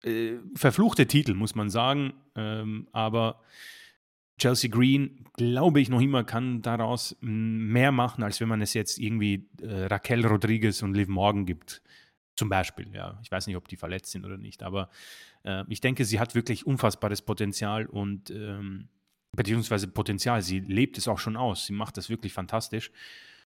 äh, 0.02 0.34
verfluchte 0.54 1.06
Titel, 1.06 1.34
muss 1.34 1.54
man 1.54 1.70
sagen, 1.70 2.12
ähm, 2.34 2.88
aber 2.92 3.40
Chelsea 4.38 4.70
Green, 4.70 5.24
glaube 5.34 5.80
ich 5.80 5.88
noch 5.88 6.00
immer, 6.00 6.22
kann 6.22 6.62
daraus 6.62 7.16
mehr 7.20 7.92
machen, 7.92 8.22
als 8.22 8.40
wenn 8.40 8.48
man 8.48 8.60
es 8.60 8.72
jetzt 8.72 8.98
irgendwie, 8.98 9.48
Raquel 9.60 10.24
Rodriguez 10.24 10.82
und 10.82 10.94
Liv 10.94 11.08
Morgan 11.08 11.44
gibt, 11.44 11.82
zum 12.38 12.48
Beispiel, 12.48 12.94
ja. 12.94 13.18
Ich 13.22 13.30
weiß 13.32 13.46
nicht, 13.48 13.56
ob 13.56 13.68
die 13.68 13.76
verletzt 13.76 14.12
sind 14.12 14.24
oder 14.24 14.38
nicht, 14.38 14.62
aber, 14.62 14.90
äh, 15.44 15.64
ich 15.68 15.80
denke, 15.80 16.04
sie 16.04 16.20
hat 16.20 16.34
wirklich 16.34 16.66
unfassbares 16.66 17.22
Potenzial 17.22 17.86
und, 17.86 18.30
ähm 18.30 18.88
beziehungsweise 19.36 19.88
Potenzial, 19.88 20.40
sie 20.42 20.58
lebt 20.60 20.98
es 20.98 21.06
auch 21.06 21.18
schon 21.18 21.36
aus. 21.36 21.66
Sie 21.66 21.74
macht 21.74 21.98
das 21.98 22.08
wirklich 22.10 22.32
fantastisch. 22.32 22.90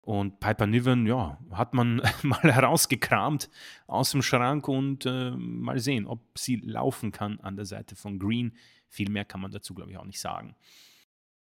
Und 0.01 0.39
Piper 0.39 0.67
Niven, 0.67 1.05
ja, 1.07 1.39
hat 1.51 1.73
man 1.73 2.01
mal 2.23 2.41
herausgekramt 2.53 3.49
aus'm 3.87 4.21
Schrank 4.21 4.67
und, 4.67 5.05
äh, 5.05 5.31
mal 5.31 5.79
sehen, 5.79 6.05
ob 6.07 6.21
sie 6.37 6.57
laufen 6.57 7.11
kann 7.11 7.39
an 7.41 7.55
der 7.55 7.65
Seite 7.65 7.95
von 7.95 8.19
Green. 8.19 8.53
Viel 8.89 9.09
mehr 9.09 9.25
kann 9.25 9.41
man 9.41 9.51
dazu, 9.51 9.73
glaube 9.73 9.91
ich, 9.91 9.97
auch 9.97 10.05
nicht 10.05 10.19
sagen. 10.19 10.55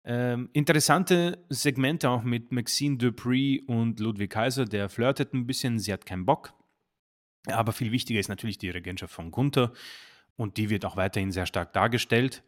Ähm, 0.06 0.50
interessante 0.54 1.46
Segmente 1.50 2.10
auch 2.10 2.24
mit 2.24 2.52
Maxine 2.52 2.98
Dupree 2.98 3.62
und 3.68 4.00
Ludwig 4.00 4.32
Kaiser, 4.32 4.66
der 4.66 4.90
flirtet 4.90 5.34
'n 5.34 5.46
bisschen, 5.48 5.80
sie 5.80 5.94
hat 5.94 6.06
keinen 6.06 6.26
Bock. 6.26 6.54
Aber 7.48 7.72
viel 7.72 7.92
wichtiger 7.92 8.20
ist 8.20 8.30
natürlich 8.30 8.58
die 8.58 8.70
Regentschaft 8.70 9.14
von 9.14 9.32
Gunther 9.32 9.74
und 10.36 10.58
die 10.58 10.70
wird 10.70 10.86
auch 10.86 10.96
weiterhin 10.96 11.32
sehr 11.32 11.46
stark 11.46 11.74
dargestellt. 11.74 12.44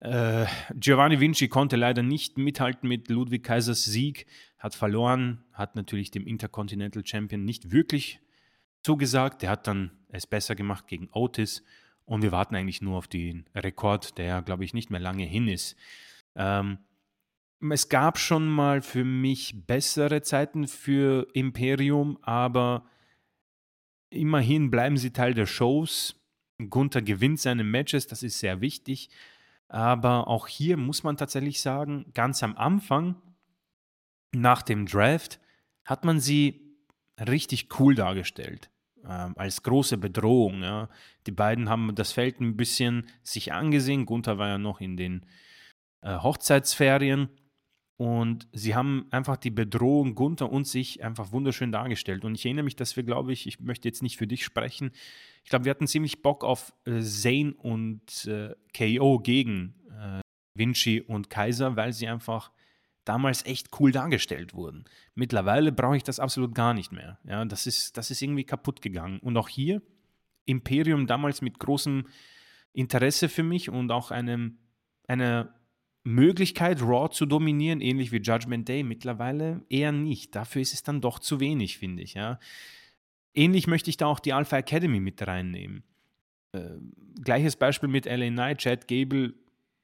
Äh, 0.00 0.46
Giovanni 0.74 1.20
Vinci 1.20 1.48
konnte 1.48 1.76
leider 1.76 2.02
nicht 2.02 2.36
mithalten 2.38 2.88
mit 2.88 3.08
Ludwig 3.08 3.44
Kaisers 3.44 3.84
Sieg, 3.84 4.26
hat 4.58 4.74
verloren, 4.74 5.44
hat 5.52 5.76
natürlich 5.76 6.10
dem 6.10 6.26
Intercontinental 6.26 7.06
Champion 7.06 7.44
nicht 7.44 7.70
wirklich 7.70 8.20
zugesagt. 8.82 9.42
Der 9.42 9.50
hat 9.50 9.66
dann 9.66 9.92
es 10.08 10.26
besser 10.26 10.54
gemacht 10.54 10.86
gegen 10.88 11.08
Otis 11.12 11.62
und 12.04 12.22
wir 12.22 12.32
warten 12.32 12.56
eigentlich 12.56 12.82
nur 12.82 12.98
auf 12.98 13.06
den 13.06 13.48
Rekord, 13.54 14.18
der, 14.18 14.42
glaube 14.42 14.64
ich, 14.64 14.74
nicht 14.74 14.90
mehr 14.90 15.00
lange 15.00 15.24
hin 15.24 15.46
ist. 15.48 15.76
Ähm, 16.34 16.78
es 17.70 17.88
gab 17.88 18.18
schon 18.18 18.48
mal 18.48 18.82
für 18.82 19.04
mich 19.04 19.66
bessere 19.66 20.22
Zeiten 20.22 20.66
für 20.66 21.28
Imperium, 21.32 22.18
aber 22.22 22.86
immerhin 24.12 24.70
bleiben 24.70 24.96
sie 24.96 25.12
Teil 25.12 25.34
der 25.34 25.46
Shows. 25.46 26.14
Gunther 26.70 27.02
gewinnt 27.02 27.40
seine 27.40 27.64
Matches, 27.64 28.06
das 28.06 28.22
ist 28.22 28.38
sehr 28.38 28.60
wichtig. 28.60 29.10
Aber 29.68 30.28
auch 30.28 30.48
hier 30.48 30.76
muss 30.76 31.02
man 31.02 31.16
tatsächlich 31.16 31.60
sagen, 31.60 32.06
ganz 32.14 32.42
am 32.42 32.56
Anfang, 32.56 33.16
nach 34.34 34.62
dem 34.62 34.86
Draft, 34.86 35.40
hat 35.84 36.04
man 36.04 36.20
sie 36.20 36.76
richtig 37.18 37.68
cool 37.78 37.94
dargestellt, 37.94 38.70
ähm, 39.04 39.34
als 39.36 39.62
große 39.62 39.98
Bedrohung, 39.98 40.62
ja. 40.62 40.88
Die 41.26 41.32
beiden 41.32 41.68
haben 41.68 41.94
das 41.94 42.12
Feld 42.12 42.40
'n 42.40 42.56
bisschen 42.56 43.06
sich 43.22 43.52
angesehen. 43.52 44.06
Gunther 44.06 44.38
war 44.38 44.48
ja 44.48 44.58
noch 44.58 44.80
in 44.80 44.96
den, 44.96 45.26
äh, 46.02 46.18
Hochzeitsferien 46.18 47.28
und 48.02 48.48
sie 48.50 48.74
haben 48.74 49.06
einfach 49.12 49.36
die 49.36 49.52
Bedrohung 49.52 50.16
Gunther 50.16 50.50
und 50.50 50.66
sich 50.66 51.04
einfach 51.04 51.30
wunderschön 51.30 51.70
dargestellt. 51.70 52.24
Und 52.24 52.34
ich 52.34 52.44
erinnere 52.44 52.64
mich, 52.64 52.74
dass 52.74 52.96
wir, 52.96 53.04
glaube 53.04 53.32
ich 53.32 53.46
ich 53.46 53.60
möchte 53.60 53.86
jetzt 53.86 54.02
nicht 54.02 54.16
für 54.16 54.26
dich 54.26 54.44
sprechen, 54.44 54.90
ich 55.44 55.50
glaube, 55.50 55.66
wir 55.66 55.70
hatten 55.70 55.86
ziemlich 55.86 56.20
Bock 56.20 56.42
auf, 56.42 56.74
äh, 56.84 57.00
Zayn 57.00 57.52
und, 57.52 58.24
äh, 58.24 58.56
KO 58.76 59.20
gegen, 59.20 59.76
äh, 59.88 60.20
Vinci 60.58 61.00
und 61.00 61.30
Kaiser, 61.30 61.76
weil 61.76 61.92
sie 61.92 62.08
einfach 62.08 62.50
damals 63.04 63.46
echt 63.46 63.68
cool 63.78 63.92
dargestellt 63.92 64.52
wurden. 64.52 64.84
Mittlerweile 65.14 65.70
brauche 65.70 65.96
ich 65.96 66.02
das 66.02 66.18
absolut 66.18 66.56
gar 66.56 66.74
nicht 66.74 66.90
mehr. 66.90 67.20
Ja, 67.22 67.44
das 67.44 67.68
ist 67.68 67.96
das 67.96 68.10
ist 68.10 68.20
irgendwie 68.20 68.42
kaputt 68.42 68.82
gegangen. 68.82 69.20
Und 69.20 69.36
auch 69.36 69.48
hier 69.48 69.80
Imperium 70.44 71.06
damals 71.06 71.40
mit 71.40 71.60
großem 71.60 72.08
Interesse 72.72 73.28
für 73.28 73.44
mich 73.44 73.70
und 73.70 73.92
auch 73.92 74.10
einem 74.10 74.58
einer 75.06 75.54
Möglichkeit, 76.04 76.82
Raw 76.82 77.10
zu 77.10 77.26
dominieren, 77.26 77.80
ähnlich 77.80 78.12
wie 78.12 78.18
Judgment 78.18 78.68
Day. 78.68 78.82
Mittlerweile 78.82 79.62
eher 79.68 79.92
nicht. 79.92 80.34
Dafür 80.34 80.62
ist 80.62 80.74
es 80.74 80.82
dann 80.82 81.00
doch 81.00 81.18
zu 81.18 81.40
wenig, 81.40 81.78
finde 81.78 82.02
ich, 82.02 82.14
ja. 82.14 82.38
Ähnlich 83.34 83.66
möchte 83.66 83.88
ich 83.88 83.96
da 83.96 84.06
auch 84.06 84.20
die 84.20 84.32
Alpha 84.32 84.58
Academy 84.58 85.00
mit 85.00 85.26
reinnehmen. 85.26 85.84
Ähm, 86.54 86.92
gleiches 87.22 87.56
Beispiel 87.56 87.88
mit 87.88 88.04
LA 88.06 88.28
Knight, 88.28 88.58
Chad 88.58 88.88
Gable, 88.88 89.34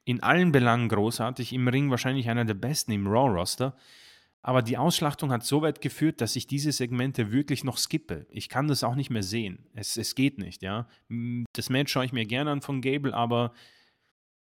in 0.05 0.21
allen 0.21 0.51
Belangen 0.51 0.89
großartig, 0.89 1.53
im 1.53 1.67
Ring 1.67 1.89
wahrscheinlich 1.89 2.29
einer 2.29 2.45
der 2.45 2.53
besten 2.53 2.91
im 2.91 3.07
Raw-Roster. 3.07 3.75
Aber 4.41 4.61
die 4.61 4.77
Ausschlachtung 4.77 5.31
hat 5.31 5.43
so 5.43 5.61
weit 5.61 5.81
geführt, 5.81 6.21
dass 6.21 6.35
ich 6.35 6.47
diese 6.47 6.71
Segmente 6.71 7.31
wirklich 7.31 7.63
noch 7.63 7.77
skippe. 7.77 8.25
Ich 8.29 8.49
kann 8.49 8.67
das 8.67 8.83
auch 8.83 8.95
nicht 8.95 9.09
mehr 9.09 9.23
sehen. 9.23 9.67
Es 9.73 9.97
es 9.97 10.15
geht 10.15 10.37
nicht, 10.37 10.61
ja. 10.61 10.87
Das 11.53 11.69
Match 11.69 11.91
schaue 11.91 12.05
ich 12.05 12.13
mir 12.13 12.25
gerne 12.25 12.51
an 12.51 12.61
von 12.61 12.81
Gable, 12.81 13.13
aber 13.13 13.53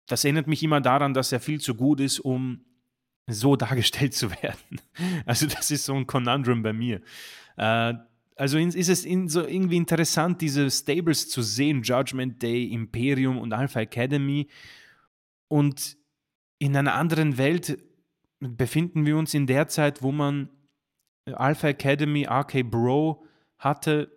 das 0.08 0.24
erinnert 0.24 0.48
mich 0.48 0.64
immer 0.64 0.82
daran, 0.82 1.14
dass 1.14 1.32
er 1.32 1.40
viel 1.40 1.62
zu 1.62 1.76
gut 1.76 2.00
ist, 2.00 2.20
um 2.20 2.66
so 3.28 3.56
dargestellt 3.56 4.14
zu 4.14 4.32
werden. 4.42 4.82
Also 5.26 5.48
das 5.48 5.70
ist 5.70 5.86
so 5.86 5.94
ein 5.94 6.08
Conundrum 6.08 6.64
bei 6.64 6.74
mir. 6.74 7.02
Äh, 7.58 7.94
also 8.36 8.58
ist 8.60 8.90
es 8.90 9.02
so 9.32 9.46
irgendwie 9.48 9.78
interessant, 9.78 10.42
diese 10.42 10.70
Stables 10.70 11.28
zu 11.28 11.42
sehen, 11.42 11.82
Judgment 11.82 12.42
Day, 12.42 12.66
Imperium 12.72 13.40
und 13.40 13.52
Alpha 13.52 13.80
Academy. 13.80 14.48
Und 15.48 15.98
in 16.60 16.78
einer 16.78 16.94
anderen 16.94 17.38
Welt 17.38 17.84
befinden 18.40 19.06
wir 19.06 19.18
uns 19.18 19.34
in 19.34 19.48
der 19.48 19.68
Zeit, 19.68 20.04
wo 20.04 20.12
man 20.12 20.50
Alpha 21.26 21.70
Academy, 21.70 22.26
RK 22.30 22.64
Bro 22.64 23.24
hatte, 23.58 24.16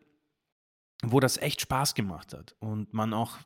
wo 1.02 1.18
das 1.18 1.38
echt 1.38 1.62
Spaß 1.62 1.94
gemacht 1.94 2.34
hat 2.34 2.54
und 2.60 2.92
man 2.92 3.14
auch 3.14 3.38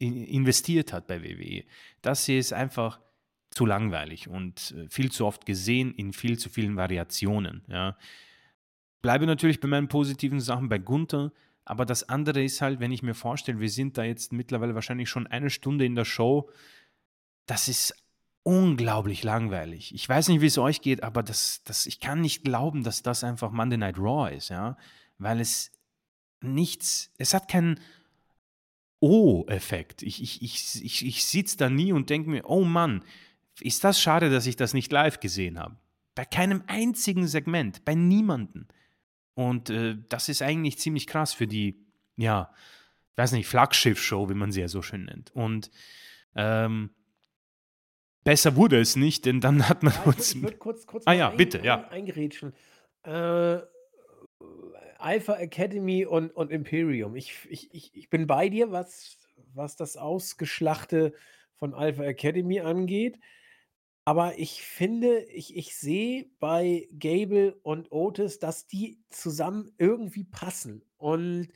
investiert 0.00 0.92
hat 0.92 1.06
bei 1.06 1.22
WWE. 1.22 1.64
Das 2.02 2.24
hier 2.24 2.38
ist 2.38 2.52
einfach 2.52 3.00
zu 3.50 3.66
langweilig 3.66 4.28
und 4.28 4.74
äh, 4.76 4.88
viel 4.88 5.10
zu 5.10 5.26
oft 5.26 5.44
gesehen 5.44 5.92
in 5.94 6.12
viel 6.12 6.38
zu 6.38 6.48
vielen 6.48 6.76
Variationen. 6.76 7.62
Ja. 7.68 7.96
Bleibe 9.02 9.26
natürlich 9.26 9.60
bei 9.60 9.68
meinen 9.68 9.88
positiven 9.88 10.40
Sachen 10.40 10.68
bei 10.68 10.78
Gunther, 10.78 11.32
aber 11.64 11.84
das 11.84 12.08
andere 12.08 12.42
ist 12.42 12.60
halt, 12.62 12.80
wenn 12.80 12.92
ich 12.92 13.02
mir 13.02 13.14
vorstelle, 13.14 13.60
wir 13.60 13.68
sind 13.68 13.98
da 13.98 14.04
jetzt 14.04 14.32
mittlerweile 14.32 14.74
wahrscheinlich 14.74 15.10
schon 15.10 15.26
eine 15.26 15.50
Stunde 15.50 15.84
in 15.84 15.94
der 15.94 16.04
Show, 16.04 16.50
das 17.46 17.68
ist 17.68 17.94
unglaublich 18.42 19.22
langweilig. 19.22 19.94
Ich 19.94 20.08
weiß 20.08 20.28
nicht, 20.28 20.40
wie 20.40 20.46
es 20.46 20.58
euch 20.58 20.80
geht, 20.80 21.02
aber 21.02 21.22
das, 21.22 21.62
das, 21.64 21.86
ich 21.86 22.00
kann 22.00 22.20
nicht 22.20 22.44
glauben, 22.44 22.82
dass 22.82 23.02
das 23.02 23.24
einfach 23.24 23.50
Monday 23.50 23.78
Night 23.78 23.98
Raw 23.98 24.34
ist, 24.34 24.48
ja, 24.48 24.76
weil 25.18 25.40
es 25.40 25.72
nichts, 26.40 27.12
es 27.18 27.34
hat 27.34 27.48
keinen 27.48 27.78
Oh-Effekt. 29.00 30.02
Ich, 30.02 30.22
ich, 30.22 30.42
ich, 30.42 30.84
ich, 30.84 31.06
ich 31.06 31.24
sitze 31.24 31.56
da 31.56 31.70
nie 31.70 31.92
und 31.92 32.10
denke 32.10 32.30
mir, 32.30 32.44
oh 32.48 32.64
Mann, 32.64 33.02
ist 33.60 33.82
das 33.84 34.00
schade, 34.00 34.30
dass 34.30 34.46
ich 34.46 34.56
das 34.56 34.74
nicht 34.74 34.92
live 34.92 35.20
gesehen 35.20 35.58
habe. 35.58 35.76
Bei 36.14 36.24
keinem 36.24 36.62
einzigen 36.66 37.26
Segment, 37.26 37.84
bei 37.84 37.94
niemandem. 37.94 38.66
Und 39.34 39.70
äh, 39.70 39.96
das 40.08 40.28
ist 40.28 40.42
eigentlich 40.42 40.78
ziemlich 40.78 41.06
krass 41.06 41.32
für 41.32 41.46
die, 41.46 41.86
ja, 42.16 42.52
ich 43.12 43.18
weiß 43.18 43.32
nicht, 43.32 43.46
Flaggschiff-Show, 43.48 44.28
wie 44.28 44.34
man 44.34 44.52
sie 44.52 44.60
ja 44.60 44.68
so 44.68 44.82
schön 44.82 45.04
nennt. 45.06 45.30
Und 45.34 45.70
ähm, 46.34 46.90
besser 48.24 48.56
wurde 48.56 48.80
es 48.80 48.96
nicht, 48.96 49.24
denn 49.24 49.40
dann 49.40 49.68
hat 49.68 49.82
man 49.82 49.94
Ja, 49.94 50.00
ich 50.00 50.06
uns. 50.06 50.34
würde 50.34 50.48
würd 50.48 50.58
kurz, 50.58 50.86
kurz 50.86 51.06
Ah 51.06 51.12
ja, 51.12 51.30
ein, 51.30 51.36
bitte, 51.36 51.58
ein, 51.58 51.64
ja. 51.64 51.88
eingerätschen. 51.88 52.52
Äh, 53.02 53.60
Alpha 55.02 55.34
Academy 55.34 56.04
und, 56.06 56.30
und 56.30 56.50
Imperium. 56.50 57.16
Ich, 57.16 57.34
ich, 57.48 57.94
ich, 57.94 58.10
bin 58.10 58.26
bei 58.26 58.48
dir, 58.48 58.72
was, 58.72 59.18
was 59.54 59.76
das 59.76 59.96
Ausgeschlachte 59.96 61.12
von 61.56 61.74
Alpha 61.74 62.04
Academy 62.04 62.60
angeht. 62.60 63.18
Aber 64.04 64.38
ich 64.38 64.62
finde, 64.62 65.20
ich, 65.24 65.56
ich 65.56 65.76
sehe 65.76 66.30
bei 66.40 66.88
Gable 66.98 67.54
und 67.62 67.92
Otis, 67.92 68.38
dass 68.38 68.66
die 68.66 68.98
zusammen 69.08 69.72
irgendwie 69.78 70.24
passen. 70.24 70.82
Und 70.96 71.48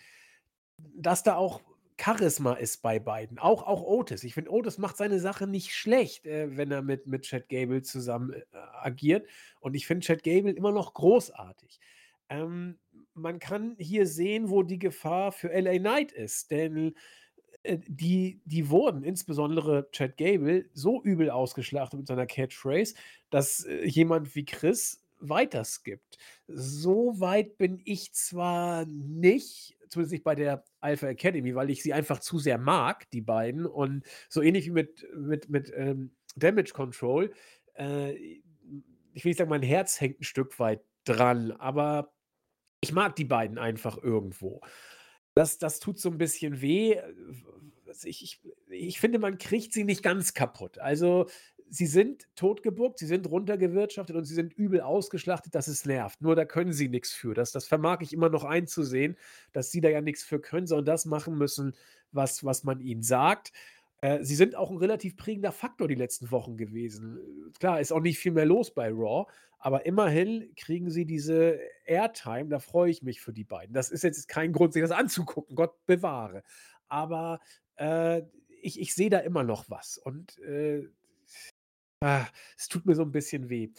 dass 0.76 1.22
da 1.22 1.36
auch 1.36 1.62
Charisma 2.00 2.54
ist 2.54 2.82
bei 2.82 2.98
beiden. 2.98 3.38
Auch, 3.38 3.62
auch 3.62 3.82
Otis. 3.82 4.24
Ich 4.24 4.34
finde, 4.34 4.50
Otis 4.50 4.78
macht 4.78 4.96
seine 4.96 5.20
Sache 5.20 5.46
nicht 5.46 5.74
schlecht, 5.74 6.26
äh, 6.26 6.56
wenn 6.56 6.70
er 6.70 6.82
mit, 6.82 7.06
mit 7.06 7.22
Chad 7.22 7.48
Gable 7.48 7.82
zusammen 7.82 8.32
äh, 8.32 8.42
agiert. 8.82 9.28
Und 9.60 9.74
ich 9.74 9.86
finde 9.86 10.06
Chad 10.06 10.22
Gable 10.22 10.52
immer 10.52 10.72
noch 10.72 10.94
großartig. 10.94 11.80
Ähm, 12.28 12.78
man 13.14 13.38
kann 13.38 13.76
hier 13.78 14.06
sehen, 14.06 14.50
wo 14.50 14.62
die 14.62 14.78
Gefahr 14.78 15.32
für 15.32 15.48
LA 15.48 15.78
Knight 15.78 16.12
ist. 16.12 16.50
Denn 16.50 16.94
äh, 17.62 17.78
die, 17.86 18.40
die 18.44 18.70
wurden, 18.70 19.02
insbesondere 19.02 19.88
Chad 19.90 20.16
Gable, 20.16 20.66
so 20.72 21.02
übel 21.02 21.30
ausgeschlachtet 21.30 21.98
mit 21.98 22.06
seiner 22.06 22.26
Catchphrase, 22.26 22.94
dass 23.30 23.64
äh, 23.64 23.86
jemand 23.86 24.34
wie 24.34 24.44
Chris 24.44 25.02
weiterskippt. 25.20 26.18
So 26.48 27.18
weit 27.18 27.56
bin 27.56 27.80
ich 27.84 28.12
zwar 28.12 28.84
nicht, 28.86 29.76
zumindest 29.88 30.12
nicht 30.12 30.24
bei 30.24 30.34
der 30.34 30.64
Alpha 30.80 31.08
Academy, 31.08 31.54
weil 31.54 31.70
ich 31.70 31.82
sie 31.82 31.92
einfach 31.92 32.20
zu 32.20 32.38
sehr 32.38 32.58
mag, 32.58 33.10
die 33.10 33.22
beiden. 33.22 33.66
Und 33.66 34.04
so 34.28 34.42
ähnlich 34.42 34.66
wie 34.66 34.72
mit, 34.72 35.06
mit, 35.16 35.48
mit 35.48 35.72
ähm, 35.74 36.10
Damage 36.36 36.72
Control, 36.72 37.32
äh, 37.78 38.12
ich 39.14 39.24
will 39.24 39.30
nicht 39.30 39.38
sagen, 39.38 39.50
mein 39.50 39.62
Herz 39.62 40.00
hängt 40.00 40.20
ein 40.20 40.24
Stück 40.24 40.58
weit 40.58 40.82
dran, 41.04 41.52
aber 41.52 42.13
ich 42.84 42.92
mag 42.92 43.16
die 43.16 43.24
beiden 43.24 43.56
einfach 43.56 43.96
irgendwo. 44.02 44.60
Das, 45.34 45.58
das 45.58 45.80
tut 45.80 45.98
so 45.98 46.10
ein 46.10 46.18
bisschen 46.18 46.60
weh. 46.60 47.00
Ich, 48.04 48.22
ich, 48.22 48.40
ich 48.68 49.00
finde, 49.00 49.18
man 49.18 49.38
kriegt 49.38 49.72
sie 49.72 49.84
nicht 49.84 50.02
ganz 50.02 50.34
kaputt. 50.34 50.78
Also, 50.78 51.26
sie 51.70 51.86
sind 51.86 52.28
totgebuckt, 52.36 52.98
sie 52.98 53.06
sind 53.06 53.28
runtergewirtschaftet 53.30 54.14
und 54.16 54.24
sie 54.24 54.34
sind 54.34 54.52
übel 54.52 54.82
ausgeschlachtet, 54.82 55.54
dass 55.54 55.66
es 55.66 55.86
nervt. 55.86 56.20
Nur 56.20 56.36
da 56.36 56.44
können 56.44 56.74
sie 56.74 56.88
nichts 56.88 57.12
für. 57.12 57.32
Das, 57.32 57.52
das 57.52 57.66
vermag 57.66 58.02
ich 58.02 58.12
immer 58.12 58.28
noch 58.28 58.44
einzusehen, 58.44 59.16
dass 59.52 59.70
sie 59.70 59.80
da 59.80 59.88
ja 59.88 60.02
nichts 60.02 60.22
für 60.22 60.40
können, 60.40 60.66
sondern 60.66 60.84
das 60.86 61.06
machen 61.06 61.38
müssen, 61.38 61.74
was, 62.12 62.44
was 62.44 62.64
man 62.64 62.80
ihnen 62.80 63.02
sagt. 63.02 63.52
Äh, 64.02 64.22
sie 64.22 64.34
sind 64.34 64.56
auch 64.56 64.70
ein 64.70 64.76
relativ 64.76 65.16
prägender 65.16 65.52
Faktor 65.52 65.88
die 65.88 65.94
letzten 65.94 66.30
Wochen 66.30 66.58
gewesen. 66.58 67.18
Klar, 67.58 67.80
ist 67.80 67.92
auch 67.92 68.00
nicht 68.00 68.18
viel 68.18 68.32
mehr 68.32 68.44
los 68.44 68.74
bei 68.74 68.90
Raw, 68.90 69.24
aber 69.64 69.86
immerhin 69.86 70.54
kriegen 70.56 70.90
sie 70.90 71.06
diese 71.06 71.58
Airtime. 71.86 72.48
Da 72.50 72.58
freue 72.58 72.90
ich 72.90 73.02
mich 73.02 73.22
für 73.22 73.32
die 73.32 73.44
beiden. 73.44 73.72
Das 73.72 73.90
ist 73.90 74.04
jetzt 74.04 74.28
kein 74.28 74.52
Grund, 74.52 74.74
sich 74.74 74.82
das 74.82 74.90
anzugucken, 74.90 75.56
Gott 75.56 75.86
bewahre. 75.86 76.42
Aber 76.88 77.40
äh, 77.76 78.20
ich, 78.60 78.78
ich 78.78 78.94
sehe 78.94 79.08
da 79.08 79.20
immer 79.20 79.42
noch 79.42 79.70
was. 79.70 79.96
Und 79.96 80.38
äh, 80.40 80.86
ah, 82.02 82.26
es 82.58 82.68
tut 82.68 82.84
mir 82.84 82.94
so 82.94 83.02
ein 83.04 83.10
bisschen 83.12 83.48
weh. 83.48 83.70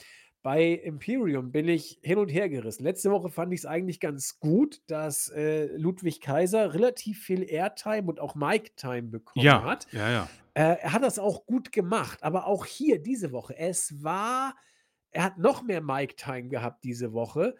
Bei 0.41 0.63
Imperium 0.71 1.51
bin 1.51 1.67
ich 1.67 1.99
hin 2.01 2.17
und 2.17 2.29
her 2.29 2.49
gerissen. 2.49 2.83
Letzte 2.83 3.11
Woche 3.11 3.29
fand 3.29 3.53
ich 3.53 3.59
es 3.59 3.65
eigentlich 3.67 3.99
ganz 3.99 4.39
gut, 4.39 4.81
dass 4.87 5.29
äh, 5.29 5.67
Ludwig 5.77 6.19
Kaiser 6.19 6.73
relativ 6.73 7.23
viel 7.23 7.43
Airtime 7.47 8.07
und 8.07 8.19
auch 8.19 8.33
Mic-Time 8.33 9.03
bekommen 9.03 9.45
Ja, 9.45 9.63
hat. 9.63 9.85
ja, 9.91 10.09
ja. 10.09 10.29
Äh, 10.55 10.77
er 10.81 10.93
hat 10.93 11.03
das 11.03 11.19
auch 11.19 11.45
gut 11.45 11.71
gemacht, 11.71 12.23
aber 12.23 12.47
auch 12.47 12.65
hier 12.65 12.97
diese 13.03 13.31
Woche, 13.31 13.55
es 13.55 14.03
war, 14.03 14.55
er 15.15 15.23
hat 15.23 15.37
noch 15.37 15.63
mehr 15.63 15.81
Mic-Time 15.81 16.49
gehabt 16.49 16.83
diese 16.83 17.13
Woche 17.13 17.55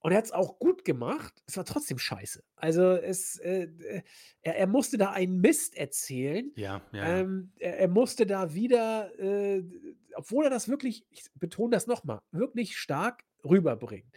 und 0.00 0.12
er 0.12 0.18
hat 0.18 0.26
es 0.26 0.32
auch 0.32 0.58
gut 0.58 0.84
gemacht. 0.84 1.42
Es 1.46 1.56
war 1.56 1.64
trotzdem 1.64 1.96
scheiße. 1.96 2.44
Also 2.56 2.82
es, 2.92 3.38
äh, 3.38 3.62
äh, 3.62 4.02
er, 4.42 4.58
er 4.58 4.66
musste 4.66 4.98
da 4.98 5.12
einen 5.12 5.40
Mist 5.40 5.74
erzählen. 5.74 6.52
Ja, 6.54 6.82
ja. 6.92 7.20
Ähm, 7.20 7.52
er, 7.58 7.78
er 7.78 7.88
musste 7.88 8.26
da 8.26 8.52
wieder, 8.52 9.18
äh, 9.18 9.64
obwohl 10.16 10.44
er 10.44 10.50
das 10.50 10.68
wirklich, 10.68 11.06
ich 11.08 11.24
betone 11.34 11.70
das 11.70 11.86
nochmal, 11.86 12.18
wirklich 12.30 12.76
stark 12.76 13.24
rüberbringt, 13.42 14.14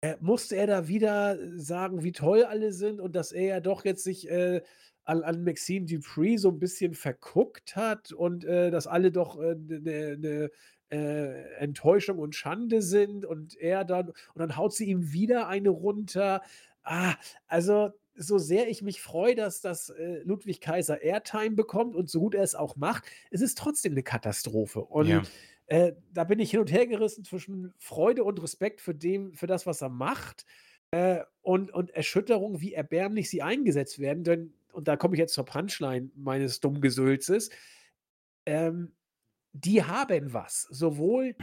äh, 0.00 0.16
musste 0.18 0.56
er 0.56 0.66
da 0.66 0.88
wieder 0.88 1.38
sagen, 1.56 2.02
wie 2.02 2.12
toll 2.12 2.42
alle 2.42 2.72
sind 2.72 3.00
und 3.00 3.14
dass 3.14 3.30
er 3.30 3.44
ja 3.44 3.60
doch 3.60 3.84
jetzt 3.84 4.02
sich 4.02 4.28
äh, 4.28 4.62
an, 5.04 5.22
an 5.22 5.44
Maxime 5.44 5.86
Dupree 5.86 6.38
so 6.38 6.48
ein 6.48 6.58
bisschen 6.58 6.94
verguckt 6.94 7.76
hat 7.76 8.10
und 8.10 8.44
äh, 8.44 8.72
dass 8.72 8.88
alle 8.88 9.12
doch 9.12 9.38
eine 9.38 10.16
ne, 10.18 10.50
äh, 10.92 11.54
Enttäuschung 11.56 12.18
und 12.18 12.34
Schande 12.36 12.82
sind 12.82 13.24
und 13.24 13.56
er 13.56 13.84
dann, 13.84 14.08
und 14.10 14.16
dann 14.36 14.56
haut 14.56 14.74
sie 14.74 14.84
ihm 14.86 15.12
wieder 15.12 15.48
eine 15.48 15.70
runter. 15.70 16.42
Ah, 16.84 17.14
also 17.48 17.90
so 18.14 18.36
sehr 18.38 18.68
ich 18.68 18.82
mich 18.82 19.00
freue, 19.00 19.34
dass 19.34 19.60
das 19.62 19.88
äh, 19.88 20.18
Ludwig 20.24 20.60
Kaiser 20.60 21.00
Airtime 21.02 21.52
bekommt 21.56 21.96
und 21.96 22.10
so 22.10 22.20
gut 22.20 22.34
er 22.34 22.42
es 22.42 22.54
auch 22.54 22.76
macht, 22.76 23.04
es 23.30 23.40
ist 23.40 23.56
trotzdem 23.58 23.92
eine 23.92 24.02
Katastrophe. 24.02 24.80
Und 24.82 25.08
Ja. 25.08 25.22
äh, 25.66 25.94
da 26.12 26.24
bin 26.24 26.38
ich 26.38 26.50
hin 26.50 26.60
und 26.60 26.70
her 26.70 26.86
gerissen 26.86 27.24
zwischen 27.24 27.72
Freude 27.78 28.24
und 28.24 28.42
Respekt 28.42 28.82
für, 28.82 28.94
dem, 28.94 29.32
für 29.34 29.46
das, 29.46 29.64
was 29.66 29.80
er 29.80 29.88
macht 29.88 30.44
äh, 30.90 31.20
und, 31.40 31.72
und 31.72 31.90
Erschütterung, 31.92 32.60
wie 32.60 32.74
erbärmlich 32.74 33.30
sie 33.30 33.40
eingesetzt 33.42 33.98
werden. 33.98 34.24
Denn, 34.24 34.52
und 34.72 34.88
da 34.88 34.96
komme 34.96 35.14
ich 35.14 35.18
jetzt 35.20 35.34
zur 35.34 35.46
Punchline 35.46 36.10
meines 36.14 36.60
Dummgesülzes, 36.60 37.48
ähm, 38.44 38.92
die 39.52 39.84
haben 39.84 40.32
was. 40.32 40.62
Sowohl 40.70 41.36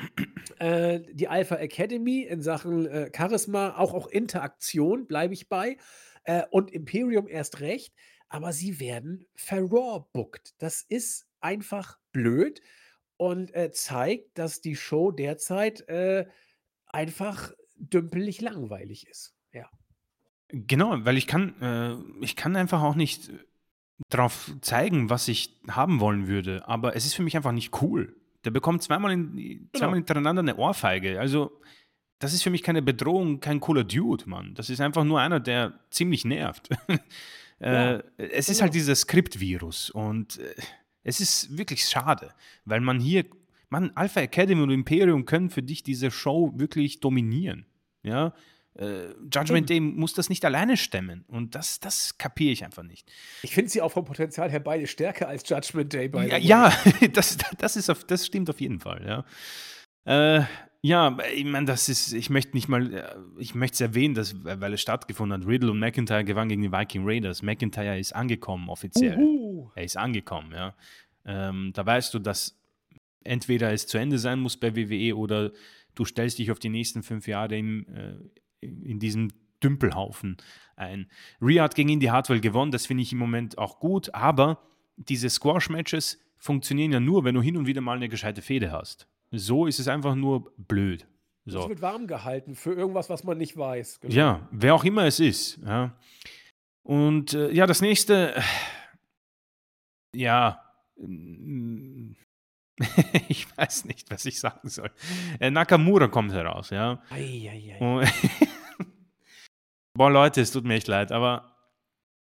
äh, 0.60 1.02
die 1.12 1.28
Alpha 1.28 1.56
Academy 1.56 2.22
in 2.24 2.42
Sachen 2.42 2.86
äh, 2.86 3.12
Charisma, 3.16 3.78
auch, 3.78 3.94
auch 3.94 4.08
Interaktion, 4.08 5.08
bleibe 5.08 5.34
ich 5.34 5.50
bei, 5.50 5.78
äh, 6.24 6.44
und 6.52 6.72
Imperium 6.72 7.28
erst 7.28 7.60
recht, 7.60 7.94
aber 8.28 8.54
sie 8.54 8.80
werden 8.80 9.26
verrawbookt. 9.36 10.54
Das 10.60 10.82
ist 10.82 11.28
einfach 11.40 11.98
blöd 12.12 12.62
und 13.18 13.54
äh, 13.54 13.72
zeigt, 13.72 14.38
dass 14.38 14.62
die 14.62 14.76
Show 14.76 15.12
derzeit 15.12 15.88
äh, 15.90 16.26
einfach 16.86 17.52
dümpelig 17.76 18.42
langweilig 18.42 19.08
ist. 19.08 19.36
Ja. 19.52 19.70
Genau, 20.50 21.06
weil 21.06 21.18
ich 21.18 21.28
kann, 21.28 21.62
äh, 21.62 22.24
ich 22.24 22.36
kann 22.36 22.56
einfach 22.56 22.82
auch 22.82 22.96
nicht 22.96 23.32
drauf 24.10 24.52
zeigen, 24.62 25.10
was 25.10 25.28
ich 25.28 25.60
haben 25.70 26.00
wollen 26.00 26.28
würde, 26.28 26.68
aber 26.68 26.96
es 26.96 27.06
ist 27.06 27.14
für 27.16 27.24
mich 27.24 27.36
einfach 27.36 27.52
nicht 27.52 27.82
cool. 27.82 28.16
Der 28.46 28.52
bekommt 28.52 28.82
zweimal, 28.82 29.12
in, 29.12 29.34
zweimal 29.36 29.70
Genau. 29.74 29.94
hintereinander 29.96 30.40
eine 30.42 30.56
Ohrfeige. 30.56 31.20
Also, 31.20 31.60
das 32.20 32.34
ist 32.34 32.44
für 32.44 32.50
mich 32.50 32.64
keine 32.64 32.82
Bedrohung, 32.82 33.40
kein 33.42 33.60
cooler 33.60 33.84
Dude, 33.84 34.30
Mann. 34.30 34.54
Das 34.56 34.70
ist 34.70 34.80
einfach 34.82 35.04
nur 35.04 35.20
einer, 35.20 35.40
der 35.40 35.80
ziemlich 35.92 36.26
nervt. 36.26 36.70
Ja, 37.62 37.96
äh, 37.96 38.04
es 38.16 38.48
ist 38.48 38.60
genau. 38.60 38.62
halt 38.68 38.74
dieses 38.74 39.02
Skriptvirus 39.02 39.90
und 39.90 40.38
äh, 40.40 40.56
es 41.04 41.20
ist 41.20 41.58
wirklich 41.58 41.84
schade, 41.84 42.34
weil 42.64 42.80
man 42.80 43.02
hier 43.02 43.26
Mann, 43.68 43.92
Alpha 43.96 44.22
Academy 44.22 44.62
und 44.62 44.70
Imperium 44.70 45.26
können 45.26 45.50
für 45.50 45.62
dich 45.62 45.84
diese 45.84 46.10
Show 46.10 46.54
wirklich 46.56 47.02
dominieren. 47.02 47.66
Ja, 48.02 48.34
äh, 48.80 49.10
Judgment 49.34 49.70
Day 49.70 49.82
muss 49.82 50.14
das 50.14 50.30
nicht 50.30 50.46
alleine 50.46 50.78
stemmen. 50.78 51.26
Und 51.28 51.54
das, 51.54 51.80
das 51.80 52.18
kapiere 52.18 52.54
ich 52.54 52.64
einfach 52.64 52.84
nicht. 52.84 53.12
Ich 53.44 53.54
finde 53.54 53.70
sie 53.70 53.82
auch 53.82 53.92
vom 53.92 54.06
Potenzial 54.06 54.50
her 54.50 54.62
beide 54.62 54.88
stärker 54.88 55.28
als 55.28 55.48
Judgment 55.48 55.92
Day. 55.92 56.10
Ja, 56.14 56.38
ja 56.38 56.74
das, 57.14 57.38
das, 57.58 57.76
ist 57.76 57.90
auf, 57.90 58.06
das 58.06 58.26
stimmt 58.26 58.50
auf 58.50 58.62
jeden 58.62 58.80
Fall. 58.80 59.26
Ja, 60.06 60.40
äh, 60.40 60.46
ja 60.82 61.18
ich 61.36 61.44
meine, 61.44 61.66
das 61.66 61.90
ist, 61.90 62.14
ich 62.14 62.30
möchte 62.30 62.56
nicht 62.56 62.70
mal, 62.70 62.94
äh, 62.94 63.16
ich 63.38 63.54
möchte 63.54 63.76
es 63.76 63.82
erwähnen, 63.82 64.16
dass, 64.16 64.34
weil 64.44 64.74
es 64.74 64.82
stattgefunden 64.82 65.42
hat. 65.42 65.48
Riddle 65.48 65.72
und 65.72 65.80
McIntyre 65.80 66.24
gewannen 66.24 66.50
gegen 66.50 66.62
die 66.62 66.72
Viking 66.72 67.04
Raiders. 67.06 67.42
McIntyre 67.42 68.00
ist 68.00 68.16
angekommen 68.16 68.70
offiziell. 68.70 69.18
Uhu. 69.18 69.72
Er 69.76 69.84
ist 69.84 69.98
angekommen, 69.98 70.54
ja. 70.54 70.74
Ähm, 71.26 71.72
da 71.74 71.86
weißt 71.86 72.14
du, 72.14 72.20
dass 72.20 72.58
entweder 73.26 73.74
es 73.74 73.88
zu 73.88 73.98
Ende 73.98 74.18
sein 74.18 74.40
muss 74.40 74.56
bei 74.56 74.74
WWE 74.74 75.18
oder 75.18 75.52
du 75.96 76.06
stellst 76.06 76.40
dich 76.40 76.50
auf 76.50 76.60
die 76.60 76.70
nächsten 76.70 77.04
fünf 77.04 77.28
Jahre 77.28 77.58
im, 77.58 77.86
äh, 77.90 78.14
in 78.62 79.00
diesem 79.00 79.30
Dümpelhaufen 79.64 80.38
ein. 80.76 81.10
Riyadh 81.42 81.76
gegen 81.76 81.90
Indy 81.90 82.08
Hartwell 82.08 82.40
gewonnen, 82.40 82.72
das 82.72 82.86
finde 82.86 83.04
ich 83.04 83.12
im 83.12 83.18
Moment 83.18 83.58
auch 83.58 83.80
gut, 83.80 84.14
aber 84.14 84.62
diese 84.96 85.30
Squash-Matches 85.30 86.20
funktionieren 86.38 86.92
ja 86.92 87.00
nur, 87.00 87.24
wenn 87.24 87.36
du 87.36 87.42
hin 87.42 87.58
und 87.58 87.68
wieder 87.68 87.82
mal 87.82 87.98
eine 87.98 88.10
gescheite 88.10 88.42
Fehde 88.42 88.72
hast. 88.72 89.08
So 89.32 89.68
ist 89.68 89.80
es 89.80 89.88
einfach 89.88 90.16
nur 90.16 90.52
blöd. 90.58 91.08
So. 91.46 91.62
Es 91.62 91.70
wird 91.70 91.82
warm 91.82 92.08
gehalten 92.08 92.56
für 92.56 92.74
irgendwas, 92.74 93.10
was 93.10 93.24
man 93.24 93.38
nicht 93.38 93.58
weiß. 93.58 94.02
Genau. 94.02 94.14
Ja, 94.14 94.48
wer 94.52 94.76
auch 94.76 94.84
immer 94.84 95.06
es 95.06 95.20
ist. 95.20 95.60
Ja. 95.66 95.96
Und 96.84 97.34
äh, 97.34 97.52
ja, 97.52 97.66
das 97.66 97.82
nächste, 97.82 98.36
äh, 98.36 98.42
ja, 100.16 100.64
ich 103.28 103.46
weiß 103.58 103.86
nicht, 103.86 104.10
was 104.10 104.26
ich 104.26 104.40
sagen 104.40 104.70
soll. 104.70 104.92
Äh, 105.40 105.52
Nakamura 105.52 106.08
kommt 106.08 106.32
heraus, 106.32 106.70
ja. 106.70 107.02
Ei, 107.10 107.50
ei, 107.50 107.78
ei. 107.80 108.08
Boah, 109.94 110.10
Leute, 110.10 110.42
es 110.42 110.52
tut 110.52 110.64
mir 110.64 110.76
echt 110.76 110.88
leid, 110.88 111.12
aber 111.12 111.56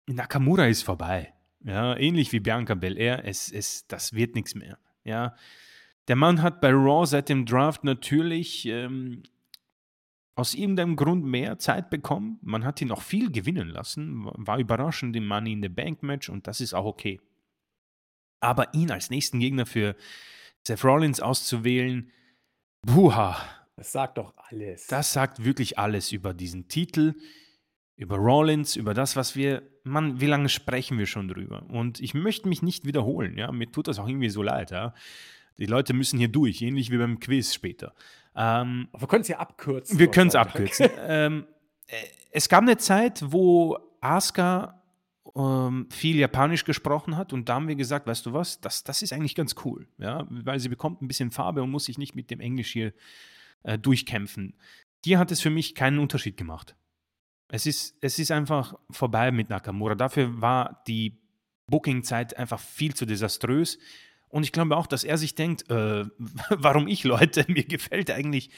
Nakamura 0.06 0.66
ist 0.66 0.82
vorbei. 0.82 1.32
Ja, 1.62 1.96
ähnlich 1.96 2.32
wie 2.32 2.40
Bianca 2.40 2.74
Belair, 2.74 3.24
es, 3.24 3.52
es, 3.52 3.86
das 3.86 4.14
wird 4.14 4.34
nichts 4.34 4.54
mehr. 4.54 4.78
Ja. 5.04 5.36
Der 6.08 6.16
Mann 6.16 6.42
hat 6.42 6.60
bei 6.60 6.70
Raw 6.70 7.06
seit 7.06 7.28
dem 7.28 7.46
Draft 7.46 7.84
natürlich 7.84 8.66
ähm, 8.66 9.22
aus 10.34 10.54
irgendeinem 10.54 10.96
Grund 10.96 11.24
mehr 11.24 11.58
Zeit 11.58 11.90
bekommen. 11.90 12.38
Man 12.42 12.64
hat 12.64 12.80
ihn 12.80 12.90
auch 12.90 13.02
viel 13.02 13.30
gewinnen 13.30 13.68
lassen, 13.68 14.24
war 14.24 14.58
überraschend 14.58 15.14
im 15.14 15.26
Money 15.26 15.52
in 15.52 15.62
the 15.62 15.68
Bank 15.68 16.02
Match 16.02 16.28
und 16.28 16.46
das 16.46 16.60
ist 16.60 16.74
auch 16.74 16.86
okay. 16.86 17.20
Aber 18.40 18.72
ihn 18.72 18.90
als 18.90 19.10
nächsten 19.10 19.38
Gegner 19.38 19.66
für 19.66 19.94
Seth 20.66 20.84
Rollins 20.84 21.20
auszuwählen, 21.20 22.10
buha. 22.82 23.36
Das 23.76 23.92
sagt 23.92 24.18
doch 24.18 24.34
alles. 24.36 24.86
Das 24.88 25.12
sagt 25.12 25.44
wirklich 25.44 25.78
alles 25.78 26.12
über 26.12 26.34
diesen 26.34 26.68
Titel, 26.68 27.14
über 27.96 28.16
Rollins, 28.16 28.76
über 28.76 28.94
das, 28.94 29.16
was 29.16 29.36
wir, 29.36 29.62
Mann, 29.84 30.20
wie 30.20 30.26
lange 30.26 30.48
sprechen 30.48 30.98
wir 30.98 31.06
schon 31.06 31.28
drüber? 31.28 31.62
Und 31.68 32.00
ich 32.00 32.14
möchte 32.14 32.48
mich 32.48 32.62
nicht 32.62 32.84
wiederholen, 32.84 33.38
ja, 33.38 33.50
mir 33.52 33.70
tut 33.70 33.88
das 33.88 33.98
auch 33.98 34.08
irgendwie 34.08 34.28
so 34.28 34.42
leid, 34.42 34.70
ja. 34.70 34.94
Die 35.58 35.66
Leute 35.66 35.92
müssen 35.92 36.18
hier 36.18 36.28
durch, 36.28 36.62
ähnlich 36.62 36.90
wie 36.90 36.96
beim 36.96 37.20
Quiz 37.20 37.52
später. 37.52 37.94
Ähm, 38.34 38.88
wir 38.96 39.08
können 39.08 39.22
es 39.22 39.28
ja 39.28 39.38
abkürzen. 39.38 39.98
Wir 39.98 40.10
können 40.10 40.28
es 40.28 40.34
abkürzen. 40.34 40.88
ähm, 40.98 41.46
äh, 41.86 41.96
es 42.30 42.48
gab 42.48 42.62
eine 42.62 42.78
Zeit, 42.78 43.22
wo 43.26 43.78
Asuka 44.00 44.79
ähm, 45.36 45.86
viel 45.90 46.16
Japanisch 46.16 46.64
gesprochen 46.64 47.16
hat 47.16 47.32
und 47.32 47.48
da 47.48 47.54
haben 47.54 47.68
wir 47.68 47.76
gesagt, 47.76 48.06
weißt 48.06 48.26
du 48.26 48.32
was, 48.32 48.60
das, 48.60 48.84
das 48.84 49.02
ist 49.02 49.12
eigentlich 49.12 49.34
ganz 49.34 49.54
cool, 49.64 49.86
ja, 49.98 50.26
weil 50.28 50.58
sie 50.58 50.68
bekommt 50.68 51.02
ein 51.02 51.08
bisschen 51.08 51.30
Farbe 51.30 51.62
und 51.62 51.70
muss 51.70 51.84
sich 51.84 51.98
nicht 51.98 52.14
mit 52.14 52.30
dem 52.30 52.40
Englisch 52.40 52.72
hier 52.72 52.92
äh, 53.62 53.78
durchkämpfen. 53.78 54.54
Hier 55.04 55.18
hat 55.18 55.30
es 55.30 55.40
für 55.40 55.50
mich 55.50 55.74
keinen 55.74 55.98
Unterschied 55.98 56.36
gemacht. 56.36 56.76
Es 57.48 57.66
ist, 57.66 57.96
es 58.00 58.18
ist 58.18 58.30
einfach 58.30 58.74
vorbei 58.90 59.32
mit 59.32 59.50
Nakamura. 59.50 59.94
Dafür 59.94 60.40
war 60.40 60.82
die 60.86 61.18
Booking-Zeit 61.66 62.36
einfach 62.36 62.60
viel 62.60 62.94
zu 62.94 63.06
desaströs. 63.06 63.78
Und 64.30 64.44
ich 64.44 64.52
glaube 64.52 64.76
auch, 64.76 64.86
dass 64.86 65.02
er 65.02 65.18
sich 65.18 65.34
denkt, 65.34 65.68
äh, 65.70 66.04
warum 66.50 66.86
ich, 66.86 67.04
Leute, 67.04 67.44
mir 67.48 67.64
gefällt 67.64 68.10
eigentlich 68.10 68.50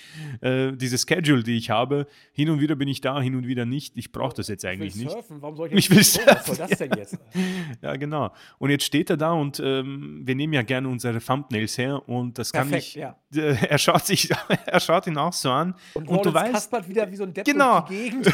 äh, 0.43 0.73
diese 0.73 0.99
Schedule, 0.99 1.43
die 1.43 1.57
ich 1.57 1.70
habe. 1.70 2.07
Hin 2.33 2.51
und 2.51 2.61
wieder 2.61 2.75
bin 2.75 2.89
ich 2.89 3.01
da, 3.01 3.20
hin 3.20 3.35
und 3.35 3.47
wieder 3.47 3.64
nicht. 3.64 3.97
Ich 3.97 4.12
brauche 4.12 4.35
das 4.35 4.49
jetzt 4.49 4.64
eigentlich 4.64 4.95
nicht. 4.97 5.11
Surfen. 5.11 5.41
Warum 5.41 5.57
soll 5.57 5.68
ich, 5.68 5.75
ich 5.79 5.91
will 5.91 6.05
surfen? 6.05 6.29
Was 6.37 6.47
soll 6.47 6.57
das 6.57 6.79
denn 6.79 6.91
jetzt? 6.97 7.18
ja, 7.83 7.97
genau. 7.97 8.33
Und 8.59 8.70
jetzt 8.70 8.85
steht 8.85 9.09
er 9.09 9.16
da 9.16 9.33
und 9.33 9.61
ähm, 9.61 10.20
wir 10.25 10.35
nehmen 10.35 10.53
ja 10.53 10.62
gerne 10.62 10.89
unsere 10.89 11.20
Thumbnails 11.20 11.79
her 11.79 12.07
und 12.07 12.39
das 12.39 12.53
kann 12.53 12.68
Perfekt, 12.68 12.89
ich. 12.89 12.95
Ja. 12.97 13.16
Äh, 13.35 13.57
er 13.66 13.79
schaut 13.79 14.05
sich, 14.05 14.31
er 14.66 14.81
schaut 14.81 15.07
ihn 15.07 15.16
auch 15.16 15.33
so 15.33 15.51
an. 15.51 15.75
Und, 15.95 16.09
und 16.09 16.27
du 16.27 16.35
weißt, 16.35 16.53
kaspert 16.53 16.89
wieder 16.89 17.11
wie 17.11 17.16
so 17.16 17.25
ein 17.25 17.33
Depp 17.33 17.47
genau. 17.47 17.81
durch 17.81 17.91
die 17.91 18.11
Gegend. 18.11 18.33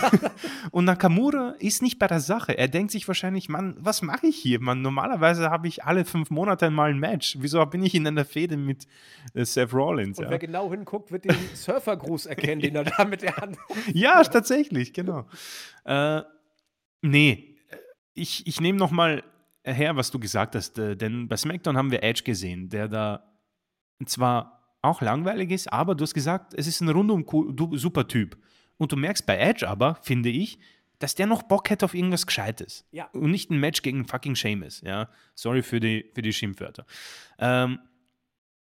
und 0.72 0.86
Nakamura 0.86 1.55
ist 1.61 1.82
nicht 1.82 2.01
bei 2.01 2.09
der 2.09 2.20
Sache. 2.20 2.59
Er 2.59 2.66
denkt 2.66 2.91
sich 2.91 3.07
wahrscheinlich, 3.07 3.49
Mann, 3.49 3.76
was 3.78 4.03
mache 4.03 4.26
ich 4.26 4.36
hier? 4.36 4.61
Man, 4.61 4.82
normalerweise 4.82 5.51
habe 5.51 5.68
ich 5.68 5.84
alle 5.84 6.05
fünf 6.05 6.30
Monate 6.30 6.70
mal 6.70 6.91
ein 6.91 6.99
Match. 6.99 7.28
Wieso 7.39 7.64
bin 7.66 7.83
ich 7.83 7.95
in 7.95 8.07
einer 8.07 8.24
Fehde 8.24 8.57
mit 8.57 8.87
äh, 9.35 9.45
Seth 9.45 9.72
Rollins? 9.72 10.18
Und 10.18 10.24
ja? 10.24 10.31
wer 10.31 10.39
genau 10.39 10.70
hinguckt, 10.70 11.12
wird 11.12 11.24
den 11.24 11.37
Surfergruß 11.55 12.26
erkennen, 12.26 12.61
den 12.61 12.76
er 12.76 12.85
da 12.85 13.05
mit 13.05 13.22
der 13.22 13.37
Hand. 13.37 13.57
ja, 13.93 14.22
tatsächlich, 14.24 14.93
genau. 14.93 15.26
Äh, 15.85 16.22
nee, 17.03 17.57
ich, 18.14 18.47
ich 18.47 18.61
nehme 18.61 18.79
noch 18.79 18.91
mal 18.91 19.22
her, 19.64 19.97
was 19.97 20.11
du 20.11 20.18
gesagt 20.18 20.55
hast, 20.55 20.79
äh, 20.79 20.97
denn 20.97 21.29
bei 21.29 21.37
SmackDown 21.37 21.76
haben 21.76 21.91
wir 21.91 22.03
Edge 22.03 22.22
gesehen, 22.22 22.68
der 22.68 22.89
da 22.89 23.24
zwar 24.07 24.76
auch 24.83 25.03
langweilig 25.03 25.51
ist, 25.51 25.72
aber 25.72 25.95
du 25.95 26.03
hast 26.03 26.14
gesagt, 26.14 26.55
es 26.55 26.66
ist 26.66 26.81
ein 26.81 26.89
rundum 26.89 27.24
super 27.72 28.07
Typ. 28.07 28.37
Und 28.76 28.93
du 28.93 28.97
merkst 28.97 29.26
bei 29.26 29.37
Edge 29.37 29.68
aber, 29.68 29.97
finde 30.03 30.29
ich, 30.29 30.61
dass 30.99 31.14
der 31.14 31.26
noch 31.26 31.42
Bock 31.42 31.70
hätte 31.70 31.84
auf 31.84 31.94
irgendwas 31.94 32.26
Gescheites. 32.26 32.84
Ja. 32.90 33.07
Und 33.12 33.30
nicht 33.30 33.51
ein 33.51 33.61
Match 33.61 33.82
gegen 33.82 34.07
fucking 34.07 34.34
Sheamus. 34.34 34.80
Ja? 34.84 35.09
Sorry 35.34 35.62
für 35.62 35.80
die, 35.80 36.11
für 36.14 36.22
die 36.22 36.32
Schimpfwörter. 36.32 36.86
Ähm, 37.38 37.78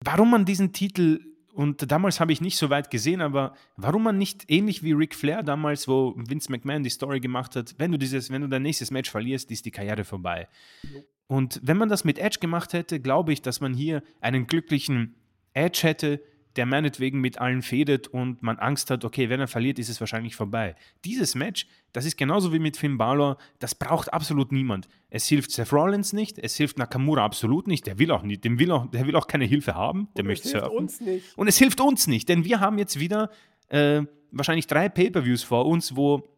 warum 0.00 0.30
man 0.30 0.44
diesen 0.44 0.72
Titel, 0.72 1.20
und 1.52 1.90
damals 1.90 2.20
habe 2.20 2.32
ich 2.32 2.40
nicht 2.40 2.56
so 2.56 2.70
weit 2.70 2.90
gesehen, 2.90 3.20
aber 3.20 3.54
warum 3.76 4.04
man 4.04 4.18
nicht 4.18 4.44
ähnlich 4.48 4.82
wie 4.82 4.92
Ric 4.92 5.14
Flair 5.14 5.42
damals, 5.42 5.88
wo 5.88 6.14
Vince 6.16 6.50
McMahon 6.50 6.82
die 6.82 6.90
Story 6.90 7.20
gemacht 7.20 7.56
hat, 7.56 7.74
wenn 7.78 7.92
du 7.92 7.98
dieses, 7.98 8.30
wenn 8.30 8.42
du 8.42 8.48
dein 8.48 8.62
nächstes 8.62 8.90
Match 8.90 9.10
verlierst, 9.10 9.50
ist 9.50 9.64
die 9.64 9.70
Karriere 9.70 10.04
vorbei. 10.04 10.48
Jo. 10.82 11.04
Und 11.26 11.60
wenn 11.62 11.78
man 11.78 11.88
das 11.88 12.04
mit 12.04 12.18
Edge 12.18 12.38
gemacht 12.40 12.72
hätte, 12.72 13.00
glaube 13.00 13.32
ich, 13.32 13.40
dass 13.40 13.60
man 13.60 13.74
hier 13.74 14.02
einen 14.20 14.46
glücklichen 14.46 15.14
Edge 15.54 15.80
hätte, 15.82 16.20
der 16.56 16.66
meinetwegen 16.66 17.20
mit 17.20 17.38
allen 17.38 17.62
fädet 17.62 18.08
und 18.08 18.42
man 18.42 18.58
Angst 18.58 18.90
hat, 18.90 19.04
okay, 19.04 19.28
wenn 19.30 19.40
er 19.40 19.48
verliert, 19.48 19.78
ist 19.78 19.88
es 19.88 20.00
wahrscheinlich 20.00 20.36
vorbei. 20.36 20.74
Dieses 21.04 21.34
Match, 21.34 21.66
das 21.92 22.04
ist 22.04 22.16
genauso 22.16 22.52
wie 22.52 22.58
mit 22.58 22.76
Finn 22.76 22.98
Balor, 22.98 23.38
das 23.58 23.74
braucht 23.74 24.12
absolut 24.12 24.52
niemand. 24.52 24.88
Es 25.08 25.26
hilft 25.26 25.50
Seth 25.50 25.72
Rollins 25.72 26.12
nicht, 26.12 26.38
es 26.38 26.56
hilft 26.56 26.78
Nakamura 26.78 27.24
absolut 27.24 27.66
nicht, 27.66 27.86
der 27.86 27.98
will 27.98 28.10
auch 28.10 28.22
nicht, 28.22 28.44
dem 28.44 28.58
will 28.58 28.70
auch, 28.70 28.90
der 28.90 29.06
will 29.06 29.16
auch 29.16 29.26
keine 29.26 29.44
Hilfe 29.44 29.74
haben, 29.74 30.08
der 30.16 30.24
und 30.24 30.28
möchte 30.28 30.46
es 30.46 30.52
hilft 30.52 30.66
surfen. 30.66 30.84
uns 30.84 31.00
nicht. 31.00 31.38
Und 31.38 31.48
es 31.48 31.58
hilft 31.58 31.80
uns 31.80 32.06
nicht, 32.06 32.28
denn 32.28 32.44
wir 32.44 32.60
haben 32.60 32.78
jetzt 32.78 33.00
wieder 33.00 33.30
äh, 33.68 34.02
wahrscheinlich 34.30 34.66
drei 34.66 34.88
Pay-Per-Views 34.88 35.42
vor 35.42 35.66
uns, 35.66 35.96
wo 35.96 36.28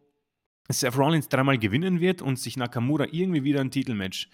Seth 0.69 0.97
Rollins 0.97 1.29
dreimal 1.29 1.57
gewinnen 1.57 1.99
wird 1.99 2.21
und 2.21 2.39
sich 2.39 2.57
Nakamura 2.57 3.07
irgendwie 3.11 3.43
wieder 3.43 3.61
ein 3.61 3.71
Titelmatch 3.71 4.29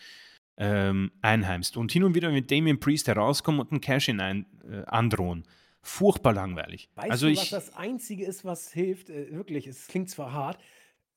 ähm, 0.58 1.12
einheimst 1.22 1.76
und 1.76 1.92
hin 1.92 2.04
und 2.04 2.14
wieder 2.14 2.32
mit 2.32 2.52
Damien 2.52 2.80
Priest 2.80 3.08
herauskommen 3.08 3.60
und 3.62 3.72
einen 3.72 3.82
Cash-In 3.82 4.20
ein, 4.20 4.46
äh, 4.70 4.84
androhen 4.86 5.44
furchtbar 5.82 6.34
langweilig. 6.34 6.90
Weißt 6.96 7.12
also 7.12 7.30
du, 7.30 7.36
was 7.36 7.50
das 7.50 7.76
Einzige 7.76 8.26
ist, 8.26 8.46
was 8.46 8.72
hilft? 8.72 9.10
Äh, 9.10 9.32
wirklich, 9.32 9.68
es 9.68 9.88
klingt 9.88 10.10
zwar 10.10 10.34
hart, 10.34 10.60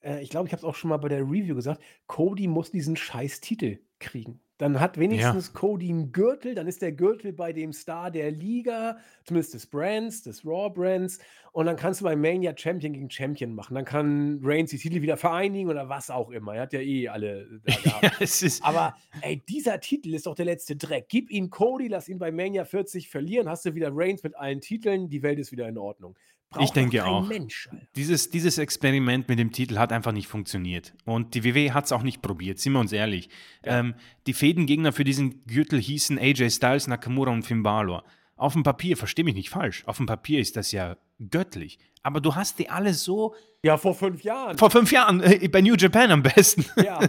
äh, 0.04 0.22
ich 0.22 0.30
glaube, 0.30 0.46
ich 0.46 0.52
habe 0.52 0.60
es 0.60 0.64
auch 0.64 0.74
schon 0.74 0.90
mal 0.90 0.98
bei 0.98 1.08
der 1.08 1.22
Review 1.22 1.54
gesagt, 1.54 1.82
Cody 2.06 2.46
muss 2.46 2.70
diesen 2.70 2.96
scheiß 2.96 3.40
Titel 3.40 3.78
kriegen. 3.98 4.40
Dann 4.58 4.78
hat 4.78 4.98
wenigstens 4.98 5.48
ja. 5.48 5.52
Cody 5.52 5.88
einen 5.88 6.12
Gürtel, 6.12 6.54
dann 6.54 6.68
ist 6.68 6.80
der 6.80 6.92
Gürtel 6.92 7.32
bei 7.32 7.52
dem 7.52 7.72
Star 7.72 8.12
der 8.12 8.30
Liga, 8.30 8.98
zumindest 9.24 9.54
des 9.54 9.66
Brands, 9.66 10.22
des 10.22 10.46
Raw 10.46 10.70
Brands. 10.72 11.18
Und 11.50 11.66
dann 11.66 11.74
kannst 11.74 12.00
du 12.00 12.04
bei 12.04 12.14
Mania 12.14 12.56
Champion 12.56 12.92
gegen 12.92 13.10
Champion 13.10 13.52
machen. 13.52 13.74
Dann 13.74 13.84
kann 13.84 14.38
Reigns 14.44 14.70
die 14.70 14.78
Titel 14.78 15.02
wieder 15.02 15.16
vereinigen 15.16 15.68
oder 15.68 15.88
was 15.88 16.08
auch 16.08 16.30
immer. 16.30 16.54
Er 16.54 16.62
hat 16.62 16.72
ja 16.72 16.80
eh 16.80 17.08
alle 17.08 17.60
gehabt. 17.64 18.20
ja, 18.40 18.48
Aber 18.62 18.96
ey, 19.22 19.42
dieser 19.48 19.80
Titel 19.80 20.14
ist 20.14 20.26
doch 20.26 20.36
der 20.36 20.44
letzte 20.44 20.76
Dreck. 20.76 21.06
Gib 21.08 21.30
ihn 21.30 21.50
Cody, 21.50 21.88
lass 21.88 22.08
ihn 22.08 22.18
bei 22.18 22.30
Mania 22.30 22.64
40 22.64 23.08
verlieren, 23.08 23.48
hast 23.48 23.64
du 23.64 23.74
wieder 23.74 23.90
Reigns 23.92 24.22
mit 24.22 24.36
allen 24.36 24.60
Titeln, 24.60 25.08
die 25.08 25.22
Welt 25.24 25.40
ist 25.40 25.50
wieder 25.50 25.68
in 25.68 25.78
Ordnung. 25.78 26.16
Braucht 26.50 26.64
ich 26.64 26.70
denke 26.70 27.04
auch. 27.04 27.26
Mensch, 27.26 27.68
dieses, 27.96 28.30
dieses 28.30 28.58
Experiment 28.58 29.28
mit 29.28 29.38
dem 29.38 29.50
Titel 29.50 29.76
hat 29.78 29.92
einfach 29.92 30.12
nicht 30.12 30.28
funktioniert. 30.28 30.94
Und 31.04 31.34
die 31.34 31.44
WWE 31.44 31.74
hat 31.74 31.86
es 31.86 31.92
auch 31.92 32.02
nicht 32.02 32.22
probiert, 32.22 32.60
sind 32.60 32.74
wir 32.74 32.80
uns 32.80 32.92
ehrlich. 32.92 33.28
Ja. 33.64 33.80
Ähm, 33.80 33.94
die 34.26 34.34
Fädengegner 34.34 34.92
für 34.92 35.04
diesen 35.04 35.44
Gürtel 35.46 35.80
hießen 35.80 36.18
AJ 36.18 36.50
Styles, 36.50 36.86
Nakamura 36.86 37.32
und 37.32 37.42
Finn 37.42 37.62
Balor. 37.62 38.04
Auf 38.36 38.52
dem 38.52 38.62
Papier, 38.62 38.96
verstehe 38.96 39.24
mich 39.24 39.34
nicht 39.34 39.50
falsch, 39.50 39.84
auf 39.86 39.96
dem 39.96 40.06
Papier 40.06 40.40
ist 40.40 40.56
das 40.56 40.72
ja 40.72 40.96
göttlich. 41.30 41.78
Aber 42.02 42.20
du 42.20 42.34
hast 42.34 42.58
die 42.58 42.68
alle 42.68 42.94
so. 42.94 43.34
Ja, 43.62 43.76
vor 43.78 43.94
fünf 43.94 44.22
Jahren. 44.22 44.58
Vor 44.58 44.70
fünf 44.70 44.92
Jahren, 44.92 45.20
äh, 45.20 45.48
bei 45.48 45.60
New 45.62 45.74
Japan 45.74 46.10
am 46.10 46.22
besten. 46.22 46.64
Ja. 46.82 47.00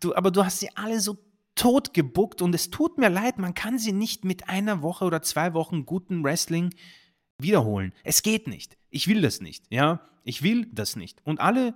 Du, 0.00 0.12
aber 0.16 0.32
du 0.32 0.44
hast 0.44 0.58
sie 0.58 0.68
alle 0.74 0.98
so 0.98 1.16
totgebuckt 1.54 2.42
und 2.42 2.54
es 2.56 2.70
tut 2.70 2.98
mir 2.98 3.08
leid, 3.08 3.38
man 3.38 3.54
kann 3.54 3.78
sie 3.78 3.92
nicht 3.92 4.24
mit 4.24 4.48
einer 4.48 4.82
Woche 4.82 5.04
oder 5.04 5.22
zwei 5.22 5.54
Wochen 5.54 5.86
guten 5.86 6.24
Wrestling 6.24 6.74
wiederholen. 7.42 7.92
Es 8.04 8.22
geht 8.22 8.46
nicht. 8.46 8.76
Ich 8.90 9.08
will 9.08 9.22
das 9.22 9.40
nicht, 9.40 9.64
ja. 9.70 10.00
Ich 10.24 10.42
will 10.42 10.66
das 10.72 10.96
nicht. 10.96 11.20
Und 11.24 11.40
alle, 11.40 11.74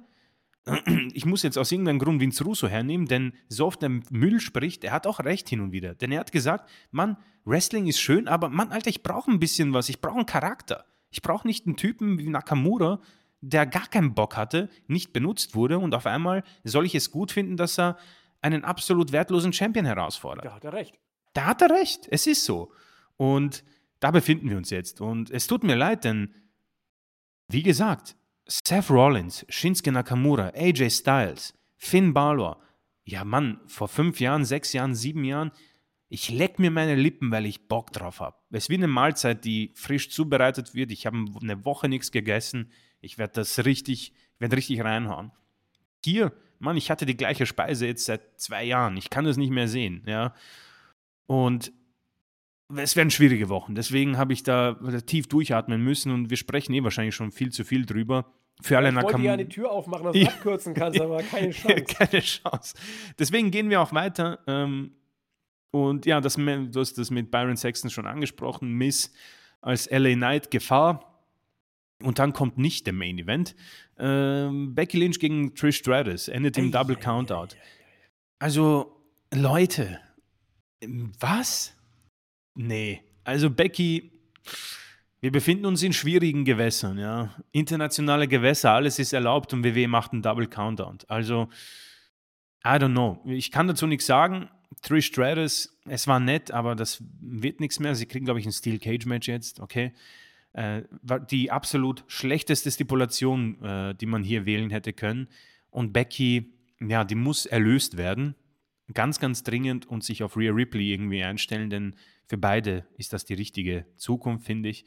ich 1.12 1.26
muss 1.26 1.43
jetzt 1.43 1.59
aus 1.59 1.72
irgendeinem 1.72 1.98
Grund 1.98 2.20
Vince 2.20 2.44
Russo 2.44 2.68
hernehmen, 2.68 3.06
denn 3.06 3.32
so 3.48 3.66
oft 3.66 3.82
der 3.82 3.90
Müll 4.10 4.40
spricht, 4.40 4.84
er 4.84 4.93
hat 4.93 5.06
auch 5.06 5.20
recht 5.20 5.48
hin 5.48 5.60
und 5.60 5.72
wieder. 5.72 5.94
Denn 5.94 6.12
er 6.12 6.20
hat 6.20 6.32
gesagt, 6.32 6.68
Mann, 6.90 7.16
Wrestling 7.44 7.86
ist 7.86 8.01
schön, 8.01 8.28
aber 8.28 8.48
Mann, 8.48 8.72
Alter, 8.72 8.90
ich 8.90 9.02
brauche 9.02 9.30
ein 9.30 9.38
bisschen 9.38 9.72
was. 9.72 9.88
Ich 9.88 10.01
brauche 10.01 10.16
einen 10.16 10.26
Charakter. 10.26 10.84
Ich 11.10 11.22
brauche 11.22 11.47
nicht 11.47 11.66
einen 11.66 11.76
Typen 11.76 12.18
wie 12.18 12.28
Nakamura, 12.28 13.01
der 13.40 13.66
gar 13.66 13.86
keinen 13.86 14.14
Bock 14.14 14.36
hatte, 14.36 14.68
nicht 14.88 15.12
benutzt 15.12 15.55
wurde 15.55 15.78
und 15.78 15.94
auf 15.94 16.06
einmal 16.06 16.43
soll 16.64 16.86
ich 16.86 16.94
es 16.94 17.10
gut 17.10 17.32
finden, 17.32 17.56
dass 17.56 17.78
er 17.78 17.97
einen 18.43 18.64
absolut 18.64 19.12
wertlosen 19.12 19.52
Champion 19.52 19.86
herausfordert. 19.86 20.44
Da 20.44 20.55
hat 20.55 20.64
er 20.64 20.72
recht. 20.72 20.98
Da 21.32 21.44
hat 21.47 21.62
er 21.62 21.70
recht. 21.70 22.06
Es 22.10 22.26
ist 22.26 22.44
so. 22.44 22.72
Und 23.16 23.64
da 24.01 24.10
befinden 24.10 24.51
wir 24.51 24.56
uns 24.56 24.70
jetzt. 24.70 25.01
Und 25.01 25.31
es 25.31 25.47
tut 25.47 25.64
mir 25.64 25.77
leid, 25.77 26.05
denn, 26.05 26.35
wie 27.48 27.62
gesagt, 27.62 28.16
Seth 28.47 28.90
Rollins, 28.90 29.44
Shinsuke 29.48 29.93
Nakamura, 29.93 30.52
AJ 30.55 30.90
Styles, 30.90 31.55
Finn 31.77 32.12
Balor, 32.14 32.60
ja 33.05 33.24
Mann, 33.24 33.60
vor 33.66 33.89
fünf 33.89 34.20
Jahren, 34.20 34.44
sechs 34.44 34.73
Jahren, 34.73 34.94
sieben 34.94 35.24
Jahren, 35.24 35.52
ich 36.09 36.31
leck 36.31 36.59
mir 36.59 36.70
meine 36.70 36.94
Lippen, 36.94 37.31
weil 37.32 37.47
ich 37.47 37.66
Bock 37.66 37.93
drauf 37.93 38.20
habe. 38.20 38.36
Es 38.51 38.64
ist 38.64 38.70
wie 38.70 38.74
eine 38.74 38.86
Mahlzeit, 38.86 39.44
die 39.44 39.73
frisch 39.74 40.10
zubereitet 40.10 40.74
wird. 40.74 40.93
Ich 40.93 41.06
habe 41.06 41.24
eine 41.40 41.64
Woche 41.64 41.89
nichts 41.89 42.12
gegessen. 42.12 42.70
Ich 43.01 43.18
werde 43.18 43.35
das 43.35 43.64
richtig, 43.64 44.12
werde 44.39 44.56
richtig 44.56 44.82
reinhauen. 44.85 45.32
Hier, 46.05 46.32
Mann, 46.60 46.77
ich 46.77 46.90
hatte 46.90 47.06
die 47.06 47.16
gleiche 47.16 47.44
Speise 47.44 47.86
jetzt 47.86 48.05
seit 48.05 48.39
zwei 48.39 48.62
Jahren. 48.62 48.97
Ich 48.97 49.10
kann 49.10 49.24
das 49.24 49.36
nicht 49.36 49.51
mehr 49.51 49.66
sehen, 49.66 50.05
ja. 50.06 50.35
Und 51.27 51.73
es 52.74 52.97
werden 52.97 53.10
schwierige 53.10 53.48
Wochen. 53.48 53.74
Deswegen 53.74 54.18
habe 54.18 54.32
ich 54.32 54.43
da 54.43 54.74
tief 55.06 55.28
durchatmen 55.28 55.82
müssen 55.82 56.12
und 56.12 56.30
wir 56.30 56.36
sprechen 56.36 56.74
eh 56.74 56.82
wahrscheinlich 56.82 57.14
schon 57.14 57.30
viel 57.30 57.52
zu 57.52 57.64
viel 57.64 57.86
drüber. 57.86 58.32
Für 58.62 58.78
alle 58.78 58.88
ich 58.88 58.94
wollte 58.97 59.22
ja 59.22 59.36
die 59.36 59.48
Tür 59.48 59.70
aufmachen, 59.70 60.05
dass 60.05 60.12
du 60.14 60.18
ja. 60.20 60.28
abkürzen 60.28 60.74
kannst, 60.74 61.01
aber 61.01 61.22
keine 61.22 61.51
Chance. 61.51 61.84
keine 61.84 62.22
Chance. 62.22 62.74
Deswegen 63.18 63.51
gehen 63.51 63.70
wir 63.70 63.80
auch 63.80 63.93
weiter. 63.93 64.40
Ähm, 64.47 64.93
und 65.70 66.06
ja, 66.06 66.20
das, 66.20 66.36
du 66.36 66.70
hast 66.74 66.94
das 66.94 67.10
mit 67.10 67.30
Byron 67.30 67.56
Sexton 67.56 67.90
schon 67.90 68.06
angesprochen. 68.06 68.72
Miss 68.72 69.12
als 69.60 69.90
LA 69.90 70.14
Knight 70.14 70.51
Gefahr. 70.51 71.12
Und 72.02 72.18
dann 72.18 72.32
kommt 72.32 72.59
nicht 72.59 72.86
der 72.86 72.93
Main 72.93 73.18
Event. 73.18 73.55
Ähm, 73.98 74.74
Becky 74.74 74.98
Lynch 74.98 75.18
gegen 75.18 75.55
Trish 75.55 75.76
Stratus 75.76 76.28
endet 76.28 76.59
im 76.59 76.70
Double 76.70 76.97
Countout. 76.97 77.56
Also, 78.38 79.01
Leute, 79.32 79.98
was? 81.18 81.75
Nee. 82.56 83.02
Also 83.24 83.50
Becky, 83.50 84.10
wir 85.20 85.30
befinden 85.30 85.66
uns 85.66 85.82
in 85.82 85.92
schwierigen 85.92 86.44
Gewässern, 86.44 86.98
ja. 86.98 87.34
Internationale 87.52 88.28
Gewässer, 88.28 88.72
alles 88.72 88.98
ist 88.98 89.12
erlaubt 89.12 89.52
und 89.52 89.64
WWE 89.64 89.88
macht 89.88 90.12
einen 90.12 90.22
Double 90.22 90.46
Countdown. 90.46 90.98
Also, 91.08 91.48
I 92.64 92.70
don't 92.70 92.92
know. 92.92 93.22
Ich 93.26 93.50
kann 93.50 93.68
dazu 93.68 93.86
nichts 93.86 94.06
sagen. 94.06 94.48
Trish 94.82 95.06
Stratus, 95.06 95.78
es 95.86 96.06
war 96.06 96.20
nett, 96.20 96.50
aber 96.50 96.74
das 96.74 97.02
wird 97.20 97.60
nichts 97.60 97.78
mehr. 97.78 97.94
Sie 97.94 98.06
kriegen, 98.06 98.24
glaube 98.24 98.40
ich, 98.40 98.46
ein 98.46 98.52
Steel 98.52 98.78
Cage 98.78 99.06
Match 99.06 99.28
jetzt, 99.28 99.60
okay. 99.60 99.92
Äh, 100.52 100.82
die 101.30 101.50
absolut 101.50 102.04
schlechteste 102.08 102.70
Stipulation, 102.70 103.62
äh, 103.62 103.94
die 103.94 104.06
man 104.06 104.24
hier 104.24 104.46
wählen 104.46 104.70
hätte 104.70 104.92
können. 104.92 105.28
Und 105.70 105.92
Becky, 105.92 106.52
ja, 106.80 107.04
die 107.04 107.14
muss 107.14 107.46
erlöst 107.46 107.96
werden. 107.96 108.34
Ganz, 108.92 109.18
ganz 109.18 109.42
dringend 109.42 109.86
und 109.86 110.04
sich 110.04 110.22
auf 110.22 110.36
Rhea 110.36 110.52
Ripley 110.52 110.92
irgendwie 110.92 111.22
einstellen, 111.24 111.70
denn 111.70 111.96
für 112.26 112.38
beide 112.38 112.86
ist 112.96 113.12
das 113.12 113.24
die 113.24 113.34
richtige 113.34 113.86
Zukunft, 113.96 114.46
finde 114.46 114.68
ich. 114.68 114.84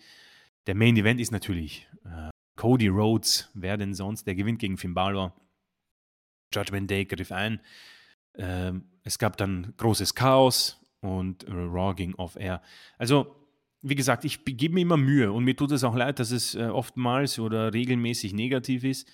Der 0.67 0.75
Main 0.75 0.97
Event 0.97 1.19
ist 1.19 1.31
natürlich 1.31 1.87
äh, 2.05 2.29
Cody 2.55 2.89
Rhodes, 2.89 3.49
wer 3.53 3.77
denn 3.77 3.93
sonst? 3.93 4.27
Der 4.27 4.35
gewinnt 4.35 4.59
gegen 4.59 4.77
Finn 4.77 4.93
Balor. 4.93 5.33
Judgment 6.53 6.89
Day 6.89 7.05
griff 7.05 7.31
ein. 7.31 7.61
Ähm, 8.35 8.83
es 9.03 9.17
gab 9.17 9.37
dann 9.37 9.73
großes 9.77 10.15
Chaos 10.15 10.79
und 11.01 11.43
äh, 11.45 11.51
Raw 11.51 11.93
ging 11.93 12.15
off-air. 12.15 12.61
Also, 12.97 13.35
wie 13.81 13.95
gesagt, 13.95 14.25
ich 14.25 14.43
gebe 14.43 14.73
mir 14.73 14.81
immer 14.81 14.97
Mühe 14.97 15.31
und 15.31 15.45
mir 15.45 15.55
tut 15.55 15.71
es 15.71 15.83
auch 15.83 15.95
leid, 15.95 16.19
dass 16.19 16.31
es 16.31 16.55
äh, 16.55 16.65
oftmals 16.65 17.39
oder 17.39 17.73
regelmäßig 17.73 18.33
negativ 18.33 18.83
ist. 18.83 19.07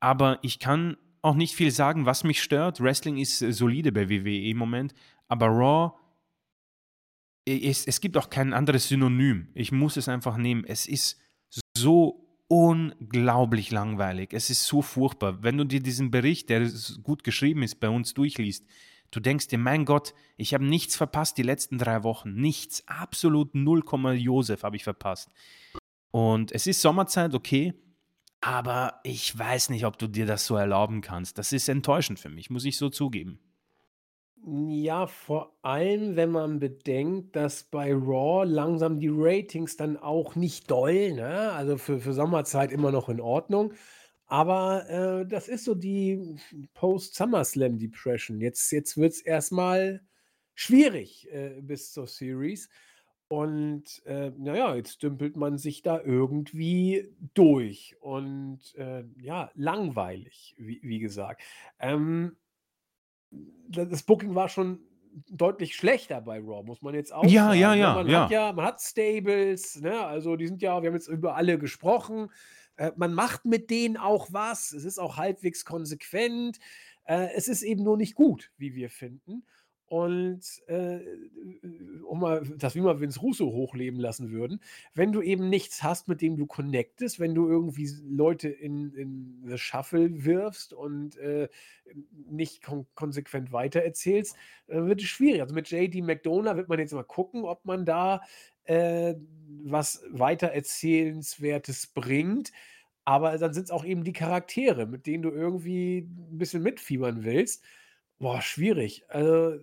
Aber 0.00 0.38
ich 0.42 0.58
kann 0.58 0.96
auch 1.20 1.34
nicht 1.34 1.54
viel 1.54 1.70
sagen, 1.70 2.06
was 2.06 2.24
mich 2.24 2.42
stört. 2.42 2.80
Wrestling 2.80 3.18
ist 3.18 3.42
äh, 3.42 3.52
solide 3.52 3.92
bei 3.92 4.08
WWE 4.08 4.48
im 4.48 4.56
Moment, 4.56 4.94
aber 5.28 5.48
Raw 5.48 5.92
es, 7.46 7.86
es 7.86 8.00
gibt 8.00 8.16
auch 8.16 8.28
kein 8.28 8.52
anderes 8.52 8.88
Synonym. 8.88 9.48
Ich 9.54 9.72
muss 9.72 9.96
es 9.96 10.08
einfach 10.08 10.36
nehmen. 10.36 10.64
Es 10.64 10.86
ist 10.86 11.18
so 11.76 12.26
unglaublich 12.48 13.70
langweilig. 13.70 14.32
Es 14.32 14.50
ist 14.50 14.64
so 14.64 14.82
furchtbar. 14.82 15.42
Wenn 15.42 15.56
du 15.56 15.64
dir 15.64 15.80
diesen 15.80 16.10
Bericht, 16.10 16.50
der 16.50 16.70
gut 17.02 17.24
geschrieben 17.24 17.62
ist, 17.62 17.80
bei 17.80 17.88
uns 17.88 18.14
durchliest, 18.14 18.66
du 19.10 19.20
denkst 19.20 19.48
dir, 19.48 19.58
mein 19.58 19.84
Gott, 19.84 20.14
ich 20.36 20.54
habe 20.54 20.64
nichts 20.64 20.96
verpasst 20.96 21.38
die 21.38 21.42
letzten 21.42 21.78
drei 21.78 22.02
Wochen. 22.02 22.34
Nichts. 22.34 22.86
Absolut 22.86 23.54
0, 23.54 23.82
Josef 24.16 24.62
habe 24.62 24.76
ich 24.76 24.84
verpasst. 24.84 25.30
Und 26.10 26.52
es 26.52 26.66
ist 26.66 26.80
Sommerzeit, 26.80 27.34
okay. 27.34 27.74
Aber 28.40 29.00
ich 29.02 29.36
weiß 29.36 29.70
nicht, 29.70 29.86
ob 29.86 29.98
du 29.98 30.06
dir 30.06 30.26
das 30.26 30.46
so 30.46 30.56
erlauben 30.56 31.00
kannst. 31.00 31.38
Das 31.38 31.52
ist 31.52 31.68
enttäuschend 31.68 32.20
für 32.20 32.28
mich, 32.28 32.50
muss 32.50 32.64
ich 32.64 32.76
so 32.76 32.90
zugeben. 32.90 33.40
Ja, 34.48 35.08
vor 35.08 35.56
allem, 35.62 36.14
wenn 36.14 36.30
man 36.30 36.60
bedenkt, 36.60 37.34
dass 37.34 37.64
bei 37.64 37.92
Raw 37.92 38.44
langsam 38.48 39.00
die 39.00 39.10
Ratings 39.10 39.76
dann 39.76 39.96
auch 39.96 40.36
nicht 40.36 40.70
doll, 40.70 41.14
ne? 41.14 41.50
Also 41.52 41.76
für, 41.78 41.98
für 41.98 42.12
Sommerzeit 42.12 42.70
immer 42.70 42.92
noch 42.92 43.08
in 43.08 43.20
Ordnung. 43.20 43.72
Aber 44.26 44.88
äh, 44.88 45.26
das 45.26 45.48
ist 45.48 45.64
so 45.64 45.74
die 45.74 46.36
Post-SummerSlam-Depression. 46.74 48.40
Jetzt, 48.40 48.70
jetzt 48.70 48.96
wird 48.96 49.14
es 49.14 49.20
erstmal 49.20 50.02
schwierig 50.54 51.28
äh, 51.32 51.60
bis 51.60 51.92
zur 51.92 52.06
Series. 52.06 52.68
Und 53.28 54.02
äh, 54.06 54.30
naja, 54.38 54.76
jetzt 54.76 55.02
dümpelt 55.02 55.36
man 55.36 55.58
sich 55.58 55.82
da 55.82 56.00
irgendwie 56.00 57.12
durch. 57.34 57.96
Und 58.00 58.76
äh, 58.76 59.04
ja, 59.20 59.50
langweilig, 59.54 60.54
wie, 60.56 60.80
wie 60.84 61.00
gesagt. 61.00 61.42
Ähm, 61.80 62.36
das 63.68 64.02
Booking 64.02 64.34
war 64.34 64.48
schon 64.48 64.80
deutlich 65.30 65.74
schlechter 65.74 66.20
bei 66.20 66.38
Raw, 66.38 66.62
muss 66.64 66.82
man 66.82 66.94
jetzt 66.94 67.12
auch 67.12 67.24
Ja, 67.24 67.48
sagen. 67.48 67.60
ja, 67.60 67.74
Ne? 67.74 67.80
ja, 67.80 67.94
Man 67.94 68.06
ja. 68.08 68.24
hat 68.24 68.30
ja, 68.30 68.52
man 68.52 68.64
hat 68.66 68.80
Stables, 68.80 69.80
ne? 69.80 70.00
Also 70.04 70.36
die 70.36 70.46
sind 70.46 70.60
ja, 70.62 70.82
wir 70.82 70.88
haben 70.88 70.94
jetzt 70.94 71.08
über 71.08 71.36
alle 71.36 71.58
gesprochen. 71.58 72.30
Äh, 72.76 72.92
man 72.96 73.14
macht 73.14 73.44
mit 73.46 73.70
denen 73.70 73.96
auch 73.96 74.28
was. 74.32 74.72
Es 74.72 74.84
ist 74.84 74.98
auch 74.98 75.16
halbwegs 75.16 75.64
konsequent. 75.64 76.58
Äh, 77.04 77.28
es 77.34 77.48
ist 77.48 77.62
eben 77.62 77.82
nur 77.82 77.96
nicht 77.96 78.14
gut, 78.14 78.52
wie 78.58 78.74
wir 78.74 78.90
finden. 78.90 79.44
Und 79.88 80.42
äh, 80.66 80.98
um 82.04 82.20
mal 82.20 82.42
das 82.56 82.74
wie 82.74 82.80
mal 82.80 83.00
Vince 83.00 83.20
Russo 83.20 83.46
hochleben 83.46 84.00
lassen 84.00 84.32
würden, 84.32 84.60
wenn 84.94 85.12
du 85.12 85.22
eben 85.22 85.48
nichts 85.48 85.82
hast, 85.84 86.08
mit 86.08 86.20
dem 86.20 86.36
du 86.36 86.46
connectest, 86.46 87.20
wenn 87.20 87.34
du 87.34 87.48
irgendwie 87.48 87.88
Leute 88.08 88.48
in, 88.48 88.92
in 88.94 89.44
das 89.48 89.60
Shuffle 89.60 90.24
wirfst 90.24 90.72
und 90.72 91.16
äh, 91.18 91.48
nicht 92.28 92.64
kon 92.64 92.86
konsequent 92.96 93.52
weitererzählst, 93.52 94.36
äh, 94.66 94.82
wird 94.82 95.00
es 95.00 95.06
schwierig. 95.06 95.40
Also 95.40 95.54
mit 95.54 95.70
JD 95.70 96.02
McDonough 96.02 96.56
wird 96.56 96.68
man 96.68 96.80
jetzt 96.80 96.92
mal 96.92 97.04
gucken, 97.04 97.44
ob 97.44 97.64
man 97.64 97.84
da 97.84 98.22
äh, 98.64 99.14
was 99.62 100.02
weitererzählenswertes 100.10 101.88
bringt. 101.88 102.50
Aber 103.04 103.38
dann 103.38 103.54
sind 103.54 103.64
es 103.64 103.70
auch 103.70 103.84
eben 103.84 104.02
die 104.02 104.12
Charaktere, 104.12 104.86
mit 104.86 105.06
denen 105.06 105.22
du 105.22 105.30
irgendwie 105.30 105.98
ein 105.98 106.38
bisschen 106.38 106.62
mitfiebern 106.64 107.22
willst. 107.24 107.62
Boah, 108.20 108.40
schwierig. 108.40 109.04
Also, 109.08 109.58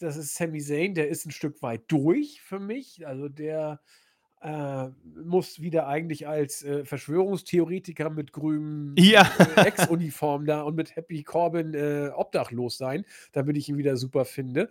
das 0.00 0.16
ist 0.16 0.34
Sami 0.34 0.60
Zayn, 0.60 0.94
der 0.94 1.08
ist 1.08 1.24
ein 1.26 1.30
Stück 1.30 1.62
weit 1.62 1.82
durch 1.88 2.40
für 2.42 2.58
mich. 2.58 3.06
Also, 3.06 3.28
der, 3.28 3.80
äh, 4.42 4.88
muss 5.22 5.60
wieder 5.60 5.86
eigentlich 5.86 6.26
als, 6.28 6.62
äh, 6.64 6.84
Verschwörungstheoretiker 6.84 8.10
mit 8.10 8.32
grünem, 8.32 8.98
Ja. 8.98 9.22
äh, 9.38 9.56
Ex-Uniform 9.68 10.46
da 10.46 10.62
und 10.62 10.74
mit 10.76 10.96
Happy 10.96 11.22
Corbin, 11.24 11.74
äh, 11.74 12.10
obdachlos 12.14 12.78
sein, 12.78 13.04
damit 13.32 13.56
ich 13.56 13.68
ihn 13.68 13.78
wieder 13.78 13.96
super 13.96 14.24
finde. 14.24 14.70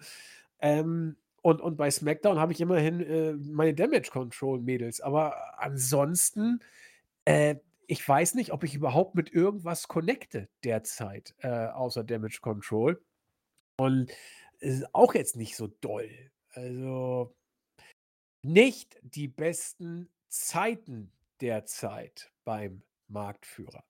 Ähm, 0.62 1.18
und 1.42 1.62
und 1.62 1.78
bei 1.78 1.92
SmackDown 1.92 2.40
habe 2.40 2.52
ich 2.54 2.62
immerhin, 2.62 3.02
äh, 3.02 3.34
meine 3.34 3.74
Damage 3.76 4.12
Control 4.12 4.60
Mädels, 4.62 5.02
aber 5.02 5.36
ansonsten, 5.62 6.60
äh 7.26 7.56
ich 7.90 8.08
weiß 8.08 8.36
nicht, 8.36 8.52
ob 8.52 8.64
ich 8.64 8.76
überhaupt 8.76 9.16
mit 9.16 9.34
irgendwas 9.34 9.88
connecte 9.88 10.48
derzeit, 10.64 11.34
äh, 11.40 11.48
außer 11.48 12.04
Damage 12.04 12.38
Control. 12.40 13.04
Und 13.80 14.12
es 14.60 14.76
ist 14.76 14.94
auch 14.94 15.16
jetzt 15.16 15.36
nicht 15.36 15.56
so 15.56 15.66
doll. 15.82 16.08
Also 16.52 17.36
nicht 18.44 19.00
die 19.02 19.28
besten 19.28 20.08
Zeiten 20.28 21.12
derzeit 21.42 22.32
beim 22.44 22.84
Marktführer. 23.08 23.84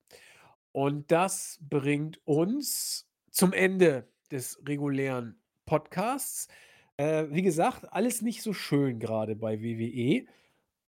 Und 0.71 1.11
das 1.11 1.59
bringt 1.61 2.26
uns 2.26 3.05
zum 3.31 3.51
Ende 3.51 4.07
des 4.31 4.65
regulären 4.65 5.41
Podcasts. 5.65 6.47
Äh, 6.95 7.26
wie 7.31 7.41
gesagt, 7.41 7.91
alles 7.91 8.21
nicht 8.21 8.43
so 8.43 8.53
schön 8.53 8.97
gerade 8.99 9.35
bei 9.35 9.61
WWE. 9.61 10.26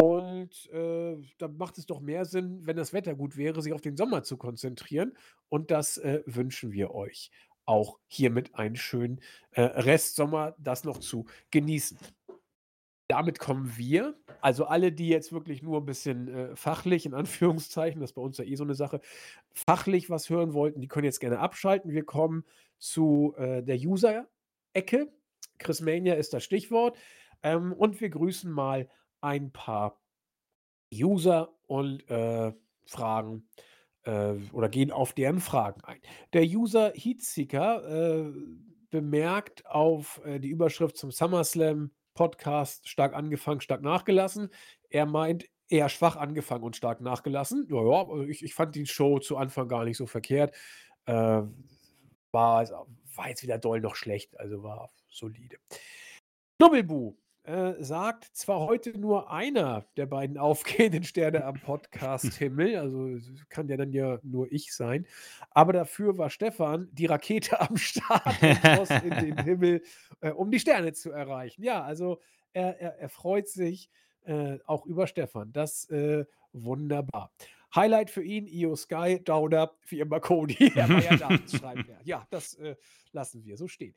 Und 0.03 0.69
äh, 0.73 1.17
da 1.39 1.47
macht 1.47 1.79
es 1.79 1.87
doch 1.87 2.01
mehr 2.01 2.25
Sinn, 2.25 2.67
wenn 2.67 2.75
das 2.75 2.93
Wetter 2.93 3.15
gut 3.15 3.37
wäre, 3.37 3.63
sich 3.63 3.73
auf 3.73 3.83
den 3.83 3.97
Sommer 3.97 4.25
zu 4.25 4.37
konzentrieren. 4.37 5.17
Und 5.49 5.71
das 5.71 5.97
äh, 5.97 6.25
wünschen 6.27 6.73
wir 6.73 6.93
euch 6.93 7.31
auch 7.67 8.01
hiermit 8.09 8.57
einen 8.57 8.75
schönen 8.75 9.21
äh, 9.53 9.63
Restsommer, 9.63 10.57
das 10.59 10.83
noch 10.83 10.99
zu 10.99 11.27
genießen. 11.53 11.99
Damit 13.07 13.39
kommen 13.39 13.75
wir, 13.77 14.19
also 14.41 14.65
alle, 14.65 14.91
die 14.91 15.07
jetzt 15.07 15.33
wirklich 15.33 15.63
nur 15.63 15.79
ein 15.79 15.87
bisschen 15.87 16.27
äh, 16.27 16.57
fachlich, 16.57 17.07
in 17.07 17.15
Anführungszeichen, 17.15 18.01
das 18.01 18.11
ist 18.11 18.15
bei 18.15 18.23
uns 18.23 18.39
ja 18.39 18.45
eh 18.45 18.57
so 18.57 18.65
eine 18.65 18.75
Sache, 18.75 19.01
fachlich 19.53 20.11
was 20.11 20.29
hören 20.29 20.53
wollten, 20.53 20.81
die 20.81 20.89
können 20.89 21.05
jetzt 21.05 21.21
gerne 21.21 21.39
abschalten. 21.39 21.93
Wir 21.93 22.05
kommen 22.05 22.43
zu 22.77 23.37
äh, 23.37 23.63
der 23.63 23.77
User-Ecke. 23.77 25.13
Chris 25.59 25.81
Mania 25.81 26.15
ist 26.15 26.33
das 26.33 26.43
Stichwort. 26.43 26.99
Ähm, 27.45 27.73
und 27.73 28.01
wir 28.01 28.11
grüßen 28.11 28.51
mal 28.51 28.89
ein 29.23 29.53
paar 29.53 30.01
User 30.93 31.55
und 31.67 32.09
äh, 32.11 32.53
fragen 32.85 33.49
äh, 34.05 34.35
oder 34.53 34.69
gehen 34.69 34.91
auf 34.91 35.13
deren 35.13 35.41
Fragen 35.41 35.81
ein. 35.85 36.01
Der 36.33 36.45
User 36.45 36.93
Heatseeker 36.95 38.29
äh, 38.29 38.33
bemerkt 38.91 39.65
auf 39.67 40.21
äh, 40.25 40.39
die 40.39 40.51
Überschrift 40.51 40.97
zum 40.97 41.11
SummerSlam 41.11 41.91
Podcast 42.15 42.89
stark 42.89 43.15
angefangen, 43.15 43.63
stark 43.63 43.81
nachgelassen. 43.81 44.51
Er 44.91 45.07
meint 45.07 45.47
eher 45.69 45.89
schwach 45.89 46.17
angefangen 46.17 46.65
und 46.65 46.77
stark 46.77 47.01
nachgelassen. 47.01 47.67
Ja, 47.71 48.07
ich, 48.29 48.45
ich 48.45 48.55
fand 48.55 48.75
die 48.75 48.87
Show 48.87 49.19
zu 49.19 49.39
Anfang 49.39 49.69
gar 49.69 49.85
nicht 49.85 49.97
so 49.97 50.07
verkehrt. 50.07 50.55
Äh, 51.07 51.43
war, 52.33 52.87
war 53.15 53.29
jetzt 53.29 53.43
weder 53.43 53.59
doll 53.59 53.81
noch 53.81 53.97
schlecht, 53.97 54.39
also 54.39 54.63
war 54.63 54.93
solide. 55.09 55.57
Knubbelbu 56.59 57.17
äh, 57.45 57.75
sagt 57.83 58.25
zwar 58.37 58.61
heute 58.61 58.99
nur 58.99 59.31
einer 59.31 59.85
der 59.97 60.07
beiden 60.07 60.39
aufgehenden 60.39 61.03
Sterne 61.05 61.45
am 61.45 61.55
Podcast-Himmel, 61.61 62.77
also 62.77 63.19
kann 63.49 63.69
ja 63.69 63.77
dann 63.77 63.93
ja 63.93 64.19
nur 64.23 64.51
ich 64.53 64.75
sein, 64.75 65.07
aber 65.51 65.73
dafür 65.73 66.19
war 66.19 66.31
Stefan 66.31 66.89
die 66.93 67.07
Rakete 67.07 67.61
am 67.61 67.77
Start 67.77 68.43
und 68.43 69.05
in 69.05 69.37
den 69.37 69.39
Himmel, 69.45 69.83
äh, 70.21 70.31
um 70.31 70.51
die 70.51 70.61
Sterne 70.61 70.93
zu 70.93 71.11
erreichen. 71.11 71.63
Ja, 71.63 71.83
also 71.83 72.21
er, 72.53 72.81
er, 72.81 72.99
er 72.99 73.09
freut 73.09 73.49
sich 73.49 73.91
äh, 74.25 74.59
auch 74.67 74.87
über 74.87 75.07
Stefan. 75.07 75.53
Das 75.53 75.89
äh, 75.91 76.25
wunderbar. 76.53 77.33
Highlight 77.75 78.11
für 78.11 78.23
ihn, 78.23 78.47
Io 78.47 78.77
Sky, 78.77 79.21
Downer, 79.25 79.73
wie 79.89 80.01
immer 80.01 80.21
Cody. 80.21 80.73
er 80.75 80.89
war 80.89 81.03
ja 81.03 81.17
da, 81.17 81.39
schreibt 81.49 81.89
er. 81.89 82.01
Ja, 82.05 82.27
das 82.31 82.55
äh, 82.55 82.77
lassen 83.13 83.45
wir 83.45 83.57
so 83.57 83.67
stehen. 83.67 83.95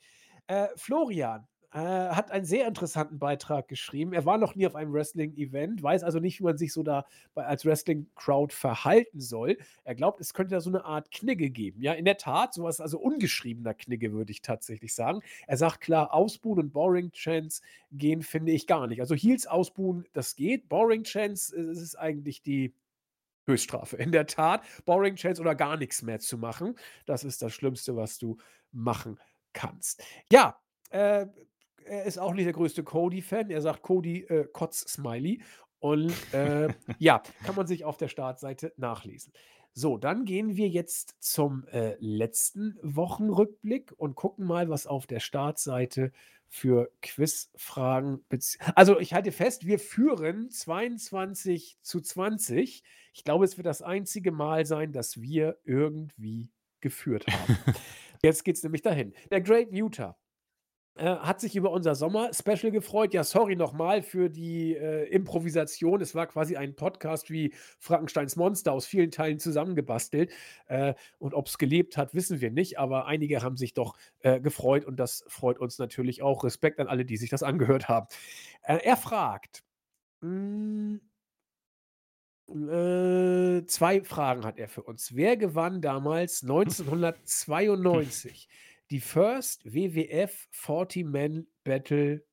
Äh, 0.48 0.68
Florian 0.78 1.46
äh, 1.76 1.78
hat 2.16 2.32
einen 2.32 2.46
sehr 2.46 2.68
interessanten 2.70 3.20
Beitrag 3.20 3.68
geschrieben. 3.68 4.14
Er 4.14 4.26
war 4.26 4.38
noch 4.38 4.56
nie 4.56 4.66
auf 4.66 4.76
einem 4.76 4.94
Wrestling-Event, 4.94 5.84
weiß 5.84 6.04
also 6.04 6.20
nicht, 6.20 6.40
wie 6.40 6.46
man 6.46 6.58
sich 6.58 6.72
so 6.72 6.84
da 6.84 7.06
bei, 7.34 7.46
als 7.46 7.66
Wrestling-Crowd 7.66 8.56
verhalten 8.56 9.20
soll. 9.20 9.58
Er 9.84 9.94
glaubt, 9.94 10.22
es 10.22 10.34
könnte 10.34 10.56
da 10.56 10.62
so 10.62 10.70
eine 10.70 10.86
Art 10.86 11.12
Knigge 11.12 11.50
geben. 11.50 11.82
Ja, 11.82 11.92
in 11.92 12.06
der 12.06 12.16
Tat, 12.16 12.54
sowas, 12.54 12.80
also 12.80 12.98
ungeschriebener 12.98 13.74
Knigge, 13.74 14.14
würde 14.14 14.32
ich 14.32 14.42
tatsächlich 14.42 14.96
sagen. 14.96 15.20
Er 15.48 15.58
sagt 15.58 15.82
klar, 15.82 16.14
Ausbuhen 16.14 16.60
und 16.60 16.72
Boring 16.72 17.12
Chance 17.12 17.62
gehen, 17.92 18.24
finde 18.24 18.54
ich 18.54 18.68
gar 18.68 18.88
nicht. 18.88 19.02
Also 19.02 19.14
Heels 19.14 19.46
ausbuhen, 19.46 20.06
das 20.14 20.38
geht. 20.38 20.70
Boring 20.70 21.04
Chance, 21.04 21.60
es 21.60 21.82
ist 21.82 22.00
eigentlich 22.00 22.42
die 22.42 22.74
Höchststrafe. 23.48 23.98
In 23.98 24.14
der 24.14 24.28
Tat, 24.28 24.62
Boring 24.86 25.18
Chance 25.18 25.42
oder 25.42 25.56
gar 25.56 25.76
nichts 25.76 26.02
mehr 26.04 26.20
zu 26.20 26.38
machen, 26.38 26.76
das 27.06 27.26
ist 27.26 27.42
das 27.42 27.52
Schlimmste, 27.52 27.98
was 27.98 28.18
du 28.18 28.38
machen 28.72 29.20
kannst. 29.52 30.02
Ja, 30.32 30.58
äh, 30.90 31.26
er 31.86 32.06
ist 32.06 32.18
auch 32.18 32.34
nicht 32.34 32.46
der 32.46 32.54
größte 32.54 32.84
Cody-Fan. 32.84 33.50
Er 33.50 33.62
sagt 33.62 33.82
Cody 33.82 34.24
äh, 34.24 34.48
Kotz-Smiley. 34.52 35.42
Und 35.80 36.14
äh, 36.34 36.70
ja, 37.00 37.22
kann 37.44 37.56
man 37.56 37.68
sich 37.68 37.86
auf 37.86 37.98
der 37.98 38.08
Startseite 38.08 38.74
nachlesen. 38.78 39.34
So, 39.74 39.98
dann 39.98 40.26
gehen 40.26 40.56
wir 40.56 40.70
jetzt 40.70 41.16
zum 41.20 41.68
äh, 41.68 41.96
letzten 42.00 42.80
Wochenrückblick 42.82 43.94
und 43.98 44.16
gucken 44.16 44.46
mal, 44.46 44.70
was 44.70 44.88
auf 44.88 45.06
der 45.06 45.20
Startseite 45.20 46.12
für 46.48 46.90
Quizfragen. 47.02 48.24
Also, 48.74 49.00
ich 49.00 49.14
halte 49.14 49.34
fest, 49.34 49.66
wir 49.66 49.78
führen 49.78 50.50
22 50.50 51.78
zu 51.82 52.00
20. 52.00 52.84
Ich 53.14 53.24
glaube, 53.26 53.44
es 53.44 53.58
wird 53.58 53.68
das 53.68 53.82
einzige 53.82 54.32
Mal 54.32 54.66
sein, 54.66 54.94
dass 54.94 55.22
wir 55.22 55.58
irgendwie 55.66 56.50
geführt 56.80 57.28
haben. 57.28 57.58
Jetzt 58.24 58.46
geht 58.46 58.56
es 58.56 58.64
nämlich 58.64 58.82
dahin. 58.82 59.14
Der 59.30 59.42
Great 59.42 59.72
Muter 59.72 60.18
äh, 60.96 61.18
hat 61.18 61.42
sich 61.42 61.58
über 61.58 61.72
unser 61.72 61.94
Sommer-Special 61.94 62.72
gefreut. 62.72 63.14
Ja, 63.14 63.26
sorry 63.26 63.58
nochmal 63.58 64.02
für 64.02 64.30
die 64.30 64.76
äh, 64.76 65.10
Improvisation. 65.10 66.02
Es 66.02 66.16
war 66.16 66.26
quasi 66.28 66.56
ein 66.56 66.76
Podcast 66.76 67.30
wie 67.30 67.54
Frankensteins 67.80 68.38
Monster 68.38 68.72
aus 68.72 68.86
vielen 68.86 69.12
Teilen 69.12 69.40
zusammengebastelt. 69.40 70.32
Äh, 70.68 70.94
und 71.20 71.34
ob 71.34 71.48
es 71.48 71.58
gelebt 71.58 71.98
hat, 71.98 72.14
wissen 72.14 72.40
wir 72.40 72.50
nicht. 72.50 72.80
Aber 72.80 73.08
einige 73.08 73.42
haben 73.42 73.58
sich 73.58 73.74
doch 73.74 73.98
äh, 74.20 74.40
gefreut 74.40 74.86
und 74.86 74.98
das 74.98 75.26
freut 75.28 75.60
uns 75.60 75.80
natürlich 75.80 76.22
auch. 76.22 76.46
Respekt 76.46 76.80
an 76.80 76.88
alle, 76.88 77.04
die 77.04 77.18
sich 77.18 77.30
das 77.30 77.44
angehört 77.44 77.90
haben. 77.90 78.08
Äh, 78.64 78.78
er 78.84 78.96
fragt. 78.96 79.66
Mh, 80.22 81.00
äh, 82.48 83.66
zwei 83.66 84.04
Fragen 84.04 84.46
hat 84.46 84.60
er 84.60 84.70
für 84.70 84.84
uns. 84.84 85.16
Wer 85.16 85.36
gewann 85.36 85.82
damals 85.82 86.44
1992 86.44 88.48
die 88.92 89.00
First 89.00 89.66
WWF 89.66 90.48
40-Man 90.54 91.48
Battle 91.64 92.26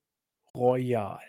Royale. 0.55 1.21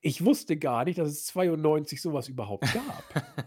Ich 0.00 0.24
wusste 0.24 0.56
gar 0.56 0.84
nicht, 0.84 0.98
dass 0.98 1.08
es 1.08 1.26
92 1.26 2.02
sowas 2.02 2.28
überhaupt 2.28 2.72
gab. 2.72 3.46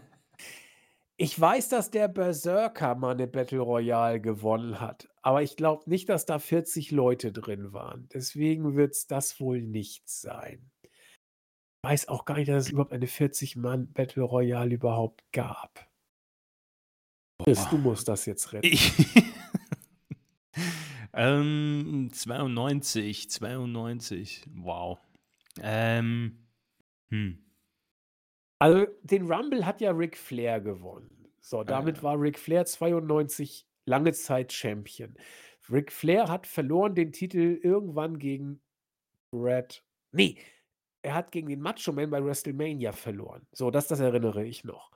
ich 1.16 1.38
weiß, 1.38 1.68
dass 1.68 1.90
der 1.90 2.08
Berserker 2.08 2.94
mal 2.94 3.12
eine 3.12 3.26
Battle 3.26 3.60
Royale 3.60 4.20
gewonnen 4.20 4.80
hat, 4.80 5.08
aber 5.22 5.42
ich 5.42 5.56
glaube 5.56 5.88
nicht, 5.90 6.08
dass 6.08 6.24
da 6.24 6.38
40 6.38 6.90
Leute 6.90 7.32
drin 7.32 7.72
waren. 7.72 8.08
Deswegen 8.14 8.76
wird 8.76 8.92
es 8.92 9.06
das 9.06 9.38
wohl 9.40 9.60
nicht 9.60 10.08
sein. 10.08 10.70
Ich 10.82 11.90
weiß 11.90 12.08
auch 12.08 12.24
gar 12.24 12.38
nicht, 12.38 12.48
dass 12.48 12.64
es 12.64 12.70
überhaupt 12.70 12.94
eine 12.94 13.06
40-Mann 13.06 13.92
Battle 13.92 14.22
Royale 14.22 14.74
überhaupt 14.74 15.22
gab. 15.32 15.86
Chris, 17.42 17.68
du 17.68 17.76
musst 17.76 18.08
das 18.08 18.24
jetzt 18.24 18.54
retten. 18.54 18.66
Ich 18.66 18.92
ähm, 21.14 22.10
92, 22.12 23.30
92, 23.30 24.44
wow. 24.54 24.98
Ähm, 25.60 26.38
hm. 27.08 27.38
Also 28.58 28.86
den 29.02 29.30
Rumble 29.30 29.66
hat 29.66 29.80
ja 29.80 29.90
Ric 29.90 30.16
Flair 30.16 30.60
gewonnen. 30.60 31.28
So, 31.40 31.60
ah, 31.60 31.64
damit 31.64 31.98
äh. 31.98 32.02
war 32.02 32.20
Ric 32.20 32.38
Flair 32.38 32.64
92 32.64 33.66
lange 33.84 34.12
Zeit 34.12 34.52
Champion. 34.52 35.14
Ric 35.70 35.92
Flair 35.92 36.28
hat 36.28 36.46
verloren 36.46 36.94
den 36.94 37.12
Titel 37.12 37.58
irgendwann 37.62 38.18
gegen 38.18 38.60
Brad. 39.30 39.82
Nee, 40.12 40.38
er 41.02 41.14
hat 41.14 41.32
gegen 41.32 41.48
den 41.48 41.60
Macho 41.60 41.92
Man 41.92 42.10
bei 42.10 42.24
WrestleMania 42.24 42.92
verloren. 42.92 43.46
So, 43.52 43.70
das, 43.70 43.88
das 43.88 44.00
erinnere 44.00 44.44
ich 44.44 44.64
noch. 44.64 44.90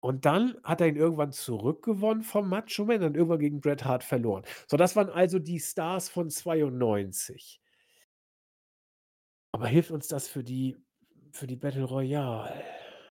Und 0.00 0.24
dann 0.24 0.56
hat 0.62 0.80
er 0.80 0.88
ihn 0.88 0.96
irgendwann 0.96 1.32
zurückgewonnen 1.32 2.22
vom 2.22 2.48
Macho 2.48 2.84
Man, 2.84 3.00
dann 3.00 3.14
irgendwann 3.14 3.38
gegen 3.38 3.60
Bret 3.60 3.84
Hart 3.84 4.04
verloren. 4.04 4.44
So, 4.68 4.76
das 4.76 4.94
waren 4.94 5.08
also 5.10 5.38
die 5.38 5.58
Stars 5.58 6.08
von 6.08 6.30
92. 6.30 7.60
Aber 9.52 9.66
hilft 9.66 9.90
uns 9.90 10.08
das 10.08 10.28
für 10.28 10.44
die, 10.44 10.76
für 11.32 11.46
die 11.46 11.56
Battle 11.56 11.84
Royale? 11.84 12.62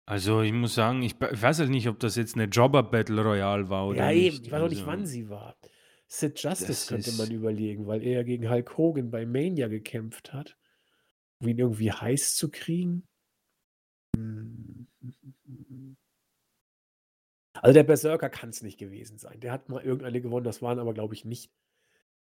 Also 0.05 0.41
ich 0.41 0.53
muss 0.53 0.75
sagen, 0.75 1.01
ich, 1.01 1.15
ich 1.19 1.41
weiß 1.41 1.59
halt 1.59 1.71
nicht, 1.71 1.87
ob 1.87 1.99
das 1.99 2.15
jetzt 2.15 2.35
eine 2.35 2.45
Jobber 2.45 2.83
Battle 2.83 3.21
Royale 3.21 3.69
war 3.69 3.87
oder 3.87 3.97
ja, 3.97 4.11
nicht. 4.11 4.35
eben, 4.35 4.45
ich 4.45 4.51
weiß 4.51 4.61
auch 4.61 4.69
nicht, 4.69 4.79
Also, 4.81 4.91
wann 4.91 5.05
sie 5.05 5.29
war. 5.29 5.55
Sid 6.07 6.39
Justice 6.39 6.67
das 6.67 6.87
könnte 6.87 7.11
man 7.13 7.31
überlegen, 7.31 7.87
weil 7.87 8.03
er 8.03 8.17
ja 8.17 8.23
gegen 8.23 8.49
Hulk 8.49 8.77
Hogan 8.77 9.09
bei 9.09 9.25
Mania 9.25 9.67
gekämpft 9.67 10.33
hat. 10.33 10.55
Um 11.39 11.47
ihn 11.47 11.57
irgendwie 11.57 11.91
heiß 11.91 12.35
zu 12.35 12.51
kriegen. 12.51 13.07
Also 17.65 17.73
der 17.73 17.83
Berserker 17.83 18.29
kann 18.29 18.49
es 18.49 18.61
nicht 18.61 18.77
gewesen 18.77 19.17
sein. 19.17 19.39
Der 19.39 19.51
hat 19.51 19.69
mal 19.69 19.83
irgendeine 19.83 20.21
gewonnen, 20.21 20.43
das 20.43 20.61
waren 20.61 20.77
aber, 20.77 20.93
glaube 20.93 21.15
ich, 21.15 21.25
nicht, 21.25 21.51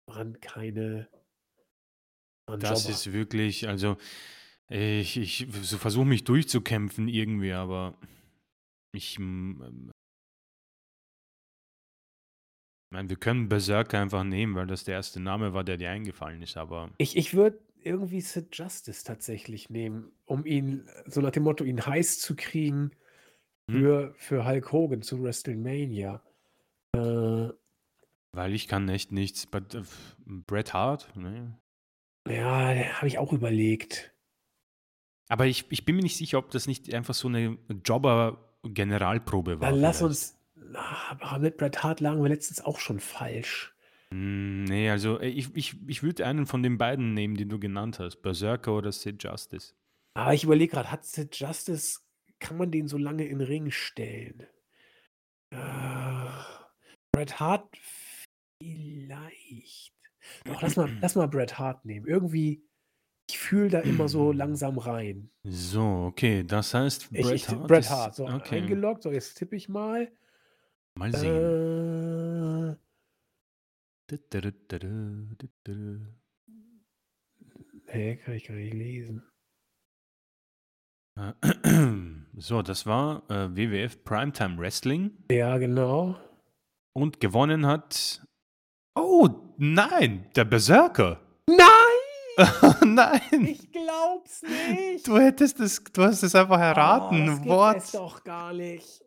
waren 0.05 0.41
keine 0.41 1.07
waren 2.49 2.59
Das 2.59 2.83
Jobber. 2.83 2.93
ist 2.93 3.13
wirklich, 3.13 3.69
also 3.69 3.95
ich, 4.67 5.15
ich 5.15 5.47
so 5.61 5.77
versuche 5.77 6.03
mich 6.03 6.25
durchzukämpfen 6.25 7.07
irgendwie, 7.07 7.53
aber 7.53 7.97
ich 8.93 9.19
ähm, 9.19 9.89
meine, 12.91 13.07
wir 13.07 13.15
können 13.15 13.47
Berserker 13.47 14.01
einfach 14.01 14.25
nehmen, 14.25 14.55
weil 14.55 14.67
das 14.67 14.83
der 14.83 14.95
erste 14.95 15.21
Name 15.21 15.53
war, 15.53 15.63
der 15.63 15.77
dir 15.77 15.91
eingefallen 15.91 16.41
ist, 16.41 16.57
aber 16.57 16.89
Ich, 16.97 17.15
ich 17.15 17.33
würde 17.33 17.57
irgendwie 17.83 18.19
Sid 18.19 18.49
Justice 18.51 19.05
tatsächlich 19.05 19.69
nehmen, 19.69 20.11
um 20.25 20.45
ihn, 20.45 20.89
so 21.05 21.21
nach 21.21 21.31
dem 21.31 21.43
Motto, 21.43 21.63
ihn 21.63 21.85
heiß 21.85 22.19
zu 22.19 22.35
kriegen? 22.35 22.91
Für, 23.69 24.13
für 24.17 24.45
Hulk 24.45 24.71
Hogan 24.71 25.01
zu 25.01 25.21
WrestleMania. 25.23 26.21
Äh, 26.95 27.49
Weil 28.33 28.53
ich 28.53 28.67
kann 28.67 28.87
echt 28.89 29.11
nichts. 29.11 29.45
But, 29.45 29.75
äh, 29.75 29.83
Bret 30.25 30.73
Hart? 30.73 31.15
Ne. 31.15 31.57
Ja, 32.27 32.73
habe 32.93 33.07
ich 33.07 33.17
auch 33.17 33.33
überlegt. 33.33 34.13
Aber 35.29 35.45
ich, 35.45 35.65
ich 35.69 35.85
bin 35.85 35.95
mir 35.95 36.03
nicht 36.03 36.17
sicher, 36.17 36.37
ob 36.37 36.51
das 36.51 36.67
nicht 36.67 36.93
einfach 36.93 37.13
so 37.13 37.27
eine 37.27 37.57
Jobber-Generalprobe 37.85 39.61
war. 39.61 39.69
Dann 39.69 39.79
lass 39.79 39.99
vielleicht. 39.99 40.09
uns. 40.09 40.37
Ah, 40.73 41.37
mit 41.39 41.57
Bret 41.57 41.83
Hart 41.83 41.99
lagen 42.01 42.21
wir 42.21 42.29
letztens 42.29 42.61
auch 42.61 42.79
schon 42.79 42.99
falsch. 42.99 43.73
Hm, 44.13 44.65
nee, 44.65 44.89
also 44.89 45.19
äh, 45.19 45.27
ich, 45.27 45.55
ich, 45.55 45.75
ich 45.87 46.03
würde 46.03 46.25
einen 46.25 46.45
von 46.45 46.63
den 46.63 46.77
beiden 46.77 47.13
nehmen, 47.13 47.35
den 47.35 47.49
du 47.49 47.59
genannt 47.59 47.99
hast. 47.99 48.17
Berserker 48.21 48.75
oder 48.75 48.91
Sid 48.91 49.23
Justice. 49.23 49.73
Aber 50.13 50.33
ich 50.33 50.43
überlege 50.43 50.73
gerade, 50.73 50.91
hat 50.91 51.05
Sid 51.05 51.35
Justice, 51.37 51.99
kann 52.41 52.57
man 52.57 52.71
den 52.71 52.87
so 52.89 52.97
lange 52.97 53.23
in 53.25 53.39
den 53.39 53.47
Ring 53.47 53.71
stellen? 53.71 54.45
Äh, 55.53 56.27
Bret 57.13 57.39
Hart 57.39 57.77
vielleicht. 58.61 59.93
Doch, 60.45 60.61
lass 60.61 60.75
mal, 60.75 60.89
lass 61.01 61.15
mal 61.15 61.27
Bret 61.27 61.57
Hart 61.57 61.85
nehmen. 61.85 62.05
Irgendwie, 62.07 62.63
ich 63.29 63.37
fühle 63.39 63.69
da 63.69 63.79
immer 63.79 64.07
so 64.09 64.31
langsam 64.31 64.77
rein. 64.77 65.29
So, 65.43 66.05
okay, 66.09 66.43
das 66.43 66.73
heißt, 66.73 67.09
Ich, 67.11 67.21
Bret 67.25 67.35
ich, 67.35 67.47
Hart. 67.49 67.67
Bret 67.67 67.79
ist- 67.81 67.89
Hart, 67.89 68.15
so 68.15 68.25
okay. 68.27 68.57
eingeloggt. 68.61 69.03
So, 69.03 69.11
jetzt 69.11 69.35
tippe 69.35 69.55
ich 69.55 69.69
mal. 69.69 70.11
Mal 70.97 71.15
sehen. 71.15 71.31
Äh, 72.71 72.75
nee, 77.93 78.15
kann 78.17 78.33
ich 78.35 78.45
gar 78.47 78.55
nicht 78.55 78.73
lesen. 78.73 79.23
So, 82.37 82.61
das 82.61 82.85
war 82.85 83.23
äh, 83.29 83.49
WWF 83.55 84.03
Primetime 84.03 84.57
Wrestling 84.57 85.11
Ja, 85.29 85.57
genau. 85.57 86.15
und 86.93 87.19
gewonnen 87.19 87.65
hat. 87.65 88.21
Oh, 88.95 89.27
nein, 89.57 90.29
der 90.35 90.45
Berserker. 90.45 91.19
Nein, 91.47 92.47
nein, 92.95 93.21
ich 93.45 93.71
glaub's 93.71 94.41
nicht. 94.43 95.07
du 95.07 95.17
hättest 95.17 95.59
es, 95.59 95.83
du 95.83 96.03
hast 96.03 96.23
es 96.23 96.33
einfach 96.35 96.57
Oh, 96.57 96.61
erraten. 96.61 97.25
das 97.27 97.37
gibt 97.41 97.49
What? 97.49 97.77
es 97.77 97.91
doch 97.91 98.23
gar 98.23 98.53
nicht. 98.53 99.01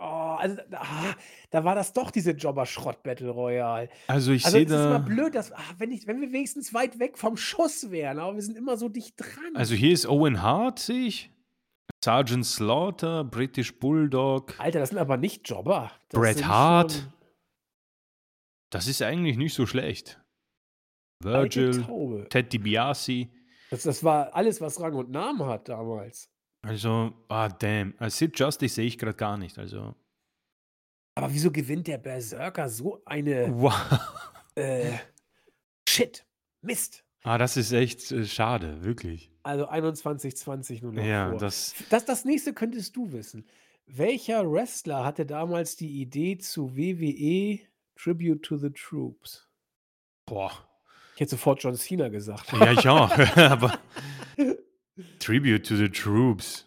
Oh, 0.00 0.04
also 0.38 0.56
da, 0.70 0.78
ah, 0.80 1.14
da 1.50 1.64
war 1.64 1.74
das 1.74 1.92
doch 1.92 2.10
diese 2.10 2.30
Jobber-Schrott-Battle 2.30 3.28
Royale. 3.30 3.88
Also 4.06 4.32
ich 4.32 4.44
Also 4.44 4.56
sehe 4.56 4.64
es 4.66 4.70
ist 4.72 4.76
immer 4.76 4.90
da. 4.92 4.98
blöd, 4.98 5.34
dass, 5.34 5.52
ah, 5.52 5.58
wenn, 5.78 5.90
ich, 5.92 6.06
wenn 6.06 6.20
wir 6.20 6.32
wenigstens 6.32 6.72
weit 6.72 6.98
weg 6.98 7.18
vom 7.18 7.36
Schuss 7.36 7.90
wären, 7.90 8.18
aber 8.18 8.34
wir 8.34 8.42
sind 8.42 8.56
immer 8.56 8.76
so 8.76 8.88
dicht 8.88 9.14
dran. 9.20 9.54
Also 9.54 9.74
hier 9.74 9.92
ist 9.92 10.06
Owen 10.06 10.40
Hart, 10.42 10.78
sehe 10.78 11.06
ich. 11.06 11.30
Sergeant 12.04 12.44
Slaughter, 12.44 13.22
British 13.22 13.78
Bulldog. 13.78 14.58
Alter, 14.58 14.80
das 14.80 14.88
sind 14.88 14.98
aber 14.98 15.16
nicht 15.16 15.48
Jobber. 15.48 15.92
Das 16.08 16.20
Bret 16.20 16.44
Hart. 16.44 16.92
schon 16.92 17.12
Das 18.70 18.88
ist 18.88 19.02
eigentlich 19.02 19.36
nicht 19.36 19.54
so 19.54 19.66
schlecht. 19.66 20.20
Virgil. 21.20 22.26
Ted 22.28 22.52
DiBiase. 22.52 23.28
Das, 23.70 23.84
das 23.84 24.02
war 24.02 24.34
alles, 24.34 24.60
was 24.60 24.80
Rang 24.80 24.94
und 24.94 25.10
Namen 25.10 25.46
hat 25.46 25.68
damals. 25.68 26.28
Also, 26.62 27.12
ah, 27.28 27.48
damn. 27.48 27.94
Als 27.98 28.18
Sid 28.18 28.38
Justice 28.38 28.74
sehe 28.74 28.86
ich 28.86 28.98
gerade 28.98 29.14
gar 29.14 29.36
nicht. 29.36 29.58
Also, 29.58 29.94
Aber 31.14 31.32
wieso 31.32 31.50
gewinnt 31.52 31.86
der 31.86 31.98
Berserker 31.98 32.68
so 32.68 33.02
eine 33.04 33.48
wow. 33.54 33.74
äh, 34.56 34.98
Shit? 35.88 36.26
Mist. 36.62 37.04
Ah, 37.22 37.38
das 37.38 37.56
ist 37.56 37.72
echt 37.72 38.10
äh, 38.10 38.24
schade, 38.26 38.84
wirklich. 38.84 39.30
Also 39.44 39.66
21, 39.68 40.36
20 40.36 40.82
nur 40.82 40.92
noch 40.92 41.04
Ja, 41.04 41.30
vor. 41.30 41.38
das. 41.38 41.74
Das, 41.90 42.04
das 42.04 42.24
nächste 42.24 42.52
könntest 42.52 42.96
du 42.96 43.12
wissen. 43.12 43.46
Welcher 43.86 44.50
Wrestler 44.50 45.04
hatte 45.04 45.26
damals 45.26 45.76
die 45.76 46.00
Idee 46.00 46.38
zu 46.38 46.76
WWE 46.76 47.60
Tribute 47.96 48.42
to 48.42 48.56
the 48.56 48.70
Troops? 48.70 49.48
Boah. 50.26 50.52
Ich 51.14 51.20
hätte 51.20 51.32
sofort 51.32 51.62
John 51.62 51.74
Cena 51.74 52.08
gesagt. 52.08 52.52
Ja, 52.52 52.72
ich 52.72 52.88
auch. 52.88 53.10
Aber 53.36 53.78
Tribute 55.18 55.66
to 55.66 55.76
the 55.76 55.88
Troops. 55.88 56.66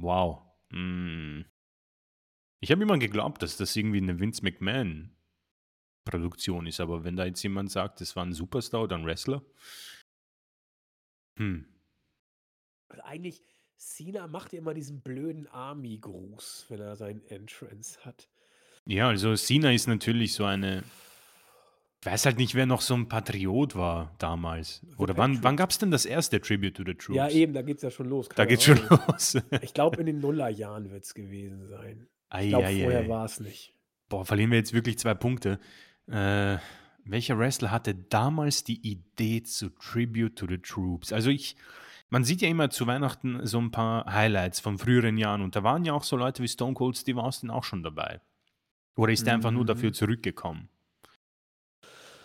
Wow. 0.00 0.42
Mm. 0.70 1.42
Ich 2.60 2.72
habe 2.72 2.82
immer 2.82 2.98
geglaubt, 2.98 3.42
dass 3.42 3.56
das 3.56 3.76
irgendwie 3.76 3.98
eine 3.98 4.18
Vince 4.18 4.42
McMahon 4.42 5.10
Produktion 6.10 6.66
ist, 6.66 6.80
aber 6.80 7.04
wenn 7.04 7.16
da 7.16 7.24
jetzt 7.24 7.42
jemand 7.42 7.70
sagt, 7.70 8.00
das 8.00 8.16
war 8.16 8.24
ein 8.24 8.32
Superstar 8.32 8.82
oder 8.82 8.96
ein 8.96 9.04
Wrestler. 9.04 9.42
Hm. 11.36 11.66
Also 12.88 13.02
eigentlich, 13.04 13.42
Cena 13.76 14.26
macht 14.26 14.52
ja 14.52 14.58
immer 14.58 14.74
diesen 14.74 15.00
blöden 15.00 15.46
Army-Gruß, 15.46 16.66
wenn 16.68 16.80
er 16.80 16.96
seinen 16.96 17.24
Entrance 17.26 17.98
hat. 18.04 18.28
Ja, 18.86 19.08
also 19.08 19.34
Cena 19.36 19.72
ist 19.72 19.86
natürlich 19.86 20.34
so 20.34 20.44
eine. 20.44 20.82
Ich 22.00 22.06
weiß 22.06 22.26
halt 22.26 22.38
nicht, 22.38 22.54
wer 22.54 22.64
noch 22.64 22.80
so 22.80 22.94
ein 22.94 23.08
Patriot 23.08 23.74
war 23.74 24.14
damals. 24.18 24.82
Oder 24.98 25.16
wann, 25.16 25.42
wann 25.42 25.56
gab 25.56 25.70
es 25.70 25.78
denn 25.78 25.90
das 25.90 26.06
erste 26.06 26.40
Tribute 26.40 26.76
to 26.76 26.84
the 26.86 26.94
Troops? 26.94 27.16
Ja, 27.16 27.28
eben, 27.28 27.52
da 27.52 27.62
geht's 27.62 27.82
ja 27.82 27.90
schon 27.90 28.08
los. 28.08 28.28
Da 28.28 28.44
geht's 28.44 28.64
schon 28.64 28.80
los. 28.88 29.36
Ich 29.62 29.74
glaube, 29.74 29.98
in 29.98 30.06
den 30.06 30.20
Nullerjahren 30.20 30.90
wird 30.92 31.04
es 31.04 31.12
gewesen 31.12 31.66
sein. 31.66 32.06
Ei, 32.30 32.44
Ich 32.44 32.48
glaube, 32.50 32.66
vorher 32.66 33.08
war 33.08 33.24
es 33.24 33.40
nicht. 33.40 33.74
Boah, 34.08 34.24
verlieren 34.24 34.52
wir 34.52 34.58
jetzt 34.58 34.72
wirklich 34.72 34.96
zwei 34.98 35.14
Punkte. 35.14 35.58
Äh, 36.10 36.58
welcher 37.04 37.38
Wrestler 37.38 37.70
hatte 37.70 37.94
damals 37.94 38.64
die 38.64 38.80
Idee 38.86 39.42
zu 39.42 39.70
Tribute 39.70 40.36
to 40.36 40.46
the 40.46 40.58
Troops? 40.58 41.12
Also 41.12 41.30
ich, 41.30 41.56
man 42.10 42.24
sieht 42.24 42.42
ja 42.42 42.48
immer 42.48 42.70
zu 42.70 42.86
Weihnachten 42.86 43.44
so 43.46 43.58
ein 43.58 43.70
paar 43.70 44.12
Highlights 44.12 44.60
von 44.60 44.78
früheren 44.78 45.16
Jahren 45.16 45.42
und 45.42 45.56
da 45.56 45.62
waren 45.62 45.84
ja 45.84 45.92
auch 45.92 46.04
so 46.04 46.16
Leute 46.16 46.42
wie 46.42 46.48
Stone 46.48 46.74
Cold 46.74 46.96
Steve 46.96 47.22
Austin 47.22 47.50
auch 47.50 47.64
schon 47.64 47.82
dabei. 47.82 48.20
Oder 48.96 49.12
ist 49.12 49.26
er 49.26 49.34
einfach 49.34 49.50
nur 49.52 49.62
Mhm. 49.62 49.68
dafür 49.68 49.92
zurückgekommen? 49.92 50.68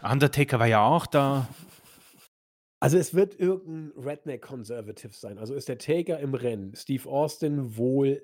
Undertaker 0.01 0.59
war 0.59 0.67
ja 0.67 0.83
auch 0.83 1.05
da. 1.05 1.47
Also 2.81 2.97
es 2.97 3.13
wird 3.13 3.39
irgendein 3.39 3.97
Redneck 4.03 4.41
Conservative 4.41 5.13
sein. 5.13 5.37
Also 5.37 5.53
ist 5.53 5.69
der 5.69 5.77
Taker 5.77 6.19
im 6.19 6.33
Rennen. 6.33 6.75
Steve 6.75 7.07
Austin 7.07 7.77
wohl 7.77 8.21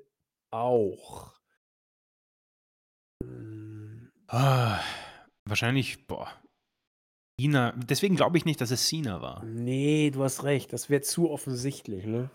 auch. 0.52 1.34
Ah, 4.28 4.80
wahrscheinlich, 5.50 6.08
boah. 6.08 6.30
Cena, 7.40 7.74
deswegen 7.78 8.16
glaube 8.16 8.38
ich 8.38 8.46
nicht, 8.46 8.60
dass 8.60 8.72
es 8.72 8.88
Cena 8.88 9.22
war. 9.22 9.44
Nee, 9.44 10.12
du 10.12 10.24
hast 10.24 10.44
recht. 10.44 10.74
Das 10.74 10.90
wäre 10.90 11.02
zu 11.02 11.30
offensichtlich, 11.30 12.06
ne? 12.06 12.30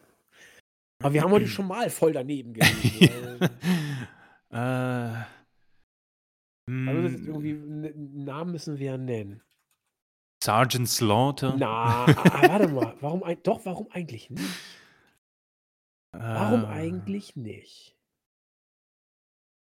Aber 1.03 1.13
wir 1.13 1.23
haben 1.23 1.33
heute 1.33 1.47
schon 1.49 1.67
mal 1.67 1.91
voll 1.91 2.13
daneben 2.13 2.55
gelegen. 2.55 3.41
äh, 4.51 4.57
Also 4.57 5.27
irgendwie 6.67 7.51
einen 7.51 8.25
Namen 8.25 8.53
müssen 8.53 8.79
wir 8.79 8.87
ja 8.93 8.97
nennen. 8.97 9.43
Sergeant 10.43 10.89
Slaughter. 10.89 11.55
Na, 11.59 12.07
warte 12.49 12.69
mal. 12.69 12.97
Warum 13.01 13.23
doch, 13.43 13.65
warum 13.67 13.91
eigentlich 13.91 14.31
nicht? 14.31 14.45
Warum 16.13 16.65
Äh, 16.65 16.69
eigentlich 16.69 17.37
nicht? 17.37 17.97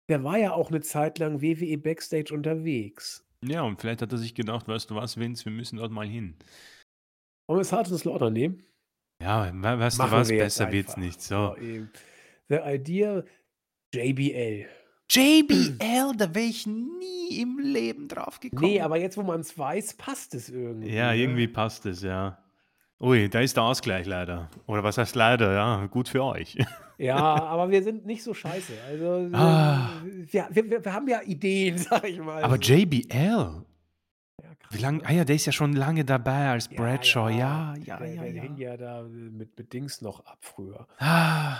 Der 0.08 0.22
war 0.22 0.36
ja 0.38 0.52
auch 0.52 0.68
eine 0.68 0.80
Zeit 0.80 1.18
lang 1.18 1.40
WWE 1.40 1.78
Backstage 1.78 2.34
unterwegs. 2.34 3.24
Ja, 3.44 3.62
und 3.62 3.80
vielleicht 3.80 4.02
hat 4.02 4.12
er 4.12 4.18
sich 4.18 4.34
gedacht, 4.34 4.68
weißt 4.68 4.90
du 4.90 4.94
was, 4.94 5.16
Vince, 5.18 5.44
wir 5.44 5.52
müssen 5.52 5.76
dort 5.78 5.90
mal 5.90 6.06
hin. 6.06 6.36
Wollen 7.48 7.60
wir 7.60 7.64
Sergeant 7.64 7.98
Slaughter 8.00 8.30
nehmen? 8.30 8.62
Ja, 9.22 9.52
we- 9.52 9.78
weißt 9.78 9.98
du 9.98 10.10
was, 10.10 10.28
wir 10.28 10.38
besser 10.38 10.70
wird's 10.72 10.90
einfach. 10.94 11.02
nicht. 11.02 11.20
So. 11.22 11.56
eben. 11.56 11.90
The 12.48 12.56
Idea 12.64 13.24
JBL. 13.94 14.66
JBL, 15.10 16.16
da 16.16 16.34
wäre 16.34 16.46
ich 16.46 16.66
nie 16.66 17.40
im 17.40 17.58
Leben 17.58 18.08
drauf 18.08 18.40
gekommen. 18.40 18.70
Nee, 18.70 18.80
aber 18.80 18.96
jetzt, 18.98 19.16
wo 19.16 19.22
man 19.22 19.40
es 19.40 19.56
weiß, 19.58 19.94
passt 19.94 20.34
es 20.34 20.48
irgendwie. 20.48 20.88
Ja, 20.90 21.10
ne? 21.12 21.18
irgendwie 21.18 21.48
passt 21.48 21.84
es, 21.86 22.02
ja. 22.02 22.41
Ui, 23.02 23.28
da 23.28 23.40
ist 23.40 23.56
der 23.56 23.64
Ausgleich 23.64 24.06
leider. 24.06 24.48
Oder 24.66 24.84
was 24.84 24.96
heißt 24.96 25.16
leider? 25.16 25.52
Ja, 25.52 25.86
gut 25.86 26.08
für 26.08 26.22
euch. 26.24 26.56
Ja, 26.98 27.16
aber 27.16 27.68
wir 27.68 27.82
sind 27.82 28.06
nicht 28.06 28.22
so 28.22 28.32
scheiße. 28.32 28.74
Also, 28.86 29.28
Ah. 29.32 29.88
wir, 30.04 30.46
wir, 30.52 30.84
wir, 30.84 30.92
haben 30.92 31.08
ja 31.08 31.20
Ideen, 31.22 31.76
sag 31.78 32.04
ich 32.04 32.20
mal. 32.20 32.44
Aber. 32.44 32.56
JBL, 32.56 33.10
Ja, 33.12 33.64
wie 34.70 34.78
lange? 34.78 34.98
ne? 34.98 35.04
Ah 35.06 35.12
ja, 35.12 35.24
der 35.24 35.34
ist 35.34 35.46
ja 35.46 35.50
schon 35.52 35.72
lange 35.72 36.04
dabei 36.04 36.50
als 36.50 36.68
Ja, 36.70 36.76
Bradshaw. 36.76 37.28
Ja, 37.28 37.74
ja, 37.84 37.96
der, 37.96 38.14
ja, 38.14 38.22
der 38.22 38.32
ja. 38.32 38.42
hing 38.42 38.56
ja 38.56 38.76
da 38.76 39.02
mit, 39.02 39.58
mit 39.58 39.72
Dings 39.72 40.00
noch 40.00 40.24
ab 40.26 40.38
früher. 40.42 40.86
Ah, 40.98 41.56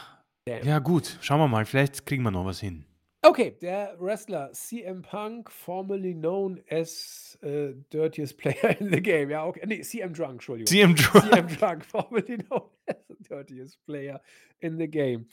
ja, 0.47 0.79
gut. 0.79 1.19
Schauen 1.23 1.41
wir 1.41 1.49
mal. 1.49 1.65
Vielleicht 1.65 2.07
kriegen 2.07 2.23
wir 2.23 2.31
noch 2.31 2.45
was 2.45 2.61
hin. 2.61 2.85
Okay, 3.25 3.57
der 3.63 3.95
Wrestler 4.01 4.51
CM 4.53 5.03
Punk, 5.03 5.49
formerly 5.49 6.13
known 6.13 6.61
as 6.69 7.39
äh, 7.43 7.73
dirtiest 7.93 8.37
player 8.37 8.77
in 8.81 8.91
the 8.93 9.01
game. 9.01 9.31
Ja, 9.31 9.47
okay. 9.47 9.65
Nee, 9.65 9.83
CM 9.83 10.13
Drunk, 10.13 10.33
Entschuldigung. 10.33 10.67
CM 10.67 10.97
CM 10.97 11.47
Drunk. 11.47 11.59
Drunk, 11.59 11.85
formerly 11.89 12.39
known 12.39 12.69
as 12.89 12.97
the 13.09 13.15
dirtiest 13.23 13.79
player 13.87 14.21
in 14.59 14.77
the 14.77 14.89
game. 14.89 15.29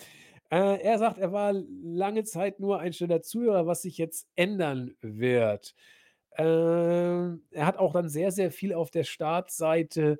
Äh, 0.51 0.83
er 0.83 0.99
sagt, 0.99 1.17
er 1.17 1.31
war 1.31 1.51
lange 1.51 2.23
Zeit 2.25 2.59
nur 2.59 2.79
ein 2.79 2.93
stiller 2.93 3.23
Zuhörer, 3.23 3.65
was 3.65 3.81
sich 3.81 3.97
jetzt 3.97 4.27
ändern 4.35 4.95
wird. 5.01 5.73
Ähm, 6.37 7.43
er 7.49 7.65
hat 7.65 7.77
auch 7.77 7.93
dann 7.93 8.07
sehr, 8.07 8.31
sehr 8.31 8.51
viel 8.51 8.75
auf 8.75 8.91
der 8.91 9.03
Startseite 9.03 10.19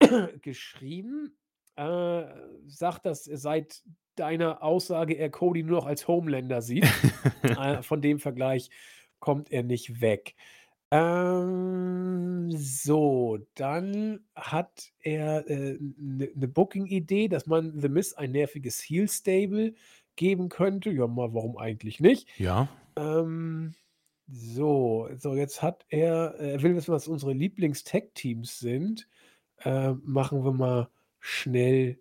geschrieben. 0.42 1.38
Äh, 1.76 2.24
sagt, 2.66 3.06
dass 3.06 3.28
er 3.28 3.38
seit 3.38 3.84
deiner 4.18 4.62
Aussage 4.62 5.14
er 5.14 5.30
Cody 5.30 5.62
nur 5.62 5.78
noch 5.80 5.86
als 5.86 6.08
Homelander 6.08 6.62
sieht. 6.62 6.96
äh, 7.56 7.82
von 7.82 8.00
dem 8.02 8.18
Vergleich 8.20 8.70
kommt 9.20 9.50
er 9.52 9.62
nicht 9.62 10.00
weg. 10.00 10.34
Ähm, 10.92 12.50
so, 12.52 13.38
dann 13.54 14.20
hat 14.34 14.92
er, 15.00 15.48
äh, 15.50 15.78
'ne 15.80 16.30
'ne 16.34 16.48
Booking-Idee, 16.48 17.28
dass 17.28 17.46
man 17.46 17.78
The 17.80 17.88
Miz 17.90 18.14
ein 18.14 18.32
nerviges 18.32 18.80
Heel-Stable 18.82 19.74
geben 20.16 20.48
könnte. 20.48 20.90
Ja, 20.90 21.06
mal 21.06 21.34
warum 21.34 21.58
eigentlich 21.58 22.00
nicht? 22.00 22.28
Ja. 22.36 22.68
Ähm, 22.96 23.74
so, 24.28 25.08
so 25.16 25.34
jetzt 25.36 25.62
hat 25.62 25.86
er 25.90 26.34
er 26.38 26.62
will 26.62 26.76
wissen, 26.76 26.92
was 26.94 27.08
unsere 27.08 27.32
Lieblings-Tag-Teams 27.34 28.58
sind. 28.60 29.08
Äh, 29.58 29.94
machen 30.04 30.44
wir 30.44 30.52
mal 30.52 30.90
schnell 31.20 32.00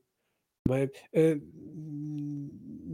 mal, 0.68 0.92
äh, 1.12 1.38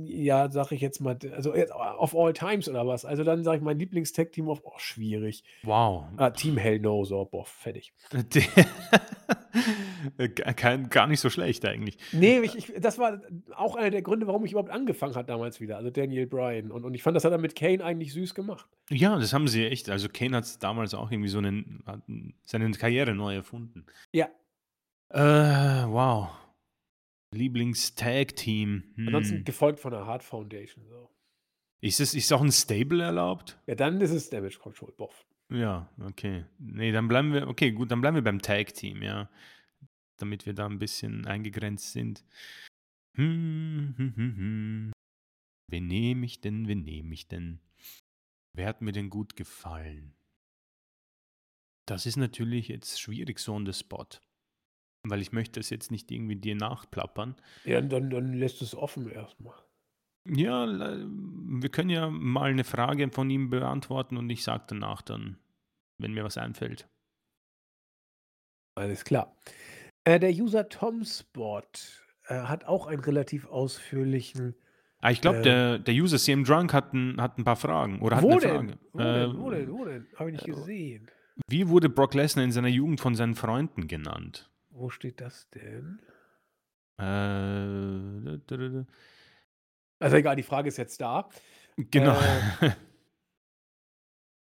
ja, 0.06 0.50
sage 0.52 0.76
ich 0.76 0.82
jetzt 0.82 1.00
mal, 1.00 1.18
also, 1.36 1.56
jetzt 1.56 1.74
of 1.74 2.16
all 2.16 2.34
times 2.34 2.68
oder 2.70 2.86
was? 2.88 3.06
Also, 3.06 3.24
dann 3.24 3.44
sage 3.44 3.58
ich 3.58 3.64
mein 3.64 3.80
Lieblings-Tag-Team 3.80 4.48
of 4.48 4.62
oh, 4.64 4.74
schwierig. 4.78 5.44
Wow. 5.64 6.06
Ah, 6.18 6.30
Team 6.30 6.58
Hell 6.58 6.80
No, 6.80 7.04
so, 7.06 7.26
boah, 7.26 7.46
fertig. 7.46 7.94
Äh, 10.18 10.28
kein 10.30 10.90
gar 10.90 11.08
nicht 11.08 11.20
so 11.22 11.30
schlecht 11.30 11.64
eigentlich. 11.66 11.98
Ne, 12.12 12.40
ich 12.42 12.56
ich 12.56 12.74
das 12.82 12.98
war 12.98 13.22
auch 13.56 13.76
einer 13.76 13.90
der 13.92 14.02
Gründe, 14.02 14.28
warum 14.28 14.44
ich 14.46 14.52
überhaupt 14.52 14.72
angefangen 14.72 15.16
habe 15.16 15.28
damals 15.28 15.62
wieder, 15.62 15.78
also 15.78 15.90
Daniel 15.92 16.28
Bryan. 16.28 16.72
Und 16.72 16.84
und 16.84 16.94
ich 16.94 17.04
fand, 17.04 17.16
das 17.16 17.24
hat 17.24 17.32
er 17.32 17.38
mit 17.38 17.56
Kane 17.56 17.84
eigentlich 17.84 18.12
süß 18.14 18.36
gemacht. 18.36 18.68
Ja, 18.90 19.18
das 19.18 19.32
haben 19.34 19.48
sie 19.48 19.66
echt 19.66 19.90
also, 19.90 20.10
Kane 20.10 20.36
hat's 20.36 20.60
damals 20.60 20.94
auch 20.94 21.12
irgendwie 21.12 21.30
so 21.30 21.40
'nen 21.40 21.84
hat 21.86 22.02
'n 22.10 22.34
seine 22.44 22.70
Karriere 22.72 23.14
neu 23.14 23.36
erfunden. 23.36 23.86
Ja. 24.12 24.28
Äh, 25.10 25.88
wow. 25.88 26.30
Lieblings-Tag-Team, 27.34 28.84
Ansonsten 29.06 29.38
hm. 29.38 29.44
gefolgt 29.44 29.80
von 29.80 29.92
der 29.92 30.06
Hart 30.06 30.24
Foundation, 30.24 30.86
so. 30.88 31.10
Ist 31.82 32.00
es 32.00 32.14
ist 32.14 32.32
auch 32.32 32.42
'n 32.42 32.52
Stable 32.52 33.04
erlaubt? 33.04 33.60
Ja, 33.68 33.76
dann 33.76 34.00
ist 34.02 34.12
es 34.12 34.30
Damage 34.30 34.58
Control, 34.60 34.92
boff. 34.94 35.26
Ja, 35.52 35.90
okay. 36.00 36.46
Ne, 36.60 36.92
dann 36.92 37.08
bleiben 37.08 37.34
wir 37.34 37.48
okay, 37.48 37.72
gut, 37.72 37.92
dann 37.92 38.02
bleiben 38.02 38.16
wir 38.16 38.24
beim 38.24 38.42
Tag-Team, 38.42 39.02
ja, 39.04 39.30
damit 40.18 40.46
wir 40.46 40.54
da 40.54 40.66
'n 40.68 40.80
bisschen 40.80 41.28
eingegrenzt 41.28 41.92
sind. 41.94 42.24
Hm, 43.18 43.96
hm, 43.98 44.14
hm, 44.16 44.36
hm. 44.38 44.92
Wen 45.72 45.88
nehme 45.88 46.26
ich 46.26 46.42
denn? 46.42 46.68
Wen 46.68 46.84
nehme 46.84 47.14
ich 47.14 47.28
denn? 47.28 47.60
Wer 48.56 48.68
hat 48.68 48.82
mir 48.82 48.92
denn 48.94 49.10
gut 49.10 49.36
gefallen? 49.36 50.16
Das 51.88 52.06
ist 52.06 52.16
natürlich 52.16 52.70
jetzt 52.70 53.02
schwierig 53.02 53.40
so 53.40 53.54
on 53.54 53.66
the 53.66 53.74
spot, 53.74 54.06
weil 55.04 55.22
ich 55.22 55.32
möchte 55.32 55.60
es 55.60 55.70
jetzt 55.70 55.92
nicht 55.92 56.12
irgendwie 56.12 56.36
dir 56.38 56.56
nachplappern. 56.56 57.36
Ja, 57.66 57.80
dann 57.82 58.10
dann 58.10 58.34
lässt 58.34 58.60
du's 58.62 58.76
offen 58.76 59.10
erst 59.10 59.40
mal. 59.40 59.56
Ja, 60.26 60.66
wir 60.66 61.70
können 61.70 61.90
ja 61.90 62.10
mal 62.10 62.54
'ne 62.54 62.64
Frage 62.64 63.10
von 63.12 63.30
ihm 63.30 63.50
beantworten 63.50 64.16
und 64.16 64.30
ich 64.30 64.44
sage 64.44 64.64
danach 64.68 65.02
dann, 65.02 65.38
wenn 65.98 66.14
mir 66.14 66.24
was 66.24 66.38
einfällt. 66.38 66.88
Alles 68.78 69.04
klar. 69.06 69.36
Äh, 70.06 70.20
der 70.20 70.32
User 70.32 70.70
Tomspot, 70.70 72.04
äh, 72.28 72.36
hat 72.36 72.66
auch 72.66 72.88
einen 72.88 73.02
relativ 73.02 73.48
ausführlichen, 73.48 74.56
Ah, 75.02 75.12
ich 75.12 75.22
glaube, 75.22 75.42
äh 75.42 75.44
der 75.44 75.80
der 75.80 75.94
User 75.94 76.18
CM 76.18 76.44
Drunk 76.46 76.74
hat 76.74 76.94
'n 76.94 77.20
hat 77.22 77.38
'n 77.38 77.44
paar 77.44 77.56
Fragen 77.58 78.02
oder 78.02 78.16
hat 78.16 78.30
Wo 78.30 78.32
'ne 78.32 78.40
denn? 78.40 78.70
Frage. 78.70 78.80
Wo 78.92 79.12
denn? 79.12 79.28
Äh, 79.28 79.34
Wo 79.36 79.50
denn? 79.50 79.72
Wo 79.72 79.86
denn? 79.86 80.08
Habe 80.16 80.30
ich 80.30 80.34
nicht 80.36 80.46
äh, 80.46 80.54
gesehen. 80.56 81.12
wie 81.50 81.70
wurde 81.70 81.90
Brock 81.90 82.14
Lesnar 82.16 82.46
in 82.46 82.54
seiner 82.54 82.70
Jugend 82.70 83.02
von 83.02 83.16
seinen 83.16 83.36
Freunden 83.36 83.88
genannt? 83.88 84.52
Wo 84.76 84.90
steht 84.90 85.22
das 85.22 85.50
denn? 85.52 86.00
Äh, 86.98 87.04
Also, 90.00 90.16
egal, 90.18 90.36
die 90.36 90.44
Frage 90.44 90.68
ist 90.68 90.78
jetzt 90.78 91.00
da. 91.00 91.30
Genau. 91.78 92.20
Äh 92.20 92.72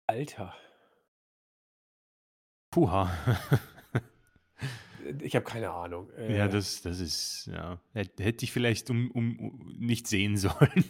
Alter. 0.07 0.55
Puha. 2.71 3.11
Äh, 5.05 5.15
ich 5.23 5.35
habe 5.35 5.45
keine 5.45 5.71
Ahnung. 5.71 6.11
Ja, 6.29 6.47
Äh 6.47 6.49
das 6.49 6.83
das 6.83 7.01
ist 7.01 7.47
ja, 7.47 7.81
hätt 7.93 8.21
hätte 8.21 8.45
ich 8.45 8.53
vielleicht 8.53 8.91
um 8.91 9.11
um 9.13 9.39
u 9.41 9.59
nicht 9.79 10.07
sehen 10.07 10.37
sollen. 10.37 10.85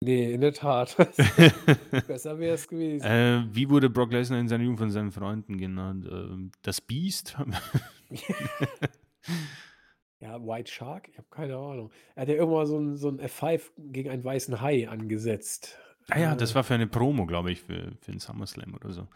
Ne, 0.00 0.32
in 0.32 0.40
der 0.40 0.52
Tat. 0.52 0.96
Besser 2.06 2.38
wäre 2.38 2.54
es 2.54 2.68
gewesen. 2.68 3.04
Äh, 3.04 3.44
wie 3.50 3.68
wurde 3.68 3.90
Brock 3.90 4.12
Lesnar 4.12 4.38
in 4.40 4.48
seiner 4.48 4.64
Jugend 4.64 4.78
von 4.78 4.90
seinen 4.90 5.10
Freunden 5.12 5.58
genannt? 5.58 6.06
Ähm, 6.10 6.52
das 6.62 6.80
Biest? 6.80 7.36
Ja, 10.20 10.38
White 10.40 10.70
Shark? 10.72 11.08
Ich 11.08 11.18
habe 11.18 11.28
keine 11.30 11.56
Ahnung. 11.56 11.90
Er 12.14 12.22
hat 12.22 12.28
ja 12.28 12.34
irgendwann 12.36 12.66
so 12.66 12.78
'n 12.78 12.96
so 12.96 13.08
'n 13.08 13.18
F5 13.20 13.72
gegen 13.76 14.08
einen 14.10 14.24
weißen 14.24 14.60
Hai 14.62 14.88
angesetzt. 14.88 15.78
Ah 16.10 16.18
ja, 16.20 16.36
das 16.36 16.54
Äh 16.54 16.54
war 16.54 16.62
für 16.64 16.74
eine 16.74 16.86
Promo, 16.86 17.26
glaube 17.26 17.50
ich, 17.50 17.62
für 17.62 17.96
für 18.00 18.12
'n 18.12 18.20
SummerSlam 18.20 18.74
oder 18.74 18.92
so. 18.92 19.08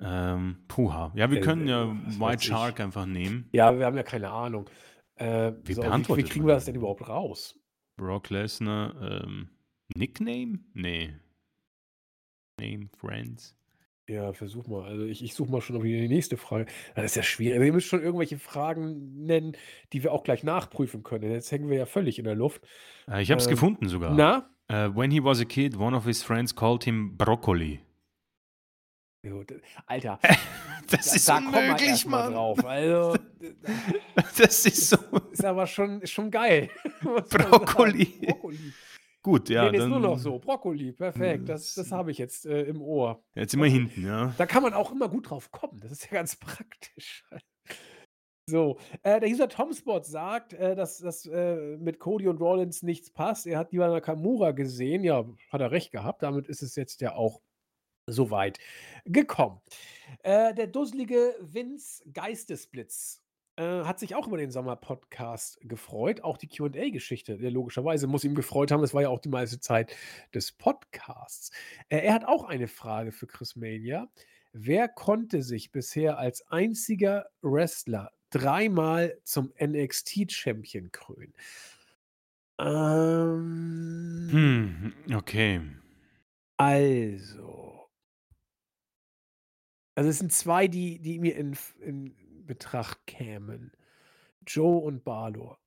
Ähm, 0.00 0.64
puha. 0.68 1.12
Ja, 1.14 1.30
wir 1.30 1.36
Äh, 1.36 1.40
können 1.40 1.66
ja 1.68 1.86
was 2.04 2.20
White 2.20 2.42
weiß 2.42 2.44
ich. 2.44 2.76
Shark 2.76 2.80
einfach 2.80 3.06
nehmen. 3.06 3.50
Ja, 3.52 3.78
wir 3.78 3.86
haben 3.86 3.96
ja 3.96 4.02
keine 4.04 4.30
Ahnung. 4.30 4.70
Äh, 5.16 5.52
Wie 5.64 5.74
so, 5.74 5.96
wie 5.96 6.06
wie 6.16 6.24
kriegen 6.24 6.46
wir 6.46 6.54
das 6.54 6.64
den? 6.64 6.66
denn 6.66 6.76
überhaupt 6.76 7.08
raus? 7.08 7.60
Brock 7.98 8.28
Lesnar, 8.30 8.94
ähm, 9.00 9.48
Nickname? 9.96 10.58
Ne. 10.74 11.20
Name, 12.58 12.88
Friends. 12.96 13.54
Ja, 14.12 14.32
versuch 14.32 14.66
mal. 14.66 14.84
Also, 14.84 15.04
ich 15.04 15.22
ich 15.24 15.34
suche 15.34 15.50
mal 15.50 15.60
schon 15.60 15.82
wieder 15.82 15.98
die 16.00 16.08
nächste 16.08 16.36
Frage. 16.36 16.66
Das 16.94 17.04
ist 17.06 17.16
ja 17.16 17.22
schwierig. 17.22 17.54
Also, 17.54 17.66
ihr 17.66 17.72
müsst 17.72 17.86
schon 17.88 18.02
irgendwelche 18.02 18.38
Fragen 18.38 19.24
nennen, 19.24 19.56
die 19.92 20.02
wir 20.02 20.12
auch 20.12 20.22
gleich 20.24 20.42
nachprüfen 20.44 21.02
können. 21.02 21.30
Jetzt 21.30 21.50
hängen 21.52 21.68
wir 21.70 21.78
ja 21.78 21.86
völlig 21.86 22.18
in 22.18 22.24
der 22.24 22.34
Luft. 22.34 22.62
Äh, 23.10 23.22
ich 23.22 23.30
habe 23.30 23.40
es 23.40 23.46
Ähm, 23.46 23.52
gefunden 23.52 23.88
sogar. 23.88 24.14
na? 24.14 24.48
Äh, 24.68 24.94
when 24.94 25.10
he 25.10 25.22
was 25.22 25.40
a 25.40 25.44
kid, 25.44 25.76
one 25.76 25.96
of 25.96 26.04
his 26.04 26.22
friends 26.22 26.54
called 26.54 26.84
him 26.84 27.16
Broccoli. 27.16 27.80
Alter, 29.86 30.18
Das 30.90 31.06
da 31.10 31.14
ist 31.14 31.28
da 31.28 31.36
unmöglich, 31.38 32.06
mal 32.06 32.24
Mann. 32.24 32.32
drauf. 32.34 32.64
Also, 32.64 33.16
Das 34.36 34.66
ist 34.66 34.90
so 34.90 34.96
ist 35.30 35.44
aber 35.44 35.66
schon 35.68 36.04
schon 36.06 36.28
geil, 36.30 36.70
sagen. 37.04 37.50
Broccoli. 37.50 38.08
Gut, 39.22 39.48
ja, 39.50 39.70
Den 39.70 39.80
ist 39.82 39.86
nur 39.86 40.00
noch 40.00 40.18
so. 40.18 40.38
Brokkoli, 40.38 40.92
perfekt. 40.92 41.48
Das 41.48 41.74
das 41.74 41.92
habe 41.92 42.10
ich 42.10 42.18
jetzt, 42.18 42.44
äh, 42.44 42.62
im 42.62 42.82
Ohr. 42.82 43.22
Jetzt 43.34 43.54
wir 43.54 43.60
Brokkoli. 43.60 43.70
hinten, 43.70 44.04
ja. 44.06 44.34
Da 44.36 44.46
kann 44.46 44.62
man 44.62 44.74
auch 44.74 44.90
immer 44.90 45.08
gut 45.08 45.30
drauf 45.30 45.50
kommen. 45.52 45.78
Das 45.80 45.92
ist 45.92 46.04
ja 46.06 46.10
ganz 46.12 46.36
praktisch. 46.40 47.24
So, 48.50 48.78
äh, 49.04 49.20
der 49.20 49.28
User 49.30 49.48
Tomspot 49.48 50.04
sagt, 50.04 50.52
äh, 50.54 50.74
dass 50.74 50.98
dass, 50.98 51.24
äh, 51.26 51.76
mit 51.78 52.00
Cody 52.00 52.26
und 52.26 52.40
Rollins 52.40 52.82
nichts 52.82 53.10
passt. 53.10 53.46
Er 53.46 53.58
hat 53.58 53.70
lieber 53.72 53.88
Nakamura 53.88 54.50
gesehen. 54.50 55.04
Ja, 55.04 55.24
hat 55.50 55.60
er 55.60 55.70
recht 55.70 55.92
gehabt. 55.92 56.24
Damit 56.24 56.48
ist 56.48 56.62
es 56.62 56.74
jetzt 56.74 57.00
ja 57.00 57.14
auch 57.14 57.40
so 58.08 58.30
weit 58.32 58.58
gekommen. 59.04 59.60
Äh, 60.24 60.54
der 60.54 60.66
dusselige 60.66 61.36
Vince 61.40 62.02
Geistesblitz, 62.12 63.21
äh, 63.62 63.84
hat 63.84 63.98
sich 63.98 64.14
auch 64.14 64.26
über 64.26 64.36
den 64.36 64.50
Sommer-Podcast 64.50 65.58
gefreut. 65.62 66.22
Auch 66.22 66.36
die 66.36 66.48
Q&A-Geschichte, 66.48 67.38
ja, 67.40 67.50
logischerweise 67.50 68.06
muss 68.06 68.24
ihm 68.24 68.34
gefreut 68.34 68.70
haben. 68.70 68.80
Das 68.82 68.94
war 68.94 69.02
ja 69.02 69.08
auch 69.08 69.20
die 69.20 69.28
meiste 69.28 69.60
Zeit 69.60 69.94
des 70.34 70.52
Podcasts. 70.52 71.50
Äh, 71.88 71.98
er 71.98 72.14
hat 72.14 72.24
auch 72.24 72.44
eine 72.44 72.68
Frage 72.68 73.12
für 73.12 73.26
Chris 73.26 73.56
Mania. 73.56 74.08
Wer 74.52 74.88
konnte 74.88 75.42
sich 75.42 75.72
bisher 75.72 76.18
als 76.18 76.46
einziger 76.50 77.26
Wrestler 77.40 78.10
dreimal 78.30 79.18
zum 79.24 79.52
NXT-Champion 79.58 80.90
krönen? 80.92 81.34
Ähm 82.58 84.28
Hm, 84.30 84.92
okay. 85.14 85.60
Also 86.56 87.72
also, 89.94 90.08
es 90.08 90.18
sind 90.18 90.32
2, 90.32 90.68
die 90.68 90.98
die 91.00 91.18
mir 91.18 91.36
in 91.36 91.56
in 91.80 92.14
Betracht 92.42 93.06
kämen. 93.06 93.72
Joe 94.46 94.78
und 94.78 95.04
Balor. 95.04 95.58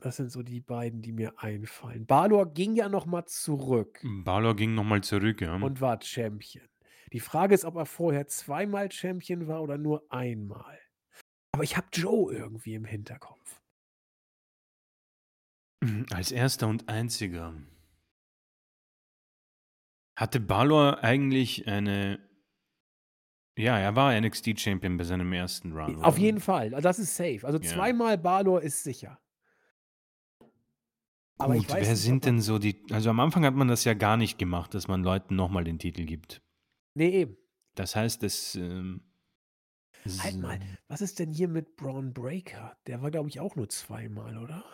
Das 0.00 0.16
sind 0.16 0.30
so 0.30 0.42
die 0.42 0.60
beiden, 0.60 1.02
die 1.02 1.12
mir 1.12 1.42
einfallen. 1.42 2.06
Balor 2.06 2.52
ging 2.52 2.76
ja 2.76 2.88
noch 2.88 3.06
mal 3.06 3.26
zurück 3.26 4.00
Balor 4.24 4.54
ging 4.54 4.74
noch 4.74 4.84
mal 4.84 5.02
zurück, 5.02 5.40
ja. 5.40 5.54
und 5.56 5.80
war 5.80 6.00
Champion. 6.00 6.68
Die 7.12 7.20
Frage 7.20 7.54
ist, 7.54 7.64
ob 7.64 7.76
er 7.76 7.86
vorher 7.86 8.28
zweimal 8.28 8.92
Champion 8.92 9.48
war 9.48 9.62
oder 9.62 9.78
nur 9.78 10.04
einmal. 10.10 10.78
Aber 11.52 11.64
ich 11.64 11.76
habe 11.76 11.88
Joe 11.92 12.32
irgendwie 12.32 12.74
im 12.74 12.84
Hinterkopf. 12.84 13.60
Hm, 15.82 16.06
als 16.10 16.32
1. 16.32 16.62
und 16.64 16.88
einziger. 16.88 17.54
Hatte 20.16 20.40
Balor 20.40 21.02
eigentlich 21.02 21.66
eine 21.66 22.27
ja, 23.58 23.78
er 23.78 23.96
war 23.96 24.18
NXT-Champion 24.18 24.96
bei 24.96 25.04
seinem 25.04 25.32
1. 25.32 25.62
Run, 25.66 26.02
Auf 26.02 26.14
oder? 26.14 26.22
jeden 26.22 26.40
Fall. 26.40 26.74
Also, 26.74 26.80
das 26.88 26.98
ist 26.98 27.16
safe. 27.16 27.40
Also, 27.44 27.58
Ja. 27.58 27.74
zweimal 27.74 28.16
Balor 28.18 28.62
ist 28.62 28.82
sicher. 28.84 29.18
Aber 31.38 31.54
Gut, 31.54 31.68
wer 31.68 31.78
nicht, 31.80 31.96
sind 31.96 32.24
denn 32.24 32.40
so 32.40 32.58
die 32.58 32.82
also, 32.90 33.10
am 33.10 33.20
Anfang 33.20 33.44
hat 33.44 33.54
man 33.54 33.68
das 33.68 33.84
ja 33.84 33.94
gar 33.94 34.16
nicht 34.16 34.38
gemacht, 34.38 34.74
dass 34.74 34.88
man 34.88 35.04
Leuten 35.04 35.36
noch 35.36 35.48
mal 35.50 35.62
den 35.64 35.78
Titel 35.78 36.04
gibt. 36.04 36.42
Ne, 36.94 37.12
eben. 37.12 37.36
Das 37.74 37.94
heißt, 37.94 38.22
es, 38.24 38.56
ähm 38.56 39.02
Halt 40.20 40.40
mal, 40.40 40.58
was 40.88 41.00
ist 41.00 41.18
denn 41.18 41.32
hier 41.32 41.48
mit 41.48 41.76
Braun 41.76 42.12
Breaker? 42.14 42.76
Der 42.86 43.02
war, 43.02 43.10
glaube 43.10 43.28
ich, 43.28 43.40
auch 43.40 43.56
nur 43.56 43.68
zweimal, 43.68 44.38
oder? 44.38 44.64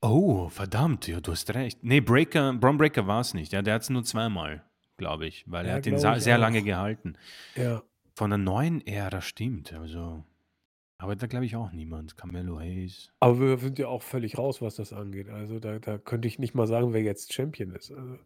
Oh, 0.00 0.48
verdammt, 0.48 1.08
ja, 1.08 1.20
du 1.20 1.32
hast 1.32 1.52
recht. 1.54 1.82
Ne, 1.82 2.00
Breaker 2.00 2.52
Braun 2.52 2.76
Breaker 2.76 3.06
war's 3.06 3.34
nicht, 3.34 3.52
ja, 3.52 3.62
der 3.62 3.74
hat's 3.74 3.90
nur 3.90 4.04
zweimal 4.04 4.64
glaube 4.98 5.26
ich, 5.26 5.44
weil 5.46 5.64
Ja, 5.64 5.70
er 5.72 5.76
hat 5.76 5.86
ihn 5.86 5.98
sehr 6.20 6.36
lange 6.36 6.60
auch. 6.60 6.64
gehalten. 6.64 7.16
Ja. 7.56 7.82
Von 8.18 8.30
der 8.30 8.38
neuen 8.38 8.84
Ära 8.84 9.20
stimmt, 9.20 9.72
also 9.72 10.24
aber 11.00 11.14
da 11.14 11.28
glaube 11.28 11.46
ich 11.46 11.54
auch 11.54 11.70
niemand. 11.70 12.16
Carmelo 12.16 12.58
Hayes. 12.58 13.12
Aber 13.20 13.38
wir 13.38 13.58
sind 13.58 13.78
ja 13.78 13.86
auch 13.86 14.02
völlig 14.02 14.36
raus, 14.36 14.60
was 14.60 14.74
das 14.74 14.92
angeht. 14.92 15.28
Also, 15.28 15.60
da 15.60 15.78
da 15.78 15.98
könnte 15.98 16.26
ich 16.26 16.40
nicht 16.40 16.52
mal 16.52 16.66
sagen, 16.66 16.92
wer 16.92 17.00
jetzt 17.00 17.32
Champion 17.32 17.70
ist. 17.70 17.92
Also 17.92 18.18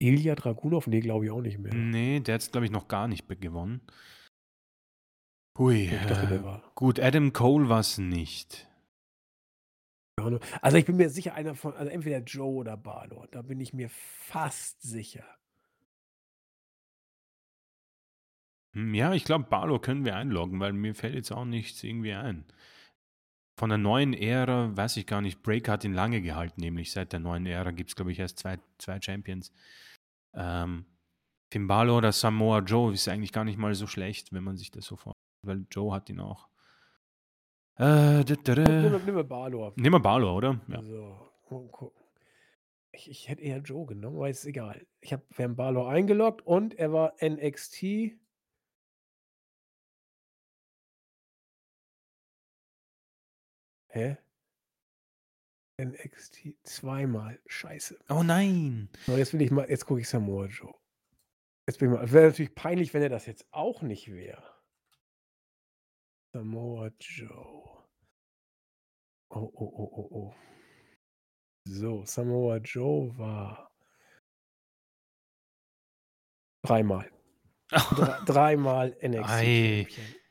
Ilja 0.00 0.34
Dragunov? 0.34 0.88
Ne, 0.88 0.98
glaube 0.98 1.26
ich 1.26 1.30
auch 1.30 1.40
nicht 1.40 1.58
mehr. 1.58 1.72
Ne, 1.72 2.20
der 2.20 2.34
hat's, 2.34 2.50
glaube 2.50 2.64
ich, 2.64 2.72
noch 2.72 2.88
gar 2.88 3.06
nicht 3.06 3.28
gewonnen. 3.40 3.80
Hui, 5.56 5.84
Ich 5.84 6.06
dachte, 6.06 6.26
der 6.26 6.40
äh, 6.40 6.44
war 6.44 6.72
gut, 6.74 6.98
Adam 6.98 7.32
Cole 7.32 7.68
war's 7.68 7.96
nicht. 7.98 8.68
Keine 10.16 10.26
Ahnung. 10.26 10.40
Also, 10.62 10.78
ich 10.78 10.84
bin 10.84 10.96
mir 10.96 11.10
sicher, 11.10 11.34
einer 11.34 11.54
von 11.54 11.74
also 11.74 11.92
entweder 11.92 12.18
Joe 12.18 12.56
oder 12.56 12.76
Balor. 12.76 13.28
Da 13.30 13.42
bin 13.42 13.60
ich 13.60 13.72
mir 13.72 13.88
fast 13.88 14.82
sicher. 14.82 15.24
Ja, 18.76 19.14
ich 19.14 19.24
glaube, 19.24 19.46
Balor 19.48 19.80
können 19.80 20.04
wir 20.04 20.16
einloggen, 20.16 20.60
weil 20.60 20.72
mir 20.72 20.94
fällt 20.94 21.14
jetzt 21.14 21.32
auch 21.32 21.44
nichts 21.44 21.82
irgendwie 21.82 22.12
ein. 22.12 22.44
Von 23.58 23.70
der 23.70 23.78
neuen 23.78 24.12
Ära 24.12 24.76
weiß 24.76 24.98
ich 24.98 25.06
gar 25.06 25.22
nicht. 25.22 25.42
Breaker 25.42 25.72
hat 25.72 25.84
ihn 25.84 25.94
lange 25.94 26.20
gehalten, 26.20 26.60
nämlich 26.60 26.92
seit 26.92 27.12
der 27.12 27.20
neuen 27.20 27.46
Ära 27.46 27.70
gibt 27.70 27.90
es, 27.90 27.96
glaube 27.96 28.12
ich, 28.12 28.18
erst 28.18 28.38
zwei, 28.38 28.58
zwei 28.76 29.00
Champions. 29.00 29.50
Ähm, 30.34 30.84
Finn 31.50 31.66
Balor 31.66 31.98
oder 31.98 32.12
Samoa 32.12 32.58
Joe 32.58 32.92
ist 32.92 33.08
eigentlich 33.08 33.32
gar 33.32 33.44
nicht 33.44 33.56
mal 33.56 33.74
so 33.74 33.86
schlecht, 33.86 34.32
wenn 34.32 34.44
man 34.44 34.58
sich 34.58 34.70
das 34.70 34.84
so 34.84 34.96
vorstellt, 34.96 35.16
weil 35.42 35.66
Joe 35.70 35.94
hat 35.94 36.10
ihn 36.10 36.20
auch. 36.20 36.48
Äh, 37.78 38.24
nimm 38.24 38.92
mal 38.92 39.00
nimm 39.04 39.14
mal 39.14 39.24
Balor. 39.24 39.72
Nehmen 39.76 39.94
wir 39.94 40.00
Balor, 40.00 40.36
oder? 40.36 40.60
Ja. 40.68 40.82
So, 40.82 41.30
mal 41.50 41.68
gucken. 41.68 42.02
Ich 42.92 43.10
ich 43.10 43.28
hätte 43.28 43.42
eher 43.42 43.58
Joe 43.58 43.86
genommen, 43.86 44.16
aber 44.16 44.28
ist 44.28 44.44
egal. 44.44 44.86
Ich 45.00 45.12
habe 45.14 45.22
haben 45.38 45.56
Balor 45.56 45.88
eingeloggt 45.88 46.46
und 46.46 46.74
er 46.74 46.92
war 46.92 47.14
NXT 47.22 48.16
Hä? 53.96 54.18
NXT 55.80 56.54
zweimal. 56.64 57.40
Scheiße. 57.46 57.98
Oh 58.10 58.22
nein! 58.22 58.90
So, 59.06 59.16
jetzt 59.16 59.32
will 59.32 59.40
ich 59.40 59.50
mal 59.50 59.70
jetzt 59.70 59.86
gucke 59.86 60.02
ich 60.02 60.08
Samoa 60.08 60.46
Joe. 60.46 60.74
Jetzt 61.66 61.78
bin 61.78 61.90
ich 61.90 61.98
mal 61.98 62.12
wäre 62.12 62.26
natürlich 62.26 62.54
peinlich, 62.54 62.92
wenn 62.92 63.00
er 63.00 63.08
das 63.08 63.24
jetzt 63.24 63.46
auch 63.52 63.80
nicht 63.80 64.12
wäre. 64.12 64.42
Samoa 66.34 66.90
Joe. 67.00 67.86
Oh, 69.30 69.50
oh, 69.54 69.72
oh, 69.76 69.90
oh, 69.96 70.08
oh. 70.10 70.34
So, 71.66 72.04
Samoa 72.04 72.58
Joe 72.58 73.16
war 73.16 73.70
dreimal. 76.66 77.10
Dre 77.70 78.24
dreimal 78.26 78.90
NXT 79.02 79.30
Ei. 79.30 79.86
Champion. 79.88 80.25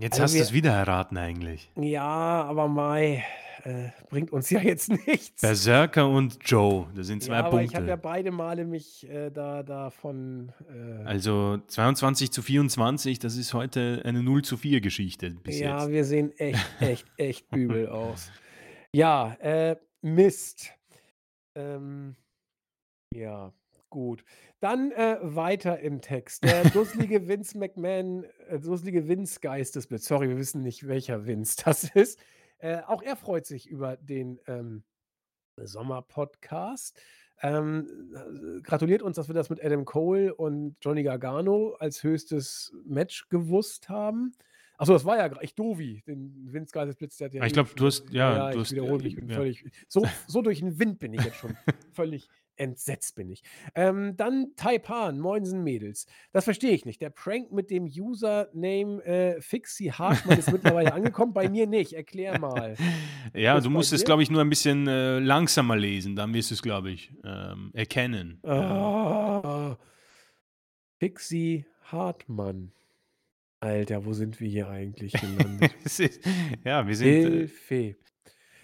Jetzt 0.00 0.14
Also 0.14 0.22
hast 0.24 0.34
wir 0.34 0.42
du's 0.42 0.52
wieder 0.52 0.72
erraten 0.72 1.16
eigentlich. 1.16 1.70
Ja, 1.76 2.44
aber 2.44 2.68
mei, 2.68 3.24
äh, 3.64 3.88
bringt 4.08 4.30
uns 4.30 4.48
ja 4.50 4.60
jetzt 4.60 4.88
nichts. 5.06 5.40
Berserker 5.40 6.08
und 6.08 6.38
Joe, 6.44 6.86
das 6.94 7.08
sind 7.08 7.22
2 7.22 7.32
Ja, 7.32 7.44
aber 7.44 7.62
ich 7.62 7.74
habe 7.74 7.86
ja 7.86 7.96
Punkte. 7.96 8.08
beide 8.08 8.30
Male 8.30 8.64
mich, 8.64 9.08
äh, 9.08 9.30
da 9.30 9.62
davon, 9.64 10.52
äh 10.70 11.02
Also 11.04 11.58
22 11.66 12.30
zu 12.30 12.42
24, 12.42 13.18
das 13.18 13.36
ist 13.36 13.54
heute 13.54 14.02
eine 14.04 14.22
0 14.22 14.42
zu 14.42 14.56
4 14.56 14.80
Geschichte 14.80 15.30
bis 15.30 15.58
Ja, 15.58 15.80
jetzt. 15.80 15.90
wir 15.90 16.04
sehen 16.04 16.32
echt, 16.38 16.64
echt, 16.80 17.06
echt 17.16 17.52
übel 17.56 17.88
aus. 17.88 18.30
Ja, 18.94 19.34
äh, 19.40 19.76
Mist. 20.02 20.72
Ähm, 21.56 22.14
ja, 23.12 23.52
gut. 23.90 24.24
Dann, 24.60 24.92
äh, 24.92 25.18
weiter 25.22 25.80
im 25.80 26.00
Text. 26.00 26.44
Der 26.44 26.64
dusselige 26.70 27.26
Vince 27.28 27.58
McMahon 27.58 28.24
äh, 28.48 28.58
dusselige 28.58 29.08
Vince 29.08 29.40
Geistesblitz. 29.40 30.06
Sorry, 30.06 30.28
wir 30.28 30.38
wissen 30.38 30.62
nicht, 30.62 30.86
welcher 30.86 31.26
Vince 31.26 31.56
das 31.64 31.84
ist. 31.84 32.18
Äh, 32.58 32.82
auch 32.86 33.02
er 33.02 33.16
freut 33.16 33.46
sich 33.46 33.68
über 33.68 33.96
den, 33.96 34.40
ähm, 34.46 34.82
Sommerpodcast. 35.66 37.00
Ähm, 37.40 38.12
äh, 38.14 38.60
gratuliert 38.62 39.02
uns, 39.02 39.16
dass 39.16 39.28
wir 39.28 39.34
das 39.34 39.50
mit 39.50 39.64
Adam 39.64 39.84
Cole 39.84 40.34
und 40.34 40.76
Johnny 40.80 41.04
Gargano 41.04 41.74
als 41.78 42.02
höchstes 42.02 42.74
Match 42.84 43.28
gewusst 43.28 43.88
haben. 43.88 44.32
Ach 44.76 44.86
so, 44.86 44.92
das 44.92 45.04
war 45.04 45.16
ja 45.18 45.30
ich 45.40 45.54
Dovi, 45.54 46.02
den 46.06 46.52
Vince 46.52 46.72
Geistesblitz, 46.72 47.16
der 47.16 47.26
hat 47.26 47.34
ja 47.34 47.42
Ah, 47.42 47.46
ich 47.46 47.52
eben 47.52 47.64
glaube, 47.64 47.70
du 47.76 47.86
hast 47.86 48.10
ja, 48.10 48.36
ja, 48.36 48.50
du 48.50 48.58
ich 48.58 48.64
hast, 48.64 48.72
wiederhole 48.72 49.00
äh, 49.00 49.04
mich, 49.04 49.16
bin 49.16 49.28
ja. 49.28 49.36
völlig 49.36 49.64
so 49.88 50.04
so 50.26 50.42
durch 50.42 50.60
den 50.60 50.78
Wind 50.78 50.98
bin 50.98 51.12
ich 51.14 51.24
jetzt 51.24 51.36
schon. 51.36 51.56
Völlig 51.92 52.28
entsetzt 52.58 53.14
bin 53.14 53.30
ich. 53.30 53.42
Ähm, 53.74 54.16
dann 54.16 54.52
Taipan, 54.56 55.18
Moinsen 55.18 55.62
Mädels. 55.62 56.06
Das 56.32 56.44
verstehe 56.44 56.72
ich 56.72 56.84
nicht. 56.84 57.00
Der 57.00 57.10
Prank 57.10 57.52
mit 57.52 57.70
dem 57.70 57.84
Username, 57.84 59.04
äh, 59.04 59.40
Fixie 59.40 59.92
Hartmann 59.92 60.38
ist 60.38 60.52
mittlerweile 60.52 60.92
angekommen, 60.92 61.32
bei 61.32 61.48
mir 61.48 61.66
nicht. 61.66 61.92
Erklär 61.92 62.38
mal. 62.38 62.76
Ja, 63.34 63.58
Ist 63.58 63.64
du 63.64 63.70
musst 63.70 63.92
es, 63.92 64.04
glaube 64.04 64.22
ich, 64.22 64.30
nur 64.30 64.40
ein 64.40 64.48
bisschen, 64.48 64.86
äh, 64.86 65.18
langsamer 65.18 65.76
lesen, 65.76 66.16
dann 66.16 66.34
wirst 66.34 66.50
du's, 66.50 66.62
glaube 66.62 66.90
ich, 66.90 67.12
ähm, 67.24 67.70
erkennen. 67.74 68.40
Ja. 68.44 68.52
Ah. 68.52 69.78
Fixie 70.98 71.66
Hartmann. 71.84 72.72
Alter, 73.60 74.04
wo 74.04 74.12
sind 74.12 74.40
wir 74.40 74.48
hier 74.48 74.68
eigentlich 74.68 75.12
gelandet? 75.12 75.72
Es 75.84 75.98
ist 75.98 76.20
ja, 76.64 76.86
wir 76.86 76.96
sind, 76.96 77.08
äh 77.08 77.22
Hilfe. 77.22 77.96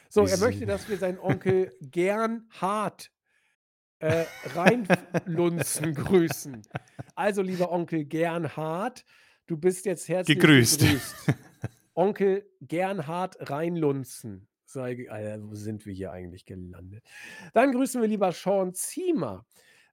So, 0.08 0.26
er 0.26 0.38
möchte, 0.38 0.64
dass 0.66 0.88
wir 0.88 0.96
seinen 0.96 1.18
Onkel 1.18 1.72
Gernhard, 1.80 3.10
äh, 4.04 4.26
Reinlunzen 4.54 5.94
grüßen. 5.94 6.62
Also, 7.14 7.40
lieber 7.40 7.72
Onkel 7.72 8.04
Gernhard, 8.04 9.04
du 9.46 9.56
bist 9.56 9.86
jetzt 9.86 10.08
herzlich 10.08 10.38
Gegrüßt. 10.38 10.80
gegrüßt. 10.80 11.14
Onkel 11.94 12.46
Gernhard 12.60 13.50
Reinlunzen. 13.50 14.46
Sei 14.66 15.08
Alter, 15.08 15.42
wo 15.42 15.54
sind 15.54 15.86
wir 15.86 15.94
hier 15.94 16.12
eigentlich 16.12 16.44
gelandet? 16.44 17.04
Dann 17.54 17.72
grüßen 17.72 18.00
wir 18.02 18.08
lieber 18.08 18.32
Sean 18.32 18.74
Ziemer. 18.74 19.46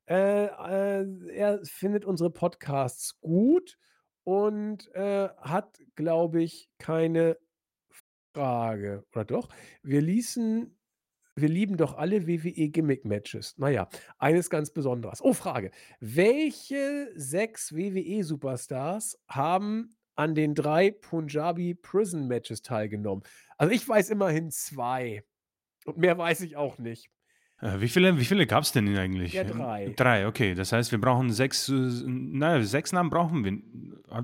Äh, 0.09 0.45
äh, 0.45 1.05
er 1.29 1.61
findet 1.63 2.03
unsere 2.03 2.31
Podcasts 2.31 3.19
gut 3.21 3.77
und, 4.23 4.93
äh, 4.93 5.29
hat, 5.37 5.79
glaube 5.95 6.41
ich, 6.41 6.69
keine 6.79 7.37
Frage. 8.33 9.05
Oder 9.13 9.25
doch? 9.25 9.49
Wir 9.83 10.01
ließen 10.01 10.75
wir 11.41 11.49
lieben 11.49 11.77
doch 11.77 11.97
alle 11.97 12.27
WWE 12.27 12.69
Gimmick 12.69 13.05
Matches. 13.05 13.55
Na 13.57 13.69
ja, 13.69 13.89
eines 14.17 14.49
ganz 14.49 14.71
Besonderes. 14.71 15.21
Oh, 15.21 15.33
Frage. 15.33 15.71
Welche 15.99 17.11
6 17.15 17.75
WWE 17.75 18.23
Superstars 18.23 19.19
haben 19.27 19.95
an 20.15 20.35
den 20.35 20.55
3 20.55 20.91
Punjabi 20.91 21.73
Prison 21.75 22.27
Matches 22.27 22.61
teilgenommen? 22.61 23.23
Also, 23.57 23.73
ich 23.73 23.87
weiß 23.87 24.09
immerhin 24.11 24.51
2 24.51 25.23
und 25.85 25.97
mehr 25.97 26.17
weiß 26.17 26.41
ich 26.41 26.55
auch 26.55 26.77
nicht. 26.77 27.09
Äh, 27.61 27.79
wie 27.79 27.87
viele 27.87 28.17
wie 28.17 28.25
viele 28.25 28.47
gab's 28.47 28.71
denn 28.71 28.97
eigentlich? 28.97 29.33
Ja, 29.33 29.43
3. 29.43 29.93
3, 29.95 30.27
okay. 30.27 30.55
Das 30.55 30.71
heißt, 30.71 30.91
wir 30.91 30.99
brauchen 30.99 31.31
6, 31.31 31.69
äh, 31.69 31.73
na 32.05 32.57
ja, 32.57 32.63
6 32.63 32.93
Namen 32.93 33.09
brauchen 33.09 33.45
wir. 33.45 33.59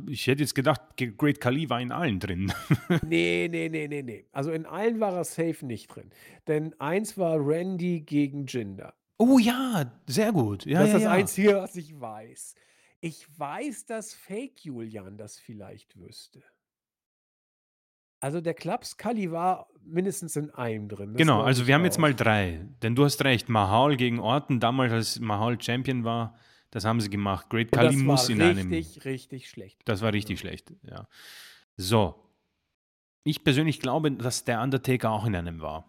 Ich 0.09 0.27
hätte 0.27 0.41
jetzt 0.41 0.55
gedacht, 0.55 0.81
Great 1.17 1.39
Khali 1.39 1.69
war 1.69 1.79
in 1.79 1.91
allen 1.91 2.19
drin. 2.19 2.51
Ne, 3.03 3.47
ne, 3.47 3.69
ne, 3.69 3.87
ne, 3.87 4.03
ne. 4.03 4.25
Also, 4.31 4.51
in 4.51 4.65
allen 4.65 4.99
war 4.99 5.13
er 5.13 5.23
safe 5.23 5.65
nicht 5.65 5.87
drin. 5.87 6.09
Denn 6.47 6.73
eins 6.79 7.17
war 7.17 7.37
Randy 7.39 8.01
gegen 8.01 8.45
Jinder. 8.47 8.93
Oh 9.17 9.39
ja, 9.39 9.91
sehr 10.07 10.31
gut. 10.31 10.65
Ja, 10.65 10.79
Das 10.79 10.87
ist 10.87 10.93
ja, 10.93 10.99
das 10.99 11.03
ja. 11.03 11.11
Einzige, 11.11 11.55
was 11.55 11.75
ich 11.75 11.99
weiß. 11.99 12.55
Ich 12.99 13.27
weiß, 13.39 13.85
dass 13.85 14.13
Fake 14.13 14.65
Julian 14.65 15.17
das 15.17 15.37
vielleicht 15.39 15.97
wüsste. 15.99 16.43
Also, 18.19 18.41
der 18.41 18.53
Klaps 18.53 18.97
Khali 18.97 19.31
war 19.31 19.67
mindestens 19.83 20.35
in 20.35 20.49
einem 20.51 20.89
drin. 20.89 21.13
Das 21.13 21.17
Genau, 21.17 21.41
also 21.41 21.67
wir 21.67 21.75
haben 21.75 21.85
jetzt 21.85 21.97
auch. 21.97 22.01
mal 22.01 22.13
3. 22.15 22.67
Denn 22.81 22.95
du 22.95 23.05
hast 23.05 23.23
recht, 23.23 23.47
Mahal 23.49 23.95
gegen 23.95 24.19
Orton, 24.19 24.59
damals 24.59 24.91
als 24.91 25.19
Mahal 25.19 25.61
Champion 25.61 26.03
war, 26.03 26.35
das 26.71 26.83
haben 26.83 26.99
sie 26.99 27.09
gemacht. 27.09 27.49
Great 27.49 27.73
das 27.75 27.95
muss 27.95 28.27
in 28.29 28.41
einem 28.41 28.69
richtig, 28.69 29.05
richtig 29.05 29.49
schlecht. 29.49 29.81
Das 29.85 30.01
war 30.01 30.09
Ja. 30.09 30.13
richtig 30.13 30.39
schlecht, 30.39 30.73
ja. 30.83 31.07
So. 31.77 32.15
Ich 33.23 33.43
persönlich 33.43 33.79
glaube, 33.79 34.11
dass 34.11 34.43
der 34.45 34.61
Undertaker 34.61 35.11
auch 35.11 35.25
in 35.25 35.35
einem 35.35 35.61
war. 35.61 35.85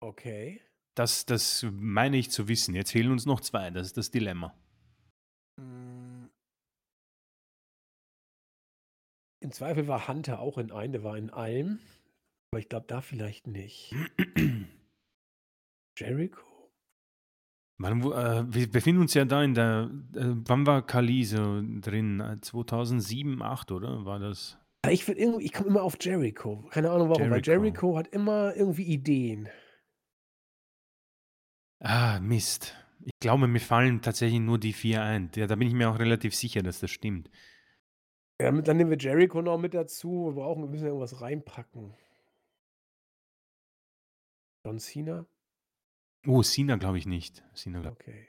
Okay. 0.00 0.60
Das 0.94 1.24
das 1.26 1.64
meine 1.72 2.16
ich 2.16 2.30
zu 2.30 2.48
wissen. 2.48 2.74
Jetzt 2.74 2.92
fehlen 2.92 3.10
uns 3.12 3.26
noch 3.26 3.40
2, 3.40 3.70
das 3.70 3.88
ist 3.88 3.96
das 3.96 4.10
Dilemma. 4.10 4.54
Im 9.40 9.52
Zweifel 9.52 9.88
war 9.88 10.06
Hunter 10.06 10.40
auch 10.40 10.58
in 10.58 10.70
einem, 10.70 10.92
der 10.92 11.02
war 11.02 11.16
in 11.16 11.30
allem. 11.30 11.78
Aber 12.52 12.60
ich 12.60 12.68
glaube, 12.68 12.86
da 12.86 13.00
vielleicht 13.00 13.46
nicht. 13.46 13.94
Jericho? 15.98 16.42
Wo 17.78 18.12
äh, 18.12 18.44
wir 18.46 18.70
befinden 18.70 19.00
uns 19.00 19.14
ja 19.14 19.24
da 19.24 19.42
in 19.42 19.54
der 19.54 19.90
äh, 20.14 20.34
wann 20.44 20.66
war 20.66 20.86
Khali 20.86 21.24
so 21.24 21.62
drin? 21.80 22.20
Äh, 22.20 22.38
2007, 22.40 23.40
8, 23.40 23.72
oder? 23.72 24.04
War 24.04 24.18
das? 24.18 24.58
Ich 24.88 25.08
ich 25.08 25.52
komme 25.52 25.68
immer 25.68 25.82
auf 25.82 25.96
Jericho. 25.98 26.66
Keine 26.70 26.90
Ahnung 26.90 27.08
warum, 27.08 27.30
weil 27.30 27.42
Jericho. 27.42 27.64
Jericho 27.64 27.96
hat 27.96 28.08
immer 28.08 28.54
irgendwie 28.54 28.84
Ideen. 28.84 29.48
Ah, 31.80 32.20
Mist. 32.20 32.76
Ich 33.02 33.12
glaube, 33.20 33.46
mir 33.46 33.60
fallen 33.60 34.02
tatsächlich 34.02 34.40
nur 34.40 34.58
die 34.58 34.74
vier 34.74 35.02
ein. 35.02 35.30
Ja, 35.34 35.46
da 35.46 35.56
bin 35.56 35.68
ich 35.68 35.74
mir 35.74 35.88
auch 35.90 35.98
relativ 35.98 36.34
sicher, 36.34 36.62
dass 36.62 36.80
das 36.80 36.90
stimmt. 36.90 37.30
Ja, 38.40 38.50
dann 38.52 38.76
nehmen 38.76 38.90
wir 38.90 38.98
Jericho 38.98 39.42
noch 39.42 39.58
mit 39.58 39.74
dazu. 39.74 40.26
Wir 40.26 40.32
brauchen, 40.42 40.62
wir 40.62 40.70
müssen 40.70 40.86
irgendwas 40.86 41.20
reinpacken. 41.20 41.94
John 44.66 44.78
Cena? 44.78 45.26
Oh, 46.26 46.42
Cena 46.42 46.76
glaube 46.76 46.98
ich 46.98 47.06
nicht. 47.06 47.42
Cena, 47.54 47.80
glaub- 47.80 47.92
Okay. 47.94 48.28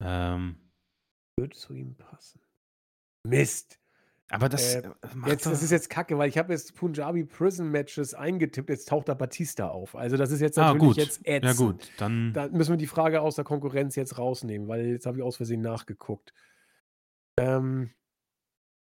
ähm, 0.00 0.56
Würde 1.38 1.56
zu 1.56 1.74
ihm 1.74 1.94
passen. 1.96 2.40
Mist. 3.26 3.78
aber 4.30 4.48
das 4.48 4.74
Äh, 4.76 4.78
äh, 4.80 4.92
Jetzt, 5.26 5.44
das 5.46 5.62
ist 5.62 5.70
jetzt 5.70 5.90
kacke, 5.90 6.16
weil 6.16 6.28
ich 6.28 6.38
habe 6.38 6.52
jetzt 6.54 6.74
Punjabi 6.74 7.24
Prison 7.24 7.70
Matches 7.70 8.14
eingetippt. 8.14 8.70
Jetzt 8.70 8.88
taucht 8.88 9.08
da 9.08 9.14
Batista 9.14 9.68
auf. 9.68 9.94
Also 9.94 10.16
das 10.16 10.30
ist 10.30 10.40
jetzt 10.40 10.58
Ah, 10.58 10.72
natürlich 10.72 10.88
gut. 10.88 10.96
jetzt 10.96 11.20
ätzend. 11.26 11.44
Ja, 11.44 11.52
gut. 11.52 11.90
Dann. 11.98 12.32
Da 12.32 12.48
müssen 12.48 12.72
wir 12.72 12.76
die 12.78 12.86
Frage 12.86 13.20
aus 13.20 13.34
der 13.36 13.44
Konkurrenz 13.44 13.94
jetzt 13.94 14.16
rausnehmen, 14.18 14.68
weil 14.68 14.86
jetzt 14.86 15.04
habe 15.06 15.18
ich 15.18 15.22
aus 15.22 15.36
Versehen 15.36 15.60
nachgeguckt. 15.60 16.32
Ähm, 17.38 17.92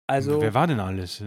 also, 0.09 0.41
Wer 0.41 0.55
war 0.55 0.67
denn 0.67 0.81
alles? 0.81 1.21
Äh, 1.21 1.27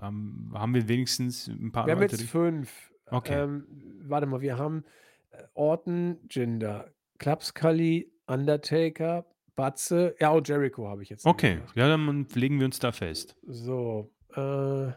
haben, 0.00 0.50
haben 0.54 0.74
wir 0.74 0.86
wenigstens 0.86 1.48
ein 1.48 1.72
paar 1.72 1.86
wir 1.86 1.92
haben 1.94 2.00
Leute? 2.00 2.16
jetzt 2.16 2.30
fünf. 2.30 2.92
Okay. 3.10 3.42
Ähm, 3.42 3.66
warte 4.04 4.26
mal, 4.26 4.40
wir 4.40 4.56
haben 4.56 4.84
äh, 5.32 5.42
Orton, 5.54 6.18
Jinder, 6.30 6.92
Klapskalli, 7.18 8.12
Undertaker, 8.26 9.26
Batze, 9.56 10.14
ja 10.20 10.30
und 10.30 10.48
Jericho 10.48 10.88
habe 10.88 11.02
ich 11.02 11.10
jetzt. 11.10 11.26
Okay, 11.26 11.58
ja, 11.74 11.88
dann 11.88 12.26
legen 12.34 12.60
wir 12.60 12.66
uns 12.66 12.78
da 12.78 12.92
fest. 12.92 13.36
So, 13.42 14.12
äh, 14.34 14.92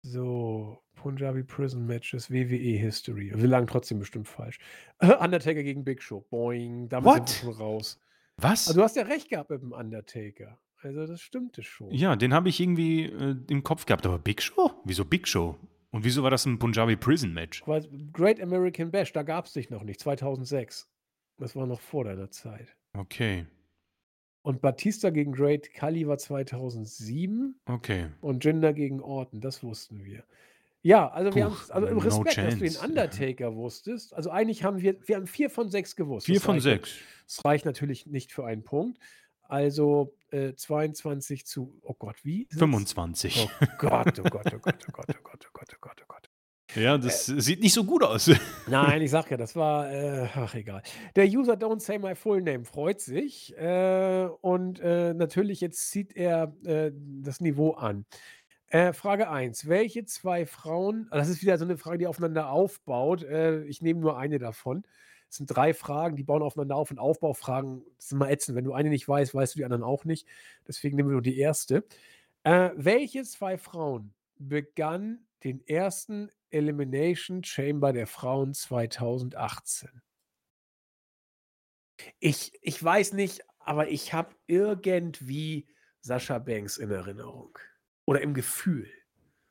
so, 0.00 0.82
Punjabi 0.94 1.42
Prison 1.42 1.86
Matches, 1.86 2.30
WWE 2.30 2.78
History. 2.78 3.32
Wir 3.34 3.48
lagen 3.48 3.66
trotzdem 3.66 3.98
bestimmt 3.98 4.28
falsch. 4.28 4.58
Undertaker 5.20 5.62
gegen 5.62 5.84
Big 5.84 6.02
Show. 6.02 6.26
Boing, 6.30 6.88
damit 6.88 7.04
What? 7.04 7.28
sind 7.28 7.48
wir 7.48 7.52
schon 7.52 7.62
raus. 7.62 8.00
Was? 8.38 8.66
Also 8.66 8.80
du 8.80 8.84
hast 8.84 8.96
ja 8.96 9.02
recht 9.02 9.28
gehabt 9.28 9.50
mit 9.50 9.60
dem 9.60 9.72
Undertaker. 9.72 10.58
Also 10.84 11.06
das 11.06 11.20
stimmte 11.20 11.62
schon. 11.62 11.90
ja, 11.92 12.14
den 12.16 12.34
habe 12.34 12.48
ich 12.48 12.60
irgendwie 12.60 13.04
äh, 13.04 13.36
im 13.48 13.62
Kopf 13.62 13.86
gehabt. 13.86 14.04
Aber 14.06 14.18
Big 14.18 14.42
Show? 14.42 14.70
Wieso 14.84 15.04
Big 15.04 15.26
Show? 15.26 15.56
Und 15.90 16.04
wieso 16.04 16.22
war 16.22 16.30
das 16.30 16.44
ein 16.44 16.58
Punjabi 16.58 16.96
Prison 16.96 17.32
Match? 17.32 17.62
Aber 17.62 17.80
Great 18.12 18.40
American 18.40 18.90
Bash, 18.90 19.12
da 19.12 19.22
gab 19.22 19.46
es 19.46 19.52
dich 19.52 19.70
noch 19.70 19.82
nicht, 19.84 20.00
2006. 20.00 20.90
Das 21.38 21.54
war 21.56 21.66
noch 21.66 21.80
vor 21.80 22.04
deiner 22.04 22.30
Zeit. 22.30 22.76
Okay, 22.96 23.46
Und 24.42 24.60
Batista 24.60 25.10
gegen 25.10 25.32
Great 25.32 25.72
Khali 25.72 26.06
war 26.06 26.18
2007 26.18 27.54
okay. 27.66 28.08
und 28.20 28.44
Jinder 28.44 28.72
gegen 28.72 29.00
Orton, 29.00 29.40
das 29.40 29.62
wussten 29.62 30.04
wir. 30.04 30.24
Ja, 30.82 31.08
also 31.08 31.34
wir 31.34 31.46
Puh, 31.46 31.50
haben, 31.50 31.70
also 31.70 31.86
im 31.88 31.94
no 31.94 32.00
Respekt, 32.00 32.36
dass 32.38 32.58
du 32.58 32.64
den. 32.64 32.76
Undertaker 32.90 33.54
wusstest. 33.56 34.12
Also 34.14 34.30
eigentlich 34.30 34.64
haben 34.64 34.82
wir, 34.82 34.96
wir 35.08 35.16
haben 35.16 35.26
vier 35.26 35.48
von 35.48 35.70
sechs 35.70 35.96
gewusst. 35.96 36.26
Vier 36.26 36.34
Das 36.36 36.44
von 36.44 36.54
reicht- 36.56 36.62
sechs. 36.64 36.94
Das 37.26 37.44
reicht 37.44 37.64
natürlich 37.64 38.06
nicht 38.06 38.32
für 38.32 38.44
einen 38.44 38.64
Punkt. 38.64 38.98
Also 39.48 40.14
äh, 40.30 40.54
22 40.54 41.46
zu, 41.46 41.78
oh 41.82 41.94
Gott, 41.94 42.16
wie? 42.24 42.46
sind's? 42.50 42.58
25. 42.58 43.48
Oh 43.60 43.66
Gott, 43.78 44.18
oh 44.18 44.22
Gott, 44.22 44.52
oh 44.54 44.58
Gott, 44.58 44.86
oh 44.88 44.92
Gott, 44.92 45.06
oh 45.10 45.22
Gott, 45.22 45.46
oh 45.46 45.50
Gott, 45.52 45.68
oh 45.74 45.78
Gott, 45.80 46.00
oh 46.02 46.04
Gott. 46.08 46.30
Ja, 46.74 46.98
das 46.98 47.26
sieht 47.26 47.60
nicht 47.60 47.72
so 47.72 47.84
gut 47.84 48.02
aus. 48.02 48.30
Nein, 48.66 49.00
ich 49.02 49.10
sag 49.10 49.30
ja, 49.30 49.36
das 49.36 49.54
war, 49.54 49.92
äh, 49.92 50.28
ach 50.34 50.54
egal. 50.54 50.82
Der 51.14 51.26
User 51.26 51.54
Don't 51.54 51.80
Say 51.80 51.98
My 51.98 52.16
Full 52.16 52.42
Name 52.42 52.64
freut 52.64 53.00
sich 53.00 53.56
äh, 53.56 54.28
und 54.40 54.80
äh, 54.80 55.14
natürlich 55.14 55.60
jetzt 55.60 55.90
zieht 55.90 56.16
er 56.16 56.52
äh, 56.64 56.90
das 56.94 57.40
Niveau 57.40 57.72
an. 57.72 58.06
Äh, 58.68 58.92
Frage 58.92 59.30
1. 59.30 59.68
Welche 59.68 60.04
zwei 60.04 60.46
Frauen, 60.46 61.06
ah, 61.10 61.18
das 61.18 61.28
ist 61.28 61.42
wieder 61.42 61.58
so 61.58 61.64
eine 61.64 61.76
Frage, 61.76 61.98
die 61.98 62.06
aufeinander 62.08 62.50
aufbaut. 62.50 63.22
Äh, 63.22 63.62
ich 63.66 63.80
nehme 63.80 64.00
nur 64.00 64.18
eine 64.18 64.40
davon. 64.40 64.82
Es 65.34 65.38
sind 65.38 65.48
drei 65.48 65.74
Fragen, 65.74 66.14
die 66.14 66.22
bauen 66.22 66.44
aufeinander 66.44 66.76
auf 66.76 66.92
und 66.92 67.00
Aufbaufragen 67.00 67.84
sind 67.98 68.18
mal 68.18 68.30
ätzend. 68.30 68.54
Wenn 68.54 68.64
du 68.64 68.72
eine 68.72 68.88
nicht 68.88 69.08
weißt, 69.08 69.34
weißt 69.34 69.52
du 69.52 69.58
die 69.58 69.64
anderen 69.64 69.82
auch 69.82 70.04
nicht. 70.04 70.28
Deswegen 70.68 70.94
nehmen 70.94 71.08
wir 71.08 71.14
nur 71.14 71.22
die 71.22 71.38
erste. 71.38 71.84
Äh, 72.44 72.70
welche 72.76 73.24
zwei 73.24 73.58
Frauen 73.58 74.14
begann 74.36 75.26
den 75.42 75.66
ersten 75.66 76.30
Elimination 76.50 77.42
Chamber 77.42 77.92
der 77.92 78.06
Frauen 78.06 78.54
2018? 78.54 79.90
Ich, 82.20 82.56
ich 82.62 82.84
weiß 82.84 83.14
nicht, 83.14 83.40
aber 83.58 83.88
ich 83.88 84.14
habe 84.14 84.36
irgendwie 84.46 85.66
Sascha 86.00 86.38
Banks 86.38 86.76
in 86.76 86.92
Erinnerung. 86.92 87.58
Oder 88.04 88.20
im 88.20 88.34
Gefühl. 88.34 88.88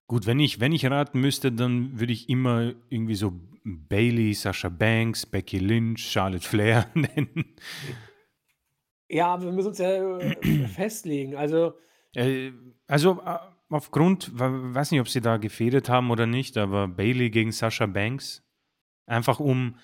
Gut, 0.07 0.25
wenn 0.25 0.39
ich, 0.39 0.59
wenn 0.59 0.73
ich 0.73 0.85
raten 0.85 1.19
müsste, 1.21 1.51
dann 1.51 1.99
würde 1.99 2.13
ich 2.13 2.30
immer 2.30 2.73
irgendwie 2.89 3.15
so 3.15 3.34
Bailey, 3.63 4.34
Sasha 4.34 4.69
Banks, 4.69 5.25
Becky 5.25 5.57
Lynch, 5.57 6.11
Charlotte 6.11 6.47
Flair 6.47 6.89
nennen. 6.93 7.55
Ja, 9.09 9.27
aber 9.27 9.45
wir 9.45 9.51
müssen 9.51 9.69
uns 9.69 9.77
ja 9.77 10.17
äh, 10.17 10.67
festlegen. 10.67 11.35
Also, 11.35 11.73
Äh, 12.15 12.51
also 12.88 13.21
äh, 13.25 13.38
aufgrund, 13.69 14.31
weiß 14.38 14.91
nicht, 14.91 15.01
ob 15.01 15.09
sie 15.09 15.21
da 15.21 15.38
gefädelt 15.38 15.89
haben 15.89 16.11
oder 16.11 16.27
nicht, 16.27 16.57
aber 16.57 16.88
Bailey 16.88 17.30
gegen 17.30 17.51
Sasha 17.51 17.85
Banks. 17.85 18.43
Einfach 19.05 19.39
um, 19.39 19.77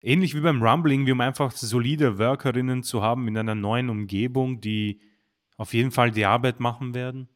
ähnlich 0.00 0.34
wie 0.34 0.40
beim 0.40 0.62
Rumbling, 0.62 1.06
wie 1.06 1.12
um 1.12 1.20
einfach 1.20 1.50
solide 1.52 2.18
Workerinnen 2.18 2.82
zu 2.82 3.02
haben 3.02 3.26
in 3.28 3.36
einer 3.38 3.54
neuen 3.54 3.90
Umgebung, 3.90 4.60
die 4.60 5.00
auf 5.56 5.72
jeden 5.72 5.90
Fall 5.90 6.10
die 6.10 6.26
Arbeit 6.26 6.60
machen 6.60 6.94
werden. 6.94 7.28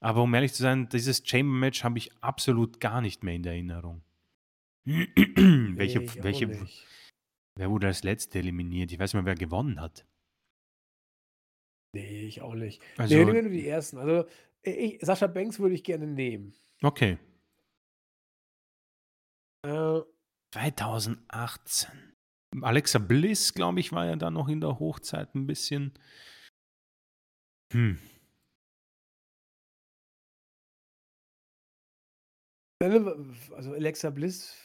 Aber 0.00 0.22
um 0.22 0.32
ehrlich 0.34 0.52
zu 0.52 0.62
sein, 0.62 0.88
dieses 0.88 1.22
Chamber-Match 1.24 1.82
habe 1.82 1.98
ich 1.98 2.12
absolut 2.22 2.80
gar 2.80 3.00
nicht 3.00 3.24
mehr 3.24 3.34
in 3.34 3.42
der 3.42 3.52
Erinnerung. 3.52 4.02
welche, 4.86 6.00
nee, 6.00 6.22
welche, 6.22 6.66
wer 7.56 7.70
wurde 7.70 7.88
als 7.88 8.04
letzte 8.04 8.38
eliminiert? 8.38 8.92
Ich 8.92 8.98
weiß 8.98 9.12
nicht 9.12 9.22
mehr, 9.22 9.26
wer 9.26 9.34
gewonnen 9.34 9.80
hat. 9.80 10.06
Nee, 11.94 12.26
ich 12.26 12.42
auch 12.42 12.54
nicht. 12.54 12.82
Also, 12.96 13.16
nee, 13.16 13.24
nur 13.24 13.50
die 13.50 13.66
ersten. 13.66 13.98
Also, 13.98 14.28
ich, 14.62 14.98
Sascha 15.00 15.26
Banks 15.26 15.58
würde 15.58 15.74
ich 15.74 15.84
gerne 15.84 16.06
nehmen. 16.06 16.54
okay. 16.82 17.18
Äh, 19.66 20.00
2018. 20.54 22.14
Alexa 22.62 22.98
Bliss, 22.98 23.52
glaube 23.52 23.80
ich, 23.80 23.92
war 23.92 24.06
ja 24.06 24.16
da 24.16 24.30
noch 24.30 24.48
in 24.48 24.60
der 24.60 24.78
Hochzeit 24.78 25.34
ein 25.34 25.46
bisschen. 25.46 25.92
Hm. 27.72 27.98
Also, 32.80 33.72
Alexa 33.74 34.10
Bliss 34.10 34.56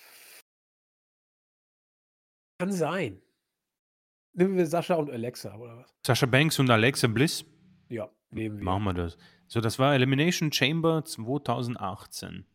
kann 2.60 2.72
sein. 2.72 3.22
Nehmen 4.36 4.56
wir 4.56 4.66
Sascha 4.66 4.96
und 4.96 5.10
Alexa, 5.12 5.56
oder 5.56 5.78
was? 5.78 5.94
Sascha 6.06 6.26
Banks 6.26 6.60
und 6.60 6.70
Alexa 6.70 7.08
Bliss, 7.08 7.46
Ja, 7.90 8.10
nehmen 8.32 8.58
wir. 8.58 8.64
machen 8.64 8.84
wir 8.86 8.94
das. 8.94 9.18
So, 9.48 9.62
das 9.62 9.78
war 9.80 9.94
Elimination 9.94 10.52
Chamber 10.52 11.04
2018. 11.06 12.46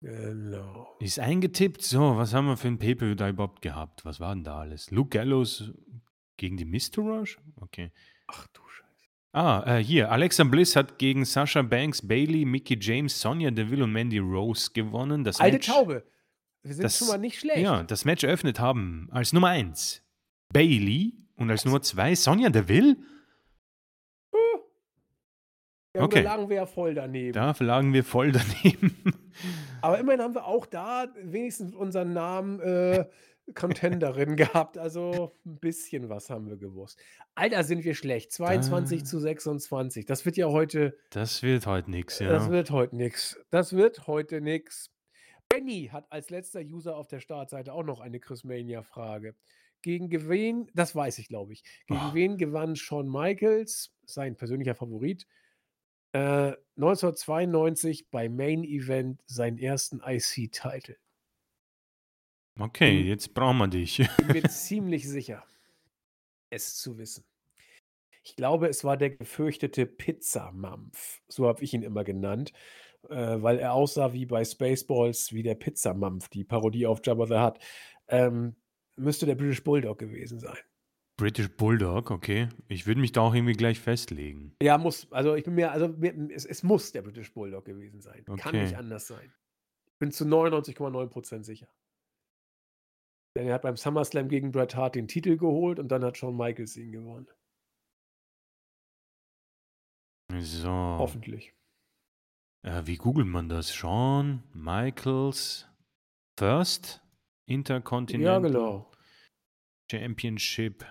Genau. 0.00 0.96
Ist 1.00 1.18
eingetippt. 1.18 1.82
So, 1.82 2.16
was 2.16 2.34
haben 2.34 2.46
wir 2.46 2.56
für 2.56 2.68
ein 2.68 2.78
Paper 2.78 3.14
da 3.14 3.28
überhaupt 3.28 3.62
gehabt? 3.62 4.04
Was 4.04 4.20
war 4.20 4.34
denn 4.34 4.44
da 4.44 4.58
alles? 4.60 4.90
Luke 4.90 5.10
Gallows 5.10 5.72
gegen 6.36 6.56
die 6.56 6.64
Mr. 6.66 6.98
Rush? 6.98 7.38
Okay. 7.56 7.90
Ach 8.26 8.46
du 8.48 8.60
Scheiße. 8.68 8.83
Ah, 9.34 9.78
äh, 9.78 9.82
hier. 9.82 10.12
Alexa 10.12 10.44
Bliss 10.44 10.76
hat 10.76 10.96
gegen 10.98 11.24
Sasha 11.24 11.62
Banks, 11.62 12.06
Bailey, 12.06 12.44
Mickey 12.44 12.78
James, 12.80 13.20
Sonja 13.20 13.50
Deville 13.50 13.82
und 13.82 13.92
Mandy 13.92 14.18
Rose 14.18 14.70
gewonnen. 14.72 15.24
Das 15.24 15.40
Alte 15.40 15.56
Match, 15.56 15.66
Taube. 15.66 16.04
Wir 16.62 16.72
sind 16.74 16.84
das- 16.84 16.98
schon 16.98 17.08
mal 17.08 17.18
nicht 17.18 17.40
schlecht. 17.40 17.58
Ja, 17.58 17.82
das 17.82 18.04
Match 18.04 18.22
eröffnet 18.22 18.60
haben 18.60 19.08
als 19.10 19.32
Nummer 19.32 19.48
1 19.48 20.02
Bailey 20.52 21.14
und 21.36 21.50
als 21.50 21.64
Nummer 21.64 21.82
2 21.82 22.14
Sonja 22.14 22.48
Deville. 22.48 22.96
Ja, 25.96 26.00
gut, 26.02 26.12
okay. 26.12 26.22
Da 26.24 26.30
lagen 26.36 26.48
wir 26.48 26.56
ja 26.56 26.66
voll 26.66 26.94
daneben. 26.94 27.32
Da 27.32 27.54
lagen 27.58 27.92
wir 27.92 28.04
voll 28.04 28.32
daneben. 28.62 28.96
Aber 29.80 29.98
immerhin 29.98 30.20
haben 30.22 30.34
wir 30.34 30.44
auch 30.46 30.66
da 30.66 31.06
wenigstens 31.22 31.74
unseren 31.74 32.12
Namen 32.12 32.60
äh, 32.60 33.04
Contenderin 33.54 34.36
gehabt. 34.36 34.78
Also 34.78 35.32
ein 35.44 35.58
bisschen 35.58 36.08
was 36.08 36.30
haben 36.30 36.48
wir 36.48 36.56
gewusst. 36.56 36.98
Alter, 37.34 37.62
sind 37.64 37.84
wir 37.84 37.94
schlecht. 37.94 38.32
22 38.32 39.00
Da- 39.00 39.04
zu 39.04 39.18
26. 39.18 40.06
Das 40.06 40.24
wird 40.24 40.36
ja 40.36 40.46
heute, 40.48 40.96
Das 41.10 41.42
wird 41.42 41.66
heute 41.66 41.90
nichts, 41.90 42.18
das 42.18 42.46
ja. 42.46 42.50
wird 42.50 42.70
heute 42.70 42.96
nix. 42.96 43.38
Das 43.50 43.74
wird 43.74 44.06
heute 44.06 44.40
nix. 44.40 44.90
Benny 45.48 45.90
hat 45.92 46.10
als 46.10 46.30
letzter 46.30 46.60
User 46.60 46.96
auf 46.96 47.06
der 47.06 47.20
Startseite 47.20 47.72
auch 47.74 47.82
noch 47.84 48.00
eine 48.00 48.18
Chris 48.18 48.44
Mania-Frage. 48.44 49.34
Gegen 49.82 50.10
wen, 50.30 50.70
das 50.72 50.94
weiß 50.96 51.18
ich, 51.18 51.28
glaube 51.28 51.52
ich. 51.52 51.62
Gegen 51.86 52.00
Oh. 52.00 52.14
wen 52.14 52.38
gewann 52.38 52.74
Shawn 52.74 53.06
Michaels, 53.08 53.92
sein 54.06 54.34
persönlicher 54.36 54.74
Favorit, 54.74 55.26
äh, 56.12 56.52
1992 56.76 58.08
bei 58.10 58.28
Main 58.30 58.64
Event 58.64 59.22
seinen 59.26 59.58
ersten 59.58 60.00
IC-Titel? 60.00 60.96
Okay, 62.58 63.02
jetzt 63.02 63.34
brauchen 63.34 63.58
wir 63.58 63.68
dich. 63.68 64.08
bin 64.18 64.28
mir 64.28 64.42
ziemlich 64.48 65.08
sicher, 65.08 65.44
es 66.50 66.76
zu 66.76 66.98
wissen. 66.98 67.24
Ich 68.22 68.36
glaube, 68.36 68.68
es 68.68 68.84
war 68.84 68.96
der 68.96 69.10
gefürchtete 69.10 69.86
Pizzamampf. 69.86 71.20
So 71.28 71.46
habe 71.46 71.62
ich 71.62 71.74
ihn 71.74 71.82
immer 71.82 72.04
genannt, 72.04 72.52
äh, 73.08 73.42
weil 73.42 73.58
er 73.58 73.74
aussah 73.74 74.12
wie 74.12 74.24
bei 74.24 74.44
Spaceballs, 74.44 75.32
wie 75.32 75.42
der 75.42 75.56
Pizzamampf, 75.56 76.28
die 76.28 76.44
Parodie 76.44 76.86
auf 76.86 77.00
Jabba 77.04 77.26
the 77.26 77.38
Hutt. 77.38 77.58
Ähm, 78.08 78.56
müsste 78.96 79.26
der 79.26 79.34
British 79.34 79.62
Bulldog 79.62 79.98
gewesen 79.98 80.38
sein. 80.38 80.56
British 81.16 81.48
Bulldog, 81.56 82.10
okay. 82.10 82.48
Ich 82.66 82.86
würde 82.86 83.00
mich 83.00 83.12
da 83.12 83.20
auch 83.20 83.34
irgendwie 83.34 83.52
gleich 83.52 83.78
festlegen. 83.78 84.56
Ja, 84.60 84.78
muss. 84.78 85.06
Also 85.12 85.34
ich 85.34 85.44
bin 85.44 85.54
mir, 85.54 85.70
also 85.70 85.88
mir, 85.88 86.12
es, 86.30 86.44
es, 86.44 86.62
muss 86.62 86.92
der 86.92 87.02
British 87.02 87.32
Bulldog 87.32 87.64
gewesen 87.64 88.00
sein. 88.00 88.24
Okay. 88.26 88.40
Kann 88.40 88.56
nicht 88.56 88.76
anders 88.76 89.06
sein. 89.06 89.32
Ich 89.86 89.98
bin 89.98 90.10
zu 90.10 90.24
99,9% 90.24 91.44
sicher. 91.44 91.68
Denn 93.36 93.48
er 93.48 93.54
hat 93.54 93.62
beim 93.62 93.76
SummerSlam 93.76 94.28
gegen 94.28 94.52
Bret 94.52 94.76
Hart 94.76 94.94
den 94.94 95.08
Titel 95.08 95.36
geholt 95.36 95.78
und 95.78 95.88
dann 95.88 96.04
hat 96.04 96.16
Shawn 96.16 96.36
Michaels 96.36 96.76
ihn 96.76 96.92
gewonnen. 96.92 97.26
So. 100.38 100.68
Hoffentlich. 100.70 101.52
Äh, 102.62 102.86
wie 102.86 102.96
googelt 102.96 103.26
man 103.26 103.48
das? 103.48 103.74
Shawn 103.74 104.42
Michaels 104.52 105.68
First 106.38 107.02
Intercontinental 107.46 108.42
ja, 108.42 108.48
genau. 108.48 108.90
Championship 109.90 110.84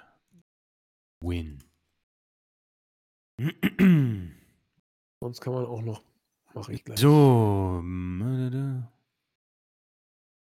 Win. 1.21 1.63
Sonst 5.19 5.41
kann 5.41 5.53
man 5.53 5.65
auch 5.65 5.81
noch. 5.81 6.03
Mache 6.53 6.73
ich 6.73 6.83
gleich. 6.83 6.99
So. 6.99 7.81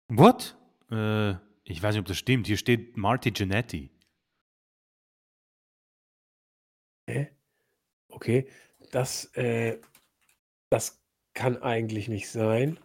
What? 0.10 0.57
Äh, 0.89 1.35
ich 1.64 1.81
weiß 1.81 1.95
nicht, 1.95 2.02
ob 2.02 2.07
das 2.07 2.18
stimmt. 2.18 2.48
Hier 2.48 2.57
steht 2.57 2.98
Marty 2.98 3.31
Genetti. 3.31 3.90
Hä? 7.10 7.30
Okay. 8.10 8.48
Das, 8.91 9.26
äh, 9.35 9.80
das 10.69 11.02
kann 11.34 11.61
eigentlich 11.61 12.07
nicht 12.07 12.30
sein. 12.30 12.80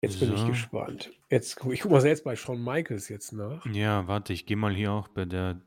Jetzt 0.00 0.20
bin 0.20 0.32
ich 0.32 0.46
gespannt. 0.46 1.10
Jetzt, 1.28 1.58
ich 1.72 1.80
gucke 1.80 1.94
mal 1.94 2.00
selbst 2.00 2.22
bei 2.24 2.36
Shawn 2.36 2.62
Michaels 2.62 3.08
jetzt 3.08 3.32
nach. 3.32 3.66
Ja, 3.66 4.06
warte, 4.06 4.32
ich 4.32 4.46
gehe 4.46 4.56
mal 4.56 4.74
hier 4.74 4.92
auch 4.92 5.08
bei 5.08 5.24
der. 5.24 5.60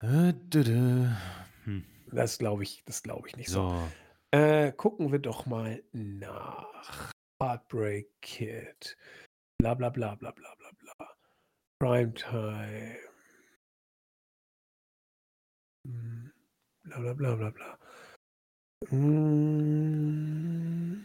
Äh, 0.00 0.32
hm. 1.64 1.84
Das 2.10 2.38
glaube 2.38 2.62
ich, 2.62 2.82
das 2.86 3.02
glaube 3.02 3.28
ich 3.28 3.36
nicht 3.36 3.50
so. 3.50 3.68
so. 3.68 4.38
Äh, 4.38 4.72
gucken 4.72 5.12
wir 5.12 5.18
doch 5.18 5.44
mal 5.44 5.82
nach. 5.92 7.12
Heartbreak 7.40 8.08
Kid. 8.22 8.96
Bla 9.58 9.74
bla 9.74 9.90
bla 9.90 10.14
bla 10.14 10.30
bla. 10.30 10.54
Primetime. 11.82 12.96
Hm. 15.84 16.30
Bla 16.84 16.98
bla 17.00 17.14
bla 17.14 17.34
bla 17.34 17.50
bla. 17.50 17.78
Hm. 18.90 21.04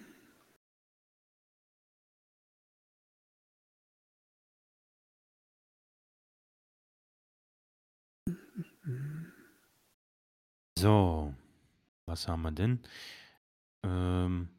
So, 10.77 11.33
was 12.05 12.27
haben 12.27 12.43
wir 12.43 12.51
denn? 12.51 12.83
Ähm, 13.83 14.56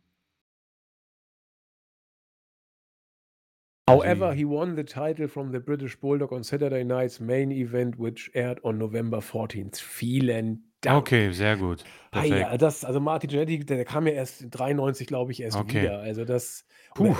However, 3.88 4.34
he 4.34 4.44
won 4.44 4.76
the 4.76 4.84
title 4.84 5.28
from 5.28 5.52
the 5.52 5.60
British 5.60 5.96
Bulldog 5.96 6.32
on 6.32 6.44
Saturday 6.44 6.84
night's 6.84 7.20
main 7.20 7.50
event, 7.52 7.98
which 7.98 8.30
aired 8.34 8.60
on 8.62 8.78
November 8.78 9.18
14th. 9.20 9.76
Vielen 9.76 10.62
Dank. 10.80 10.98
Okay, 10.98 11.32
sehr 11.32 11.56
gut. 11.56 11.82
Ah, 12.12 12.24
ja, 12.24 12.56
das, 12.56 12.84
also 12.84 13.00
Martin 13.00 13.30
Genetti, 13.30 13.58
der, 13.58 13.78
der 13.78 13.84
kam 13.84 14.06
ja 14.06 14.12
erst 14.12 14.46
93, 14.50 15.06
glaube 15.06 15.32
ich, 15.32 15.42
erst 15.42 15.56
okay. 15.56 15.82
wieder. 15.82 16.00
Also 16.00 16.24
das, 16.24 16.64
Puh, 16.94 17.14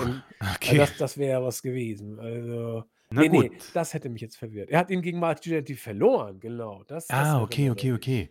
okay. 0.55 0.77
das, 0.77 0.97
das 0.97 1.17
wäre 1.17 1.43
was 1.43 1.61
gewesen. 1.61 2.19
Also 2.19 2.85
Na 3.09 3.21
nee, 3.21 3.29
gut. 3.29 3.51
nee, 3.51 3.57
das 3.73 3.93
hätte 3.93 4.09
mich 4.09 4.21
jetzt 4.21 4.37
verwirrt. 4.37 4.69
Er 4.69 4.79
hat 4.79 4.89
ihn 4.89 5.01
gegen 5.01 5.19
Martin 5.19 5.51
Genetti 5.51 5.75
verloren, 5.75 6.39
genau. 6.39 6.83
Das, 6.87 7.09
ah, 7.09 7.41
okay, 7.41 7.69
okay, 7.69 7.93
okay. 7.93 8.29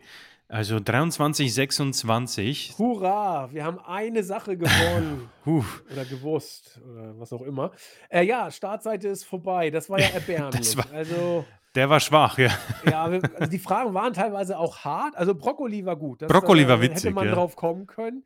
Also 0.51 0.81
23, 0.81 1.53
26. 1.53 2.79
Hurra, 2.79 3.53
wir 3.53 3.65
haben 3.65 3.79
eine 3.81 4.25
Sache 4.25 4.57
gewonnen. 4.57 5.29
oder 5.45 6.07
gewusst 6.07 6.81
oder 6.91 7.19
was 7.19 7.35
auch 7.35 7.43
immer. 7.43 7.71
Äh, 8.09 8.25
ja, 8.25 8.51
Startseite 8.51 9.09
ist 9.09 9.25
vorbei. 9.25 9.69
Das 9.69 9.91
war 9.91 10.01
ja 10.01 10.09
erbärmlich. 10.15 10.75
war, 10.75 10.91
also, 10.91 11.45
der 11.75 11.91
war 11.91 12.01
schwach, 12.01 12.39
ja. 12.39 12.51
Ja, 12.87 13.05
also 13.05 13.51
die 13.51 13.59
Fragen 13.59 13.93
waren 13.93 14.15
teilweise 14.15 14.59
auch 14.59 14.79
hart. 14.79 15.17
Also 15.17 15.35
Brokkoli 15.35 15.85
war 15.85 15.97
gut. 15.97 16.23
Das, 16.23 16.29
Brokkoli 16.29 16.67
war 16.67 16.81
witzig. 16.81 17.05
Hätte 17.05 17.15
man 17.15 17.27
ja. 17.27 17.35
drauf 17.35 17.55
kommen 17.55 17.87
können. 17.87 18.25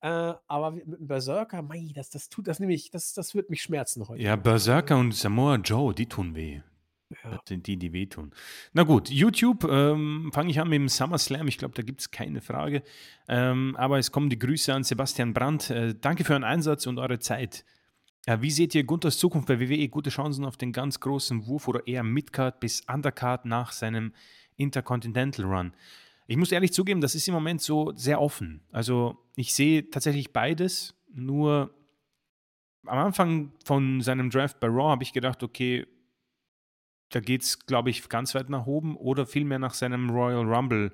Äh, 0.00 0.08
aber 0.48 0.72
mit 0.72 0.86
einem 0.86 1.06
Berserker, 1.06 1.62
mei, 1.62 1.92
das, 1.94 2.10
das 2.10 2.28
tut 2.28 2.48
das 2.48 2.58
nämlich, 2.58 2.90
das, 2.90 3.12
das 3.12 3.34
wird 3.36 3.48
mich 3.48 3.62
schmerzen 3.62 4.08
heute. 4.08 4.20
Ja, 4.20 4.34
Berserker 4.34 4.96
und 4.96 5.14
Samoa 5.14 5.56
Joe, 5.56 5.94
die 5.94 6.06
tun 6.06 6.34
weh. 6.34 6.62
Ja. 7.24 7.40
Sind 7.46 7.66
die, 7.66 7.76
die 7.76 7.92
wehtun. 7.92 8.30
Na 8.72 8.84
gut, 8.84 9.10
YouTube 9.10 9.64
ähm, 9.64 10.30
fange 10.32 10.50
ich 10.50 10.60
an 10.60 10.68
mit 10.68 10.76
dem 10.76 10.88
SummerSlam. 10.88 11.48
Ich 11.48 11.58
glaube, 11.58 11.74
da 11.74 11.82
gibt 11.82 12.00
es 12.00 12.10
keine 12.10 12.40
Frage. 12.40 12.82
Ähm, 13.28 13.74
aber 13.76 13.98
es 13.98 14.12
kommen 14.12 14.30
die 14.30 14.38
Grüße 14.38 14.72
an 14.72 14.84
Sebastian 14.84 15.34
Brandt. 15.34 15.70
Äh, 15.70 15.94
danke 16.00 16.24
für 16.24 16.34
euren 16.34 16.44
Einsatz 16.44 16.86
und 16.86 16.98
eure 16.98 17.18
Zeit. 17.18 17.64
Äh, 18.26 18.38
wie 18.40 18.50
seht 18.50 18.74
ihr 18.76 18.84
Gunthers 18.84 19.18
Zukunft 19.18 19.48
bei 19.48 19.58
WWE? 19.58 19.88
Gute 19.88 20.10
Chancen 20.10 20.44
auf 20.44 20.56
den 20.56 20.72
ganz 20.72 21.00
großen 21.00 21.46
Wurf 21.46 21.66
oder 21.66 21.86
eher 21.86 22.04
Midcard 22.04 22.60
bis 22.60 22.82
Undercard 22.82 23.44
nach 23.44 23.72
seinem 23.72 24.12
Intercontinental 24.56 25.46
Run? 25.46 25.72
Ich 26.28 26.36
muss 26.36 26.52
ehrlich 26.52 26.72
zugeben, 26.72 27.00
das 27.00 27.16
ist 27.16 27.26
im 27.26 27.34
Moment 27.34 27.60
so 27.60 27.92
sehr 27.96 28.20
offen. 28.20 28.60
Also 28.70 29.18
ich 29.34 29.52
sehe 29.52 29.90
tatsächlich 29.90 30.32
beides. 30.32 30.94
Nur 31.12 31.74
am 32.86 32.98
Anfang 32.98 33.52
von 33.64 34.00
seinem 34.00 34.30
Draft 34.30 34.60
bei 34.60 34.68
Raw 34.68 34.90
habe 34.90 35.02
ich 35.02 35.12
gedacht, 35.12 35.42
okay, 35.42 35.86
da 37.10 37.20
geht 37.20 37.42
es, 37.42 37.66
glaube 37.66 37.90
ich, 37.90 38.08
ganz 38.08 38.34
weit 38.34 38.48
nach 38.48 38.66
oben 38.66 38.96
oder 38.96 39.26
vielmehr 39.26 39.58
nach 39.58 39.74
seinem 39.74 40.10
Royal 40.10 40.46
Rumble 40.46 40.92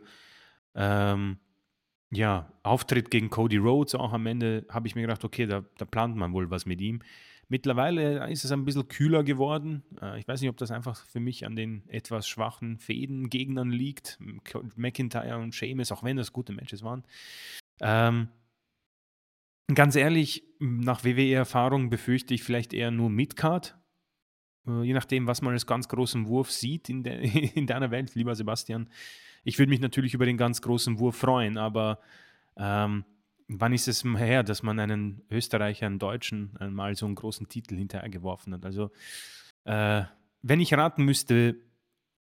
ähm, 0.75 1.39
ja, 2.11 2.53
Auftritt 2.63 3.11
gegen 3.11 3.31
Cody 3.31 3.57
Rhodes 3.57 3.95
auch 3.95 4.13
am 4.13 4.27
Ende 4.27 4.67
habe 4.69 4.87
ich 4.87 4.95
mir 4.95 5.03
gedacht, 5.03 5.25
okay, 5.25 5.47
da, 5.47 5.65
da, 5.77 5.85
plant 5.85 6.17
man 6.17 6.33
wohl 6.33 6.51
was 6.51 6.67
mit 6.67 6.81
ihm. 6.81 7.01
Mittlerweile 7.49 8.29
ist 8.31 8.45
es 8.45 8.53
ein 8.53 8.65
bisschen 8.65 8.89
kühler 8.89 9.23
geworden. 9.23 9.83
Äh, 10.01 10.19
ich 10.19 10.27
weiß 10.27 10.41
nicht, 10.41 10.51
ob 10.51 10.57
das 10.57 10.71
einfach 10.71 11.05
für 11.05 11.21
mich 11.21 11.47
an 11.47 11.57
den 11.57 11.89
etwas 11.89 12.29
schwachen 12.29 12.79
Fäden-Gegnern 12.79 13.71
liegt. 13.71 14.19
McIntyre 14.77 15.39
und 15.39 15.55
Sheamus, 15.55 15.93
auch 15.93 16.03
wenn 16.03 16.17
das 16.17 16.33
gute 16.33 16.53
Matches 16.53 16.83
waren. 16.83 17.05
Ähm, 17.81 18.29
ganz 19.73 19.97
ehrlich, 19.97 20.45
nach 20.59 21.05
WWE-Erfahrung 21.05 21.91
befürchte 21.91 22.35
ich 22.35 22.43
vielleicht 22.43 22.73
eher 22.73 22.91
nur 22.91 23.11
Midcard, 23.11 23.77
je 24.67 24.93
nachdem, 24.93 25.27
was 25.27 25.43
man 25.43 25.53
als 25.53 25.67
ganz 25.67 25.89
großen 25.89 26.27
Wurf 26.27 26.51
sieht 26.51 26.89
in, 26.89 27.03
de, 27.03 27.51
in 27.55 27.67
deiner 27.67 27.91
Welt, 27.91 28.15
lieber 28.15 28.35
Sebastian. 28.35 28.89
Ich 29.45 29.59
würde 29.59 29.71
mich 29.71 29.81
natürlich 29.81 30.15
über 30.15 30.27
den 30.27 30.37
ganz 30.37 30.61
großen 30.63 30.99
Wurf 30.99 31.17
freuen, 31.17 31.57
aber 31.57 32.01
ähm, 32.57 33.05
wann 33.49 33.73
ist 33.73 33.89
es 33.89 34.05
her, 34.05 34.43
dass 34.43 34.63
man 34.63 34.79
einen 34.81 35.23
Österreicher, 35.31 35.87
einen 35.87 35.99
Deutschen 35.99 36.57
mal 36.71 36.97
so 36.97 37.07
einen 37.07 37.15
großen 37.15 37.49
Titel 37.49 37.77
hinterhergeworfen 37.77 38.55
hat? 38.55 38.65
Also, 38.65 38.91
äh, 39.65 40.03
wenn 40.43 40.61
ich 40.61 40.75
raten 40.75 41.05
müsste, 41.05 41.57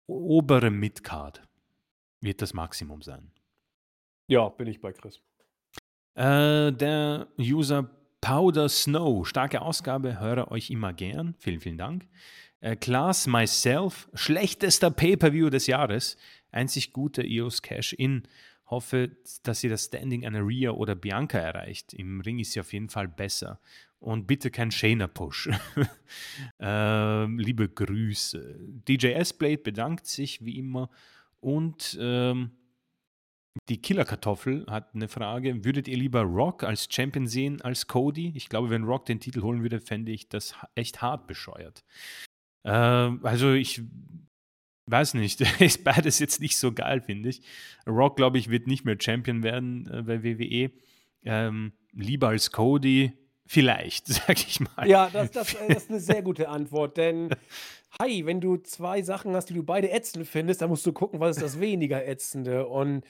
obere 0.07 0.69
Midcard 0.69 1.41
wird 2.21 2.41
das 2.41 2.53
Maximum 2.53 3.01
sein. 3.01 3.31
Ja, 4.27 4.49
bin 4.49 4.67
ich 4.67 4.79
bei 4.79 4.93
Chris. 4.93 5.21
Äh, 6.13 6.71
der 6.71 7.27
User 7.39 7.89
Powder 8.21 8.69
Snow, 8.69 9.25
starke 9.25 9.61
Ausgabe, 9.61 10.19
höre 10.19 10.51
euch 10.51 10.69
immer 10.69 10.93
gern. 10.93 11.33
Vielen, 11.39 11.59
vielen 11.59 11.77
Dank. 11.79 12.07
Äh, 12.59 12.75
Class 12.75 13.25
Myself, 13.25 14.07
schlechtester 14.13 14.91
Pay-Per-View 14.91 15.49
des 15.49 15.65
Jahres. 15.65 16.17
Einzig 16.51 16.93
gute 16.93 17.23
EOS 17.23 17.63
Cash-In. 17.63 18.23
Hoffe, 18.67 19.17
dass 19.43 19.61
sie 19.61 19.69
das 19.69 19.85
Standing 19.85 20.25
einer 20.25 20.45
Rhea 20.45 20.69
oder 20.69 20.95
Bianca 20.95 21.39
erreicht. 21.39 21.93
Im 21.93 22.21
Ring 22.21 22.39
ist 22.39 22.51
sie 22.51 22.59
auf 22.59 22.71
jeden 22.71 22.89
Fall 22.89 23.07
besser. 23.07 23.59
Und 23.99 24.27
bitte 24.27 24.51
kein 24.51 24.71
Shayna-Push. 24.71 25.49
ähm, 26.59 27.39
liebe 27.39 27.67
Grüße. 27.67 28.55
DJ 28.87 29.07
S-Blade 29.07 29.57
bedankt 29.57 30.05
sich 30.05 30.45
wie 30.45 30.57
immer. 30.57 30.89
Und 31.39 31.97
ähm, 31.99 32.51
die 33.69 33.81
Killerkartoffel 33.81 34.65
hat 34.69 34.95
eine 34.95 35.07
Frage. 35.07 35.65
Würdet 35.65 35.87
ihr 35.87 35.97
lieber 35.97 36.21
Rock 36.21 36.63
als 36.63 36.87
Champion 36.89 37.27
sehen 37.27 37.61
als 37.61 37.87
Cody? 37.87 38.31
Ich 38.35 38.49
glaube, 38.49 38.69
wenn 38.69 38.83
Rock 38.83 39.05
den 39.05 39.19
Titel 39.19 39.41
holen 39.41 39.61
würde, 39.61 39.79
fände 39.79 40.11
ich 40.11 40.29
das 40.29 40.55
echt 40.75 41.01
hart 41.01 41.27
bescheuert. 41.27 41.83
Äh, 42.63 42.69
also 42.69 43.53
ich 43.53 43.81
weiß 44.87 45.15
nicht, 45.15 45.41
ist 45.59 45.83
beides 45.83 46.19
jetzt 46.19 46.39
nicht 46.39 46.57
so 46.57 46.71
geil, 46.71 47.01
finde 47.01 47.29
ich. 47.29 47.41
Rock, 47.87 48.15
glaube 48.15 48.37
ich, 48.37 48.49
wird 48.49 48.67
nicht 48.67 48.85
mehr 48.85 48.97
Champion 48.99 49.43
werden 49.43 49.87
äh, 49.91 50.03
bei 50.03 50.23
WWE. 50.23 50.71
Ähm, 51.23 51.73
lieber 51.91 52.29
als 52.29 52.51
Cody, 52.51 53.13
vielleicht, 53.45 54.07
sag 54.07 54.39
ich 54.39 54.59
mal. 54.59 54.87
Ja, 54.87 55.09
das, 55.09 55.31
das, 55.31 55.53
äh, 55.55 55.67
das 55.67 55.83
ist 55.83 55.89
eine 55.89 55.99
sehr 55.99 56.21
gute 56.21 56.49
Antwort, 56.49 56.97
denn 56.97 57.29
hi, 57.99 58.25
wenn 58.25 58.39
du 58.39 58.57
zwei 58.57 59.01
Sachen 59.01 59.35
hast, 59.35 59.47
die 59.47 59.53
du 59.53 59.63
beide 59.63 59.91
ätzend 59.91 60.27
findest, 60.27 60.61
dann 60.61 60.69
musst 60.69 60.85
du 60.85 60.93
gucken, 60.93 61.19
was 61.19 61.35
ist 61.35 61.43
das 61.43 61.59
weniger 61.59 62.07
ätzende. 62.07 62.65
Und 62.67 63.03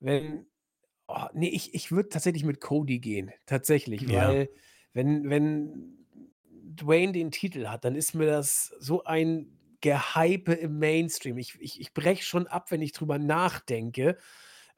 wenn 0.00 0.46
oh, 1.08 1.26
ne, 1.34 1.48
ich 1.50 1.74
ich 1.74 1.90
würde 1.90 2.08
tatsächlich 2.08 2.44
mit 2.44 2.60
Cody 2.60 2.98
gehen, 2.98 3.32
tatsächlich, 3.46 4.02
Ja. 4.02 4.28
weil 4.28 4.50
wenn 4.92 5.28
wenn 5.30 6.06
Dwayne 6.44 7.12
den 7.12 7.30
Titel 7.30 7.66
hat, 7.68 7.84
dann 7.84 7.94
ist 7.94 8.14
mir 8.14 8.26
das 8.26 8.74
so 8.78 9.04
ein 9.04 9.58
Gehype 9.80 10.52
im 10.54 10.78
Mainstream. 10.78 11.38
Ich 11.38 11.56
ich 11.60 11.80
ich 11.80 11.94
breche 11.94 12.22
schon 12.22 12.46
ab, 12.46 12.70
wenn 12.70 12.82
ich 12.82 12.92
drüber 12.92 13.18
nachdenke. 13.18 14.16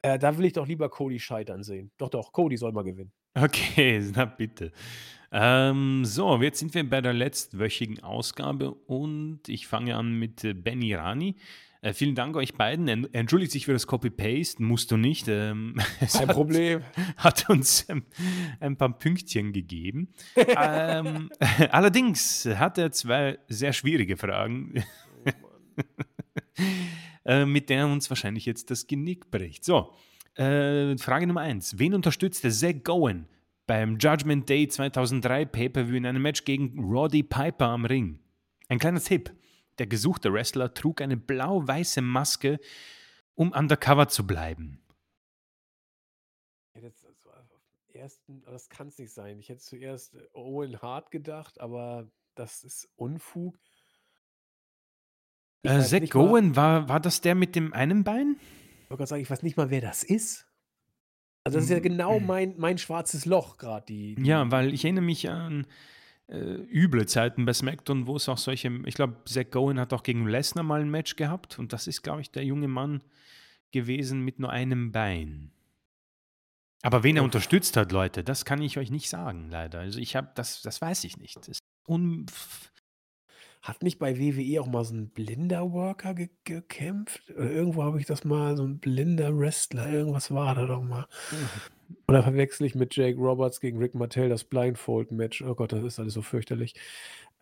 Äh, 0.03 0.17
da 0.17 0.37
will 0.37 0.45
ich 0.45 0.53
doch 0.53 0.67
lieber 0.67 0.89
Cody 0.89 1.19
scheitern 1.19 1.63
sehen. 1.63 1.91
Doch, 1.97 2.09
doch, 2.09 2.31
Cody 2.31 2.57
soll 2.57 2.71
mal 2.71 2.83
gewinnen. 2.83 3.11
Okay, 3.35 4.01
na 4.15 4.25
bitte. 4.25 4.71
Ähm, 5.31 6.03
so, 6.03 6.41
jetzt 6.41 6.59
sind 6.59 6.73
wir 6.73 6.87
bei 6.89 7.01
der 7.01 7.13
letztwöchigen 7.13 8.03
Ausgabe 8.03 8.71
und 8.73 9.47
ich 9.47 9.67
fange 9.67 9.95
an 9.95 10.13
mit 10.19 10.43
äh, 10.43 10.53
Benny 10.53 10.93
Rani. 10.93 11.35
Äh, 11.83 11.93
vielen 11.93 12.13
Dank 12.13 12.35
euch 12.35 12.53
beiden. 12.53 12.87
En 12.87 13.11
entschuldigt 13.13 13.51
sich 13.51 13.65
für 13.65 13.73
das 13.73 13.87
Copy-Paste, 13.87 14.61
musst 14.61 14.91
du 14.91 14.97
nicht. 14.97 15.27
Ähm, 15.27 15.75
Kein 15.99 16.27
hat, 16.27 16.35
Problem. 16.35 16.81
Hat 17.17 17.49
uns 17.49 17.89
ähm, 17.89 18.03
ein 18.59 18.77
paar 18.77 18.97
Pünktchen 18.97 19.51
gegeben. 19.51 20.09
ähm, 20.35 21.31
allerdings 21.71 22.45
hat 22.45 22.77
er 22.77 22.91
zwei 22.91 23.39
sehr 23.47 23.73
schwierige 23.73 24.15
Fragen, 24.15 24.83
Oh 25.25 25.51
äh, 27.25 27.45
mit 27.45 27.69
der 27.69 27.79
er 27.79 27.87
uns 27.87 28.09
wahrscheinlich 28.09 28.45
jetzt 28.45 28.69
das 28.69 28.87
Genick 28.87 29.31
bricht. 29.31 29.63
So, 29.63 29.93
äh, 30.35 30.97
Frage 30.97 31.27
Nummer 31.27 31.41
eins. 31.41 31.77
Wen 31.79 31.93
unterstützte 31.93 32.51
Zach 32.51 32.83
Gowen 32.83 33.27
beim 33.67 33.97
Judgment 33.97 34.47
Day 34.49 34.67
2003 34.67 35.45
Pay-Per-View 35.45 35.95
in 35.95 36.05
einem 36.05 36.21
Match 36.21 36.45
gegen 36.45 36.79
Roddy 36.79 37.23
Piper 37.23 37.67
am 37.67 37.85
Ring? 37.85 38.19
Ein 38.69 38.79
kleiner 38.79 39.01
Tipp. 39.01 39.31
Der 39.79 39.87
gesuchte 39.87 40.33
Wrestler 40.33 40.73
trug 40.73 41.01
eine 41.01 41.17
blau-weiße 41.17 42.01
Maske, 42.01 42.59
um 43.35 43.51
undercover 43.51 44.07
zu 44.07 44.27
bleiben. 44.27 44.81
Hätte 46.73 46.87
jetzt 46.87 47.05
also 47.05 47.55
ersten 47.93 48.41
das 48.43 48.69
kann 48.69 48.87
es 48.87 48.97
nicht 48.97 49.13
sein. 49.13 49.39
Ich 49.39 49.49
hätte 49.49 49.61
zuerst 49.61 50.15
äh, 50.15 50.19
Owen 50.33 50.81
Hart 50.81 51.11
gedacht, 51.11 51.59
aber 51.59 52.09
das 52.35 52.63
ist 52.63 52.89
Unfug. 52.95 53.57
Äh, 55.63 55.77
mal 55.77 56.09
Gowen, 56.09 56.55
war, 56.55 56.89
war 56.89 56.99
das 56.99 57.21
der 57.21 57.35
mit 57.35 57.55
dem 57.55 57.73
einen 57.73 58.03
Bein? 58.03 58.37
ich 58.83 58.89
wollte 58.89 59.01
grad 59.01 59.09
sagen, 59.09 59.21
ich 59.21 59.29
weiß 59.29 59.43
nicht 59.43 59.57
mal, 59.57 59.69
wer 59.69 59.81
das 59.81 60.03
ist. 60.03 60.47
Also, 61.43 61.57
das 61.57 61.65
ist 61.65 61.71
ja 61.71 61.79
genau 61.79 62.19
mein 62.19 62.55
mein 62.57 62.77
schwarzes 62.77 63.25
Loch 63.25 63.57
grad, 63.57 63.89
die 63.89 64.15
Ja, 64.21 64.43
die 64.43 64.51
weil 64.51 64.73
ich 64.73 64.83
erinnere 64.83 65.05
mich 65.05 65.29
an 65.29 65.63
äh, 65.63 65.67
üble 66.37 67.05
Zeiten 67.07 67.45
bei 67.45 67.53
SmackDown, 67.53 68.07
wo 68.07 68.15
es 68.15 68.29
auch 68.29 68.37
solche, 68.37 68.71
ich 68.85 68.95
glaube, 68.95 69.17
Zach 69.25 69.49
Gowen 69.51 69.79
hat 69.79 69.93
auch 69.93 70.03
gegen 70.03 70.27
Lesnar 70.27 70.63
mal 70.63 70.81
ein 70.81 70.89
Match 70.89 71.15
gehabt 71.15 71.59
und 71.59 71.73
das 71.73 71.87
ist, 71.87 72.03
glaube 72.03 72.21
ich, 72.21 72.31
der 72.31 72.45
junge 72.45 72.67
Mann 72.67 73.03
gewesen 73.71 74.21
mit 74.21 74.39
nur 74.39 74.49
einem 74.49 74.91
Bein. 74.91 75.51
Aber 76.83 77.03
wen 77.03 77.17
er 77.17 77.23
unterstützt 77.23 77.77
hat, 77.77 77.91
Leute, 77.91 78.23
das 78.23 78.45
kann 78.45 78.61
ich 78.61 78.77
euch 78.77 78.89
nicht 78.89 79.09
sagen, 79.09 79.49
leider. 79.49 79.79
Also 79.79 79.99
ich 79.99 80.15
habe, 80.15 80.31
das, 80.35 80.61
das 80.61 80.81
weiß 80.81 81.03
ich 81.03 81.17
nicht. 81.17 81.35
Das 81.35 81.47
ist 81.47 81.61
un 81.87 82.25
Hat 83.61 83.83
nicht 83.83 83.99
bei 83.99 84.17
WWE 84.17 84.59
auch 84.61 84.65
mal 84.67 84.83
so 84.83 84.95
'n 84.95 85.09
blinder 85.09 85.71
Worker 85.71 86.15
ge 86.15 86.29
gekämpft? 86.45 87.29
Oder 87.29 87.51
irgendwo 87.51 87.83
habe 87.83 87.99
ich 87.99 88.07
das 88.07 88.23
mal 88.23 88.57
so 88.57 88.63
'n 88.63 88.79
blinder 88.79 89.37
Wrestler, 89.37 89.87
irgendwas 89.91 90.31
war 90.31 90.55
da 90.55 90.65
doch 90.65 90.81
mal. 90.81 91.05
Oder 92.07 92.23
verwechsle 92.23 92.65
ich 92.67 92.75
mit 92.75 92.95
Jake 92.95 93.17
Roberts 93.19 93.59
gegen 93.61 93.77
Rick 93.77 93.95
Martel 93.95 94.29
das 94.29 94.43
Blindfold-Match? 94.45 95.43
Oh 95.43 95.55
Gott, 95.55 95.71
das 95.73 95.83
ist 95.83 95.99
alles 95.99 96.13
so 96.15 96.21
fürchterlich. 96.23 96.73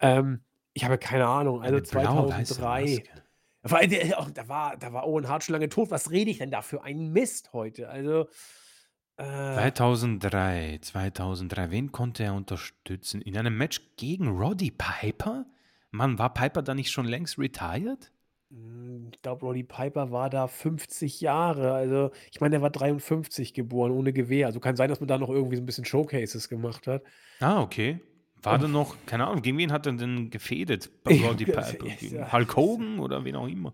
Ähm, 0.02 0.42
ich 0.74 0.84
habe 0.86 0.98
keine 0.98 1.28
Ahnung, 1.28 1.62
also 1.64 1.80
Eine 1.80 1.82
blau-weiße 1.82 2.62
2003. 2.62 2.66
Maske. 2.68 3.24
Vor 3.66 3.78
allem 3.80 3.90
der 3.90 4.20
auch 4.20 4.30
da 4.32 4.48
war 4.50 4.78
da 4.78 4.94
war 4.94 5.08
Owen 5.08 5.28
Hart 5.30 5.44
schon 5.44 5.54
lange 5.54 5.70
tot. 5.70 5.92
Was 5.92 6.12
rede 6.12 6.32
ich 6.32 6.40
denn 6.40 6.52
da 6.52 6.62
für 6.62 6.84
einen 6.84 7.12
Mist 7.14 7.54
heute? 7.54 7.90
Also, 7.90 8.28
äh 9.18 9.26
2003, 9.54 10.80
2003, 10.82 11.72
wen 11.72 11.92
konnte 11.92 12.24
er 12.24 12.34
unterstützen? 12.36 13.22
In 13.22 13.38
einem 13.38 13.58
Match 13.58 13.82
gegen 13.98 14.28
Roddy 14.30 14.72
Piper? 14.72 15.46
Mann, 15.94 16.20
war 16.20 16.34
Piper 16.34 16.62
da 16.62 16.76
nicht 16.76 16.92
schon 16.92 17.06
längst 17.08 17.38
retired? 17.40 18.12
Hm, 18.52 19.10
ich 19.14 19.22
glaube, 19.22 19.46
Roddy 19.46 19.64
Piper 19.64 20.12
war 20.12 20.30
da 20.30 20.48
50 20.48 21.22
Jahre. 21.22 21.74
Also, 21.74 22.12
ich 22.32 22.42
meine, 22.42 22.54
der 22.54 22.62
war 22.64 22.72
53 22.72 23.54
geboren, 23.54 23.92
ohne 23.92 24.12
Gewehr. 24.12 24.48
Also, 24.48 24.60
kann 24.60 24.76
sein, 24.76 24.90
dass 24.90 25.00
man 25.00 25.08
da 25.08 25.18
noch 25.20 25.30
irgendwie 25.30 25.56
so 25.58 25.62
'n 25.62 25.66
bisschen 25.68 25.86
Showcases 25.86 26.50
gemacht 26.50 26.88
hat. 26.88 27.04
Ah, 27.42 27.62
okay. 27.62 28.00
War 28.42 28.58
da 28.58 28.68
noch 28.68 29.06
keine 29.06 29.28
Ahnung, 29.28 29.42
gegen 29.42 29.58
wen 29.58 29.72
hat 29.72 29.86
er 29.86 29.94
denn 29.94 30.30
gefädet 30.30 31.04
bei 31.04 31.12
Roddy 31.20 31.46
Piper? 31.46 31.92
Gegen 31.92 32.32
Hulk 32.32 32.56
Hogan 32.56 33.00
oder 33.00 33.24
wen 33.26 33.36
auch 33.36 33.48
immer? 33.48 33.74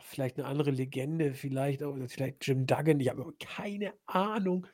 Vielleicht 0.00 0.36
'ne 0.38 0.44
andere 0.44 0.70
Legende, 0.70 1.34
vielleicht 1.34 1.82
auch 1.82 1.96
vielleicht 2.08 2.46
Jim 2.46 2.66
Duggan, 2.66 3.00
ich 3.00 3.08
habe 3.08 3.32
keine 3.38 3.94
Ahnung. 4.06 4.66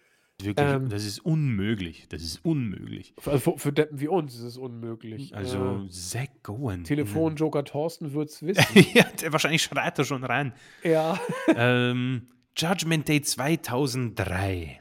Wirklich, 0.45 0.67
Ähm 0.67 0.89
das 0.89 1.05
ist 1.05 1.19
unmöglich. 1.21 2.07
Das 2.09 2.23
ist 2.23 2.45
unmöglich. 2.45 3.15
Für 3.19 3.39
für 3.39 3.59
für 3.59 3.73
Deppen 3.73 4.01
wie 4.01 4.09
uns 4.09 4.35
ist 4.35 4.43
es 4.43 4.57
unmöglich. 4.59 5.35
Also, 5.37 5.83
Äh, 5.85 5.89
Zach 5.91 6.29
Gowen. 6.43 6.85
Telefonjoker 6.85 7.65
Thorsten 7.65 8.13
wird's 8.13 8.43
wissen. 8.43 8.87
ja, 8.95 9.05
der 9.21 9.33
wahrscheinlich 9.33 9.63
schreit 9.63 9.99
er 9.99 10.05
schon 10.05 10.25
rein. 10.25 10.53
Ja. 10.85 11.19
Ähm, 11.55 12.27
Judgment 12.57 13.09
Day 13.09 13.23
2003. 13.23 14.81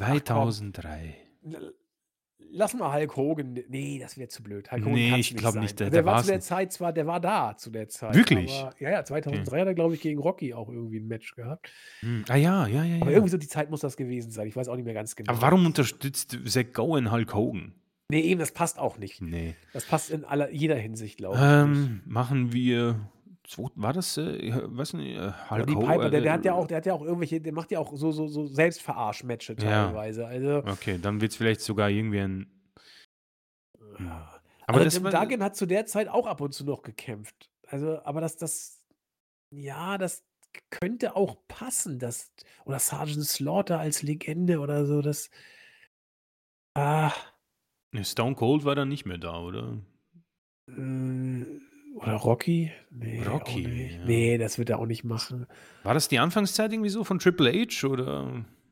Ach 0.00 0.08
komm. 0.08 0.16
2003. 0.24 1.16
L 1.44 1.74
lass 2.52 2.74
mal 2.74 2.92
Hulk 2.94 3.16
Hogan 3.16 3.54
ne, 3.68 3.98
das 4.00 4.16
wäre 4.18 4.28
zu 4.28 4.42
blöd. 4.42 4.70
Hulk 4.70 4.82
Hogan 4.82 4.94
Ne, 4.94 5.08
kann's 5.10 5.20
ich 5.26 5.32
nicht 5.32 5.40
glaube 5.40 5.58
nicht, 5.60 5.80
der 5.80 5.86
Also, 5.86 5.94
der 5.94 6.02
der 6.02 6.12
war 6.12 6.20
zu 6.20 6.26
der 6.28 6.36
nicht. 6.36 6.46
Zeit 6.46 6.72
zwar 6.72 6.92
der 6.92 7.06
war 7.06 7.20
da 7.20 7.56
zu 7.56 7.70
der 7.70 7.88
Zeit, 7.88 8.14
Wirklich? 8.14 8.50
aber 8.52 8.74
ja, 8.78 8.90
ja, 8.90 8.98
Okay. 9.00 9.06
2003 9.06 9.60
hat 9.60 9.66
er, 9.66 9.74
glaube 9.74 9.94
ich, 9.94 10.00
gegen 10.00 10.20
Rocky 10.20 10.54
auch 10.54 10.68
irgendwie 10.68 10.98
'n 10.98 11.06
Match 11.08 11.34
gehabt. 11.34 11.72
Hm, 12.00 12.24
ah 12.28 12.36
ja, 12.36 12.66
ja, 12.66 12.84
ja, 12.84 12.96
Aber 13.00 13.10
ja. 13.10 13.16
irgendwie 13.16 13.30
so 13.30 13.38
die 13.38 13.48
Zeit 13.48 13.70
muss 13.70 13.80
das 13.80 13.96
gewesen 13.96 14.30
sein. 14.30 14.46
Ich 14.46 14.54
weiß 14.56 14.68
auch 14.68 14.76
nicht 14.76 14.84
mehr 14.84 14.94
ganz 14.94 15.12
Aber 15.18 15.24
genau. 15.24 15.40
warum 15.42 15.66
unterstützt 15.66 16.38
Zach 16.46 16.72
Gowen 16.72 17.10
Hulk 17.10 17.34
Hogan? 17.34 17.74
Ne, 18.10 18.20
eben, 18.22 18.40
das 18.40 18.52
passt 18.52 18.78
auch 18.78 18.98
nicht. 18.98 19.22
Ne. 19.22 19.54
Das 19.72 19.86
passt 19.86 20.10
in 20.10 20.24
aller 20.24 20.50
jeder 20.50 20.76
Hinsicht, 20.76 21.16
glaube 21.16 21.36
ich. 21.36 21.42
Ähm, 21.42 22.02
machen 22.04 22.52
wir 22.52 23.08
war 23.58 23.92
das, 23.92 24.16
äh, 24.16 24.52
weiß 24.64 24.94
nicht, 24.94 25.16
äh, 25.16 25.32
Hulk 25.50 25.74
Ho 25.74 25.80
Piper, 25.80 26.10
der 26.10 26.20
der 26.20 26.32
hat 26.32 26.44
ja 26.44 26.52
äh 26.52 26.54
auch 26.54 26.66
der 26.66 26.76
hat 26.78 26.86
ja 26.86 26.94
auch 26.94 27.02
irgendwelche 27.02 27.40
der 27.40 27.52
macht 27.52 27.70
ja 27.70 27.78
auch 27.78 27.96
so 27.96 28.12
so 28.12 28.26
so 28.28 28.46
Selbstverarsch-Matches 28.46 29.62
Ja. 29.62 29.86
teilweise. 29.86 30.26
Also 30.26 30.58
Okay, 30.58 30.98
dann 31.00 31.20
wird's 31.20 31.36
vielleicht 31.36 31.60
sogar 31.60 31.90
irgendwie 31.90 32.20
ein. 32.20 32.46
Ja. 33.98 34.40
Aber 34.66 34.80
Also, 34.80 35.00
das 35.00 35.12
Duggan 35.12 35.42
hat 35.42 35.56
zu 35.56 35.66
der 35.66 35.86
Zeit 35.86 36.08
auch 36.08 36.26
ab 36.26 36.40
und 36.40 36.52
zu 36.52 36.64
noch 36.64 36.82
gekämpft. 36.82 37.50
Also, 37.66 38.02
aber 38.04 38.20
das 38.20 38.36
das 38.36 38.80
ja, 39.54 39.98
das 39.98 40.24
könnte 40.70 41.16
auch 41.16 41.36
passen, 41.48 41.98
das 41.98 42.32
oder 42.64 42.78
Sergeant 42.78 43.24
Slaughter 43.24 43.78
als 43.78 44.02
Legende 44.02 44.60
oder 44.60 44.86
so, 44.86 45.02
das 45.02 45.30
ah. 46.74 47.12
Ne, 47.94 48.04
Stone 48.04 48.34
Cold 48.34 48.64
war 48.64 48.74
dann 48.74 48.88
nicht 48.88 49.04
mehr 49.04 49.18
da, 49.18 49.40
oder? 49.40 49.78
Hm, 50.70 51.60
oder 52.02 52.14
Rocky? 52.16 52.72
Ne, 52.90 53.20
auch 53.28 53.32
Rocky, 53.40 53.92
ja. 53.96 54.04
Ne, 54.04 54.38
das 54.38 54.58
wird 54.58 54.70
er 54.70 54.78
auch 54.78 54.86
nicht 54.86 55.04
machen. 55.04 55.46
War 55.82 55.94
das 55.94 56.08
die 56.08 56.18
Anfangszeit 56.18 56.72
irgendwie 56.72 56.90
so 56.90 57.04
von 57.04 57.18
Triple 57.18 57.52
H 57.52 57.86
oder? 57.86 58.24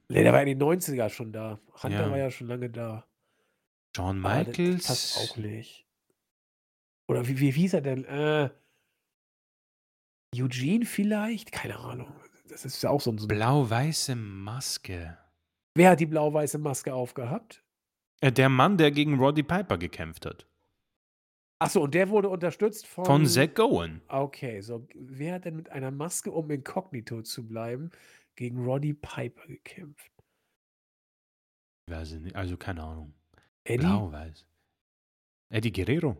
Ne, 0.08 0.22
der 0.22 0.32
war 0.32 0.40
in 0.42 0.46
den 0.48 0.58
90er 0.58 1.08
schon 1.08 1.32
da. 1.32 1.58
Hunter 1.82 2.00
Ja. 2.06 2.10
war 2.10 2.18
ja 2.18 2.30
schon 2.30 2.48
lange 2.48 2.70
da. 2.70 3.06
Shawn 3.96 4.24
Ah, 4.24 4.44
das 4.44 4.56
passt 4.56 4.58
Michaels? 4.58 5.32
auch 5.32 5.36
nicht. 5.36 5.86
Oder 7.08 7.26
wie 7.26 7.38
wie 7.40 7.54
wie 7.54 7.60
hieß 7.62 7.74
er 7.74 7.80
denn? 7.80 8.04
Äh 8.04 8.50
Eugene 10.36 10.84
vielleicht? 10.84 11.50
Keine 11.52 11.78
Ahnung. 11.78 12.12
Das 12.48 12.64
ist 12.64 12.82
ja 12.82 12.90
auch 12.90 13.00
so 13.00 13.10
'n 13.10 13.18
so 13.18 13.24
'n 13.26 13.28
Blau-weiße 13.28 14.14
Maske. 14.16 15.18
Wer 15.76 15.90
hat 15.90 16.00
die 16.00 16.06
blau-weiße 16.06 16.58
Maske 16.58 16.94
aufgehabt? 16.94 17.64
Äh, 18.20 18.32
der 18.32 18.48
Mann, 18.48 18.76
der 18.76 18.90
gegen 18.90 19.18
Roddy 19.18 19.42
Piper 19.42 19.78
gekämpft 19.78 20.26
hat. 20.26 20.46
Ach 21.62 21.68
so, 21.68 21.82
und 21.82 21.92
der 21.94 22.08
wurde 22.08 22.30
unterstützt 22.30 22.86
Von 22.86 23.04
von 23.04 23.26
Zach 23.26 23.52
Gowen. 23.54 24.00
Okay, 24.08 24.62
so 24.62 24.86
wer 24.94 25.34
hat 25.34 25.44
denn 25.44 25.56
mit 25.56 25.68
einer 25.70 25.90
Maske, 25.90 26.30
um 26.32 26.50
inkognito 26.50 27.20
zu 27.20 27.46
bleiben, 27.46 27.90
gegen 28.34 28.64
Roddy 28.64 28.94
Piper 28.94 29.46
gekämpft? 29.46 30.10
Weiß 31.90 32.12
ich 32.12 32.20
nicht, 32.20 32.34
also 32.36 32.56
keine 32.56 32.82
Ahnung. 32.82 33.12
Eddie? 33.64 33.78
Blau-weiß. 33.82 34.46
Eddie 35.50 35.72
Guerrero? 35.72 36.16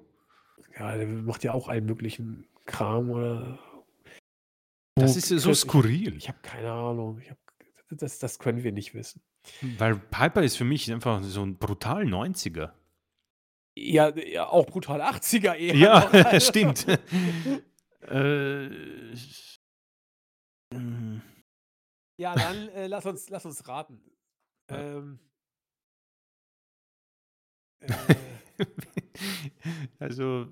Ja, 0.78 0.96
der 0.96 1.06
macht 1.06 1.42
ja 1.42 1.52
auch 1.54 1.68
allen 1.68 1.86
möglichen 1.86 2.46
Kram 2.66 3.08
oder 3.10 3.58
Das 4.94 5.16
ist 5.16 5.28
so 5.28 5.36
Chris, 5.48 5.58
ich 5.64 5.70
skurril. 5.70 6.16
ich 6.16 6.28
habe 6.28 6.38
keine 6.42 6.70
Ahnung. 6.70 7.18
Ich 7.20 7.30
habe 7.30 7.40
das 7.90 8.18
das 8.18 8.38
können 8.38 8.62
wir 8.62 8.72
nicht 8.72 8.94
wissen. 8.94 9.22
Weil 9.62 9.96
Piper 9.98 10.42
ist 10.42 10.56
für 10.56 10.64
mich 10.64 10.90
einfach 10.92 11.22
so 11.22 11.42
'n 11.42 11.56
brutal 11.58 12.04
90er. 12.04 12.74
Ja, 13.76 14.08
ja, 14.16 14.48
auch 14.48 14.66
brutal 14.66 15.00
80er 15.00 15.54
eher 15.54 15.74
Ja, 15.74 16.00
noch, 16.00 16.12
also 16.26 16.46
stimmt. 16.46 16.86
Äh. 18.02 18.70
Ja, 22.16 22.34
dann, 22.34 22.68
äh, 22.70 22.86
lass 22.86 23.04
uns 23.06 23.28
lass 23.28 23.44
uns 23.44 23.68
raten. 23.68 24.00
Ja. 24.70 24.78
Ähm 24.78 25.20
äh 27.88 28.14
Also, 29.98 30.48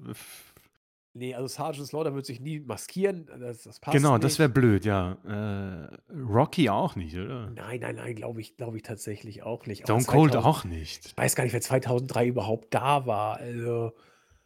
f 1.19 1.21
Ne, 1.21 1.35
also 1.35 1.49
Sergeant 1.49 1.87
Slaughter 1.89 2.15
wird 2.15 2.27
sich 2.27 2.41
nie 2.41 2.61
maskieren, 2.61 3.27
das 3.41 3.63
das 3.65 3.81
passt 3.81 3.97
Genau, 3.97 4.19
das 4.19 4.39
wäre 4.39 4.49
nicht. 4.49 4.55
blöd, 4.55 4.85
ja. 4.85 5.17
Äh, 5.27 6.13
Rocky 6.23 6.71
auch 6.71 6.97
nicht, 6.97 7.17
oder? 7.17 7.51
Nein, 7.51 7.81
nein, 7.81 7.97
nein, 7.97 8.15
glaube 8.15 8.41
ich 8.41 8.57
glaube 8.57 8.77
ich 8.77 8.83
tatsächlich 8.83 9.43
auch 9.43 9.67
nicht. 9.67 9.83
Stone 9.83 10.05
Cold 10.05 10.33
2000 10.33 10.45
auch 10.45 10.65
nicht. 10.65 11.07
ich 11.07 11.17
weiß 11.17 11.35
gar 11.35 11.45
nicht, 11.45 11.53
wer 11.53 11.61
2003 11.61 12.27
überhaupt 12.27 12.73
da 12.75 13.07
war. 13.07 13.37
Also 13.39 13.93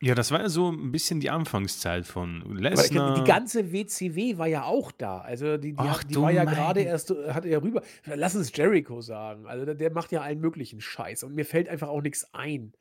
Ja, 0.00 0.14
das 0.16 0.30
war 0.32 0.40
ja 0.40 0.48
so 0.48 0.70
ein 0.70 0.90
bisschen 0.90 1.20
die 1.20 1.30
Anfangszeit 1.30 2.06
von 2.06 2.56
Lesnar. 2.56 3.14
die 3.14 3.24
ganze 3.24 3.72
WCW 3.72 4.36
war 4.38 4.48
ja 4.48 4.64
auch 4.64 4.90
da. 4.92 5.18
Also 5.20 5.56
die, 5.58 5.72
die, 5.72 5.78
Ach 5.78 6.00
hat- 6.00 6.10
die 6.10 6.16
war 6.16 6.30
ja 6.32 6.44
gerade 6.44 6.80
erst, 6.80 7.10
hatte 7.28 7.48
ja 7.48 7.58
rüber. 7.58 7.82
Lass 8.06 8.34
uns 8.34 8.50
Jericho 8.56 9.00
sagen. 9.00 9.46
Also 9.46 9.64
der, 9.64 9.74
der 9.76 9.92
macht 9.92 10.10
ja 10.10 10.22
allen 10.22 10.40
möglichen 10.40 10.80
Scheiß 10.80 11.22
und 11.22 11.34
mir 11.34 11.44
fällt 11.44 11.68
einfach 11.68 11.88
auch 11.88 12.02
nichts 12.02 12.32
ein. 12.34 12.72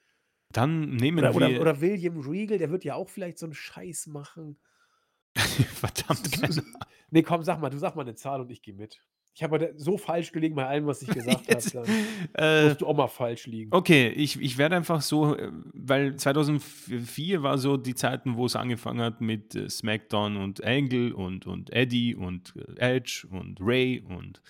Dann 0.52 0.96
nehmen 0.96 1.20
Oder, 1.20 1.34
wir. 1.34 1.48
oder, 1.48 1.62
oder 1.62 1.82
William 1.82 2.20
Regal, 2.20 2.58
der 2.58 2.72
wird 2.72 2.84
ja 2.84 2.96
auch 2.96 3.10
vielleicht 3.10 3.38
so 3.38 3.46
einen 3.46 3.54
Scheiß 3.54 4.08
machen. 4.08 4.58
Verdammt, 5.36 6.32
keine 6.32 6.64
Nee, 7.12 7.24
komm, 7.24 7.44
sag 7.44 7.60
mal, 7.60 7.70
du 7.70 7.78
sag 7.78 7.96
mal 7.96 8.04
eine 8.04 8.16
Zahl 8.16 8.42
und 8.42 8.52
ich 8.52 8.62
gehe 8.62 8.74
mit. 8.74 9.02
Ich 9.34 9.44
habe 9.44 9.56
heute 9.56 9.74
so 9.78 9.98
falsch 9.98 10.32
gelegen 10.34 10.56
bei 10.56 10.68
allem, 10.68 10.88
was 10.88 11.02
ich 11.02 11.10
gesagt 11.10 11.50
habe. 11.50 11.88
Äh, 12.34 12.66
musst 12.66 12.82
du 12.82 12.88
auch 12.88 12.96
mal 12.96 13.08
falsch 13.08 13.48
liegen. 13.48 13.74
Okay, 13.74 14.10
ich, 14.10 14.40
ich 14.42 14.58
werde 14.58 14.76
einfach 14.76 15.02
so, 15.02 15.36
äh, 15.36 15.52
weil 15.74 16.16
2004 16.16 17.44
war 17.44 17.58
so 17.58 17.78
die 17.78 17.96
Zeiten, 17.96 18.36
wo 18.36 18.46
es 18.46 18.56
angefangen 18.56 19.02
hat 19.02 19.22
mit 19.22 19.56
äh, 19.56 19.70
SmackDown 19.70 20.38
und 20.38 20.64
Angle 20.64 21.14
und, 21.14 21.48
und 21.48 21.72
Eddie 21.72 22.16
und 22.16 22.54
äh, 22.78 22.96
Edge 22.96 23.28
und 23.30 23.60
Ray 23.62 24.02
und 24.02 24.42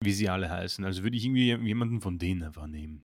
wie 0.00 0.12
sie 0.12 0.28
alle 0.28 0.50
heißen. 0.50 0.84
Also 0.84 1.02
würde 1.02 1.16
ich 1.16 1.24
irgendwie 1.24 1.54
jemanden 1.54 2.00
von 2.00 2.18
denen 2.18 2.42
einfach 2.42 2.66
nehmen. 2.66 3.04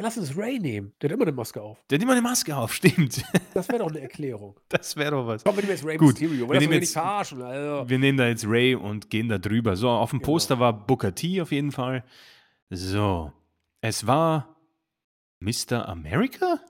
Ja, 0.00 0.04
lass 0.06 0.16
uns 0.18 0.36
Ray 0.36 0.58
nehmen. 0.58 0.92
Der 1.00 1.08
hat 1.10 1.14
immer 1.14 1.24
eine 1.26 1.32
Maske 1.32 1.60
auf. 1.60 1.84
Der 1.90 1.98
hat 1.98 2.02
immer 2.02 2.12
eine 2.12 2.22
Maske 2.22 2.56
auf, 2.56 2.72
stimmt. 2.80 3.22
Das 3.54 3.68
wäre 3.68 3.80
doch 3.80 3.90
eine 3.90 4.00
Erklärung. 4.00 4.58
Das 4.68 4.96
wäre 4.96 5.10
doch 5.10 5.26
was. 5.26 5.44
Komm, 5.44 5.56
wir 5.56 5.62
nehmen 5.62 5.72
jetzt 5.76 5.84
Ray 5.84 5.96
Gut, 5.98 6.18
Mysterio. 6.20 6.48
wir 6.50 6.58
nehmen 6.60 6.72
jetzt- 6.74 6.92
verarschen. 6.92 7.42
Also. 7.42 7.88
Wir 7.88 7.98
nehmen 7.98 8.16
da 8.18 8.26
jetzt 8.28 8.44
Ray 8.46 8.74
und 8.74 9.10
gehen 9.10 9.28
da 9.28 9.38
drüber. 9.38 9.76
So, 9.76 9.88
auf 9.90 10.10
dem 10.10 10.18
Genau. 10.20 10.32
Poster 10.32 10.58
war 10.58 10.72
Booker 10.72 11.14
T 11.14 11.40
auf 11.42 11.52
jeden 11.52 11.72
Fall. 11.72 12.04
So, 12.70 13.32
es 13.80 14.06
war 14.06 14.56
Mr. 15.40 15.88
America? 15.88 16.60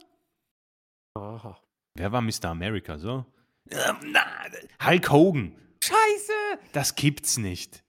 Aha. 1.14 1.58
Wer 1.94 2.12
war 2.12 2.22
Mr. 2.22 2.46
America? 2.46 2.98
So? 2.98 3.26
Ähm, 3.70 3.96
na, 4.12 4.20
Hulk 4.84 5.10
Hogan. 5.10 5.52
Scheiße! 5.82 6.32
Das 6.72 6.94
gibt's 6.94 7.36
nicht. 7.36 7.82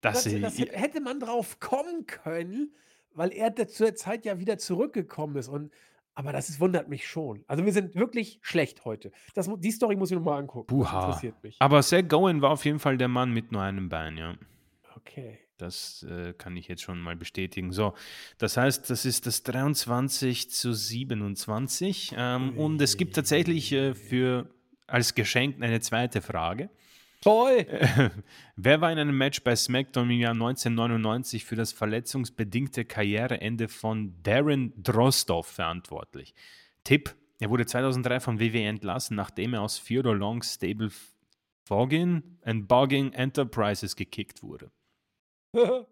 Das, 0.00 0.24
Das, 0.24 0.40
das 0.40 0.58
hätte 0.58 1.00
man 1.00 1.20
drauf 1.20 1.60
kommen 1.60 2.06
können, 2.06 2.74
weil 3.14 3.32
er 3.32 3.54
zur 3.68 3.94
Zeit 3.94 4.24
ja 4.24 4.38
wieder 4.38 4.58
zurückgekommen 4.58 5.36
ist. 5.36 5.48
Und, 5.48 5.72
aber 6.14 6.32
das 6.32 6.48
ist, 6.48 6.60
wundert 6.60 6.88
mich 6.88 7.06
schon. 7.06 7.44
Also 7.46 7.64
wir 7.64 7.72
sind 7.72 7.94
wirklich 7.94 8.38
schlecht 8.42 8.84
heute. 8.84 9.10
Das, 9.34 9.48
die 9.58 9.70
Story 9.70 9.96
muss 9.96 10.10
ich 10.10 10.16
nochmal 10.16 10.40
angucken. 10.40 10.66
Buha. 10.66 10.92
Das 10.92 11.04
interessiert 11.04 11.42
mich. 11.42 11.56
Aber 11.58 11.82
Seth 11.82 12.08
Gowen 12.08 12.42
war 12.42 12.50
auf 12.50 12.64
jeden 12.64 12.78
Fall 12.78 12.98
der 12.98 13.08
Mann 13.08 13.32
mit 13.32 13.52
nur 13.52 13.62
einem 13.62 13.88
Bein, 13.88 14.16
ja. 14.16 14.34
Okay. 14.96 15.38
Das 15.56 16.04
äh, 16.10 16.32
kann 16.32 16.56
ich 16.56 16.66
jetzt 16.66 16.82
schon 16.82 17.00
mal 17.00 17.14
bestätigen. 17.14 17.72
So, 17.72 17.94
das 18.38 18.56
heißt, 18.56 18.90
das 18.90 19.04
ist 19.04 19.26
das 19.26 19.44
23 19.44 20.50
zu 20.50 20.72
27. 20.72 22.14
Ähm, 22.16 22.58
und 22.58 22.82
es 22.82 22.96
gibt 22.96 23.14
tatsächlich 23.14 23.70
äh, 23.72 23.94
für 23.94 24.50
als 24.86 25.14
Geschenk 25.14 25.62
eine 25.62 25.80
zweite 25.80 26.20
Frage. 26.20 26.70
Toll! 27.24 27.64
Wer 28.56 28.80
war 28.82 28.92
in 28.92 28.98
einem 28.98 29.16
Match 29.16 29.42
bei 29.42 29.56
SmackDown 29.56 30.10
im 30.10 30.20
Jahr 30.20 30.32
1999 30.32 31.46
für 31.46 31.56
das 31.56 31.72
verletzungsbedingte 31.72 32.84
Karriereende 32.84 33.68
von 33.68 34.22
Darren 34.22 34.74
Drozdov 34.76 35.46
verantwortlich? 35.46 36.34
Tipp: 36.84 37.14
Er 37.40 37.48
wurde 37.48 37.64
2003 37.64 38.20
von 38.20 38.40
WWE 38.40 38.64
entlassen, 38.64 39.16
nachdem 39.16 39.54
er 39.54 39.62
aus 39.62 39.82
Theodore 39.82 40.16
Longs 40.16 40.52
Stable 40.52 40.90
Foggin 41.66 42.38
and 42.42 42.68
Bogging 42.68 43.14
Enterprises 43.14 43.96
gekickt 43.96 44.42
wurde. 44.42 44.70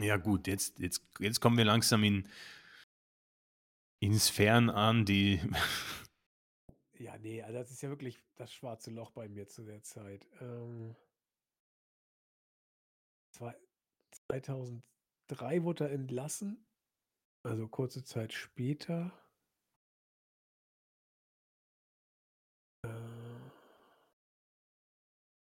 Ja, 0.00 0.16
gut, 0.16 0.46
jetzt, 0.46 0.78
jetzt, 0.78 1.02
jetzt 1.18 1.40
kommen 1.40 1.58
wir 1.58 1.64
langsam 1.64 2.04
in, 2.04 2.28
in 3.98 4.16
Sphären 4.16 4.70
an, 4.70 5.04
die. 5.04 5.40
Ja, 6.98 7.16
nee, 7.18 7.42
also 7.42 7.58
das 7.58 7.70
ist 7.70 7.82
ja 7.82 7.88
wirklich 7.88 8.20
das 8.36 8.52
schwarze 8.52 8.90
Loch 8.90 9.10
bei 9.12 9.28
mir 9.28 9.46
zu 9.48 9.64
der 9.64 9.82
Zeit. 9.82 10.26
Ähm, 10.40 10.94
zwei- 13.32 13.56
2003 14.12 15.62
wurde 15.62 15.84
er 15.84 15.92
entlassen. 15.92 16.66
Also 17.44 17.68
kurze 17.68 18.04
Zeit 18.04 18.32
später. 18.32 19.12
Äh, 22.84 22.88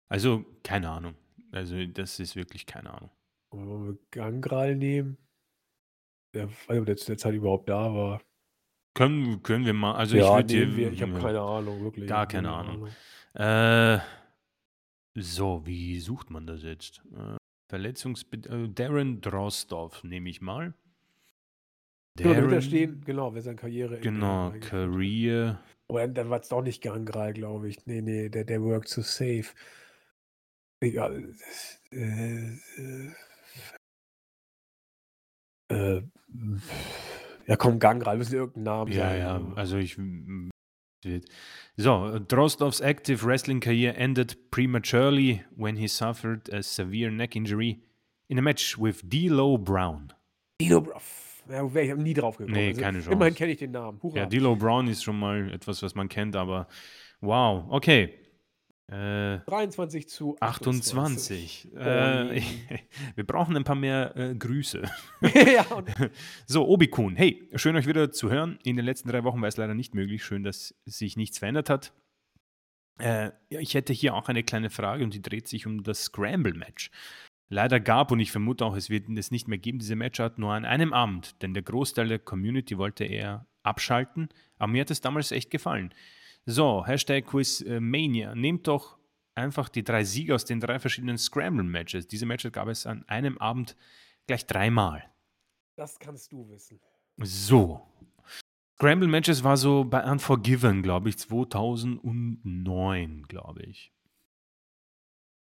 Also, 0.09 0.45
keine 0.62 0.91
Ahnung. 0.91 1.15
Also, 1.53 1.85
das 1.87 2.21
ist 2.21 2.37
wirklich 2.37 2.66
keine 2.66 2.93
Ahnung. 2.93 3.11
Wollen 3.51 3.87
wir 3.87 3.99
Gangral 4.11 4.77
nehmen? 4.77 5.19
Der, 6.35 6.49
weil 6.66 6.85
der 6.85 6.97
zu 6.97 7.07
der 7.07 7.19
Zeit 7.19 7.35
überhaupt 7.35 7.69
da 7.69 7.95
war. 7.95 8.21
Können, 8.95 9.43
können 9.43 9.66
wir 9.66 9.75
mal. 9.75 9.95
Also, 9.95 10.16
ich 10.16 10.23
ja, 10.23 10.37
würde 10.37 10.55
nehmen 10.55 10.77
dir. 10.77 10.93
Ich 10.93 11.03
habe 11.03 11.15
keine 11.15 11.41
Ahnung, 11.41 11.83
wirklich. 11.83 12.09
Gar 12.09 12.23
ich 12.23 12.23
hab 12.23 12.45
keine 12.45 12.53
Ahnung. 12.53 12.89
Äh, 13.35 13.99
so, 15.16 15.62
wie 15.65 15.99
sucht 16.01 16.31
man 16.31 16.47
das 16.47 16.62
jetzt? 16.62 17.03
Äh, 17.12 17.37
Verletzungsbed 17.69 18.47
äh, 18.47 18.69
Darren 18.69 19.21
Drozdov 19.21 20.05
nehme 20.05 20.29
ich 20.29 20.41
mal. 20.41 20.75
Genau, 22.16 22.35
da 22.35 22.43
wird 22.43 22.53
da 22.53 22.61
stehen, 22.61 23.01
genau, 23.05 23.35
wer 23.35 23.43
seine 23.43 23.57
Karriere 23.57 23.99
Genau, 23.99 24.53
Career. 24.61 25.61
Aber 25.89 26.01
dann, 26.01 26.15
dann 26.15 26.31
war 26.31 26.41
es 26.41 26.49
doch 26.49 26.62
nicht 26.62 26.81
Gangral, 26.81 27.33
glaube 27.33 27.69
ich. 27.69 27.85
Nee, 27.87 28.03
nee, 28.03 28.29
der, 28.29 28.45
der 28.45 28.62
worked 28.62 28.93
to 28.93 29.03
safe. 29.03 29.47
Egal. 30.81 31.35
Äh, 31.91 32.55
äh, 32.77 33.12
äh, 35.69 36.03
ja, 37.47 37.57
komm, 37.57 37.79
Gangral, 37.79 38.19
müssen 38.19 38.35
irgendeinen 38.35 38.65
Namen 38.65 38.93
Ja, 38.93 39.11
sagen. 39.11 39.19
ja, 39.51 39.57
also 39.57 39.77
ich. 39.79 39.97
mm, 39.99 40.51
So, 41.77 42.19
Drozdovs 42.19 42.81
active 42.81 43.25
wrestling 43.27 43.61
career 43.61 43.95
ended 43.99 44.51
prematurely 44.51 45.45
when 45.57 45.77
he 45.77 45.87
suffered 45.87 46.53
a 46.53 46.62
severe 46.62 47.11
neck 47.11 47.37
injury 47.37 47.83
in 48.29 48.39
a 48.39 48.43
match 48.43 48.79
with 48.79 49.03
D'Lo 49.09 49.59
Brown. 49.59 50.12
Dino 50.61 50.81
Bruff. 50.81 51.43
Ja, 51.51 51.75
wäre 51.75 51.85
ich 51.87 51.95
nie 51.97 52.15
drauf 52.15 52.39
gekommen. 52.39 52.57
Nee, 52.57 52.73
keine 52.73 52.99
Chance. 53.01 53.11
Immerhin 53.12 53.35
kenne 53.35 53.53
ich 53.53 53.59
den 53.59 53.73
Namen. 53.73 54.01
Hurra. 54.03 54.16
Ja, 54.21 54.25
D'Lo 54.27 54.57
Brown 54.57 54.87
ist 54.89 55.05
schon 55.05 55.19
mal 55.19 55.53
etwas, 55.53 55.83
was 55.83 55.95
man 55.95 56.09
kennt, 56.09 56.37
aber 56.37 56.69
wow, 57.21 57.66
okay. 57.69 58.15
Äh, 58.93 59.39
23 59.47 60.09
zu 60.09 60.36
28. 60.40 61.73
28. 61.73 61.74
Äh, 61.74 62.43
wir 63.15 63.24
brauchen 63.24 63.56
ein 63.56 63.65
paar 63.65 63.77
mehr 63.77 64.15
äh, 64.15 64.35
Grüße. 64.35 64.82
ja, 65.23 65.66
So, 66.47 66.69
Obi-Kun, 66.69 67.16
hey, 67.16 67.48
schön 67.55 67.77
euch 67.77 67.86
wieder 67.86 68.12
zu 68.12 68.31
hören. 68.31 68.59
In 68.62 68.77
den 68.77 68.85
letzten 68.85 69.09
drei 69.09 69.24
Wochen 69.24 69.40
war 69.40 69.48
es 69.48 69.56
leider 69.56 69.74
nicht 69.74 69.94
möglich. 69.94 70.23
Schön, 70.23 70.43
dass 70.43 70.74
sich 70.85 71.16
nichts 71.16 71.39
verändert 71.39 71.70
hat. 71.70 71.94
Äh, 72.98 73.31
ich 73.48 73.74
hätte 73.74 73.94
hier 73.94 74.15
auch 74.15 74.28
eine 74.28 74.44
kleine 74.44 74.69
Frage 74.69 75.02
und 75.02 75.15
die 75.15 75.23
dreht 75.23 75.48
sich 75.48 75.66
um 75.66 75.82
das 75.82 76.05
Scramble-Match. 76.05 76.90
Leider 77.48 77.81
gab, 77.81 78.11
und 78.11 78.20
ich 78.20 78.32
vermute 78.32 78.65
auch, 78.65 78.77
es 78.77 78.90
wird 78.90 79.09
es 79.16 79.31
nicht 79.31 79.48
mehr 79.48 79.59
geben, 79.59 79.78
diese 79.78 79.97
Matchart 79.97 80.39
nur 80.39 80.52
an 80.52 80.65
einem 80.65 80.93
Abend, 80.93 81.40
denn 81.43 81.55
der 81.55 81.62
Großteil 81.62 82.09
der 82.09 82.19
Community 82.19 82.78
wollte 82.78 83.05
eher 83.05 83.47
abschalten, 83.62 84.28
aber 84.59 84.73
mir 84.73 84.82
hat 84.82 84.90
es 84.90 85.01
damals 85.01 85.32
echt 85.32 85.51
gefallen. 85.51 85.93
So, 86.47 86.87
Hashtag 86.87 87.27
Quizmania. 87.27 88.35
Nehmt 88.35 88.66
doch 88.66 88.99
einfach 89.35 89.69
die 89.69 89.83
drei 89.83 90.05
Sieger 90.05 90.35
aus 90.35 90.45
den 90.45 90.61
drei 90.61 90.79
verschiedenen 90.79 91.19
Scramble-Matches. 91.19 92.07
Diese 92.07 92.27
Matches 92.27 92.53
gab 92.53 92.69
es 92.69 92.87
an 92.87 93.05
einem 93.09 93.39
Abend 93.39 93.77
gleich 94.27 94.47
dreimal. 94.47 95.05
das 95.77 95.99
kannst 95.99 96.33
du 96.33 96.49
wissen. 96.49 96.81
So. 97.19 97.87
Scramble 98.77 99.09
Matches 99.09 99.45
war 99.45 99.57
so 99.57 99.85
bei 99.85 100.11
Unforgiven, 100.11 100.83
glaube 100.83 101.09
ich, 101.09 101.19
2009, 101.19 103.23
glaube 103.29 103.62
ich. 103.62 103.93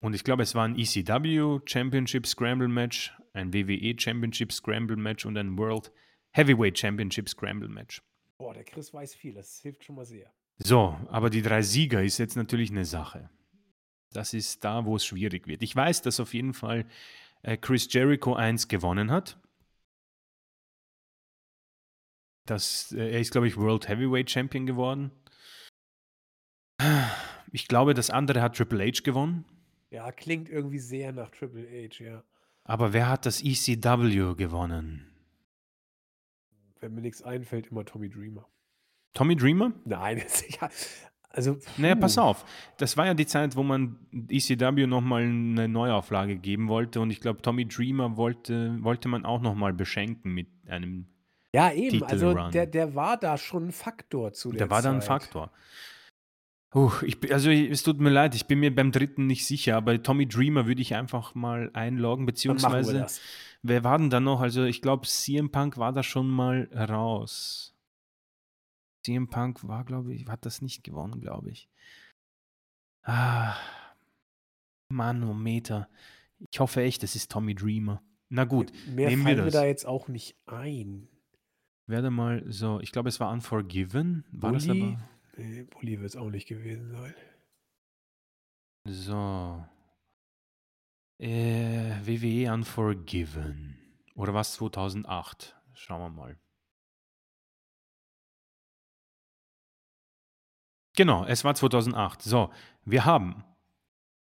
Und 0.02 0.14
ich 0.14 0.24
glaube, 0.24 0.42
es 0.42 0.54
war 0.54 0.66
ein 0.66 0.78
ECW 0.78 1.60
Championship 1.64 2.26
Scramble 2.26 2.68
Match, 2.68 3.12
ein 3.32 3.52
WWE 3.52 3.94
Championship 3.98 4.52
Scramble 4.52 4.96
Match 4.96 5.26
und 5.26 5.36
ein 5.36 5.58
World 5.58 5.92
Heavyweight 6.32 6.78
Championship 6.78 7.28
Scramble 7.28 7.68
Match. 7.68 8.00
Boah, 8.38 8.54
der 8.54 8.64
Chris 8.64 8.92
weiß 8.92 9.14
viel, 9.14 9.34
das 9.34 9.60
hilft 9.60 9.84
schon 9.84 9.96
mal 9.96 10.04
sehr. 10.04 10.32
So, 10.62 10.98
aber 11.08 11.30
die 11.30 11.42
drei 11.42 11.62
Sieger 11.62 12.02
ist 12.02 12.18
jetzt 12.18 12.36
natürlich 12.36 12.70
eine 12.70 12.84
Sache. 12.84 13.30
Das 14.12 14.34
ist 14.34 14.62
da, 14.64 14.84
wo 14.84 14.96
es 14.96 15.04
schwierig 15.04 15.46
wird. 15.46 15.62
Ich 15.62 15.74
weiß, 15.74 16.02
dass 16.02 16.20
auf 16.20 16.34
jeden 16.34 16.52
Fall 16.52 16.84
äh, 17.42 17.56
Chris 17.56 17.90
Jericho 17.90 18.34
1 18.34 18.68
gewonnen 18.68 19.10
hat. 19.10 19.38
Das, 22.46 22.92
äh, 22.92 23.12
er 23.12 23.20
ist, 23.20 23.30
glaube 23.32 23.46
ich, 23.48 23.56
World 23.56 23.88
Heavyweight 23.88 24.30
Champion 24.30 24.66
geworden. 24.66 25.10
Ich 27.52 27.66
glaube, 27.66 27.94
das 27.94 28.10
andere 28.10 28.42
hat 28.42 28.56
Triple 28.56 28.84
H 28.86 29.02
gewonnen. 29.02 29.44
Ja, 29.90 30.12
klingt 30.12 30.48
irgendwie 30.48 30.78
sehr 30.78 31.12
nach 31.12 31.30
Triple 31.30 31.66
H, 31.66 32.04
ja. 32.04 32.22
Aber 32.64 32.92
wer 32.92 33.08
hat 33.08 33.26
das 33.26 33.42
ECW 33.42 34.34
gewonnen? 34.34 35.06
Wenn 36.78 36.94
mir 36.94 37.00
nichts 37.00 37.22
einfällt, 37.22 37.68
immer 37.68 37.84
Tommy 37.84 38.08
Dreamer. 38.08 38.48
Tommy 39.14 39.36
Dreamer? 39.36 39.72
Nein, 39.84 40.22
ja. 40.60 40.68
Also, 41.32 41.58
Naja, 41.76 41.94
pass 41.94 42.18
auf. 42.18 42.44
Das 42.78 42.96
war 42.96 43.06
ja 43.06 43.14
die 43.14 43.26
Zeit, 43.26 43.54
wo 43.54 43.62
man 43.62 43.96
ECW 44.28 44.86
nochmal 44.88 45.22
eine 45.22 45.68
Neuauflage 45.68 46.36
geben 46.36 46.66
wollte. 46.68 47.00
Und 47.00 47.10
ich 47.10 47.20
glaube, 47.20 47.40
Tommy 47.40 47.66
Dreamer 47.68 48.16
wollte, 48.16 48.76
wollte 48.82 49.06
man 49.08 49.24
auch 49.24 49.40
nochmal 49.40 49.72
beschenken 49.72 50.32
mit 50.32 50.48
einem 50.68 51.06
Ja, 51.54 51.70
eben. 51.72 51.90
Titel 51.90 52.04
Also 52.04 52.32
Run. 52.32 52.50
der, 52.50 52.66
der 52.66 52.96
war 52.96 53.16
da 53.16 53.38
schon 53.38 53.68
ein 53.68 53.72
Faktor 53.72 54.32
zu 54.32 54.50
der 54.50 54.58
Der 54.58 54.70
war 54.70 54.82
da 54.82 54.90
ein 54.90 55.00
Zeit. 55.00 55.22
Faktor. 55.22 55.52
Puh, 56.70 56.90
ich, 57.02 57.32
also 57.32 57.50
es 57.50 57.82
tut 57.82 58.00
mir 58.00 58.10
leid, 58.10 58.34
ich 58.36 58.46
bin 58.46 58.60
mir 58.60 58.72
beim 58.74 58.92
dritten 58.92 59.26
nicht 59.26 59.44
sicher, 59.44 59.76
aber 59.76 60.00
Tommy 60.02 60.26
Dreamer 60.28 60.66
würde 60.66 60.80
ich 60.82 60.94
einfach 60.94 61.34
mal 61.34 61.70
einloggen, 61.74 62.26
beziehungsweise 62.26 62.98
das. 63.00 63.20
wer 63.62 63.82
war 63.82 63.98
denn 63.98 64.08
da 64.10 64.20
noch? 64.20 64.40
Also 64.40 64.64
ich 64.64 64.80
glaube, 64.80 65.06
CM 65.06 65.50
Punk 65.50 65.78
war 65.78 65.92
da 65.92 66.04
schon 66.04 66.28
mal 66.28 66.68
raus. 66.74 67.69
CM 69.04 69.28
Punk 69.28 69.66
war, 69.66 69.84
glaube 69.84 70.14
ich, 70.14 70.26
hat 70.26 70.44
das 70.46 70.62
nicht 70.62 70.84
gewonnen, 70.84 71.20
glaube 71.20 71.50
ich. 71.50 71.68
Ah, 73.02 73.56
Manometer. 74.92 75.88
Ich 76.50 76.60
hoffe 76.60 76.82
echt, 76.82 77.02
es 77.02 77.16
ist 77.16 77.30
Tommy 77.30 77.54
Dreamer. 77.54 78.02
Na 78.28 78.44
gut, 78.44 78.72
Mehr 78.88 79.08
nehmen 79.08 79.26
wir 79.26 79.36
das. 79.36 79.52
da 79.52 79.64
jetzt 79.64 79.86
auch 79.86 80.08
nicht 80.08 80.36
ein. 80.46 81.08
werde 81.86 82.10
mal 82.10 82.44
so, 82.50 82.80
ich 82.80 82.92
glaube, 82.92 83.08
es 83.08 83.18
war 83.20 83.30
Unforgiven. 83.32 84.24
War 84.30 84.52
das 84.52 84.66
Bully? 84.66 84.82
aber? 84.94 85.08
Nee, 85.36 85.62
Bulli 85.64 85.98
wird 85.98 86.10
es 86.10 86.16
auch 86.16 86.30
nicht 86.30 86.46
gewesen 86.46 86.90
sein. 86.90 87.14
So. 88.88 89.64
Äh, 91.18 91.96
WWE 92.06 92.52
Unforgiven. 92.52 93.76
Oder 94.14 94.34
was 94.34 94.54
2008? 94.54 95.56
Schauen 95.74 96.00
wir 96.00 96.10
mal. 96.10 96.38
Genau, 101.00 101.24
es 101.24 101.44
war 101.44 101.54
2008. 101.54 102.20
So, 102.20 102.50
wir 102.84 103.06
haben 103.06 103.42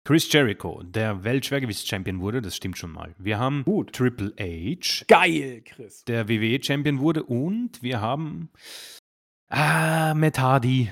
Chris 0.04 0.30
Jericho, 0.30 0.84
der 0.84 1.24
Weltschwergewichts-Champion 1.24 2.20
wurde, 2.20 2.42
das 2.42 2.58
stimmt 2.58 2.78
schon 2.78 2.92
mal. 2.92 3.16
Wir 3.18 3.40
haben 3.40 3.64
Gut. 3.64 3.94
Triple 3.94 4.34
H, 4.38 5.06
Geil, 5.08 5.62
Chris. 5.64 6.04
der 6.04 6.28
WWE-Champion 6.28 7.00
wurde 7.00 7.24
und 7.24 7.82
wir 7.82 8.02
haben 8.02 8.50
ah, 9.48 10.14
Matt 10.16 10.38
Hardy. 10.38 10.90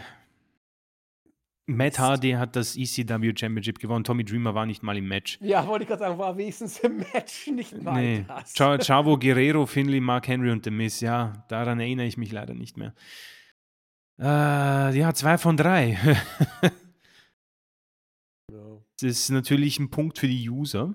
Matt. 1.65 1.99
Hardy 1.99 2.31
hat 2.31 2.55
das 2.55 2.77
ECW 2.77 3.33
Championship 3.37 3.77
gewonnen. 3.79 4.05
Tommy 4.05 4.23
Dreamer 4.23 4.55
war 4.55 4.65
nicht 4.65 4.83
mal 4.83 4.95
im 4.97 5.09
Match. 5.09 5.37
Ja, 5.41 5.67
wollte 5.67 5.83
ich 5.83 5.89
gerade 5.89 5.99
sagen, 5.99 6.17
war 6.17 6.37
wenigstens 6.37 6.79
im 6.79 6.97
Match 7.13 7.47
nicht 7.47 7.81
mal 7.81 8.01
Nee. 8.01 8.25
das. 8.25 8.53
Cha- 8.53 8.77
Chavo 8.81 9.17
Guerrero, 9.19 9.65
Finley, 9.65 9.99
Mark 9.99 10.29
Henry 10.29 10.49
und 10.51 10.63
The 10.63 10.71
Miz. 10.71 11.01
Ja, 11.01 11.43
daran 11.49 11.81
erinnere 11.81 12.05
ich 12.05 12.15
mich 12.15 12.31
leider 12.31 12.53
nicht 12.53 12.77
mehr. 12.77 12.93
Äh, 14.19 14.97
ja, 14.97 15.13
zwei 15.13 15.37
von 15.37 15.57
drei. 15.57 15.97
Ja. 18.51 18.77
Das 18.99 19.03
ist 19.03 19.29
natürlich 19.29 19.79
ein 19.79 19.89
Punkt 19.89 20.19
für 20.19 20.27
die 20.27 20.49
User. 20.49 20.93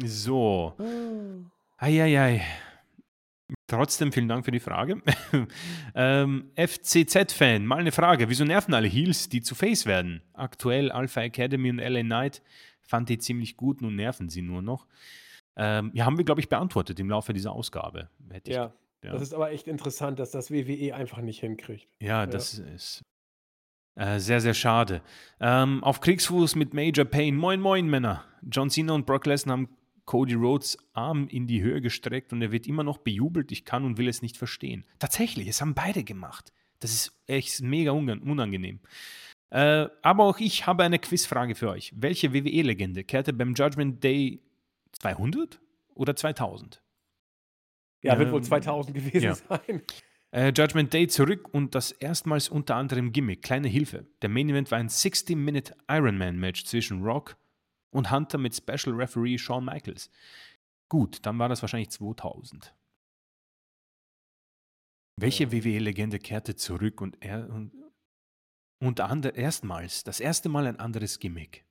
So. 0.00 0.76
Eieiei. 1.78 2.44
Trotzdem 3.66 4.12
vielen 4.12 4.28
Dank 4.28 4.44
für 4.44 4.50
die 4.50 4.60
Frage. 4.60 5.02
ähm, 5.94 6.50
FCZ-Fan, 6.56 7.64
mal 7.64 7.78
eine 7.78 7.92
Frage. 7.92 8.28
Wieso 8.28 8.44
nerven 8.44 8.74
alle 8.74 8.88
Heels, 8.88 9.28
die 9.28 9.42
zu 9.42 9.54
Face 9.54 9.86
werden? 9.86 10.22
Aktuell 10.34 10.90
Alpha 10.90 11.22
Academy 11.22 11.70
und 11.70 11.78
LA 11.78 12.02
Knight 12.02 12.42
fand 12.82 13.08
die 13.08 13.18
ziemlich 13.18 13.56
gut, 13.56 13.80
nun 13.80 13.96
nerven 13.96 14.28
sie 14.28 14.42
nur 14.42 14.62
noch. 14.62 14.86
Ähm, 15.56 15.90
ja, 15.94 16.04
haben 16.04 16.18
wir, 16.18 16.24
glaube 16.24 16.40
ich, 16.40 16.48
beantwortet 16.48 16.98
im 17.00 17.10
Laufe 17.10 17.32
dieser 17.32 17.52
Ausgabe. 17.52 18.08
Hätte 18.30 18.50
ich, 18.50 18.56
Ja, 18.56 18.72
ja. 19.02 19.12
das 19.12 19.22
ist 19.22 19.34
aber 19.34 19.50
echt 19.50 19.68
interessant, 19.68 20.18
dass 20.18 20.30
das 20.30 20.50
WWE 20.50 20.94
einfach 20.94 21.20
nicht 21.20 21.40
hinkriegt. 21.40 21.88
Ja, 22.00 22.26
das 22.26 22.58
ist 22.58 23.02
äh, 23.94 24.18
sehr, 24.18 24.40
sehr 24.40 24.54
schade. 24.54 25.02
Ähm, 25.40 25.82
auf 25.84 26.00
Kriegsfuß 26.00 26.56
mit 26.56 26.72
Major 26.74 27.04
Payne. 27.04 27.36
Moin, 27.36 27.60
moin, 27.60 27.88
Männer. 27.88 28.24
John 28.50 28.70
Cena 28.70 28.94
und 28.94 29.06
Brock 29.06 29.26
Lesnar 29.26 29.58
haben 29.58 29.68
Cody 30.04 30.34
Rhodes 30.34 30.78
Arm 30.94 31.28
in 31.28 31.46
die 31.46 31.62
Höhe 31.62 31.80
gestreckt 31.80 32.32
und 32.32 32.42
er 32.42 32.52
wird 32.52 32.66
immer 32.66 32.84
noch 32.84 32.98
bejubelt. 32.98 33.52
Ich 33.52 33.64
kann 33.64 33.84
und 33.84 33.98
will 33.98 34.08
es 34.08 34.22
nicht 34.22 34.36
verstehen. 34.36 34.84
Tatsächlich, 34.98 35.48
es 35.48 35.60
haben 35.60 35.74
beide 35.74 36.04
gemacht. 36.04 36.52
Das 36.80 36.92
ist 36.92 37.12
echt 37.26 37.60
mega 37.60 37.92
unangenehm. 37.92 38.80
Äh, 39.50 39.88
aber 40.02 40.24
auch 40.24 40.38
ich 40.38 40.66
habe 40.66 40.82
eine 40.82 40.98
Quizfrage 40.98 41.54
für 41.54 41.68
euch. 41.68 41.92
Welche 41.94 42.32
WWE-Legende 42.32 43.04
kehrte 43.04 43.32
beim 43.32 43.54
Judgment 43.54 44.02
Day 44.02 44.40
200 44.92 45.60
oder 45.94 46.16
2000? 46.16 46.81
Ja, 48.02 48.18
wird 48.18 48.30
wohl 48.30 48.38
Ähm, 48.38 48.44
2000 48.44 48.94
gewesen 48.96 49.22
ja. 49.22 49.34
sein. 49.34 49.82
Äh, 50.32 50.52
Judgment 50.56 50.92
Day 50.92 51.06
zurück 51.08 51.52
und 51.52 51.74
das 51.74 51.92
erstmals 51.92 52.48
unter 52.48 52.76
anderem 52.76 53.12
Gimmick. 53.12 53.42
Kleine 53.42 53.68
Hilfe. 53.68 54.06
Der 54.22 54.28
Main 54.28 54.48
Event 54.48 54.70
war 54.70 54.78
ein 54.78 54.88
60-Minute 54.88 55.76
Ironman-Match 55.88 56.64
zwischen 56.64 57.02
Rock 57.02 57.36
und 57.90 58.10
Hunter 58.10 58.38
mit 58.38 58.54
Special 58.54 58.94
Referee 58.96 59.38
Shawn 59.38 59.64
Michaels. 59.64 60.10
Gut, 60.88 61.24
dann 61.26 61.38
war 61.38 61.48
das 61.48 61.62
wahrscheinlich 61.62 61.90
2000. 61.90 62.74
Welche 65.20 65.44
Ja. 65.44 65.52
WWE-Legende 65.52 66.18
kehrte 66.18 66.56
zurück 66.56 67.00
und, 67.02 67.22
er, 67.22 67.48
und 67.50 67.72
unter 68.80 69.08
anderem 69.10 69.36
erstmals, 69.38 70.02
das 70.02 70.18
erste 70.18 70.48
Mal 70.48 70.66
ein 70.66 70.80
anderes 70.80 71.18
Gimmick? 71.18 71.64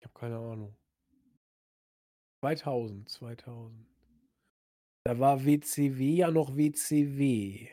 Ich 0.00 0.04
habe 0.06 0.14
keine 0.18 0.36
Ahnung. 0.38 0.74
2000, 2.54 3.08
2000. 3.08 3.86
Da 5.04 5.18
war 5.18 5.44
WCW 5.44 6.14
ja 6.14 6.30
noch 6.30 6.56
WCW. 6.56 7.68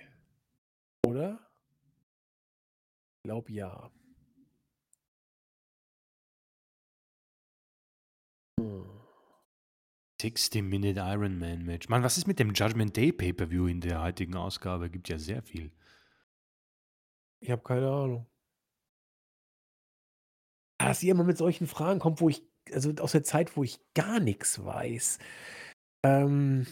Oder? 1.05 1.39
Ich 3.17 3.29
glaube 3.29 3.51
ja. 3.51 3.91
Hm. 8.59 8.85
60-Minute 10.19 10.99
Ironman-Match. 10.99 11.89
Mann, 11.89 12.01
was 12.01 12.17
ist 12.17 12.25
mit 12.25 12.39
dem 12.39 12.53
Judgment 12.53 12.97
Day 12.97 13.11
Pay-Per-View 13.11 13.67
in 13.67 13.81
der 13.81 14.01
heutigen 14.01 14.35
Ausgabe? 14.35 14.89
Gibt 14.89 15.09
ja 15.09 15.19
sehr 15.19 15.43
viel. 15.43 15.71
Ich 17.41 17.51
habe 17.51 17.61
keine 17.61 17.89
Ahnung. 17.91 18.25
Ah, 20.79 20.87
Dass 20.87 21.03
ihr 21.03 21.11
immer 21.11 21.25
mit 21.25 21.37
solchen 21.37 21.67
Fragen 21.67 21.99
kommt, 21.99 22.21
wo 22.21 22.29
ich, 22.29 22.41
also 22.71 22.91
aus 22.99 23.11
der 23.13 23.23
Zeit, 23.23 23.55
wo 23.57 23.63
ich 23.63 23.79
gar 23.93 24.19
nichts 24.19 24.63
weiß. 24.63 25.19
Ähm. 26.05 26.67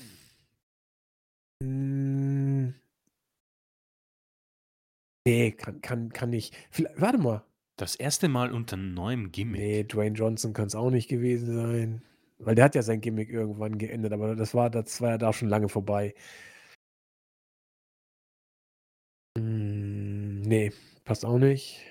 mh, 1.64 2.74
Nee, 5.28 5.52
kann, 5.52 5.82
kann, 5.82 6.10
kann 6.12 6.30
nicht. 6.32 6.56
Vielleicht, 6.72 7.00
warte 7.00 7.18
mal. 7.20 7.44
Das 7.78 7.96
erste 7.96 8.28
Mal 8.28 8.52
unter 8.52 8.78
neuem 8.78 9.32
Gimmick. 9.32 9.60
Nee, 9.62 9.84
Dwayne 9.84 10.16
Johnson 10.16 10.54
kann 10.54 10.68
es 10.68 10.76
auch 10.76 10.90
nicht 10.92 11.08
gewesen 11.08 11.56
sein. 11.56 12.02
Weil 12.40 12.56
der 12.56 12.66
hat 12.66 12.76
ja 12.76 12.82
sein 12.82 13.02
Gimmick 13.02 13.30
irgendwann 13.30 13.78
geändert, 13.78 14.14
aber 14.14 14.36
das 14.36 14.54
war, 14.56 14.70
das 14.70 15.00
war 15.02 15.12
ja 15.12 15.18
da 15.18 15.32
schon 15.34 15.48
lange 15.50 15.70
vorbei. 15.70 16.14
Mm, 19.38 20.42
nee, 20.44 20.72
passt 21.06 21.26
auch 21.26 21.38
nicht. 21.38 21.82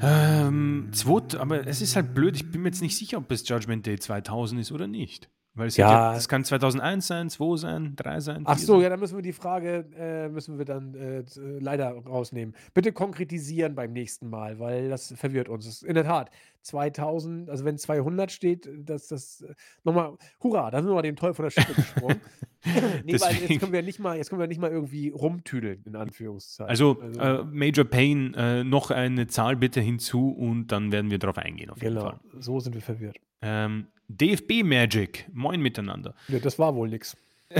Ähm, 0.00 0.88
zweit, 0.92 1.34
aber 1.36 1.66
es 1.66 1.80
ist 1.80 1.96
halt 1.96 2.14
blöd, 2.14 2.36
ich 2.36 2.50
bin 2.50 2.62
mir 2.62 2.68
jetzt 2.68 2.82
nicht 2.82 2.96
sicher, 2.96 3.18
ob 3.18 3.30
es 3.30 3.48
Judgment 3.48 3.86
Day 3.86 3.98
2000 3.98 4.60
ist 4.60 4.72
oder 4.72 4.86
nicht. 4.86 5.28
Weil 5.58 5.66
es 5.66 5.76
Ja. 5.76 5.90
ja, 5.90 6.14
das 6.14 6.28
kann 6.28 6.44
2001 6.44 7.06
sein, 7.08 7.30
2 7.30 7.56
sein, 7.56 7.96
3 7.96 8.20
sein. 8.20 8.42
Ach 8.44 8.56
4 8.56 8.66
so, 8.66 8.74
sein. 8.74 8.82
ja, 8.82 8.88
dann 8.90 9.00
müssen 9.00 9.16
wir 9.16 9.22
die 9.22 9.32
Frage, 9.32 9.86
äh, 9.98 10.28
müssen 10.28 10.56
wir 10.56 10.64
dann 10.64 10.94
äh, 10.94 11.18
äh, 11.18 11.24
leider 11.58 11.90
rausnehmen. 11.90 12.54
Bitte 12.74 12.92
konkretisieren 12.92 13.74
beim 13.74 13.92
nächsten 13.92 14.30
Mal, 14.30 14.60
weil 14.60 14.88
das 14.88 15.12
verwirrt 15.16 15.48
uns. 15.48 15.66
Das 15.66 15.82
in 15.82 15.94
der 15.94 16.04
Tat, 16.04 16.30
2000, 16.62 17.48
also 17.50 17.64
wenn 17.64 17.78
200 17.78 18.30
steht, 18.30 18.68
das, 18.78 19.08
das, 19.08 19.40
äh, 19.42 19.54
nochmal, 19.84 20.16
hurra, 20.42 20.70
da 20.70 20.78
sind 20.80 20.90
wir 20.90 20.94
mal 20.94 21.02
den 21.02 21.16
Teufel 21.16 21.34
von 21.34 21.44
der 21.44 21.50
Schippe 21.50 21.74
gesprungen. 21.74 22.20
nee, 22.64 22.72
weil 22.72 23.04
Deswegen- 23.06 23.48
jetzt 23.52 23.60
können 23.60 23.72
wir 23.72 23.82
nicht 23.82 23.98
mal, 23.98 24.16
jetzt 24.16 24.28
können 24.30 24.40
wir 24.40 24.46
nicht 24.48 24.60
mal 24.60 24.70
irgendwie 24.70 25.08
rumtüdeln, 25.10 25.82
in 25.86 25.96
Anführungszeichen. 25.96 26.68
Also, 26.70 27.00
Äh, 27.18 27.44
Major 27.44 27.84
Payne, 27.84 28.32
äh, 28.36 28.64
noch 28.64 28.90
eine 28.90 29.26
Zahl 29.28 29.56
bitte 29.56 29.80
hinzu 29.80 30.30
und 30.30 30.68
dann 30.68 30.92
werden 30.92 31.10
wir 31.10 31.18
darauf 31.18 31.38
eingehen 31.38 31.70
auf 31.70 31.80
jeden 31.82 31.94
genau, 31.94 32.10
Fall. 32.10 32.20
so 32.38 32.60
sind 32.60 32.74
wir 32.74 32.82
verwirrt. 32.82 33.16
Ähm, 33.42 33.86
DFB 34.08 34.62
Magic, 34.64 35.28
moin 35.32 35.60
miteinander. 35.60 36.14
Ja, 36.28 36.38
das 36.38 36.58
war 36.58 36.74
wohl 36.74 36.88
nix. 36.88 37.16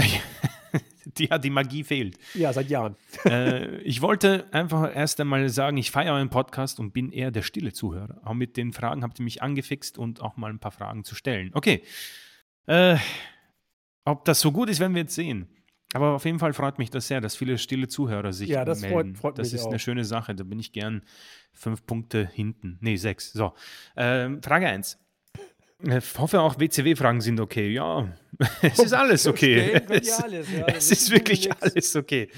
die, 1.16 1.26
ja, 1.26 1.38
die 1.38 1.50
Magie 1.50 1.84
fehlt. 1.84 2.18
Ja, 2.34 2.52
seit 2.52 2.68
Jahren. 2.68 2.96
äh, 3.24 3.76
ich 3.82 4.02
wollte 4.02 4.46
einfach 4.52 4.94
erst 4.94 5.20
einmal 5.20 5.48
sagen, 5.48 5.76
ich 5.76 5.90
feiere 5.90 6.14
euren 6.14 6.28
Podcast 6.30 6.78
und 6.80 6.92
bin 6.92 7.12
eher 7.12 7.30
der 7.30 7.42
stille 7.42 7.72
Zuhörer. 7.72 8.20
Auch 8.24 8.34
mit 8.34 8.56
den 8.56 8.72
Fragen 8.72 9.02
habt 9.02 9.18
ihr 9.20 9.24
mich 9.24 9.42
angefixt 9.42 9.96
und 9.98 10.20
auch 10.20 10.36
mal 10.36 10.50
ein 10.50 10.58
paar 10.58 10.72
Fragen 10.72 11.04
zu 11.04 11.14
stellen. 11.14 11.50
Okay. 11.54 11.82
Äh, 12.66 12.96
ob 14.04 14.24
das 14.24 14.40
so 14.40 14.52
gut 14.52 14.68
ist, 14.70 14.80
werden 14.80 14.94
wir 14.94 15.02
jetzt 15.02 15.14
sehen. 15.14 15.48
Aber 15.94 16.12
auf 16.12 16.24
jeden 16.26 16.38
Fall 16.38 16.52
freut 16.52 16.78
mich 16.78 16.90
das 16.90 17.08
sehr, 17.08 17.20
dass 17.22 17.34
viele 17.34 17.56
stille 17.56 17.88
Zuhörer 17.88 18.32
sich 18.34 18.50
Ja, 18.50 18.64
das 18.66 18.80
freut- 18.80 18.90
melden. 19.06 19.16
freut 19.16 19.38
das 19.38 19.52
mich 19.52 19.60
ist 19.60 19.66
eine 19.66 19.76
auch. 19.76 19.80
schöne 19.80 20.04
Sache. 20.04 20.34
Da 20.34 20.44
bin 20.44 20.58
ich 20.58 20.72
gern 20.72 21.02
fünf 21.54 21.86
Punkte 21.86 22.28
hinten. 22.30 22.76
Nee, 22.82 22.96
sechs. 22.96 23.32
So. 23.32 23.54
Ähm, 23.96 24.42
Frage 24.42 24.66
1. 24.68 24.98
Ich 25.80 26.18
hoffe 26.18 26.40
auch 26.40 26.58
WCW-Fragen 26.58 27.20
sind 27.20 27.38
okay. 27.38 27.72
Ja, 27.72 28.12
es 28.62 28.78
ist 28.80 28.92
alles 28.92 29.26
okay. 29.28 29.80
Es- 29.88 30.10
alles, 30.20 30.50
ja, 30.50 30.66
es 30.66 30.90
ist 30.90 31.10
wirklich 31.10 31.52
alles 31.52 31.94
okay. 31.94 32.30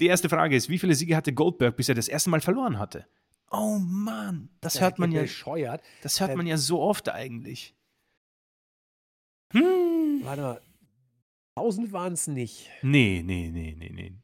Die 0.00 0.06
erste 0.06 0.28
Frage 0.28 0.56
ist, 0.56 0.68
wie 0.68 0.78
viele 0.78 0.94
Siege 0.94 1.14
hatte 1.16 1.32
Goldberg, 1.32 1.76
bis 1.76 1.88
er 1.88 1.94
das 1.94 2.08
erste 2.08 2.30
Mal 2.30 2.40
verloren 2.40 2.78
hatte? 2.78 3.06
Oh 3.52 3.78
Mann, 3.78 4.48
das 4.60 4.80
hört 4.80 4.98
man 4.98 5.12
ja, 5.12 5.22
bescheuert. 5.22 5.82
das 6.02 6.20
hört 6.20 6.30
Äh, 6.30 6.36
man 6.36 6.46
ja 6.46 6.56
so 6.56 6.80
oft 6.80 7.08
eigentlich. 7.08 7.74
Hm. 9.52 10.20
Warte 10.24 10.42
mal. 10.42 10.60
1000 11.56 11.92
waren 11.92 12.12
es 12.14 12.26
nicht. 12.26 12.70
Nee, 12.82 13.22
nee, 13.24 13.50
nee, 13.52 13.74
nee, 13.76 13.90
nee. 13.92 14.14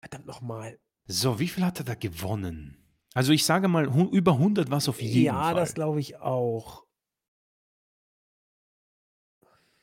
Verdammt 0.00 0.26
nochmal. 0.26 0.78
So, 1.06 1.38
wie 1.40 1.48
viel 1.48 1.64
hat 1.64 1.78
er 1.80 1.84
da 1.84 1.94
gewonnen? 1.94 2.76
Also 3.14 3.32
ich 3.32 3.44
sage 3.44 3.66
mal, 3.68 3.86
über 4.12 4.32
100 4.32 4.70
war 4.70 4.78
es 4.78 4.88
auf 4.88 5.00
jeden 5.00 5.22
Ja, 5.24 5.40
Fall. 5.42 5.54
das 5.54 5.74
glaube 5.74 6.00
ich 6.00 6.16
auch. 6.18 6.84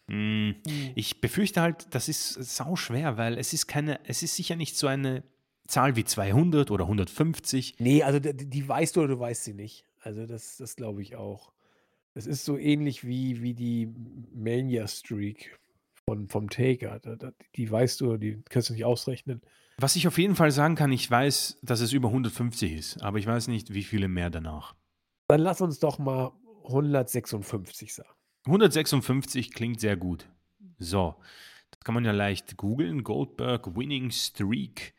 Ich 0.09 1.19
befürchte 1.19 1.61
halt, 1.61 1.93
das 1.93 2.07
ist 2.07 2.34
sau 2.34 2.75
schwer, 2.75 3.17
weil 3.17 3.38
es 3.38 3.51
ist 3.51 3.67
keine, 3.67 3.99
es 4.05 4.23
ist 4.23 4.35
sicher 4.35 4.55
nicht 4.55 4.77
so 4.77 4.88
eine 4.88 5.23
Zahl 5.67 5.95
wie 5.97 6.05
200 6.05 6.71
oder 6.71 6.85
150. 6.85 7.75
Nee, 7.79 8.03
also 8.03 8.19
die, 8.19 8.34
die 8.34 8.67
weißt 8.67 8.95
du 8.95 9.01
oder 9.01 9.15
du 9.15 9.19
weißt 9.19 9.43
sie 9.43 9.53
nicht. 9.53 9.85
Also 9.99 10.25
das, 10.25 10.57
das 10.57 10.75
glaube 10.77 11.01
ich 11.01 11.17
auch. 11.17 11.51
Das 12.13 12.25
ist 12.25 12.45
so 12.45 12.57
ähnlich 12.57 13.05
wie, 13.05 13.41
wie 13.41 13.53
die 13.53 13.93
Mania-Streak 14.34 15.59
von, 16.05 16.29
vom 16.29 16.49
Taker. 16.49 16.99
Die 17.55 17.69
weißt 17.69 17.99
du, 18.01 18.17
die 18.17 18.41
kannst 18.49 18.69
du 18.69 18.73
nicht 18.73 18.85
ausrechnen. 18.85 19.41
Was 19.77 19.95
ich 19.95 20.07
auf 20.07 20.17
jeden 20.17 20.35
Fall 20.35 20.51
sagen 20.51 20.75
kann, 20.75 20.91
ich 20.91 21.09
weiß, 21.11 21.59
dass 21.61 21.81
es 21.81 21.91
über 21.91 22.07
150 22.07 22.73
ist, 22.73 23.03
aber 23.03 23.19
ich 23.19 23.27
weiß 23.27 23.49
nicht, 23.49 23.73
wie 23.73 23.84
viele 23.84 24.07
mehr 24.07 24.29
danach. 24.29 24.73
Dann 25.27 25.41
lass 25.41 25.61
uns 25.61 25.79
doch 25.79 25.99
mal 25.99 26.31
156 26.63 27.93
sagen. 27.93 28.16
156 28.47 29.51
klingt 29.53 29.79
sehr 29.79 29.97
gut. 29.97 30.27
So, 30.79 31.15
das 31.71 31.79
kann 31.81 31.93
man 31.95 32.05
ja 32.05 32.11
leicht 32.11 32.57
googeln. 32.57 33.03
Goldberg 33.03 33.75
Winning 33.75 34.11
Streak. 34.11 34.93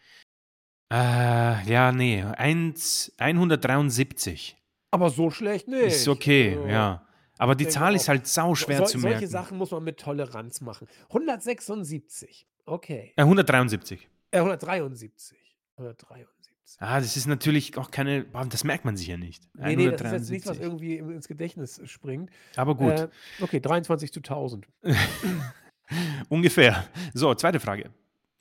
Äh, 0.93 1.65
ja, 1.71 1.93
nee, 1.93 2.23
1, 2.23 3.13
173 3.19 4.57
Aber 4.91 5.11
so 5.11 5.31
schlecht 5.31 5.69
nicht. 5.69 5.83
ist 5.87 6.09
okay, 6.09 6.57
Also, 6.57 6.69
ja. 6.69 7.05
Aber 7.41 7.55
die 7.55 7.69
Zahl 7.69 7.95
ist 7.95 8.09
halt 8.09 8.27
sau 8.27 8.55
schwer 8.55 8.79
so, 8.79 8.85
zu 8.85 8.99
solche 8.99 9.19
merken. 9.19 9.27
Sachen 9.29 9.59
muss 9.59 9.71
man 9.71 9.85
mit 9.85 10.01
Toleranz 10.01 10.61
machen. 10.61 10.89
176. 11.09 12.47
Okay. 12.67 13.13
Äh, 13.17 13.23
173. 13.23 14.09
Äh, 14.33 14.39
173. 14.39 15.39
173. 15.77 16.38
Ah, 16.79 17.01
das 17.01 17.17
ist 17.17 17.27
natürlich 17.27 17.77
auch 17.79 17.91
keine, 17.91 18.25
das 18.25 18.63
merkt 18.65 18.85
man 18.85 18.97
sich 18.97 19.07
ja 19.09 19.17
nicht. 19.17 19.43
Nee, 19.55 19.77
nee, 19.77 19.91
das 19.91 20.01
ist 20.03 20.13
jetzt 20.13 20.31
nichts, 20.31 20.47
was 20.49 20.59
173. 20.59 20.63
irgendwie 20.63 21.15
ins 21.15 21.27
Gedächtnis 21.29 21.81
springt. 21.87 22.31
Aber 22.57 22.75
gut, 22.75 22.93
Äh, 22.93 23.09
okay, 23.41 23.61
23 23.61 24.13
zu 24.13 24.21
1000. 24.21 24.67
ungefähr. 26.29 26.87
So, 27.15 27.35
zweite 27.35 27.61
Frage. 27.61 27.91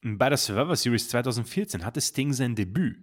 Bei 0.02 0.30
der 0.30 0.38
Survivor 0.38 0.76
Series 0.76 1.10
2014 1.10 1.86
hatte 1.86 2.02
Sting 2.02 2.34
sein 2.34 2.56
Debüt. 2.56 2.98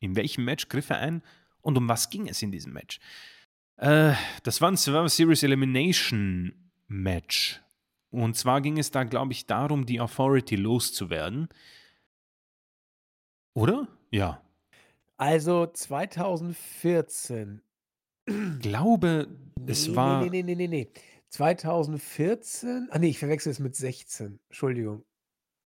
In 0.00 0.16
welchem 0.16 0.44
Match 0.44 0.68
griff 0.68 0.90
er 0.90 0.98
ein 0.98 1.22
und 1.60 1.76
um 1.76 1.88
was 1.88 2.08
ging 2.08 2.28
es 2.28 2.40
in 2.42 2.52
diesem 2.52 2.72
Match? 2.72 3.00
Äh, 3.76 4.14
das 4.44 4.60
war 4.60 4.70
ein 4.70 4.76
Survivor 4.76 5.08
Series 5.08 5.42
Elimination 5.42 6.54
Match. 6.86 7.60
Und 8.10 8.36
zwar 8.36 8.60
ging 8.60 8.78
es 8.78 8.90
da, 8.90 9.04
glaube 9.04 9.32
ich, 9.32 9.46
darum, 9.46 9.84
die 9.84 10.00
Authority 10.00 10.56
loszuwerden. 10.56 11.48
Oder? 13.54 13.88
Ja. 14.10 14.40
Also 15.18 15.66
2014. 15.66 17.60
Ich 18.26 18.60
glaube, 18.60 19.28
es 19.66 19.88
nee, 19.88 19.96
war. 19.96 20.22
Nee, 20.22 20.30
nee, 20.30 20.42
nee, 20.42 20.54
nee, 20.54 20.68
nee. 20.68 20.90
2014. 21.30 22.88
Ah, 22.90 22.98
nee, 22.98 23.08
ich 23.08 23.18
verwechsel 23.18 23.50
es 23.52 23.58
mit 23.58 23.76
16. 23.76 24.38
Entschuldigung. 24.48 25.04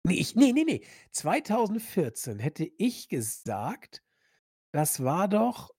Nee, 0.06 0.14
ich, 0.14 0.34
nee, 0.36 0.52
nee, 0.52 0.64
nee. 0.64 0.82
2014 1.12 2.38
hätte 2.38 2.70
ich 2.78 3.08
gesagt, 3.08 4.02
das 4.72 5.02
war 5.02 5.28
doch 5.28 5.70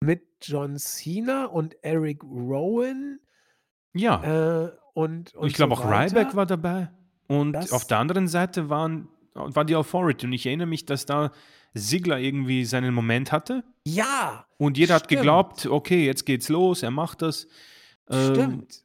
mit 0.00 0.22
John 0.42 0.78
Cena 0.78 1.46
und 1.46 1.76
Eric 1.84 2.22
Rowan 2.24 3.20
Ja. 3.94 4.64
äh, 4.66 4.72
und, 4.94 5.34
und 5.34 5.46
ich 5.48 5.54
glaube 5.54 5.76
so 5.76 5.82
auch 5.82 5.88
weiter. 5.88 6.16
Ryback 6.16 6.34
war 6.34 6.46
dabei. 6.46 6.90
Und 7.28 7.52
Das- 7.52 7.72
auf 7.72 7.86
der 7.86 7.98
anderen 7.98 8.28
Seite 8.28 8.68
waren, 8.68 9.08
war 9.34 9.64
die 9.64 9.76
Authority. 9.76 10.26
Und 10.26 10.32
ich 10.32 10.44
erinnere 10.46 10.66
mich, 10.66 10.84
dass 10.84 11.06
da 11.06 11.32
Sigler 11.74 12.18
irgendwie 12.18 12.64
seinen 12.64 12.94
Moment 12.94 13.32
hatte. 13.32 13.64
Ja, 13.86 14.46
Und 14.58 14.78
jeder 14.78 14.94
hat 14.94 15.04
Stimmt. 15.04 15.20
geglaubt, 15.20 15.66
okay, 15.66 16.04
jetzt 16.06 16.24
geht's 16.26 16.48
los, 16.48 16.82
er 16.82 16.90
macht 16.90 17.22
das. 17.22 17.46
Ähm, 18.08 18.34
stimmt. 18.34 18.84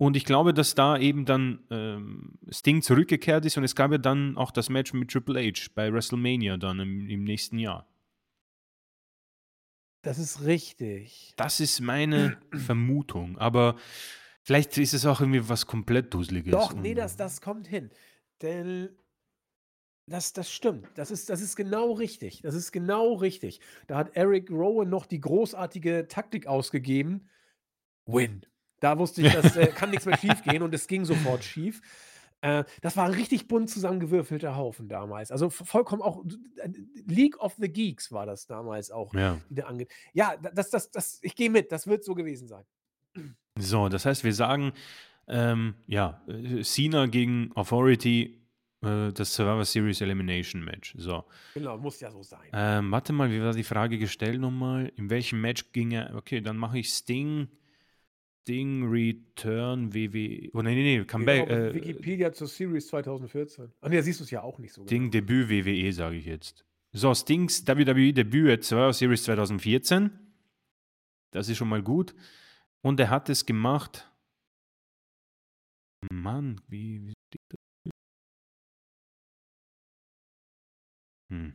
Und 0.00 0.16
ich 0.16 0.24
glaube, 0.24 0.54
dass 0.54 0.74
da 0.74 0.96
eben 0.96 1.24
dann 1.24 1.60
ähm, 1.70 2.38
Sting 2.50 2.82
zurückgekehrt 2.82 3.44
ist 3.44 3.56
und 3.56 3.64
es 3.64 3.74
gab 3.74 3.90
ja 3.90 3.98
dann 3.98 4.36
auch 4.36 4.52
das 4.52 4.68
Match 4.68 4.92
mit 4.92 5.10
Triple 5.10 5.40
H 5.40 5.70
bei 5.74 5.92
WrestleMania 5.92 6.56
dann 6.56 6.78
im, 6.78 7.08
im 7.08 7.24
nächsten 7.24 7.58
Jahr. 7.58 7.88
Das 10.02 10.18
ist 10.18 10.44
richtig. 10.44 11.32
Das 11.36 11.58
ist 11.58 11.80
meine 11.80 12.38
Vermutung. 12.54 13.38
Aber 13.38 13.76
vielleicht 14.42 14.78
ist 14.78 14.94
es 14.94 15.04
auch 15.04 15.20
irgendwie 15.20 15.48
was 15.48 15.66
komplett 15.66 16.14
Dusseliges. 16.14 16.52
Doch, 16.52 16.74
nee, 16.74 16.94
das, 16.94 17.16
das 17.16 17.40
kommt 17.40 17.66
hin. 17.66 17.90
Denn 18.40 18.90
das, 20.08 20.32
das 20.32 20.50
stimmt. 20.50 20.86
Das 20.94 21.10
ist, 21.10 21.30
das 21.30 21.40
ist 21.40 21.56
genau 21.56 21.92
richtig. 21.92 22.42
Das 22.42 22.54
ist 22.54 22.72
genau 22.72 23.14
richtig. 23.14 23.60
Da 23.86 23.96
hat 23.96 24.16
Eric 24.16 24.50
Rowan 24.50 24.88
noch 24.88 25.06
die 25.06 25.20
großartige 25.20 26.06
Taktik 26.08 26.46
ausgegeben. 26.46 27.28
Win. 28.06 28.44
Da 28.80 28.98
wusste 28.98 29.22
ich, 29.22 29.32
das 29.32 29.56
äh, 29.56 29.66
kann 29.74 29.90
nichts 29.90 30.06
mehr 30.06 30.16
schief 30.16 30.42
gehen 30.42 30.62
und 30.62 30.74
es 30.74 30.86
ging 30.86 31.04
sofort 31.04 31.44
schief. 31.44 31.80
Äh, 32.40 32.64
das 32.82 32.96
war 32.96 33.06
ein 33.06 33.14
richtig 33.14 33.48
bunt 33.48 33.68
zusammengewürfelter 33.68 34.56
Haufen 34.56 34.88
damals. 34.88 35.32
Also 35.32 35.50
vollkommen 35.50 36.02
auch 36.02 36.24
League 37.06 37.38
of 37.40 37.54
the 37.58 37.68
Geeks 37.68 38.12
war 38.12 38.26
das 38.26 38.46
damals 38.46 38.90
auch. 38.90 39.12
Ja. 39.14 39.40
Ja, 40.12 40.36
das, 40.36 40.70
das, 40.70 40.90
das, 40.90 41.18
ich 41.22 41.34
gehe 41.34 41.50
mit. 41.50 41.72
Das 41.72 41.86
wird 41.86 42.04
so 42.04 42.14
gewesen 42.14 42.46
sein. 42.46 42.64
So, 43.58 43.88
das 43.88 44.06
heißt, 44.06 44.22
wir 44.22 44.34
sagen, 44.34 44.72
ähm, 45.26 45.74
ja, 45.86 46.22
äh, 46.28 46.62
Cena 46.62 47.06
gegen 47.06 47.50
Authority, 47.54 48.37
das 48.80 49.34
Survivor 49.34 49.64
Series 49.64 50.00
Elimination 50.00 50.64
Match. 50.64 50.94
So. 50.96 51.24
Genau, 51.54 51.76
muss 51.78 51.98
ja 52.00 52.10
so 52.10 52.22
sein. 52.22 52.48
Ähm, 52.52 52.90
warte 52.92 53.12
mal, 53.12 53.30
wie 53.30 53.40
war 53.40 53.52
die 53.52 53.64
Frage 53.64 53.98
gestellt 53.98 54.40
nochmal? 54.40 54.92
In 54.96 55.10
welchem 55.10 55.40
Match 55.40 55.72
ging 55.72 55.90
er? 55.90 56.14
Okay, 56.14 56.40
dann 56.40 56.56
mache 56.56 56.78
ich 56.78 56.90
Sting, 56.90 57.48
Sting 58.42 58.88
Return 58.88 59.92
WWE. 59.92 60.50
Oh, 60.52 60.62
nee, 60.62 60.74
nee, 60.74 60.98
nee, 60.98 61.04
Comeback. 61.04 61.48
Genau, 61.48 61.60
Äh, 61.60 61.74
Wikipedia 61.74 62.32
zur 62.32 62.46
Series 62.46 62.86
2014. 62.86 63.72
Ach 63.80 63.88
nee, 63.88 64.00
siehst 64.00 64.20
du 64.20 64.24
es 64.24 64.30
ja 64.30 64.42
auch 64.42 64.58
nicht 64.58 64.72
so 64.72 64.84
Sting 64.84 65.10
Debüt 65.10 65.48
WWE, 65.48 65.92
sage 65.92 66.16
ich 66.16 66.26
jetzt. 66.26 66.64
So, 66.92 67.14
Stings 67.14 67.66
WWE 67.66 68.12
Debüt 68.12 68.50
at 68.50 68.64
Survivor 68.64 68.92
Series 68.94 69.24
2014. 69.24 70.10
Das 71.32 71.48
ist 71.48 71.58
schon 71.58 71.68
mal 71.68 71.82
gut. 71.82 72.14
Und 72.80 72.98
er 73.00 73.10
hat 73.10 73.28
es 73.28 73.44
gemacht. 73.44 74.10
Mann, 76.10 76.60
wie. 76.68 77.06
wie 77.06 77.12
steht 77.28 77.42
das? 77.48 77.58
Hm. 81.30 81.52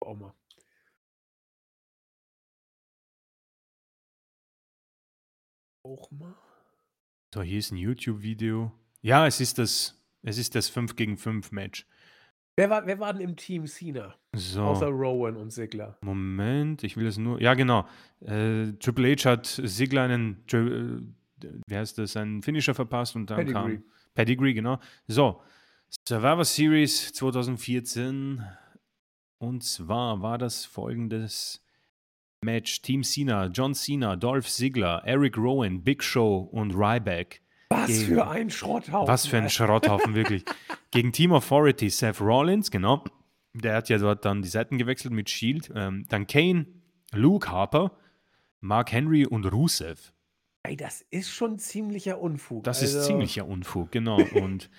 Auch 0.00 0.14
mal. 0.16 0.34
Auch 5.84 6.10
mal. 6.10 6.34
So, 7.34 7.42
hier 7.42 7.58
ist 7.58 7.72
ein 7.72 7.76
YouTube-Video. 7.76 8.72
Ja, 9.00 9.26
es 9.26 9.40
ist 9.40 9.58
das, 9.58 10.00
es 10.22 10.38
ist 10.38 10.54
das 10.54 10.68
5 10.68 10.96
gegen 10.96 11.16
5 11.16 11.52
Match. 11.52 11.86
Wer 12.56 12.68
war, 12.68 12.86
wer 12.86 12.98
war 12.98 13.12
denn 13.14 13.22
im 13.22 13.36
Team 13.36 13.66
Cena? 13.66 14.14
So, 14.34 14.62
Außer 14.62 14.88
Rowan 14.88 15.36
und 15.36 15.50
Sigler. 15.50 15.96
Moment, 16.02 16.84
ich 16.84 16.96
will 16.96 17.06
es 17.06 17.16
nur. 17.16 17.40
Ja, 17.40 17.54
genau. 17.54 17.88
Äh, 18.20 18.72
Triple 18.74 19.14
H 19.16 19.30
hat 19.30 19.46
Sigler 19.46 20.02
einen, 20.02 20.44
äh, 20.52 21.48
wie 21.66 21.76
heißt 21.76 21.96
das, 21.98 22.16
einen 22.16 22.42
Finisher 22.42 22.74
verpasst 22.74 23.16
und 23.16 23.30
dann 23.30 23.38
Pedigree. 23.38 23.76
kam 23.76 23.84
Pedigree, 24.14 24.52
genau. 24.52 24.78
So, 25.06 25.42
Survivor 26.08 26.44
Series 26.44 27.12
2014. 27.12 28.42
Und 29.38 29.62
zwar 29.64 30.22
war 30.22 30.38
das 30.38 30.64
folgendes 30.64 31.62
Match: 32.44 32.82
Team 32.82 33.02
Cena, 33.02 33.46
John 33.46 33.74
Cena, 33.74 34.16
Dolph 34.16 34.48
Ziggler, 34.48 35.02
Eric 35.04 35.36
Rowan, 35.36 35.82
Big 35.82 36.02
Show 36.02 36.48
und 36.50 36.74
Ryback. 36.74 37.42
Was 37.70 37.86
Gegen- 37.88 38.06
für 38.14 38.28
ein 38.28 38.50
Schrotthaufen. 38.50 39.08
Was 39.08 39.26
für 39.26 39.38
ein. 39.38 39.48
Schrotthaufen, 39.48 40.14
wirklich. 40.14 40.44
Gegen 40.90 41.12
Team 41.12 41.32
Authority, 41.32 41.88
Seth 41.88 42.20
Rollins, 42.20 42.70
genau. 42.70 43.04
Der 43.54 43.76
hat 43.76 43.88
ja 43.88 43.98
dort 43.98 44.24
dann 44.24 44.42
die 44.42 44.48
Seiten 44.48 44.78
gewechselt 44.78 45.12
mit 45.12 45.30
Shield. 45.30 45.70
Ähm, 45.74 46.04
dann 46.08 46.26
Kane, 46.26 46.66
Luke 47.12 47.50
Harper, 47.50 47.92
Mark 48.60 48.92
Henry 48.92 49.26
und 49.26 49.46
Rusev. 49.46 50.12
Ey, 50.64 50.76
das 50.76 51.02
ist 51.10 51.30
schon 51.30 51.58
ziemlicher 51.58 52.20
Unfug. 52.20 52.64
Das 52.64 52.80
also, 52.80 52.98
ist 52.98 53.06
ziemlicher 53.06 53.46
Unfug, 53.46 53.90
genau. 53.90 54.16
Und 54.34 54.70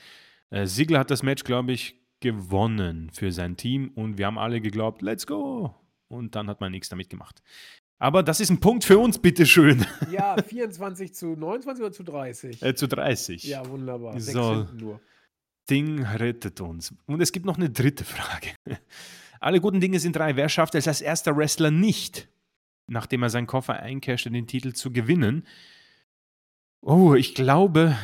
äh, 0.53 0.65
Ziggler 0.67 0.99
hat 0.99 1.11
das 1.11 1.23
Match, 1.23 1.43
glaube 1.43 1.71
ich, 1.71 1.99
gewonnen 2.19 3.09
für 3.11 3.31
sein 3.31 3.57
Team 3.57 3.91
und 3.95 4.17
wir 4.17 4.27
haben 4.27 4.37
alle 4.37 4.61
geglaubt, 4.61 5.01
let's 5.01 5.27
go. 5.27 5.75
Und 6.07 6.35
dann 6.35 6.47
hat 6.47 6.61
man 6.61 6.71
nichts 6.71 6.89
damit 6.89 7.09
gemacht. 7.09 7.41
Aber 7.99 8.21
das 8.21 8.39
ist 8.39 8.49
ein 8.49 8.59
Punkt 8.59 8.83
für 8.83 8.97
uns, 8.99 9.17
bitteschön. 9.17 9.85
Ja, 10.11 10.35
24 10.47 11.13
zu 11.13 11.35
29 11.35 11.83
oder 11.83 11.91
zu 11.93 12.03
30? 12.03 12.61
Äh, 12.61 12.75
zu 12.75 12.87
30. 12.87 13.43
ja, 13.43 13.67
wunderbar. 13.67 14.19
Sechs 14.19 14.33
So. 14.33 14.67
nur. 14.77 14.99
Ding 15.69 16.03
rettet 16.03 16.59
uns. 16.61 16.93
Und 17.05 17.21
es 17.21 17.31
gibt 17.31 17.45
noch 17.45 17.57
eine 17.57 17.69
dritte 17.69 18.03
Frage. 18.03 18.49
Alle 19.39 19.59
guten 19.61 19.79
Dinge 19.79 19.99
sind 19.99 20.15
drei. 20.15 20.35
Wer 20.35 20.49
schafft 20.49 20.75
es 20.75 20.87
als 20.87 21.01
erster 21.01 21.35
Wrestler 21.35 21.71
nicht, 21.71 22.27
nachdem 22.87 23.23
er 23.23 23.29
seinen 23.29 23.47
Koffer 23.47 23.79
eincasht, 23.79 24.25
den 24.25 24.47
Titel 24.47 24.73
zu 24.73 24.91
gewinnen? 24.91 25.47
Oh, 26.81 27.15
ich 27.15 27.33
glaube. 27.33 27.97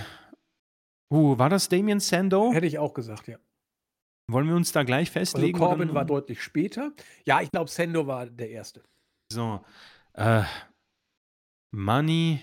Oh, 1.11 1.37
war 1.37 1.49
das 1.49 1.69
Damien 1.69 1.99
Sando? 1.99 2.51
Hätte 2.53 2.67
ich 2.67 2.77
auch 2.77 2.93
gesagt, 2.93 3.27
ja. 3.27 3.37
Wollen 4.29 4.47
wir 4.47 4.55
uns 4.55 4.71
da 4.71 4.83
gleich 4.83 5.07
Also 5.09 5.13
festlegen? 5.19 5.57
Corbin 5.57 5.89
oder? 5.89 5.95
war 5.95 6.05
deutlich 6.05 6.41
später. 6.43 6.93
Ja, 7.25 7.41
ich 7.41 7.49
glaube, 7.49 7.69
Sendo 7.69 8.05
war 8.05 8.27
der 8.27 8.49
Erste. 8.51 8.83
So. 9.31 9.65
Äh, 10.13 10.43
Money 11.71 12.41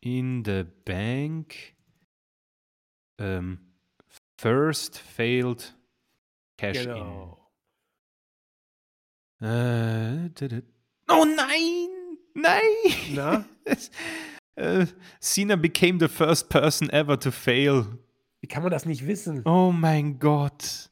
in 0.00 0.42
the 0.46 0.64
Bank. 0.84 1.74
Ähm, 3.18 3.74
first 4.40 4.98
failed 4.98 5.76
cash 6.58 6.84
Genau. 6.84 7.50
in. 9.42 9.46
Äh, 9.46 10.62
oh 11.10 11.24
nein! 11.26 11.88
Nein! 12.34 12.60
Na? 13.14 13.44
äh, 14.56 14.86
Cena 15.20 15.56
became 15.56 15.98
the 16.00 16.08
first 16.08 16.48
person 16.48 16.88
ever 16.90 17.18
to 17.18 17.30
fail. 17.30 17.98
Wie 18.40 18.48
kann 18.48 18.62
man 18.62 18.70
das 18.70 18.86
nicht 18.86 19.06
wissen? 19.06 19.42
Oh 19.44 19.72
mein 19.72 20.18
Gott. 20.18 20.90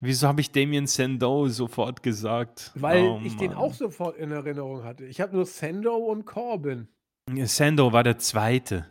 Wieso 0.00 0.26
habe 0.26 0.40
ich 0.40 0.50
Damien 0.50 0.86
Sandow 0.88 1.48
sofort 1.48 2.02
gesagt? 2.02 2.72
Weil 2.74 3.04
oh, 3.04 3.20
ich 3.22 3.36
den 3.36 3.52
Mann. 3.52 3.58
auch 3.58 3.72
sofort 3.72 4.16
in 4.16 4.32
Erinnerung 4.32 4.82
hatte. 4.82 5.04
Ich 5.04 5.20
habe 5.20 5.34
nur 5.34 5.46
Sendo 5.46 5.94
und 5.94 6.24
Corbin. 6.24 6.88
Sandow 7.44 7.92
war 7.92 8.02
der 8.02 8.18
zweite. 8.18 8.86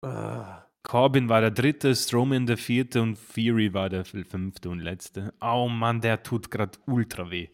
Ah. 0.00 0.64
Corbin 0.82 1.28
war 1.28 1.40
der 1.42 1.50
dritte, 1.50 1.94
Strowman 1.94 2.46
der 2.46 2.56
vierte 2.56 3.02
und 3.02 3.16
Fury 3.16 3.72
war 3.74 3.88
der 3.88 4.04
fünfte 4.04 4.70
und 4.70 4.80
letzte. 4.80 5.34
Oh 5.40 5.68
Mann, 5.68 6.00
der 6.00 6.22
tut 6.22 6.50
gerade 6.50 6.78
ultra 6.86 7.30
weh. 7.30 7.48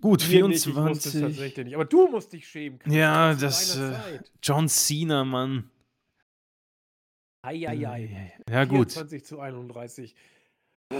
Gut, 0.00 0.28
Mir 0.28 0.48
nicht, 0.48 0.66
ich 0.66 0.74
wusste 0.74 1.08
es 1.08 1.14
24. 1.14 1.20
tatsächlich 1.20 1.64
nicht. 1.66 1.74
Aber 1.74 1.84
du 1.84 2.08
musst 2.08 2.32
dich 2.32 2.46
schämen. 2.46 2.78
Chris. 2.78 2.94
Ja, 2.94 3.34
das, 3.34 3.76
deiner 3.76 4.08
äh. 4.08 4.20
John 4.42 4.68
Cena, 4.68 5.24
Mann. 5.24 5.70
Eieiei. 7.42 8.32
Ja, 8.48 8.64
gut. 8.64 8.92
24 8.92 9.24
zu 9.24 9.40
31. 9.40 10.14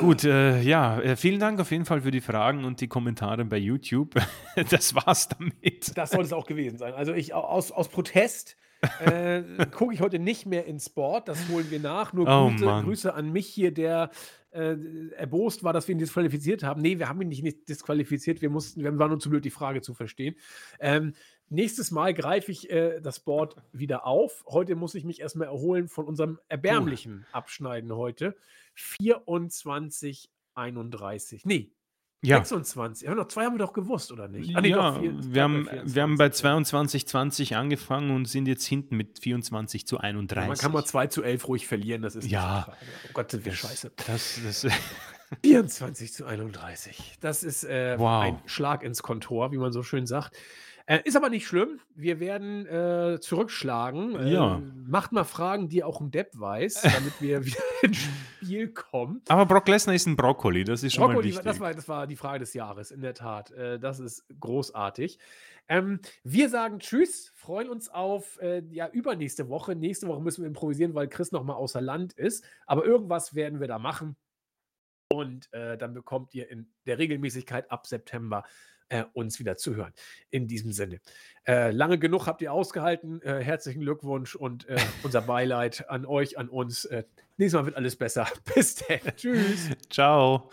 Gut, 0.00 0.24
äh, 0.24 0.60
ja, 0.62 1.00
äh, 1.00 1.16
vielen 1.16 1.38
Dank 1.38 1.60
auf 1.60 1.70
jeden 1.70 1.84
Fall 1.84 2.00
für 2.00 2.10
die 2.10 2.20
Fragen 2.20 2.64
und 2.64 2.80
die 2.80 2.88
Kommentare 2.88 3.44
bei 3.44 3.58
YouTube. 3.58 4.14
das 4.70 4.94
war's 4.94 5.28
damit. 5.28 5.96
Das 5.96 6.10
soll 6.10 6.24
es 6.24 6.32
auch 6.32 6.46
gewesen 6.46 6.78
sein. 6.78 6.94
Also 6.94 7.12
ich 7.12 7.34
aus, 7.34 7.70
aus 7.70 7.88
Protest 7.88 8.56
äh, 9.04 9.42
gucke 9.70 9.94
ich 9.94 10.00
heute 10.00 10.18
nicht 10.18 10.46
mehr 10.46 10.66
in 10.66 10.80
Sport. 10.80 11.28
Das 11.28 11.48
holen 11.48 11.70
wir 11.70 11.78
nach. 11.78 12.12
Nur 12.12 12.26
Oh, 12.26 12.48
Grüße. 12.48 12.82
Grüße 12.82 13.14
an 13.14 13.30
mich 13.32 13.46
hier, 13.46 13.72
der 13.72 14.10
äh, 14.50 14.76
erbost 15.16 15.62
war, 15.62 15.72
dass 15.72 15.88
wir 15.88 15.94
ihn 15.94 15.98
disqualifiziert 15.98 16.62
haben. 16.62 16.82
Nee, 16.82 16.98
wir 16.98 17.08
haben 17.08 17.20
ihn 17.22 17.28
nicht, 17.28 17.42
nicht 17.42 17.68
disqualifiziert. 17.68 18.42
Wir 18.42 18.50
mussten, 18.50 18.82
wir 18.82 18.98
waren 18.98 19.10
nur 19.10 19.20
zu 19.20 19.30
blöd, 19.30 19.44
die 19.44 19.50
Frage 19.50 19.82
zu 19.82 19.94
verstehen. 19.94 20.36
Ähm, 20.80 21.14
nächstes 21.52 21.90
Mal 21.90 22.14
greife 22.14 22.50
ich 22.50 22.70
äh, 22.70 23.00
das 23.00 23.20
Board 23.20 23.56
wieder 23.72 24.06
auf. 24.06 24.44
Heute 24.48 24.74
muss 24.74 24.94
ich 24.94 25.04
mich 25.04 25.20
erstmal 25.20 25.48
erholen 25.48 25.88
von 25.88 26.06
unserem 26.06 26.38
erbärmlichen 26.48 27.26
Abschneiden 27.32 27.94
heute. 27.94 28.34
24, 28.74 30.30
31. 30.54 31.44
Nee, 31.44 31.72
Ja, 32.24 32.36
26. 32.38 33.06
Ja, 33.08 33.14
noch 33.14 33.28
zwei 33.28 33.44
haben 33.44 33.54
wir 33.54 33.58
doch 33.58 33.72
gewusst, 33.72 34.12
oder 34.12 34.28
nicht? 34.28 34.54
Ah, 34.56 34.60
nee, 34.60 34.68
ja 34.70 34.76
doch, 34.92 35.00
vier- 35.00 35.14
wir, 35.34 35.42
haben, 35.42 35.64
bei 35.66 35.82
wir 35.84 36.02
haben 36.02 36.16
bei 36.18 36.30
24, 36.30 37.02
22,20 37.04 37.54
angefangen 37.56 38.10
und 38.14 38.26
sind 38.26 38.46
jetzt 38.46 38.64
hinten 38.66 38.96
mit 38.96 39.18
24 39.18 39.86
zu 39.86 39.96
ja. 39.96 40.02
31. 40.02 40.48
Man 40.48 40.56
kann 40.58 40.72
mal 40.72 40.84
2 40.84 41.06
zu 41.08 41.22
11 41.22 41.48
ruhig 41.48 41.66
verlieren, 41.66 42.02
das 42.02 42.14
ist 42.16 42.26
Ja. 42.30 42.66
Oh 42.68 43.10
Gott, 43.14 43.30
sind 43.30 43.44
wir 43.44 43.52
scheiße. 43.52 43.92
Das, 44.06 44.40
das, 44.44 44.66
24 45.44 46.12
zu 46.14 46.24
31. 46.26 47.16
Das 47.20 47.42
ist 47.42 47.64
äh, 47.64 47.96
Wow. 47.98 48.22
ein 48.22 48.38
Schlag 48.46 48.82
ins 48.84 49.02
Kontor, 49.02 49.50
wie 49.52 49.58
man 49.58 49.72
so 49.72 49.82
schön 49.82 50.06
sagt. 50.06 50.36
Äh, 50.86 51.00
ist 51.04 51.16
aber 51.16 51.28
nicht 51.28 51.46
schlimm. 51.46 51.80
Wir 51.94 52.20
werden 52.20 52.66
äh, 52.66 53.20
zurückschlagen. 53.20 54.26
Ja. 54.26 54.60
Macht 54.86 55.12
mal 55.12 55.24
Fragen, 55.24 55.68
die 55.68 55.84
auch 55.84 56.00
ein 56.00 56.10
Depp 56.10 56.30
weiß, 56.34 56.82
damit 56.82 57.20
wir 57.20 57.44
wieder 57.46 57.62
ins 57.82 57.98
Spiel 57.98 58.68
kommen. 58.68 59.22
aber 59.28 59.46
Brock 59.46 59.68
Lesnar 59.68 59.94
ist 59.94 60.06
ein 60.06 60.16
Brokkoli, 60.16 60.64
das 60.64 60.82
ist 60.82 60.94
schon 60.94 61.02
mal 61.02 61.06
Brokkoli, 61.08 61.28
wichtig. 61.28 61.44
das, 61.44 61.60
war, 61.60 61.74
das 61.74 61.88
war 61.88 62.06
die 62.06 62.16
Frage 62.16 62.40
des 62.40 62.54
Jahres, 62.54 62.90
in 62.90 63.00
der 63.00 63.14
Tat. 63.14 63.50
Äh, 63.52 63.78
das 63.78 64.00
ist 64.00 64.24
großartig. 64.40 65.18
Ähm, 65.68 66.00
wir 66.24 66.48
sagen 66.48 66.80
Tschüss, 66.80 67.32
freuen 67.34 67.68
uns 67.68 67.88
auf 67.88 68.40
äh, 68.40 68.62
ja, 68.70 68.88
übernächste 68.88 69.48
Woche. 69.48 69.76
Nächste 69.76 70.08
Woche 70.08 70.20
müssen 70.20 70.42
wir 70.42 70.48
improvisieren, 70.48 70.94
weil 70.94 71.08
Chris 71.08 71.32
noch 71.32 71.44
mal 71.44 71.54
außer 71.54 71.80
Land 71.80 72.12
ist. 72.14 72.44
Aber 72.66 72.84
irgendwas 72.84 73.34
werden 73.34 73.60
wir 73.60 73.68
da 73.68 73.78
machen. 73.78 74.16
Und 75.08 75.52
äh, 75.52 75.76
dann 75.76 75.92
bekommt 75.92 76.34
ihr 76.34 76.50
in 76.50 76.72
der 76.86 76.98
Regelmäßigkeit 76.98 77.70
ab 77.70 77.86
September 77.86 78.44
äh, 78.92 79.04
uns 79.14 79.38
wieder 79.38 79.56
zu 79.56 79.74
hören. 79.74 79.92
In 80.30 80.46
diesem 80.46 80.72
Sinne. 80.72 81.00
Äh, 81.46 81.70
lange 81.70 81.98
genug 81.98 82.26
habt 82.26 82.42
ihr 82.42 82.52
ausgehalten. 82.52 83.22
Äh, 83.22 83.42
herzlichen 83.42 83.80
Glückwunsch 83.80 84.36
und 84.36 84.68
äh, 84.68 84.78
unser 85.02 85.22
Beileid 85.22 85.88
an 85.88 86.04
euch, 86.06 86.38
an 86.38 86.48
uns. 86.48 86.84
Äh, 86.84 87.04
nächstes 87.38 87.58
Mal 87.58 87.66
wird 87.66 87.76
alles 87.76 87.96
besser. 87.96 88.28
Bis 88.54 88.76
dann. 88.76 89.00
Tschüss. 89.16 89.70
Ciao. 89.90 90.50